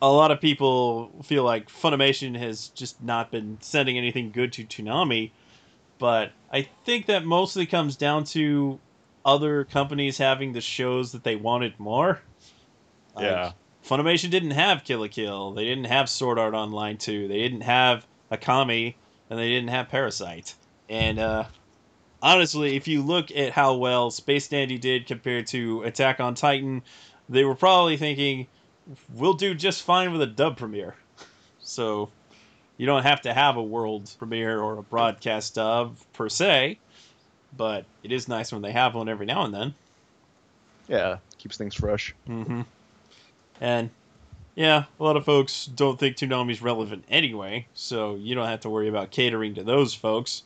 A 0.00 0.10
lot 0.10 0.30
of 0.30 0.40
people 0.40 1.10
feel 1.22 1.44
like 1.44 1.68
Funimation 1.68 2.36
has 2.36 2.68
just 2.68 3.02
not 3.02 3.30
been 3.30 3.58
sending 3.60 3.98
anything 3.98 4.30
good 4.30 4.52
to 4.54 4.64
Toonami, 4.64 5.30
but 5.98 6.32
I 6.52 6.62
think 6.84 7.06
that 7.06 7.24
mostly 7.24 7.66
comes 7.66 7.96
down 7.96 8.24
to 8.24 8.80
other 9.24 9.64
companies 9.64 10.18
having 10.18 10.52
the 10.52 10.60
shows 10.60 11.12
that 11.12 11.22
they 11.22 11.36
wanted 11.36 11.78
more. 11.78 12.20
Like, 13.14 13.24
Yeah. 13.24 13.52
Funimation 13.84 14.30
didn't 14.30 14.52
have 14.52 14.84
Kill 14.84 15.00
la 15.00 15.08
Kill. 15.08 15.52
They 15.52 15.64
didn't 15.64 15.84
have 15.84 16.08
Sword 16.08 16.38
Art 16.38 16.54
Online 16.54 16.96
2. 16.96 17.28
They 17.28 17.38
didn't 17.38 17.62
have 17.62 18.06
Akame, 18.30 18.94
and 19.28 19.38
they 19.38 19.50
didn't 19.50 19.70
have 19.70 19.88
Parasyte. 19.88 20.54
And 20.88 21.18
uh, 21.18 21.44
honestly, 22.22 22.76
if 22.76 22.86
you 22.86 23.02
look 23.02 23.30
at 23.32 23.52
how 23.52 23.74
well 23.74 24.10
Space 24.10 24.48
Dandy 24.48 24.78
did 24.78 25.06
compared 25.06 25.46
to 25.48 25.82
Attack 25.82 26.20
on 26.20 26.34
Titan, 26.34 26.82
they 27.28 27.44
were 27.44 27.54
probably 27.54 27.96
thinking, 27.96 28.46
we'll 29.14 29.34
do 29.34 29.54
just 29.54 29.82
fine 29.82 30.12
with 30.12 30.22
a 30.22 30.26
dub 30.26 30.56
premiere. 30.56 30.94
So 31.60 32.10
you 32.76 32.86
don't 32.86 33.02
have 33.02 33.22
to 33.22 33.34
have 33.34 33.56
a 33.56 33.62
world 33.62 34.10
premiere 34.18 34.60
or 34.60 34.78
a 34.78 34.82
broadcast 34.82 35.54
dub 35.56 35.96
per 36.12 36.28
se, 36.28 36.78
but 37.56 37.84
it 38.02 38.12
is 38.12 38.28
nice 38.28 38.52
when 38.52 38.62
they 38.62 38.72
have 38.72 38.94
one 38.94 39.08
every 39.08 39.26
now 39.26 39.44
and 39.44 39.54
then. 39.54 39.74
Yeah, 40.88 41.18
keeps 41.38 41.56
things 41.56 41.74
fresh. 41.74 42.14
Mm-hmm. 42.28 42.62
And 43.62 43.90
yeah, 44.56 44.84
a 44.98 45.04
lot 45.04 45.16
of 45.16 45.24
folks 45.24 45.66
don't 45.66 45.98
think 45.98 46.16
Toonami's 46.16 46.60
relevant 46.60 47.04
anyway, 47.08 47.68
so 47.74 48.16
you 48.16 48.34
don't 48.34 48.48
have 48.48 48.60
to 48.60 48.68
worry 48.68 48.88
about 48.88 49.12
catering 49.12 49.54
to 49.54 49.62
those 49.62 49.94
folks 49.94 50.42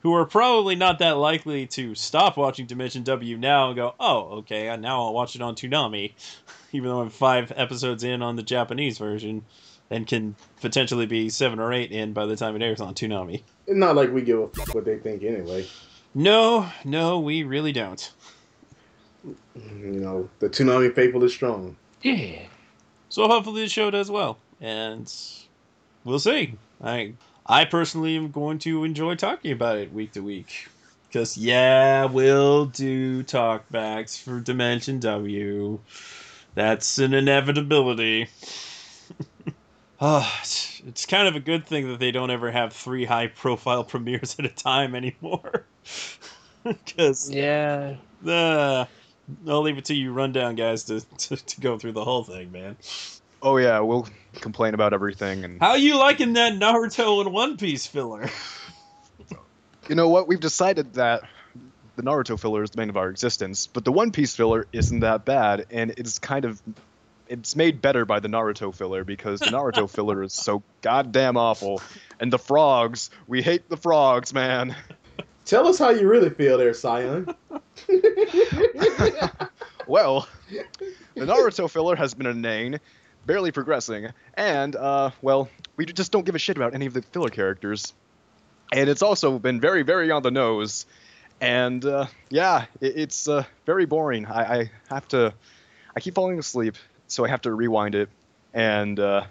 who 0.00 0.14
are 0.14 0.26
probably 0.26 0.76
not 0.76 0.98
that 0.98 1.16
likely 1.16 1.66
to 1.66 1.94
stop 1.94 2.36
watching 2.36 2.66
Dimension 2.66 3.02
W 3.04 3.38
now 3.38 3.68
and 3.68 3.76
go, 3.76 3.94
oh, 3.98 4.38
okay, 4.40 4.76
now 4.76 5.02
I'll 5.02 5.14
watch 5.14 5.34
it 5.34 5.40
on 5.40 5.54
Toonami, 5.54 6.12
even 6.72 6.90
though 6.90 7.00
I'm 7.00 7.08
five 7.08 7.50
episodes 7.56 8.04
in 8.04 8.20
on 8.20 8.36
the 8.36 8.42
Japanese 8.42 8.98
version 8.98 9.46
and 9.90 10.06
can 10.06 10.36
potentially 10.60 11.06
be 11.06 11.30
seven 11.30 11.58
or 11.58 11.72
eight 11.72 11.90
in 11.90 12.12
by 12.12 12.26
the 12.26 12.36
time 12.36 12.54
it 12.54 12.62
airs 12.62 12.82
on 12.82 12.94
Toonami. 12.94 13.42
It's 13.66 13.78
not 13.78 13.96
like 13.96 14.12
we 14.12 14.20
give 14.20 14.40
a 14.40 14.48
fuck 14.48 14.74
what 14.74 14.84
they 14.84 14.98
think 14.98 15.22
anyway. 15.22 15.66
No, 16.14 16.68
no, 16.84 17.18
we 17.18 17.44
really 17.44 17.72
don't. 17.72 18.12
You 19.24 20.00
know, 20.00 20.28
the 20.38 20.50
Toonami 20.50 20.94
faithful 20.94 21.24
is 21.24 21.32
strong. 21.32 21.74
Yeah. 22.02 22.42
So 23.18 23.26
hopefully 23.26 23.62
the 23.62 23.68
show 23.68 23.90
does 23.90 24.12
well, 24.12 24.38
and 24.60 25.12
we'll 26.04 26.20
see. 26.20 26.54
I 26.80 27.14
I 27.44 27.64
personally 27.64 28.16
am 28.16 28.30
going 28.30 28.60
to 28.60 28.84
enjoy 28.84 29.16
talking 29.16 29.50
about 29.50 29.78
it 29.78 29.92
week 29.92 30.12
to 30.12 30.20
week, 30.20 30.68
because 31.08 31.36
yeah, 31.36 32.04
we'll 32.04 32.66
do 32.66 33.24
talkbacks 33.24 34.22
for 34.22 34.38
Dimension 34.38 35.00
W. 35.00 35.80
That's 36.54 36.98
an 36.98 37.12
inevitability. 37.12 38.28
Ah, 40.00 40.40
it's, 40.86 41.06
kind 41.06 41.26
of 41.26 41.34
a 41.34 41.40
good 41.40 41.66
thing 41.66 41.88
that 41.88 41.98
they 41.98 42.12
don't 42.12 42.30
ever 42.30 42.52
have 42.52 42.72
three 42.72 43.04
high 43.04 43.26
profile 43.26 43.82
premieres 43.92 44.38
at 44.38 44.44
a 44.44 44.48
time 44.48 44.94
anymore. 44.94 45.66
Because 46.62 47.28
Yeah. 47.28 47.96
uh, 48.24 48.84
I'll 49.46 49.62
leave 49.62 49.78
it 49.78 49.86
to 49.86 49.94
you 49.94 50.12
rundown 50.12 50.54
guys 50.54 50.84
to, 50.84 51.00
to, 51.00 51.36
to 51.36 51.60
go 51.60 51.78
through 51.78 51.92
the 51.92 52.04
whole 52.04 52.24
thing, 52.24 52.50
man. 52.52 52.76
Oh 53.42 53.56
yeah, 53.56 53.80
we'll 53.80 54.08
complain 54.40 54.74
about 54.74 54.92
everything, 54.92 55.44
and 55.44 55.60
How 55.60 55.74
you 55.74 55.96
liking 55.96 56.32
that 56.34 56.54
Naruto 56.54 57.20
and 57.20 57.32
One 57.32 57.56
Piece 57.56 57.86
filler? 57.86 58.28
you 59.88 59.94
know 59.94 60.08
what? 60.08 60.26
We've 60.26 60.40
decided 60.40 60.94
that 60.94 61.22
the 61.96 62.02
Naruto 62.02 62.38
filler 62.38 62.62
is 62.62 62.70
the 62.70 62.78
main 62.78 62.88
of 62.88 62.96
our 62.96 63.08
existence, 63.08 63.66
but 63.66 63.84
the 63.84 63.92
One 63.92 64.10
Piece 64.10 64.34
filler 64.34 64.66
isn't 64.72 65.00
that 65.00 65.24
bad, 65.24 65.66
and 65.70 65.92
it's 65.96 66.18
kind 66.18 66.44
of 66.44 66.60
it's 67.28 67.54
made 67.54 67.82
better 67.82 68.04
by 68.04 68.20
the 68.20 68.28
Naruto 68.28 68.74
filler 68.74 69.04
because 69.04 69.40
the 69.40 69.46
Naruto 69.46 69.88
filler 69.94 70.22
is 70.22 70.32
so 70.32 70.62
goddamn 70.80 71.36
awful, 71.36 71.80
and 72.18 72.32
the 72.32 72.38
frogs, 72.38 73.10
we 73.26 73.42
hate 73.42 73.68
the 73.68 73.76
frogs, 73.76 74.32
man. 74.34 74.74
Tell 75.48 75.66
us 75.66 75.78
how 75.78 75.88
you 75.90 76.06
really 76.06 76.30
feel 76.30 76.58
there, 76.58 76.74
Scion. 76.74 77.34
Well, 79.88 80.28
the 81.14 81.24
Naruto 81.24 81.70
filler 81.70 81.96
has 81.96 82.12
been 82.12 82.26
inane, 82.26 82.78
barely 83.24 83.52
progressing, 83.52 84.08
and 84.34 84.76
uh, 84.76 85.12
well, 85.22 85.48
we 85.76 85.86
just 85.86 86.12
don't 86.12 86.26
give 86.26 86.34
a 86.34 86.38
shit 86.38 86.58
about 86.58 86.74
any 86.74 86.84
of 86.84 86.92
the 86.92 87.00
filler 87.00 87.30
characters. 87.30 87.94
And 88.70 88.90
it's 88.90 89.00
also 89.00 89.38
been 89.38 89.62
very, 89.62 89.82
very 89.84 90.10
on 90.10 90.22
the 90.22 90.30
nose, 90.30 90.84
and 91.40 91.82
uh, 91.86 92.04
yeah, 92.28 92.66
it, 92.82 92.98
it's 92.98 93.28
uh, 93.28 93.44
very 93.64 93.86
boring. 93.86 94.26
I, 94.26 94.58
I 94.58 94.70
have 94.90 95.08
to, 95.08 95.32
I 95.96 96.00
keep 96.00 96.14
falling 96.14 96.38
asleep, 96.38 96.76
so 97.06 97.24
I 97.24 97.28
have 97.28 97.40
to 97.42 97.50
rewind 97.54 97.94
it, 97.94 98.10
and 98.52 99.00
uh, 99.00 99.24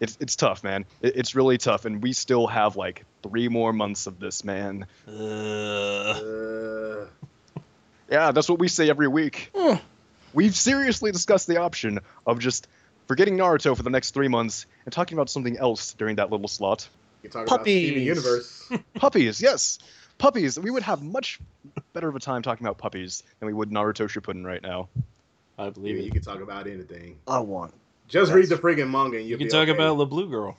it's 0.00 0.18
it's 0.20 0.36
tough, 0.36 0.62
man. 0.62 0.84
It, 1.00 1.16
it's 1.16 1.34
really 1.34 1.56
tough, 1.56 1.86
and 1.86 2.02
we 2.02 2.12
still 2.12 2.46
have 2.46 2.76
like 2.76 3.06
three 3.28 3.48
more 3.48 3.72
months 3.72 4.06
of 4.06 4.18
this, 4.20 4.44
man. 4.44 4.86
Uh, 5.08 7.06
Yeah, 8.10 8.32
that's 8.32 8.48
what 8.50 8.58
we 8.58 8.68
say 8.68 8.90
every 8.90 9.08
week. 9.08 9.50
we've 10.34 10.54
seriously 10.54 11.10
discussed 11.10 11.46
the 11.46 11.56
option 11.56 12.00
of 12.26 12.38
just 12.38 12.68
forgetting 13.08 13.38
Naruto 13.38 13.74
for 13.76 13.82
the 13.82 13.88
next 13.90 14.10
three 14.12 14.28
months 14.28 14.66
and 14.84 14.92
talking 14.92 15.16
about 15.16 15.30
something 15.30 15.56
else 15.56 15.94
during 15.94 16.16
that 16.16 16.30
little 16.30 16.46
slot. 16.46 16.86
You 17.22 17.30
talk 17.30 17.46
about 17.46 17.62
Steven 17.62 17.94
Puppies. 17.94 18.06
Universe. 18.06 18.72
Puppies, 18.94 19.40
yes, 19.42 19.78
puppies. 20.18 20.60
We 20.60 20.70
would 20.70 20.82
have 20.82 21.02
much 21.02 21.40
better 21.94 22.08
of 22.08 22.14
a 22.14 22.20
time 22.20 22.42
talking 22.42 22.66
about 22.66 22.76
puppies 22.76 23.22
than 23.40 23.46
we 23.46 23.54
would 23.54 23.70
Naruto 23.70 24.06
Shippuden 24.06 24.44
right 24.44 24.62
now. 24.62 24.88
I 25.58 25.70
believe 25.70 25.96
you 25.96 26.04
it. 26.04 26.12
can 26.12 26.22
talk 26.22 26.40
about 26.42 26.66
anything. 26.66 27.16
I 27.26 27.38
want. 27.38 27.72
Just 28.08 28.28
Yes. 28.28 28.36
read 28.36 28.48
the 28.50 28.56
friggin' 28.56 28.90
manga 28.90 29.16
and 29.16 29.24
You 29.24 29.30
you'll 29.30 29.38
can 29.38 29.46
be 29.46 29.50
talk 29.50 29.62
okay. 29.68 29.70
about 29.72 29.96
the 29.96 30.04
blue 30.06 30.28
girl. 30.28 30.58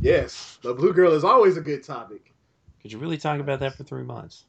Yes, 0.00 0.58
the 0.62 0.74
blue 0.74 0.92
girl 0.92 1.12
is 1.12 1.24
always 1.24 1.56
a 1.56 1.60
good 1.60 1.82
topic, 1.82 2.32
Could 2.82 2.92
you 2.92 2.98
really 2.98 3.16
talk 3.18 3.40
about 3.40 3.60
that 3.60 3.74
for 3.76 3.84
three 3.84 4.02
months? 4.02 4.44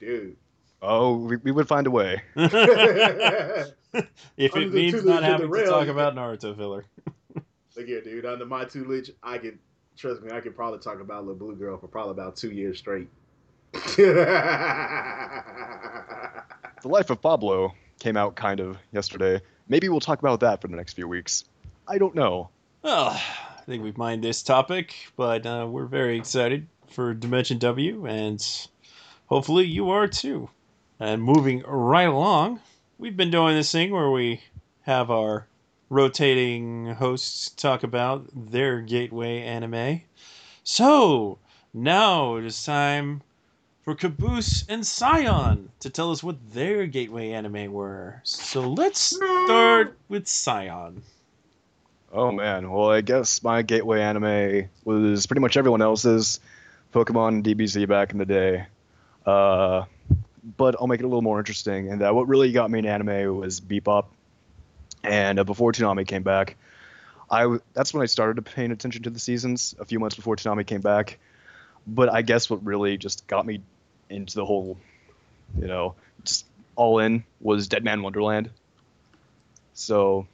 dude. 0.00 0.36
Oh, 0.82 1.16
we, 1.16 1.36
we 1.36 1.52
would 1.52 1.66
find 1.68 1.86
a 1.86 1.90
way. 1.90 2.20
if 2.36 2.44
Under 2.54 3.72
it 4.38 4.72
means 4.72 4.92
tutelage 4.92 5.04
not 5.06 5.22
having 5.22 5.40
the 5.50 5.56
to 5.56 5.62
rail, 5.62 5.70
talk 5.70 5.88
about 5.88 6.14
Naruto 6.14 6.54
filler. 6.54 6.84
Look 7.34 7.86
here, 7.86 8.02
dude. 8.02 8.26
Under 8.26 8.44
my 8.44 8.64
tutelage, 8.66 9.10
I 9.22 9.38
could 9.38 9.58
trust 9.96 10.22
me. 10.22 10.30
I 10.32 10.40
could 10.40 10.54
probably 10.54 10.78
talk 10.80 11.00
about 11.00 11.26
the 11.26 11.32
blue 11.32 11.56
girl 11.56 11.78
for 11.78 11.88
probably 11.88 12.12
about 12.12 12.36
two 12.36 12.50
years 12.50 12.78
straight. 12.78 13.08
The 16.82 16.88
Life 16.88 17.10
of 17.10 17.20
Pablo 17.20 17.74
came 17.98 18.16
out 18.16 18.36
kind 18.36 18.60
of 18.60 18.76
yesterday. 18.92 19.40
Maybe 19.68 19.88
we'll 19.88 19.98
talk 20.00 20.18
about 20.20 20.40
that 20.40 20.60
for 20.60 20.68
the 20.68 20.76
next 20.76 20.92
few 20.92 21.08
weeks. 21.08 21.44
I 21.88 21.98
don't 21.98 22.14
know. 22.14 22.50
Well, 22.82 23.20
I 23.66 23.72
think 23.72 23.82
we've 23.82 23.98
mined 23.98 24.22
this 24.22 24.44
topic, 24.44 24.94
but 25.16 25.44
uh, 25.44 25.66
we're 25.68 25.86
very 25.86 26.16
excited 26.16 26.68
for 26.88 27.12
Dimension 27.14 27.58
W, 27.58 28.06
and 28.06 28.40
hopefully 29.26 29.64
you 29.64 29.90
are 29.90 30.06
too. 30.06 30.50
And 31.00 31.20
moving 31.20 31.64
right 31.66 32.08
along, 32.08 32.60
we've 32.96 33.16
been 33.16 33.32
doing 33.32 33.56
this 33.56 33.72
thing 33.72 33.90
where 33.90 34.08
we 34.08 34.40
have 34.82 35.10
our 35.10 35.48
rotating 35.90 36.94
hosts 36.94 37.50
talk 37.50 37.82
about 37.82 38.28
their 38.32 38.82
gateway 38.82 39.40
anime. 39.40 40.02
So 40.62 41.40
now 41.74 42.36
it 42.36 42.44
is 42.44 42.64
time 42.64 43.20
for 43.82 43.96
Caboose 43.96 44.64
and 44.68 44.86
Scion 44.86 45.70
to 45.80 45.90
tell 45.90 46.12
us 46.12 46.22
what 46.22 46.52
their 46.52 46.86
gateway 46.86 47.32
anime 47.32 47.72
were. 47.72 48.20
So 48.22 48.60
let's 48.60 49.00
start 49.00 49.98
with 50.08 50.28
Scion. 50.28 51.02
Oh 52.12 52.30
man, 52.32 52.70
well 52.70 52.90
I 52.90 53.00
guess 53.00 53.42
my 53.42 53.62
gateway 53.62 54.00
anime 54.00 54.68
was 54.84 55.26
pretty 55.26 55.40
much 55.40 55.56
everyone 55.56 55.82
else's, 55.82 56.40
Pokemon 56.92 57.42
DBZ 57.42 57.88
back 57.88 58.12
in 58.12 58.18
the 58.18 58.24
day. 58.24 58.66
Uh, 59.24 59.84
but 60.56 60.76
I'll 60.80 60.86
make 60.86 61.00
it 61.00 61.04
a 61.04 61.08
little 61.08 61.22
more 61.22 61.38
interesting. 61.38 61.90
And 61.90 62.00
that 62.00 62.14
what 62.14 62.28
really 62.28 62.52
got 62.52 62.70
me 62.70 62.78
in 62.78 62.86
anime 62.86 63.36
was 63.36 63.60
Bebop. 63.60 64.06
And 65.02 65.38
uh, 65.38 65.44
before 65.44 65.72
Toonami 65.72 66.06
came 66.06 66.22
back, 66.22 66.56
I 67.30 67.42
w- 67.42 67.60
that's 67.74 67.92
when 67.92 68.02
I 68.02 68.06
started 68.06 68.40
paying 68.44 68.70
attention 68.70 69.02
to 69.04 69.10
the 69.10 69.18
seasons. 69.18 69.74
A 69.78 69.84
few 69.84 69.98
months 69.98 70.16
before 70.16 70.36
Toonami 70.36 70.66
came 70.66 70.80
back. 70.80 71.18
But 71.86 72.12
I 72.12 72.22
guess 72.22 72.48
what 72.48 72.64
really 72.64 72.96
just 72.96 73.26
got 73.26 73.44
me 73.46 73.60
into 74.08 74.36
the 74.36 74.44
whole, 74.44 74.78
you 75.58 75.66
know, 75.66 75.94
just 76.24 76.46
all 76.76 76.98
in 77.00 77.24
was 77.40 77.68
Deadman 77.68 78.02
Wonderland. 78.02 78.50
So 79.74 80.26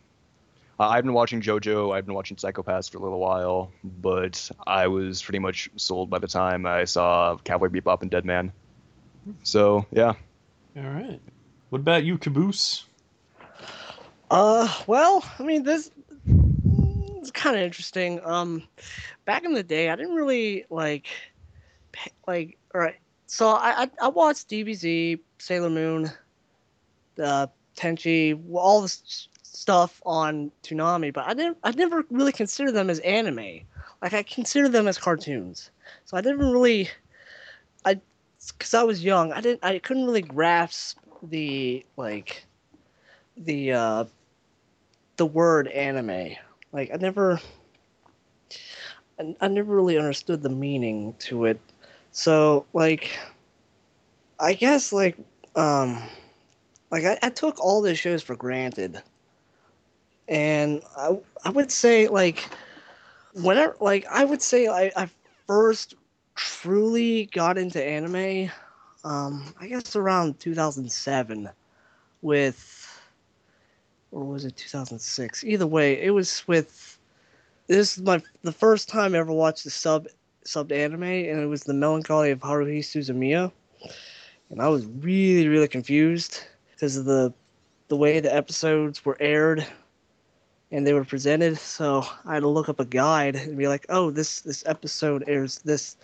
uh, 0.83 0.89
I've 0.89 1.05
been 1.05 1.15
watching 1.15 1.41
JoJo. 1.41 1.95
I've 1.95 2.07
been 2.07 2.15
watching 2.15 2.37
Psycho-Pass 2.37 2.89
for 2.89 2.99
a 2.99 3.01
little 3.01 3.21
while, 3.21 3.73
but 3.85 4.51
I 4.67 4.89
was 4.89 5.23
pretty 5.23 5.39
much 5.39 5.71
sold 5.77 6.11
by 6.11 6.19
the 6.19 6.27
time 6.27 6.67
I 6.67 6.85
saw 6.85 7.37
Cowboy 7.45 7.69
Bebop 7.69 8.03
and 8.03 8.11
Dead 8.11 8.25
Man. 8.25 8.53
So 9.45 9.87
yeah, 9.93 10.15
All 10.77 10.83
right. 10.83 11.21
What 11.71 11.81
about 11.81 12.05
you, 12.05 12.19
Caboose? 12.19 12.85
Uh, 14.31 14.69
well, 14.87 15.25
I 15.39 15.43
mean, 15.45 15.63
this 15.63 15.91
it's 16.27 17.31
kind 17.31 17.57
of 17.57 17.63
interesting. 17.63 18.21
Um, 18.25 18.65
back 19.27 19.45
in 19.45 19.53
the 19.55 19.63
day, 19.63 19.91
I 19.91 19.97
didn't 19.97 20.15
really 20.17 20.65
like, 20.71 21.09
like, 22.27 22.59
all 22.75 22.81
right. 22.81 22.97
So 23.27 23.49
I 23.49 23.85
I, 23.85 23.91
I 24.03 24.09
watched 24.09 24.49
DBZ, 24.51 25.21
Sailor 25.39 25.71
Moon, 25.71 26.11
uh, 27.23 27.47
Tenchi, 27.79 28.41
all 28.55 28.83
this 28.83 29.03
s- 29.07 29.29
stuff 29.63 30.03
on 30.05 30.51
Toonami, 30.65 31.13
but 31.13 31.25
I 31.27 31.35
didn't. 31.35 31.57
I 31.63 31.71
never 31.71 32.05
really 32.11 32.33
considered 32.33 32.73
them 32.73 32.91
as 32.91 32.99
anime. 33.01 33.61
Like 34.03 34.13
I 34.13 34.25
considered 34.25 34.73
them 34.73 34.89
as 34.89 34.99
cartoons. 34.99 35.71
So 36.05 36.17
I 36.17 36.21
didn't 36.21 36.41
really. 36.41 36.91
I, 37.85 38.01
because 38.49 38.75
I 38.75 38.83
was 38.83 39.05
young, 39.05 39.33
I 39.33 39.41
didn't. 39.41 39.65
I 39.65 39.79
couldn't 39.79 40.05
really 40.05 40.23
grasp 40.23 40.99
the 41.23 41.87
like, 41.97 42.45
the 43.37 43.73
uh 43.73 44.05
the 45.17 45.27
word 45.27 45.69
anime. 45.69 46.35
Like 46.73 46.91
I 46.93 46.97
never 46.97 47.41
I, 49.21 49.37
I 49.41 49.47
never 49.47 49.77
really 49.77 49.97
understood 49.97 50.43
the 50.43 50.49
meaning 50.49 51.15
to 51.21 51.45
it. 51.45 51.61
So 52.11 52.67
like 52.73 53.17
I 54.41 54.55
guess 54.55 54.93
like 54.93 55.17
um 55.55 56.03
like 56.91 57.05
I, 57.05 57.19
I 57.23 57.31
took 57.31 57.61
all 57.61 57.81
the 57.81 57.95
shows 57.95 58.25
for 58.25 58.35
granted. 58.35 59.01
And 60.33 60.81
I 60.97 61.19
I 61.45 61.51
would 61.51 61.71
say 61.71 62.09
like 62.09 62.49
whenever 63.35 63.77
like 63.81 64.07
I 64.11 64.25
would 64.25 64.41
say 64.41 64.67
I, 64.67 64.91
I 64.97 65.11
first 65.47 65.95
truly 66.35 67.27
got 67.27 67.59
into 67.59 67.85
anime 67.85 68.51
um 69.05 69.55
I 69.61 69.69
guess 69.69 69.95
around 69.95 70.41
2007 70.41 71.51
with 72.23 72.83
or 74.11 74.25
was 74.25 74.45
it 74.47 74.57
2006? 74.57 75.45
Either 75.45 75.67
way, 75.67 76.01
it 76.01 76.11
was 76.11 76.47
with. 76.47 76.99
This 77.67 77.97
is 77.97 78.03
my 78.03 78.23
the 78.43 78.53
first 78.53 78.89
time 78.89 79.15
I 79.15 79.19
ever 79.19 79.33
watched 79.33 79.65
the 79.65 79.71
sub 79.71 80.07
subbed 80.47 80.73
anime, 80.73 81.03
and 81.03 81.41
it 81.41 81.47
was 81.47 81.63
the 81.63 81.75
Melancholy 81.75 82.31
of 82.31 82.41
Haruhi 82.41 82.81
Suzumiya, 82.81 83.53
and 84.51 84.63
I 84.63 84.69
was 84.69 84.87
really 84.87 85.49
really 85.49 85.69
confused 85.69 86.45
because 86.71 86.97
of 86.97 87.05
the 87.05 87.33
the 87.89 87.97
way 87.97 88.21
the 88.21 88.35
episodes 88.35 89.05
were 89.05 89.17
aired 89.21 89.67
and 90.73 90.87
they 90.87 90.95
were 90.95 91.05
presented. 91.05 91.59
So 91.59 92.05
I 92.25 92.35
had 92.35 92.41
to 92.41 92.49
look 92.49 92.69
up 92.69 92.81
a 92.81 92.85
guide 92.85 93.37
and 93.37 93.57
be 93.57 93.69
like, 93.69 93.87
"Oh, 93.89 94.11
this 94.11 94.41
this 94.41 94.65
episode 94.67 95.23
airs 95.29 95.61
this. 95.61 95.97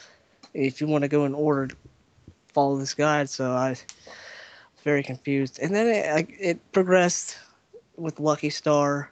If 0.55 0.81
you 0.81 0.87
want 0.87 1.03
to 1.03 1.09
go 1.09 1.25
in 1.25 1.35
order, 1.35 1.75
follow 2.53 2.77
this 2.77 2.95
guide." 2.95 3.29
So 3.29 3.51
I 3.51 3.71
was 3.71 3.85
very 4.85 5.03
confused, 5.03 5.59
and 5.61 5.75
then 5.75 5.87
it, 5.89 6.29
it 6.39 6.73
progressed 6.73 7.39
with 7.97 8.21
Lucky 8.21 8.51
Star, 8.51 9.11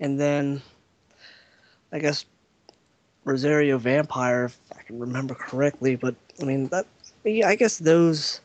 and 0.00 0.18
then 0.18 0.62
I 1.92 1.98
guess 1.98 2.24
Rosario 3.24 3.78
Vampire, 3.78 4.46
if 4.46 4.58
I 4.76 4.82
can 4.82 4.98
remember 4.98 5.34
correctly. 5.34 5.94
But 5.94 6.14
I 6.40 6.44
mean 6.44 6.68
that, 6.68 6.86
yeah, 7.22 7.48
I 7.48 7.54
guess 7.54 7.78
those 7.78 8.40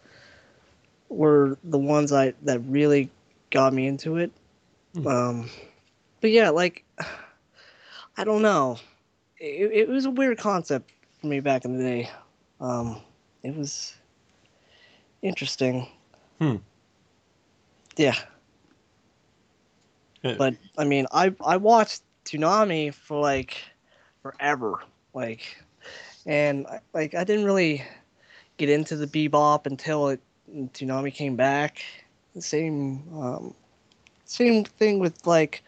were 1.07 1.57
the 1.64 1.78
ones 1.78 2.11
I 2.11 2.34
that 2.44 2.60
really 2.68 3.10
got 3.52 3.73
me 3.73 3.88
into 3.88 4.18
it. 4.18 4.32
Hmm. 4.94 5.07
Um, 5.07 5.49
but 6.22 6.31
yeah, 6.31 6.49
like 6.49 6.85
I 8.18 8.23
don't 8.23 8.41
know, 8.41 8.77
it, 9.39 9.72
it 9.72 9.89
was 9.89 10.06
a 10.06 10.11
weird 10.11 10.38
concept 10.38 10.91
for 11.19 11.27
me 11.27 11.39
back 11.39 11.65
in 11.65 11.77
the 11.77 11.84
day. 11.84 12.10
Um, 12.60 13.02
it 13.43 13.56
was 13.56 13.95
interesting. 15.22 15.88
Hmm. 16.39 16.57
Yeah. 17.98 18.15
Uh, 20.23 20.35
But 20.38 20.56
I 20.77 20.84
mean, 20.84 21.07
I 21.11 21.34
I 21.45 21.57
watched 21.57 22.03
Toonami 22.26 22.93
for 22.93 23.19
like 23.19 23.57
forever, 24.22 24.80
like, 25.14 25.57
and 26.26 26.68
I- 26.68 26.81
like 26.93 27.15
I 27.15 27.23
didn't 27.23 27.45
really 27.45 27.84
get 28.57 28.69
into 28.69 28.95
the 28.95 29.07
bebop 29.07 29.65
until 29.65 30.10
it 30.10 30.19
Toonami 30.73 31.14
came 31.14 31.35
back. 31.35 31.81
The 32.35 32.41
same 32.41 33.03
um, 33.14 33.56
same 34.26 34.64
thing 34.64 34.99
with 34.99 35.26
like 35.26 35.64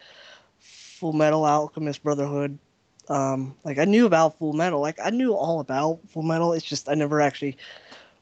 Fullmetal 1.00 1.48
Alchemist 1.48 2.02
Brotherhood. 2.02 2.58
Um, 3.08 3.54
like 3.64 3.78
I 3.78 3.84
knew 3.84 4.06
about 4.06 4.38
Fullmetal, 4.38 4.80
like 4.80 4.98
I 5.02 5.10
knew 5.10 5.34
all 5.34 5.60
about 5.60 6.00
Fullmetal. 6.08 6.56
It's 6.56 6.64
just 6.64 6.88
I 6.88 6.94
never 6.94 7.20
actually 7.20 7.56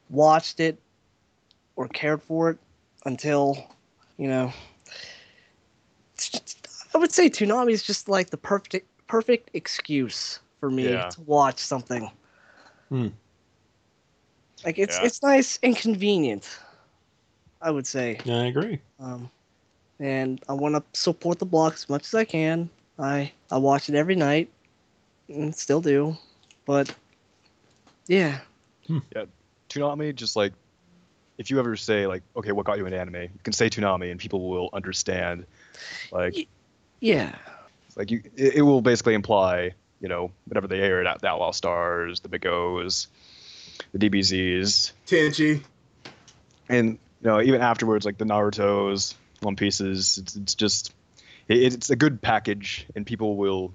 watched 0.09 0.59
it 0.59 0.77
or 1.75 1.87
cared 1.87 2.21
for 2.21 2.49
it 2.51 2.57
until 3.05 3.57
you 4.17 4.27
know 4.27 4.51
I 6.93 6.97
would 6.97 7.11
say 7.11 7.29
Toonami 7.29 7.71
is 7.71 7.83
just 7.83 8.09
like 8.09 8.29
the 8.29 8.37
perfect 8.37 8.87
perfect 9.07 9.51
excuse 9.53 10.39
for 10.59 10.69
me 10.69 10.85
Yeah. 10.89 11.09
to 11.09 11.21
watch 11.21 11.59
something. 11.59 12.09
Hmm. 12.89 13.07
Like 14.65 14.77
it's 14.79 14.99
Yeah. 14.99 15.05
it's 15.05 15.21
nice 15.23 15.59
and 15.63 15.75
convenient. 15.75 16.59
I 17.61 17.71
would 17.71 17.87
say, 17.87 18.19
Yeah, 18.25 18.39
I 18.41 18.45
agree. 18.47 18.81
um, 18.99 19.29
and 19.99 20.41
I 20.49 20.53
want 20.53 20.75
to 20.75 20.83
support 20.99 21.39
the 21.39 21.45
block 21.45 21.73
as 21.73 21.89
much 21.89 22.05
as 22.05 22.13
I 22.13 22.25
can. 22.25 22.69
I 22.99 23.31
I 23.51 23.57
watch 23.57 23.89
it 23.89 23.95
every 23.95 24.15
night, 24.15 24.49
and 25.27 25.55
still 25.55 25.81
do, 25.81 26.15
but 26.65 26.93
yeah, 28.07 28.39
hmm. 28.87 28.99
yeah. 29.15 29.25
Toonami 29.69 30.13
just 30.15 30.35
like 30.35 30.53
if 31.37 31.49
you 31.49 31.57
ever 31.59 31.75
say 31.75 32.05
like, 32.05 32.21
okay, 32.35 32.51
what 32.51 32.65
got 32.65 32.77
you 32.77 32.85
into 32.85 32.99
anime? 32.99 33.15
You 33.23 33.29
can 33.43 33.53
say 33.53 33.69
Toonami, 33.69 34.11
and 34.11 34.19
people 34.19 34.49
will 34.49 34.69
understand. 34.73 35.45
Like, 36.11 36.37
Ye- 36.37 36.47
Yeah. 36.99 37.33
like 37.95 38.11
you, 38.11 38.21
it, 38.35 38.55
it 38.55 38.61
will 38.61 38.81
basically 38.81 39.15
imply, 39.15 39.71
you 39.99 40.07
know, 40.09 40.31
whatever 40.45 40.67
they 40.67 40.79
aired 40.79 41.07
at 41.07 41.21
the 41.21 41.27
Outlaw 41.27 41.51
Stars, 41.51 42.19
the 42.19 42.29
Big 42.29 42.45
O's, 42.45 43.07
the 43.93 43.97
DBZs, 44.09 44.91
Tenchi. 45.07 45.63
and 46.69 46.99
you 47.21 47.27
know, 47.29 47.41
even 47.41 47.61
afterwards, 47.61 48.05
like 48.05 48.19
the 48.19 48.25
Naruto's, 48.25 49.15
One 49.43 49.55
Pieces, 49.55 50.17
it's, 50.17 50.35
it's 50.35 50.55
just, 50.55 50.93
it, 51.47 51.73
it's 51.73 51.89
a 51.89 51.95
good 51.95 52.21
package, 52.21 52.87
and 52.95 53.05
people 53.05 53.35
will 53.35 53.73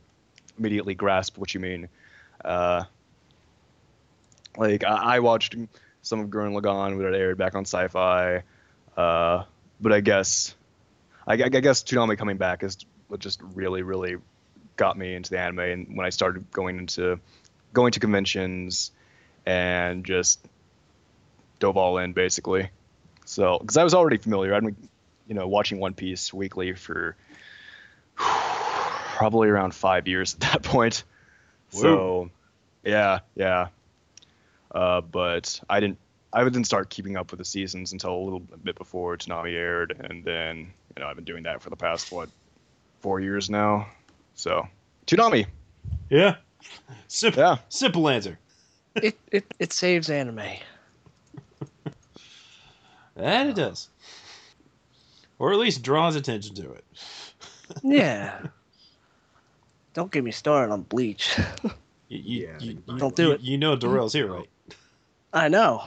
immediately 0.59 0.95
grasp 0.95 1.39
what 1.39 1.55
you 1.55 1.61
mean. 1.61 1.89
Uh, 2.45 2.85
like 4.57 4.85
I, 4.85 5.17
I 5.17 5.19
watched 5.21 5.55
some 6.03 6.21
of 6.21 6.29
Gurren 6.29 6.59
Lagann 6.59 6.97
when 6.97 7.07
it 7.07 7.17
aired 7.17 7.39
back 7.39 7.55
on 7.55 7.65
Sci-Fi, 7.65 8.43
uh, 8.97 9.45
but 9.81 9.93
I 9.93 10.01
guess, 10.01 10.55
I, 11.27 11.35
I 11.35 11.49
guess 11.49 11.83
Toonami 11.83 12.19
coming 12.19 12.37
back 12.37 12.63
is 12.63 12.79
what 13.09 13.21
just 13.21 13.41
really, 13.55 13.83
really 13.83 14.17
got 14.77 14.97
me 14.97 15.15
into 15.15 15.31
the 15.31 15.39
anime, 15.39 15.61
and 15.61 15.97
when 15.97 16.07
I 16.07 16.11
started 16.11 16.51
going 16.51 16.79
into, 16.79 17.21
going 17.73 17.93
to 17.93 18.01
conventions, 18.01 18.93
and 19.47 20.05
just 20.05 20.47
dove 21.59 21.77
all 21.77 21.99
in 21.99 22.13
basically. 22.13 22.71
So, 23.25 23.59
because 23.59 23.77
I 23.77 23.85
was 23.85 23.95
already 23.95 24.19
familiar, 24.19 24.55
I'd 24.55 24.77
you 25.29 25.35
know, 25.35 25.47
watching 25.47 25.79
One 25.79 25.95
Piece 25.95 26.33
weekly 26.33 26.73
for 26.73 27.17
probably 28.17 29.49
around 29.49 29.75
five 29.75 30.09
years 30.09 30.35
at 30.35 30.41
that 30.41 30.63
point. 30.63 31.05
So, 31.71 32.31
yeah, 32.83 33.21
yeah. 33.35 33.69
Uh, 34.73 35.03
but 35.03 35.61
I 35.69 35.81
didn't, 35.81 35.99
I 36.33 36.43
didn't 36.45 36.65
start 36.65 36.91
keeping 36.91 37.17
up 37.17 37.31
with 37.31 37.39
the 37.39 37.45
seasons 37.45 37.93
until 37.93 38.15
a 38.15 38.23
little 38.23 38.41
bit 38.41 38.77
before 38.77 39.17
Toonami 39.17 39.55
aired, 39.55 39.97
and 39.99 40.25
then 40.25 40.73
you 40.97 41.03
know 41.03 41.07
I've 41.07 41.17
been 41.17 41.25
doing 41.25 41.43
that 41.45 41.63
for 41.63 41.71
the 41.71 41.77
past 41.77 42.11
what 42.13 42.29
four 43.01 43.21
years 43.21 43.49
now. 43.49 43.87
So, 44.35 44.67
Toonami, 45.07 45.47
Yeah. 46.11 46.37
Simple, 47.07 47.43
yeah, 47.43 47.57
simple 47.69 48.09
answer. 48.09 48.39
It 48.97 49.19
it, 49.31 49.55
it 49.59 49.73
saves 49.73 50.11
anime. 50.11 50.41
And 53.19 53.49
it 53.49 53.57
does. 53.57 53.89
Or 55.39 55.53
at 55.53 55.59
least 55.59 55.83
draws 55.83 56.17
attention 56.17 56.55
to 56.57 56.73
it. 56.73 56.85
Yeah. 57.83 58.41
Don't 59.93 60.11
get 60.11 60.25
me 60.25 60.31
started 60.31 60.73
on 60.73 60.83
Bleach. 60.83 61.39
You, 62.09 62.19
you, 62.19 62.47
Yeah, 62.47 62.59
you, 62.61 62.71
you 62.71 62.83
you- 62.87 62.99
Don't 62.99 63.15
do 63.15 63.25
you- 63.25 63.33
it. 63.33 63.41
You 63.43 63.59
know 63.59 63.77
Darrell's 63.77 64.15
here, 64.15 64.33
right? 64.33 64.49
I 65.35 65.49
know. 65.49 65.83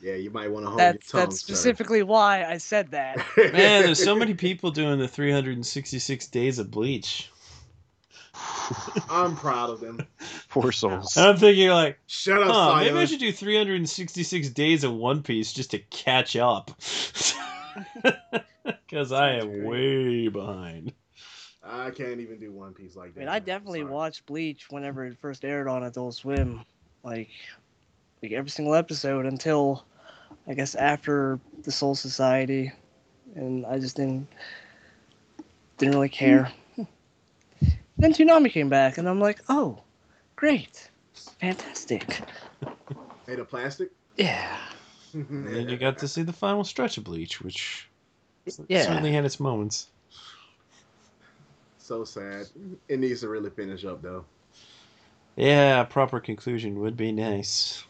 Yeah, 0.00 0.14
you 0.14 0.30
might 0.30 0.50
want 0.50 0.64
to 0.64 0.68
hold 0.70 0.80
That's 0.80 1.12
your 1.12 1.20
tongue. 1.20 1.28
that's 1.30 1.40
sir. 1.42 1.52
specifically 1.52 2.02
why 2.02 2.44
I 2.44 2.56
said 2.56 2.90
that. 2.92 3.18
Man, 3.36 3.82
there's 3.84 4.02
so 4.02 4.14
many 4.16 4.32
people 4.32 4.70
doing 4.70 4.98
the 4.98 5.06
366 5.08 6.26
days 6.28 6.58
of 6.58 6.70
Bleach. 6.70 7.30
I'm 9.10 9.36
proud 9.36 9.68
of 9.68 9.80
them. 9.80 10.00
poor 10.48 10.72
souls. 10.72 11.18
And 11.18 11.26
I'm 11.26 11.36
thinking 11.36 11.68
like, 11.68 11.98
Shut 12.06 12.38
up, 12.42 12.48
huh, 12.48 12.52
Scion. 12.54 12.86
maybe 12.94 12.98
I 12.98 13.04
should 13.04 13.20
do 13.20 13.30
366 13.30 14.48
days 14.50 14.84
of 14.84 14.94
One 14.94 15.22
Piece 15.22 15.52
just 15.52 15.70
to 15.72 15.78
catch 15.90 16.34
up. 16.34 16.70
Because 18.88 19.12
I 19.12 19.32
am 19.34 19.40
Sounds 19.42 19.66
way 19.66 20.28
behind. 20.28 20.92
I 21.62 21.90
can't 21.90 22.20
even 22.20 22.38
do 22.40 22.52
One 22.52 22.74
Piece 22.74 22.96
like 22.96 23.14
I 23.16 23.20
that. 23.20 23.20
mean, 23.20 23.28
I 23.28 23.38
definitely 23.38 23.80
Sorry. 23.80 23.92
watched 23.92 24.26
Bleach 24.26 24.70
whenever 24.70 25.04
it 25.04 25.18
first 25.18 25.44
aired 25.44 25.68
on 25.68 25.82
Adult 25.84 26.14
Swim, 26.14 26.64
like, 27.04 27.28
like 28.22 28.32
every 28.32 28.50
single 28.50 28.74
episode 28.74 29.26
until, 29.26 29.84
I 30.48 30.54
guess, 30.54 30.74
after 30.74 31.38
the 31.64 31.72
Soul 31.72 31.94
Society, 31.94 32.72
and 33.34 33.66
I 33.66 33.78
just 33.78 33.96
didn't 33.96 34.28
didn't 35.78 35.94
really 35.94 36.08
care. 36.08 36.50
then 37.98 38.12
Toonami 38.12 38.50
came 38.50 38.68
back, 38.68 38.98
and 38.98 39.08
I'm 39.08 39.20
like, 39.20 39.40
oh, 39.48 39.82
great, 40.36 40.90
fantastic, 41.40 42.22
Made 43.26 43.38
of 43.38 43.48
plastic. 43.48 43.90
yeah, 44.16 44.58
And 45.12 45.54
then 45.54 45.68
you 45.68 45.76
got 45.76 45.98
to 45.98 46.08
see 46.08 46.22
the 46.22 46.32
final 46.32 46.64
stretch 46.64 46.96
of 46.98 47.04
Bleach, 47.04 47.40
which 47.42 47.89
yeah. 48.68 48.82
certainly 48.84 49.12
had 49.12 49.24
its 49.24 49.38
moments. 49.40 49.88
so 51.78 52.04
sad. 52.04 52.46
It 52.88 53.00
needs 53.00 53.20
to 53.20 53.28
really 53.28 53.50
finish 53.50 53.84
up 53.84 54.00
though. 54.02 54.24
Yeah, 55.36 55.80
a 55.80 55.84
proper 55.84 56.20
conclusion 56.20 56.78
would 56.80 56.96
be 56.96 57.12
nice. 57.12 57.84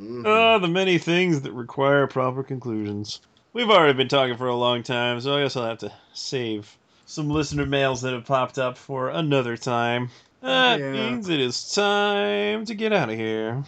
Mhm. 0.00 0.22
Oh, 0.26 0.58
the 0.58 0.68
many 0.68 0.98
things 0.98 1.40
that 1.42 1.52
require 1.52 2.06
proper 2.06 2.42
conclusions. 2.42 3.20
We've 3.54 3.70
already 3.70 3.94
been 3.94 4.08
talking 4.08 4.36
for 4.36 4.48
a 4.48 4.54
long 4.54 4.82
time, 4.82 5.20
so 5.20 5.34
I 5.36 5.42
guess 5.42 5.56
I'll 5.56 5.66
have 5.66 5.78
to 5.78 5.92
save 6.12 6.76
some 7.06 7.30
listener 7.30 7.64
mails 7.64 8.02
that 8.02 8.12
have 8.12 8.26
popped 8.26 8.58
up 8.58 8.76
for 8.76 9.08
another 9.08 9.56
time. 9.56 10.10
That 10.42 10.78
Yeah. 10.80 10.92
means 10.92 11.28
it 11.30 11.40
is 11.40 11.72
time 11.72 12.66
to 12.66 12.74
get 12.74 12.92
out 12.92 13.08
of 13.08 13.16
here. 13.16 13.64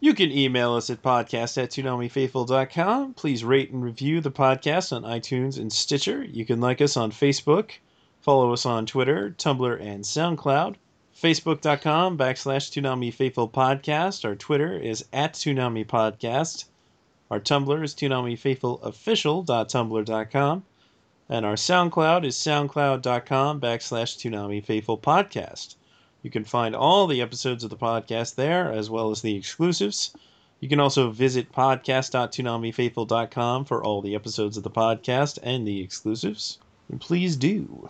You 0.00 0.14
can 0.14 0.30
email 0.30 0.74
us 0.74 0.90
at 0.90 1.02
podcast 1.02 1.60
at 1.60 1.70
toonamifaithful.com. 1.70 3.14
Please 3.14 3.42
rate 3.42 3.72
and 3.72 3.82
review 3.82 4.20
the 4.20 4.30
podcast 4.30 4.94
on 4.94 5.02
iTunes 5.02 5.58
and 5.58 5.72
Stitcher. 5.72 6.22
You 6.22 6.44
can 6.44 6.60
like 6.60 6.80
us 6.80 6.96
on 6.96 7.10
Facebook. 7.10 7.72
Follow 8.20 8.52
us 8.52 8.64
on 8.64 8.86
Twitter, 8.86 9.34
Tumblr, 9.36 9.80
and 9.80 10.04
SoundCloud. 10.04 10.76
Facebook.com 11.20 12.16
backslash 12.16 12.70
Toonami 12.70 13.12
Faithful 13.12 13.48
Podcast. 13.48 14.24
Our 14.24 14.36
Twitter 14.36 14.78
is 14.78 15.04
at 15.12 15.34
Toonami 15.34 15.84
Podcast. 15.84 16.66
Our 17.28 17.40
Tumblr 17.40 17.82
is 17.82 17.96
ToonamiFaithfulOfficial.tumblr.com. 17.96 20.64
And 21.28 21.44
our 21.44 21.54
SoundCloud 21.54 22.24
is 22.24 22.36
SoundCloud.com 22.36 23.60
backslash 23.60 24.16
Toonami 24.16 24.64
Faithful 24.64 24.96
Podcast. 24.96 25.74
You 26.28 26.32
can 26.32 26.44
find 26.44 26.76
all 26.76 27.06
the 27.06 27.22
episodes 27.22 27.64
of 27.64 27.70
the 27.70 27.76
podcast 27.78 28.34
there, 28.34 28.70
as 28.70 28.90
well 28.90 29.10
as 29.10 29.22
the 29.22 29.34
exclusives. 29.34 30.14
You 30.60 30.68
can 30.68 30.78
also 30.78 31.10
visit 31.10 31.50
podcast.toonamifaithful.com 31.52 33.64
for 33.64 33.82
all 33.82 34.02
the 34.02 34.14
episodes 34.14 34.58
of 34.58 34.62
the 34.62 34.70
podcast 34.70 35.38
and 35.42 35.66
the 35.66 35.80
exclusives. 35.80 36.58
And 36.90 37.00
please 37.00 37.34
do. 37.34 37.88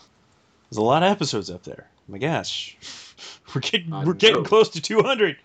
There's 0.71 0.79
a 0.79 0.83
lot 0.83 1.03
of 1.03 1.11
episodes 1.11 1.51
up 1.51 1.65
there. 1.65 1.89
My 2.07 2.19
gosh. 2.19 2.77
We're 3.53 3.61
getting 3.61 3.93
I 3.93 4.05
we're 4.05 4.15
getting 4.15 4.45
close 4.45 4.69
to 4.69 4.81
200. 4.81 5.37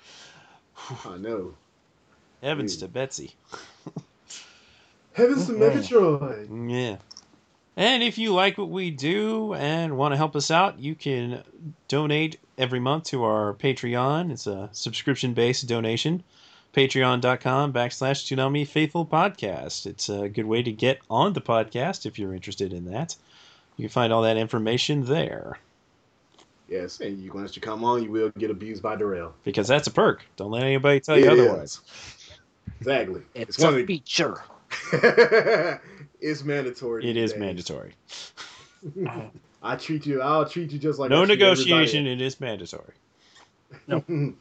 I 1.03 1.17
know. 1.17 1.55
Heavens 2.43 2.75
Hmm. 2.75 2.81
to 2.81 2.87
Betsy. 2.89 3.31
Heavens 5.13 5.47
to 5.47 5.53
Megatroid. 5.53 6.71
Yeah. 6.71 6.97
And 7.75 8.03
if 8.03 8.17
you 8.17 8.33
like 8.33 8.57
what 8.57 8.69
we 8.69 8.91
do 8.91 9.53
and 9.55 9.97
want 9.97 10.11
to 10.13 10.17
help 10.17 10.35
us 10.35 10.51
out, 10.51 10.79
you 10.79 10.93
can 10.95 11.43
donate 11.87 12.39
every 12.57 12.79
month 12.79 13.05
to 13.05 13.23
our 13.23 13.53
Patreon. 13.55 14.31
It's 14.31 14.45
a 14.47 14.69
subscription 14.71 15.33
based 15.33 15.67
donation. 15.67 16.23
Patreon.com 16.73 17.71
backslash 17.73 18.25
Toonami 18.25 18.67
Faithful 18.67 19.05
Podcast. 19.05 19.85
It's 19.85 20.09
a 20.09 20.27
good 20.29 20.45
way 20.45 20.61
to 20.63 20.71
get 20.71 20.99
on 21.09 21.33
the 21.33 21.41
podcast 21.41 22.05
if 22.05 22.17
you're 22.17 22.33
interested 22.33 22.73
in 22.73 22.85
that. 22.91 23.15
You 23.77 23.83
can 23.83 23.89
find 23.91 24.13
all 24.13 24.21
that 24.23 24.37
information 24.37 25.05
there 25.05 25.57
Yes, 26.69 27.01
and 27.01 27.19
you 27.19 27.31
once 27.31 27.55
you 27.55 27.61
come 27.61 27.83
on, 27.83 28.01
you 28.01 28.09
will 28.09 28.31
get 28.39 28.49
abused 28.49 28.81
by 28.81 28.95
Darrell. 28.95 29.33
because 29.43 29.67
that's 29.67 29.85
a 29.85 29.91
perk. 29.91 30.23
Don't 30.37 30.49
let 30.49 30.63
anybody 30.63 30.99
tell 30.99 31.19
you 31.19 31.29
otherwise. 31.29 31.81
is. 31.85 32.39
Exactly. 32.79 33.21
It's, 33.35 33.59
one 33.59 33.67
a 33.75 33.77
of 33.79 33.85
the- 33.85 33.85
feature. 33.85 34.41
it's 36.23 36.43
mandatory. 36.43 37.09
It 37.09 37.17
is 37.17 37.33
days. 37.33 37.39
mandatory. 37.39 37.93
I 39.61 39.75
treat 39.75 40.05
you. 40.05 40.21
I'll 40.21 40.47
treat 40.47 40.71
you 40.71 40.79
just 40.79 40.99
like 40.99 41.09
no 41.09 41.23
I 41.23 41.25
treat 41.25 41.41
everybody 41.41 41.69
negotiation. 41.69 42.07
It 42.07 42.21
is 42.21 42.39
mandatory. 42.39 42.93
else. 43.89 44.03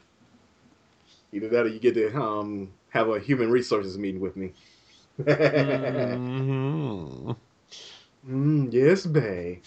Either 1.35 1.49
that, 1.49 1.65
or 1.65 1.69
you 1.69 1.81
get 1.81 1.95
to 1.95 2.15
um 2.15 2.71
have 2.91 3.09
a 3.09 3.19
human 3.19 3.51
resources 3.51 3.97
meeting 3.99 4.21
with 4.21 4.37
me. 4.37 4.53
hmm 5.17 7.33
Mm, 8.29 8.73
yes, 8.73 9.05
Bay. 9.05 9.63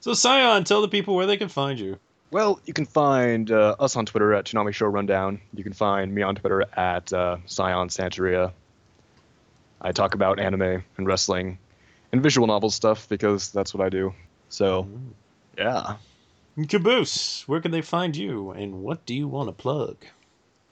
So, 0.00 0.14
Scion, 0.14 0.64
tell 0.64 0.80
the 0.80 0.88
people 0.88 1.14
where 1.14 1.26
they 1.26 1.36
can 1.36 1.50
find 1.50 1.78
you. 1.78 1.98
Well, 2.30 2.58
you 2.64 2.72
can 2.72 2.86
find 2.86 3.50
uh, 3.50 3.76
us 3.78 3.96
on 3.96 4.06
Twitter 4.06 4.32
at 4.32 4.46
Toonami 4.46 4.72
Show 4.72 4.86
Rundown. 4.86 5.42
You 5.52 5.62
can 5.62 5.74
find 5.74 6.14
me 6.14 6.22
on 6.22 6.34
Twitter 6.34 6.64
at 6.74 7.12
uh, 7.12 7.36
Scion 7.44 7.88
Santeria. 7.88 8.54
I 9.82 9.92
talk 9.92 10.14
about 10.14 10.38
anime 10.38 10.84
and 10.96 11.06
wrestling 11.06 11.58
and 12.12 12.22
visual 12.22 12.46
novel 12.46 12.70
stuff 12.70 13.08
because 13.08 13.50
that's 13.50 13.74
what 13.74 13.84
I 13.84 13.88
do. 13.88 14.14
So, 14.48 14.88
yeah. 15.58 15.96
Caboose, 16.68 17.46
where 17.48 17.60
can 17.60 17.70
they 17.70 17.82
find 17.82 18.14
you, 18.14 18.50
and 18.50 18.82
what 18.82 19.04
do 19.06 19.14
you 19.14 19.26
want 19.26 19.48
to 19.48 19.52
plug? 19.52 19.96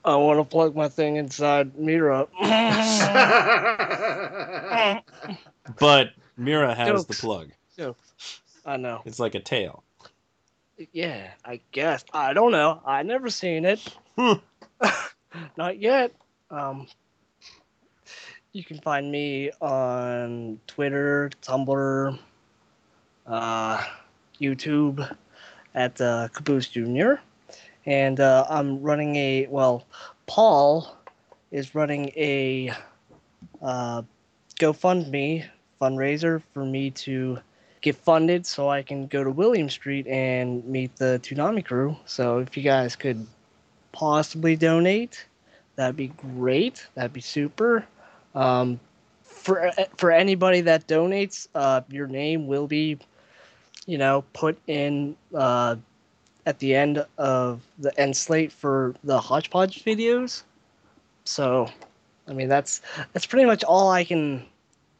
I 0.05 0.15
want 0.15 0.39
to 0.39 0.43
plug 0.43 0.75
my 0.75 0.89
thing 0.89 1.17
inside 1.17 1.77
Mira. 1.77 2.27
But 5.79 6.09
Mira 6.37 6.73
has 6.73 7.05
the 7.05 7.13
Jokes. 7.13 7.21
plug. 7.21 7.51
I 8.65 8.77
know. 8.77 9.01
It's 9.05 9.19
like 9.19 9.35
a 9.35 9.39
tail. 9.39 9.83
Yeah, 10.91 11.29
I 11.45 11.61
guess. 11.71 12.03
I 12.13 12.33
don't 12.33 12.51
know. 12.51 12.81
I 12.85 13.03
never 13.03 13.29
seen 13.29 13.65
it. 13.65 13.79
Hmm. 14.17 14.33
Not 15.57 15.79
yet. 15.79 16.13
Um, 16.49 16.87
you 18.53 18.63
can 18.63 18.79
find 18.79 19.09
me 19.11 19.49
on 19.61 20.59
Twitter, 20.67 21.29
Tumblr, 21.41 22.19
uh, 23.25 23.83
YouTube 24.41 25.17
at 25.73 26.01
uh, 26.01 26.27
Caboose 26.33 26.67
Jr. 26.67 27.13
And 27.85 28.19
uh, 28.19 28.45
I'm 28.49 28.81
running 28.81 29.15
a, 29.15 29.47
well, 29.47 29.85
Paul 30.27 30.97
is 31.51 31.73
running 31.73 32.09
a 32.17 32.73
uh, 33.61 34.01
GoFundMe 34.59 35.45
fundraiser 35.81 36.41
for 36.53 36.65
me 36.65 36.91
to 36.91 37.39
get 37.79 37.95
funded 37.95 38.45
so 38.45 38.69
I 38.69 38.83
can 38.83 39.07
go 39.07 39.23
to 39.23 39.31
Williams 39.31 39.73
Street 39.73 40.07
and 40.07 40.63
meet 40.65 40.95
the 40.97 41.19
Toonami 41.23 41.63
crew. 41.63 41.95
So 42.05 42.39
if 42.39 42.55
you 42.57 42.63
guys 42.63 42.97
could 42.97 43.25
possibly 43.93 44.57
donate, 44.57 45.25
that'd 45.77 45.95
be 45.95 46.09
great. 46.09 46.85
That'd 46.95 47.13
be 47.13 47.21
super. 47.21 47.87
Um, 48.35 48.79
for 49.23 49.71
for 49.97 50.11
anybody 50.11 50.61
that 50.61 50.87
donates, 50.87 51.47
uh, 51.55 51.81
your 51.89 52.07
name 52.07 52.47
will 52.47 52.67
be, 52.67 52.97
you 53.85 53.97
know, 53.97 54.23
put 54.33 54.57
in 54.67 55.15
uh, 55.33 55.75
at 56.45 56.59
the 56.59 56.75
end 56.75 57.05
of 57.17 57.61
the 57.79 57.97
end 57.99 58.15
slate 58.15 58.51
for 58.51 58.95
the 59.03 59.19
hodgepodge 59.19 59.83
videos. 59.83 60.43
So, 61.25 61.69
I 62.27 62.33
mean, 62.33 62.47
that's 62.47 62.81
that's 63.13 63.25
pretty 63.25 63.45
much 63.45 63.63
all 63.63 63.89
I 63.89 64.03
can 64.03 64.45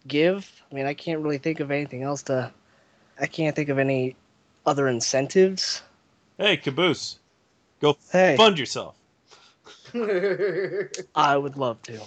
give. 0.08 0.50
I 0.72 0.76
mean, 0.76 0.86
I 0.86 0.94
can't 0.94 1.22
really 1.22 1.38
think 1.38 1.60
of 1.60 1.72
anything 1.72 2.04
else 2.04 2.24
to. 2.24 2.52
I 3.20 3.28
can't 3.28 3.56
think 3.56 3.70
of 3.70 3.78
any 3.78 4.16
other 4.66 4.88
incentives. 4.88 5.84
Hey, 6.38 6.58
Caboose, 6.58 7.20
go 7.80 7.96
Hey, 8.12 8.36
fund 8.36 8.58
yourself. 8.58 8.96
I 11.16 11.38
would 11.38 11.58
love 11.58 11.82
to. 11.84 12.00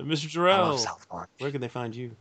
And 0.00 0.10
Mr. 0.10 0.50
I 0.50 0.58
love 0.58 0.74
Jarrell, 0.74 0.78
South 0.78 1.08
Park. 1.08 1.28
where 1.38 1.50
can 1.50 1.60
they 1.60 1.68
find 1.68 1.94
you? 1.94 2.14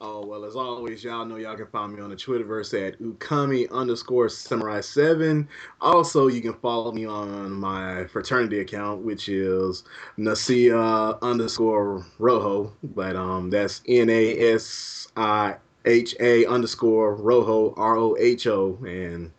Oh 0.00 0.26
well, 0.26 0.44
as 0.44 0.56
always, 0.56 1.04
y'all 1.04 1.24
know 1.24 1.36
y'all 1.36 1.56
can 1.56 1.66
find 1.68 1.94
me 1.94 2.02
on 2.02 2.10
the 2.10 2.16
Twitterverse 2.16 2.88
at 2.88 3.00
ukami 3.00 3.70
underscore 3.70 4.28
samurai 4.28 4.80
seven. 4.80 5.48
Also, 5.80 6.26
you 6.26 6.42
can 6.42 6.52
follow 6.54 6.92
me 6.92 7.06
on 7.06 7.52
my 7.52 8.04
fraternity 8.06 8.60
account, 8.60 9.02
which 9.02 9.28
is 9.28 9.84
Nasia 10.18 11.18
underscore 11.22 12.04
Rojo, 12.18 12.72
but 12.82 13.16
um, 13.16 13.50
that's 13.50 13.82
N 13.88 14.10
A 14.10 14.52
S 14.54 15.08
I 15.16 15.56
H 15.86 16.14
A 16.20 16.44
underscore 16.46 17.14
Rojo 17.14 17.72
R 17.76 17.96
O 17.96 18.16
H 18.18 18.46
O. 18.46 18.76
And 18.82 19.30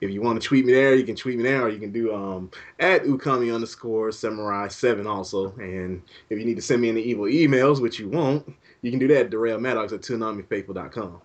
if 0.00 0.10
you 0.10 0.22
want 0.22 0.40
to 0.40 0.46
tweet 0.46 0.64
me 0.64 0.72
there, 0.72 0.94
you 0.94 1.04
can 1.04 1.16
tweet 1.16 1.36
me 1.36 1.42
there, 1.42 1.62
or 1.62 1.68
you 1.68 1.78
can 1.78 1.92
do 1.92 2.14
um 2.14 2.50
at 2.78 3.04
ukami 3.04 3.54
underscore 3.54 4.12
samurai 4.12 4.68
seven 4.68 5.06
also. 5.06 5.52
And 5.58 6.02
if 6.28 6.38
you 6.38 6.44
need 6.44 6.56
to 6.56 6.62
send 6.62 6.82
me 6.82 6.88
any 6.88 7.02
evil 7.02 7.24
emails, 7.24 7.80
which 7.80 7.98
you 7.98 8.08
won't. 8.08 8.52
You 8.82 8.90
can 8.90 8.98
do 8.98 9.08
that 9.08 9.26
at 9.26 9.30
Darrell 9.30 9.60
Maddox 9.60 9.92
at 9.92 10.00
ToonamiFaithful.com. 10.00 11.20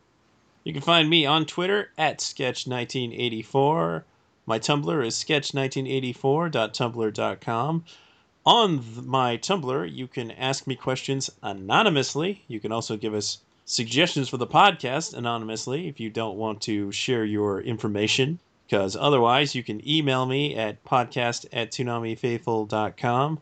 You 0.66 0.74
can 0.74 0.82
find 0.82 1.10
me 1.10 1.26
on 1.26 1.46
Twitter 1.46 1.92
at 1.98 2.20
Sketch1984. 2.20 4.04
My 4.46 4.60
Tumblr 4.60 5.06
is 5.06 5.16
sketch1984.tumblr.com. 5.16 7.86
On 8.46 8.80
th- 8.80 9.06
my 9.06 9.38
Tumblr, 9.38 9.92
you 9.92 10.08
can 10.08 10.32
ask 10.32 10.68
me 10.68 10.76
questions 10.76 11.32
anonymously. 11.42 12.44
You 12.48 12.60
can 12.60 12.72
also 12.72 12.98
give 12.98 13.14
us 13.14 13.40
suggestions 13.66 14.30
for 14.30 14.38
the 14.38 14.46
podcast 14.46 15.16
anonymously 15.16 15.88
if 15.88 16.00
you 16.00 16.10
don't 16.10 16.38
want 16.38 16.62
to 16.62 16.92
share 16.92 17.26
your 17.26 17.62
information. 17.62 18.40
Because 18.68 18.96
otherwise, 18.96 19.54
you 19.54 19.64
can 19.64 19.88
email 19.88 20.26
me 20.26 20.56
at 20.56 20.84
podcast 20.84 21.46
at 21.54 21.72
ToonamiFaithful.com 21.72 23.42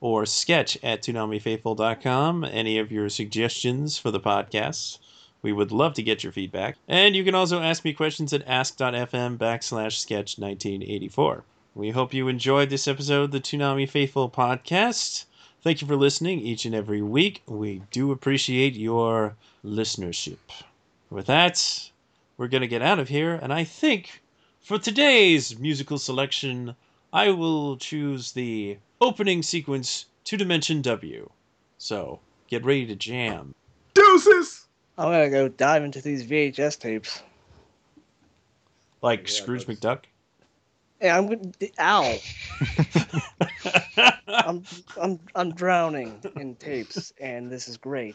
or 0.00 0.26
sketch 0.26 0.76
at 0.82 1.02
ToonamiFaithful.com. 1.02 2.44
Any 2.44 2.78
of 2.78 2.90
your 2.90 3.08
suggestions 3.08 3.96
for 3.96 4.10
the 4.10 4.20
podcast. 4.20 4.98
We 5.42 5.52
would 5.52 5.72
love 5.72 5.94
to 5.94 6.02
get 6.02 6.24
your 6.24 6.32
feedback. 6.32 6.76
And 6.88 7.14
you 7.14 7.22
can 7.22 7.34
also 7.34 7.60
ask 7.60 7.84
me 7.84 7.92
questions 7.92 8.32
at 8.32 8.48
ask.fm 8.48 9.36
backslash 9.38 9.98
sketch 9.98 10.38
1984. 10.38 11.44
We 11.74 11.90
hope 11.90 12.14
you 12.14 12.28
enjoyed 12.28 12.70
this 12.70 12.88
episode 12.88 13.24
of 13.24 13.30
the 13.30 13.40
Toonami 13.40 13.88
Faithful 13.88 14.30
podcast. 14.30 15.26
Thank 15.62 15.80
you 15.80 15.86
for 15.86 15.96
listening 15.96 16.40
each 16.40 16.64
and 16.64 16.74
every 16.74 17.02
week. 17.02 17.42
We 17.46 17.82
do 17.90 18.10
appreciate 18.10 18.74
your 18.74 19.36
listenership. 19.64 20.38
With 21.10 21.26
that, 21.26 21.90
we're 22.36 22.48
going 22.48 22.62
to 22.62 22.68
get 22.68 22.82
out 22.82 22.98
of 22.98 23.08
here, 23.08 23.34
and 23.34 23.52
I 23.52 23.64
think 23.64 24.22
for 24.64 24.78
today's 24.78 25.58
musical 25.58 25.98
selection, 25.98 26.74
I 27.12 27.28
will 27.30 27.76
choose 27.76 28.32
the 28.32 28.78
opening 29.00 29.42
sequence 29.42 30.06
to 30.24 30.36
Dimension 30.38 30.80
W. 30.82 31.28
So, 31.78 32.18
get 32.48 32.64
ready 32.64 32.86
to 32.86 32.96
jam. 32.96 33.54
Deuces! 33.92 34.66
I'm 34.96 35.10
gonna 35.10 35.28
go 35.30 35.48
dive 35.48 35.84
into 35.84 36.00
these 36.00 36.24
VHS 36.24 36.78
tapes. 36.80 37.22
Like 39.02 39.20
Yeah, 39.28 39.34
Scrooge 39.34 39.66
that's- 39.66 39.78
McDuck. 39.98 40.04
Hey, 41.00 41.10
I'm 41.10 41.26
gonna. 41.26 41.52
Ow! 41.80 42.18
I'm 44.28 44.62
I'm 44.98 45.20
I'm 45.34 45.52
drowning 45.52 46.18
in 46.36 46.54
tapes, 46.54 47.12
and 47.20 47.50
this 47.50 47.68
is 47.68 47.76
great. 47.76 48.14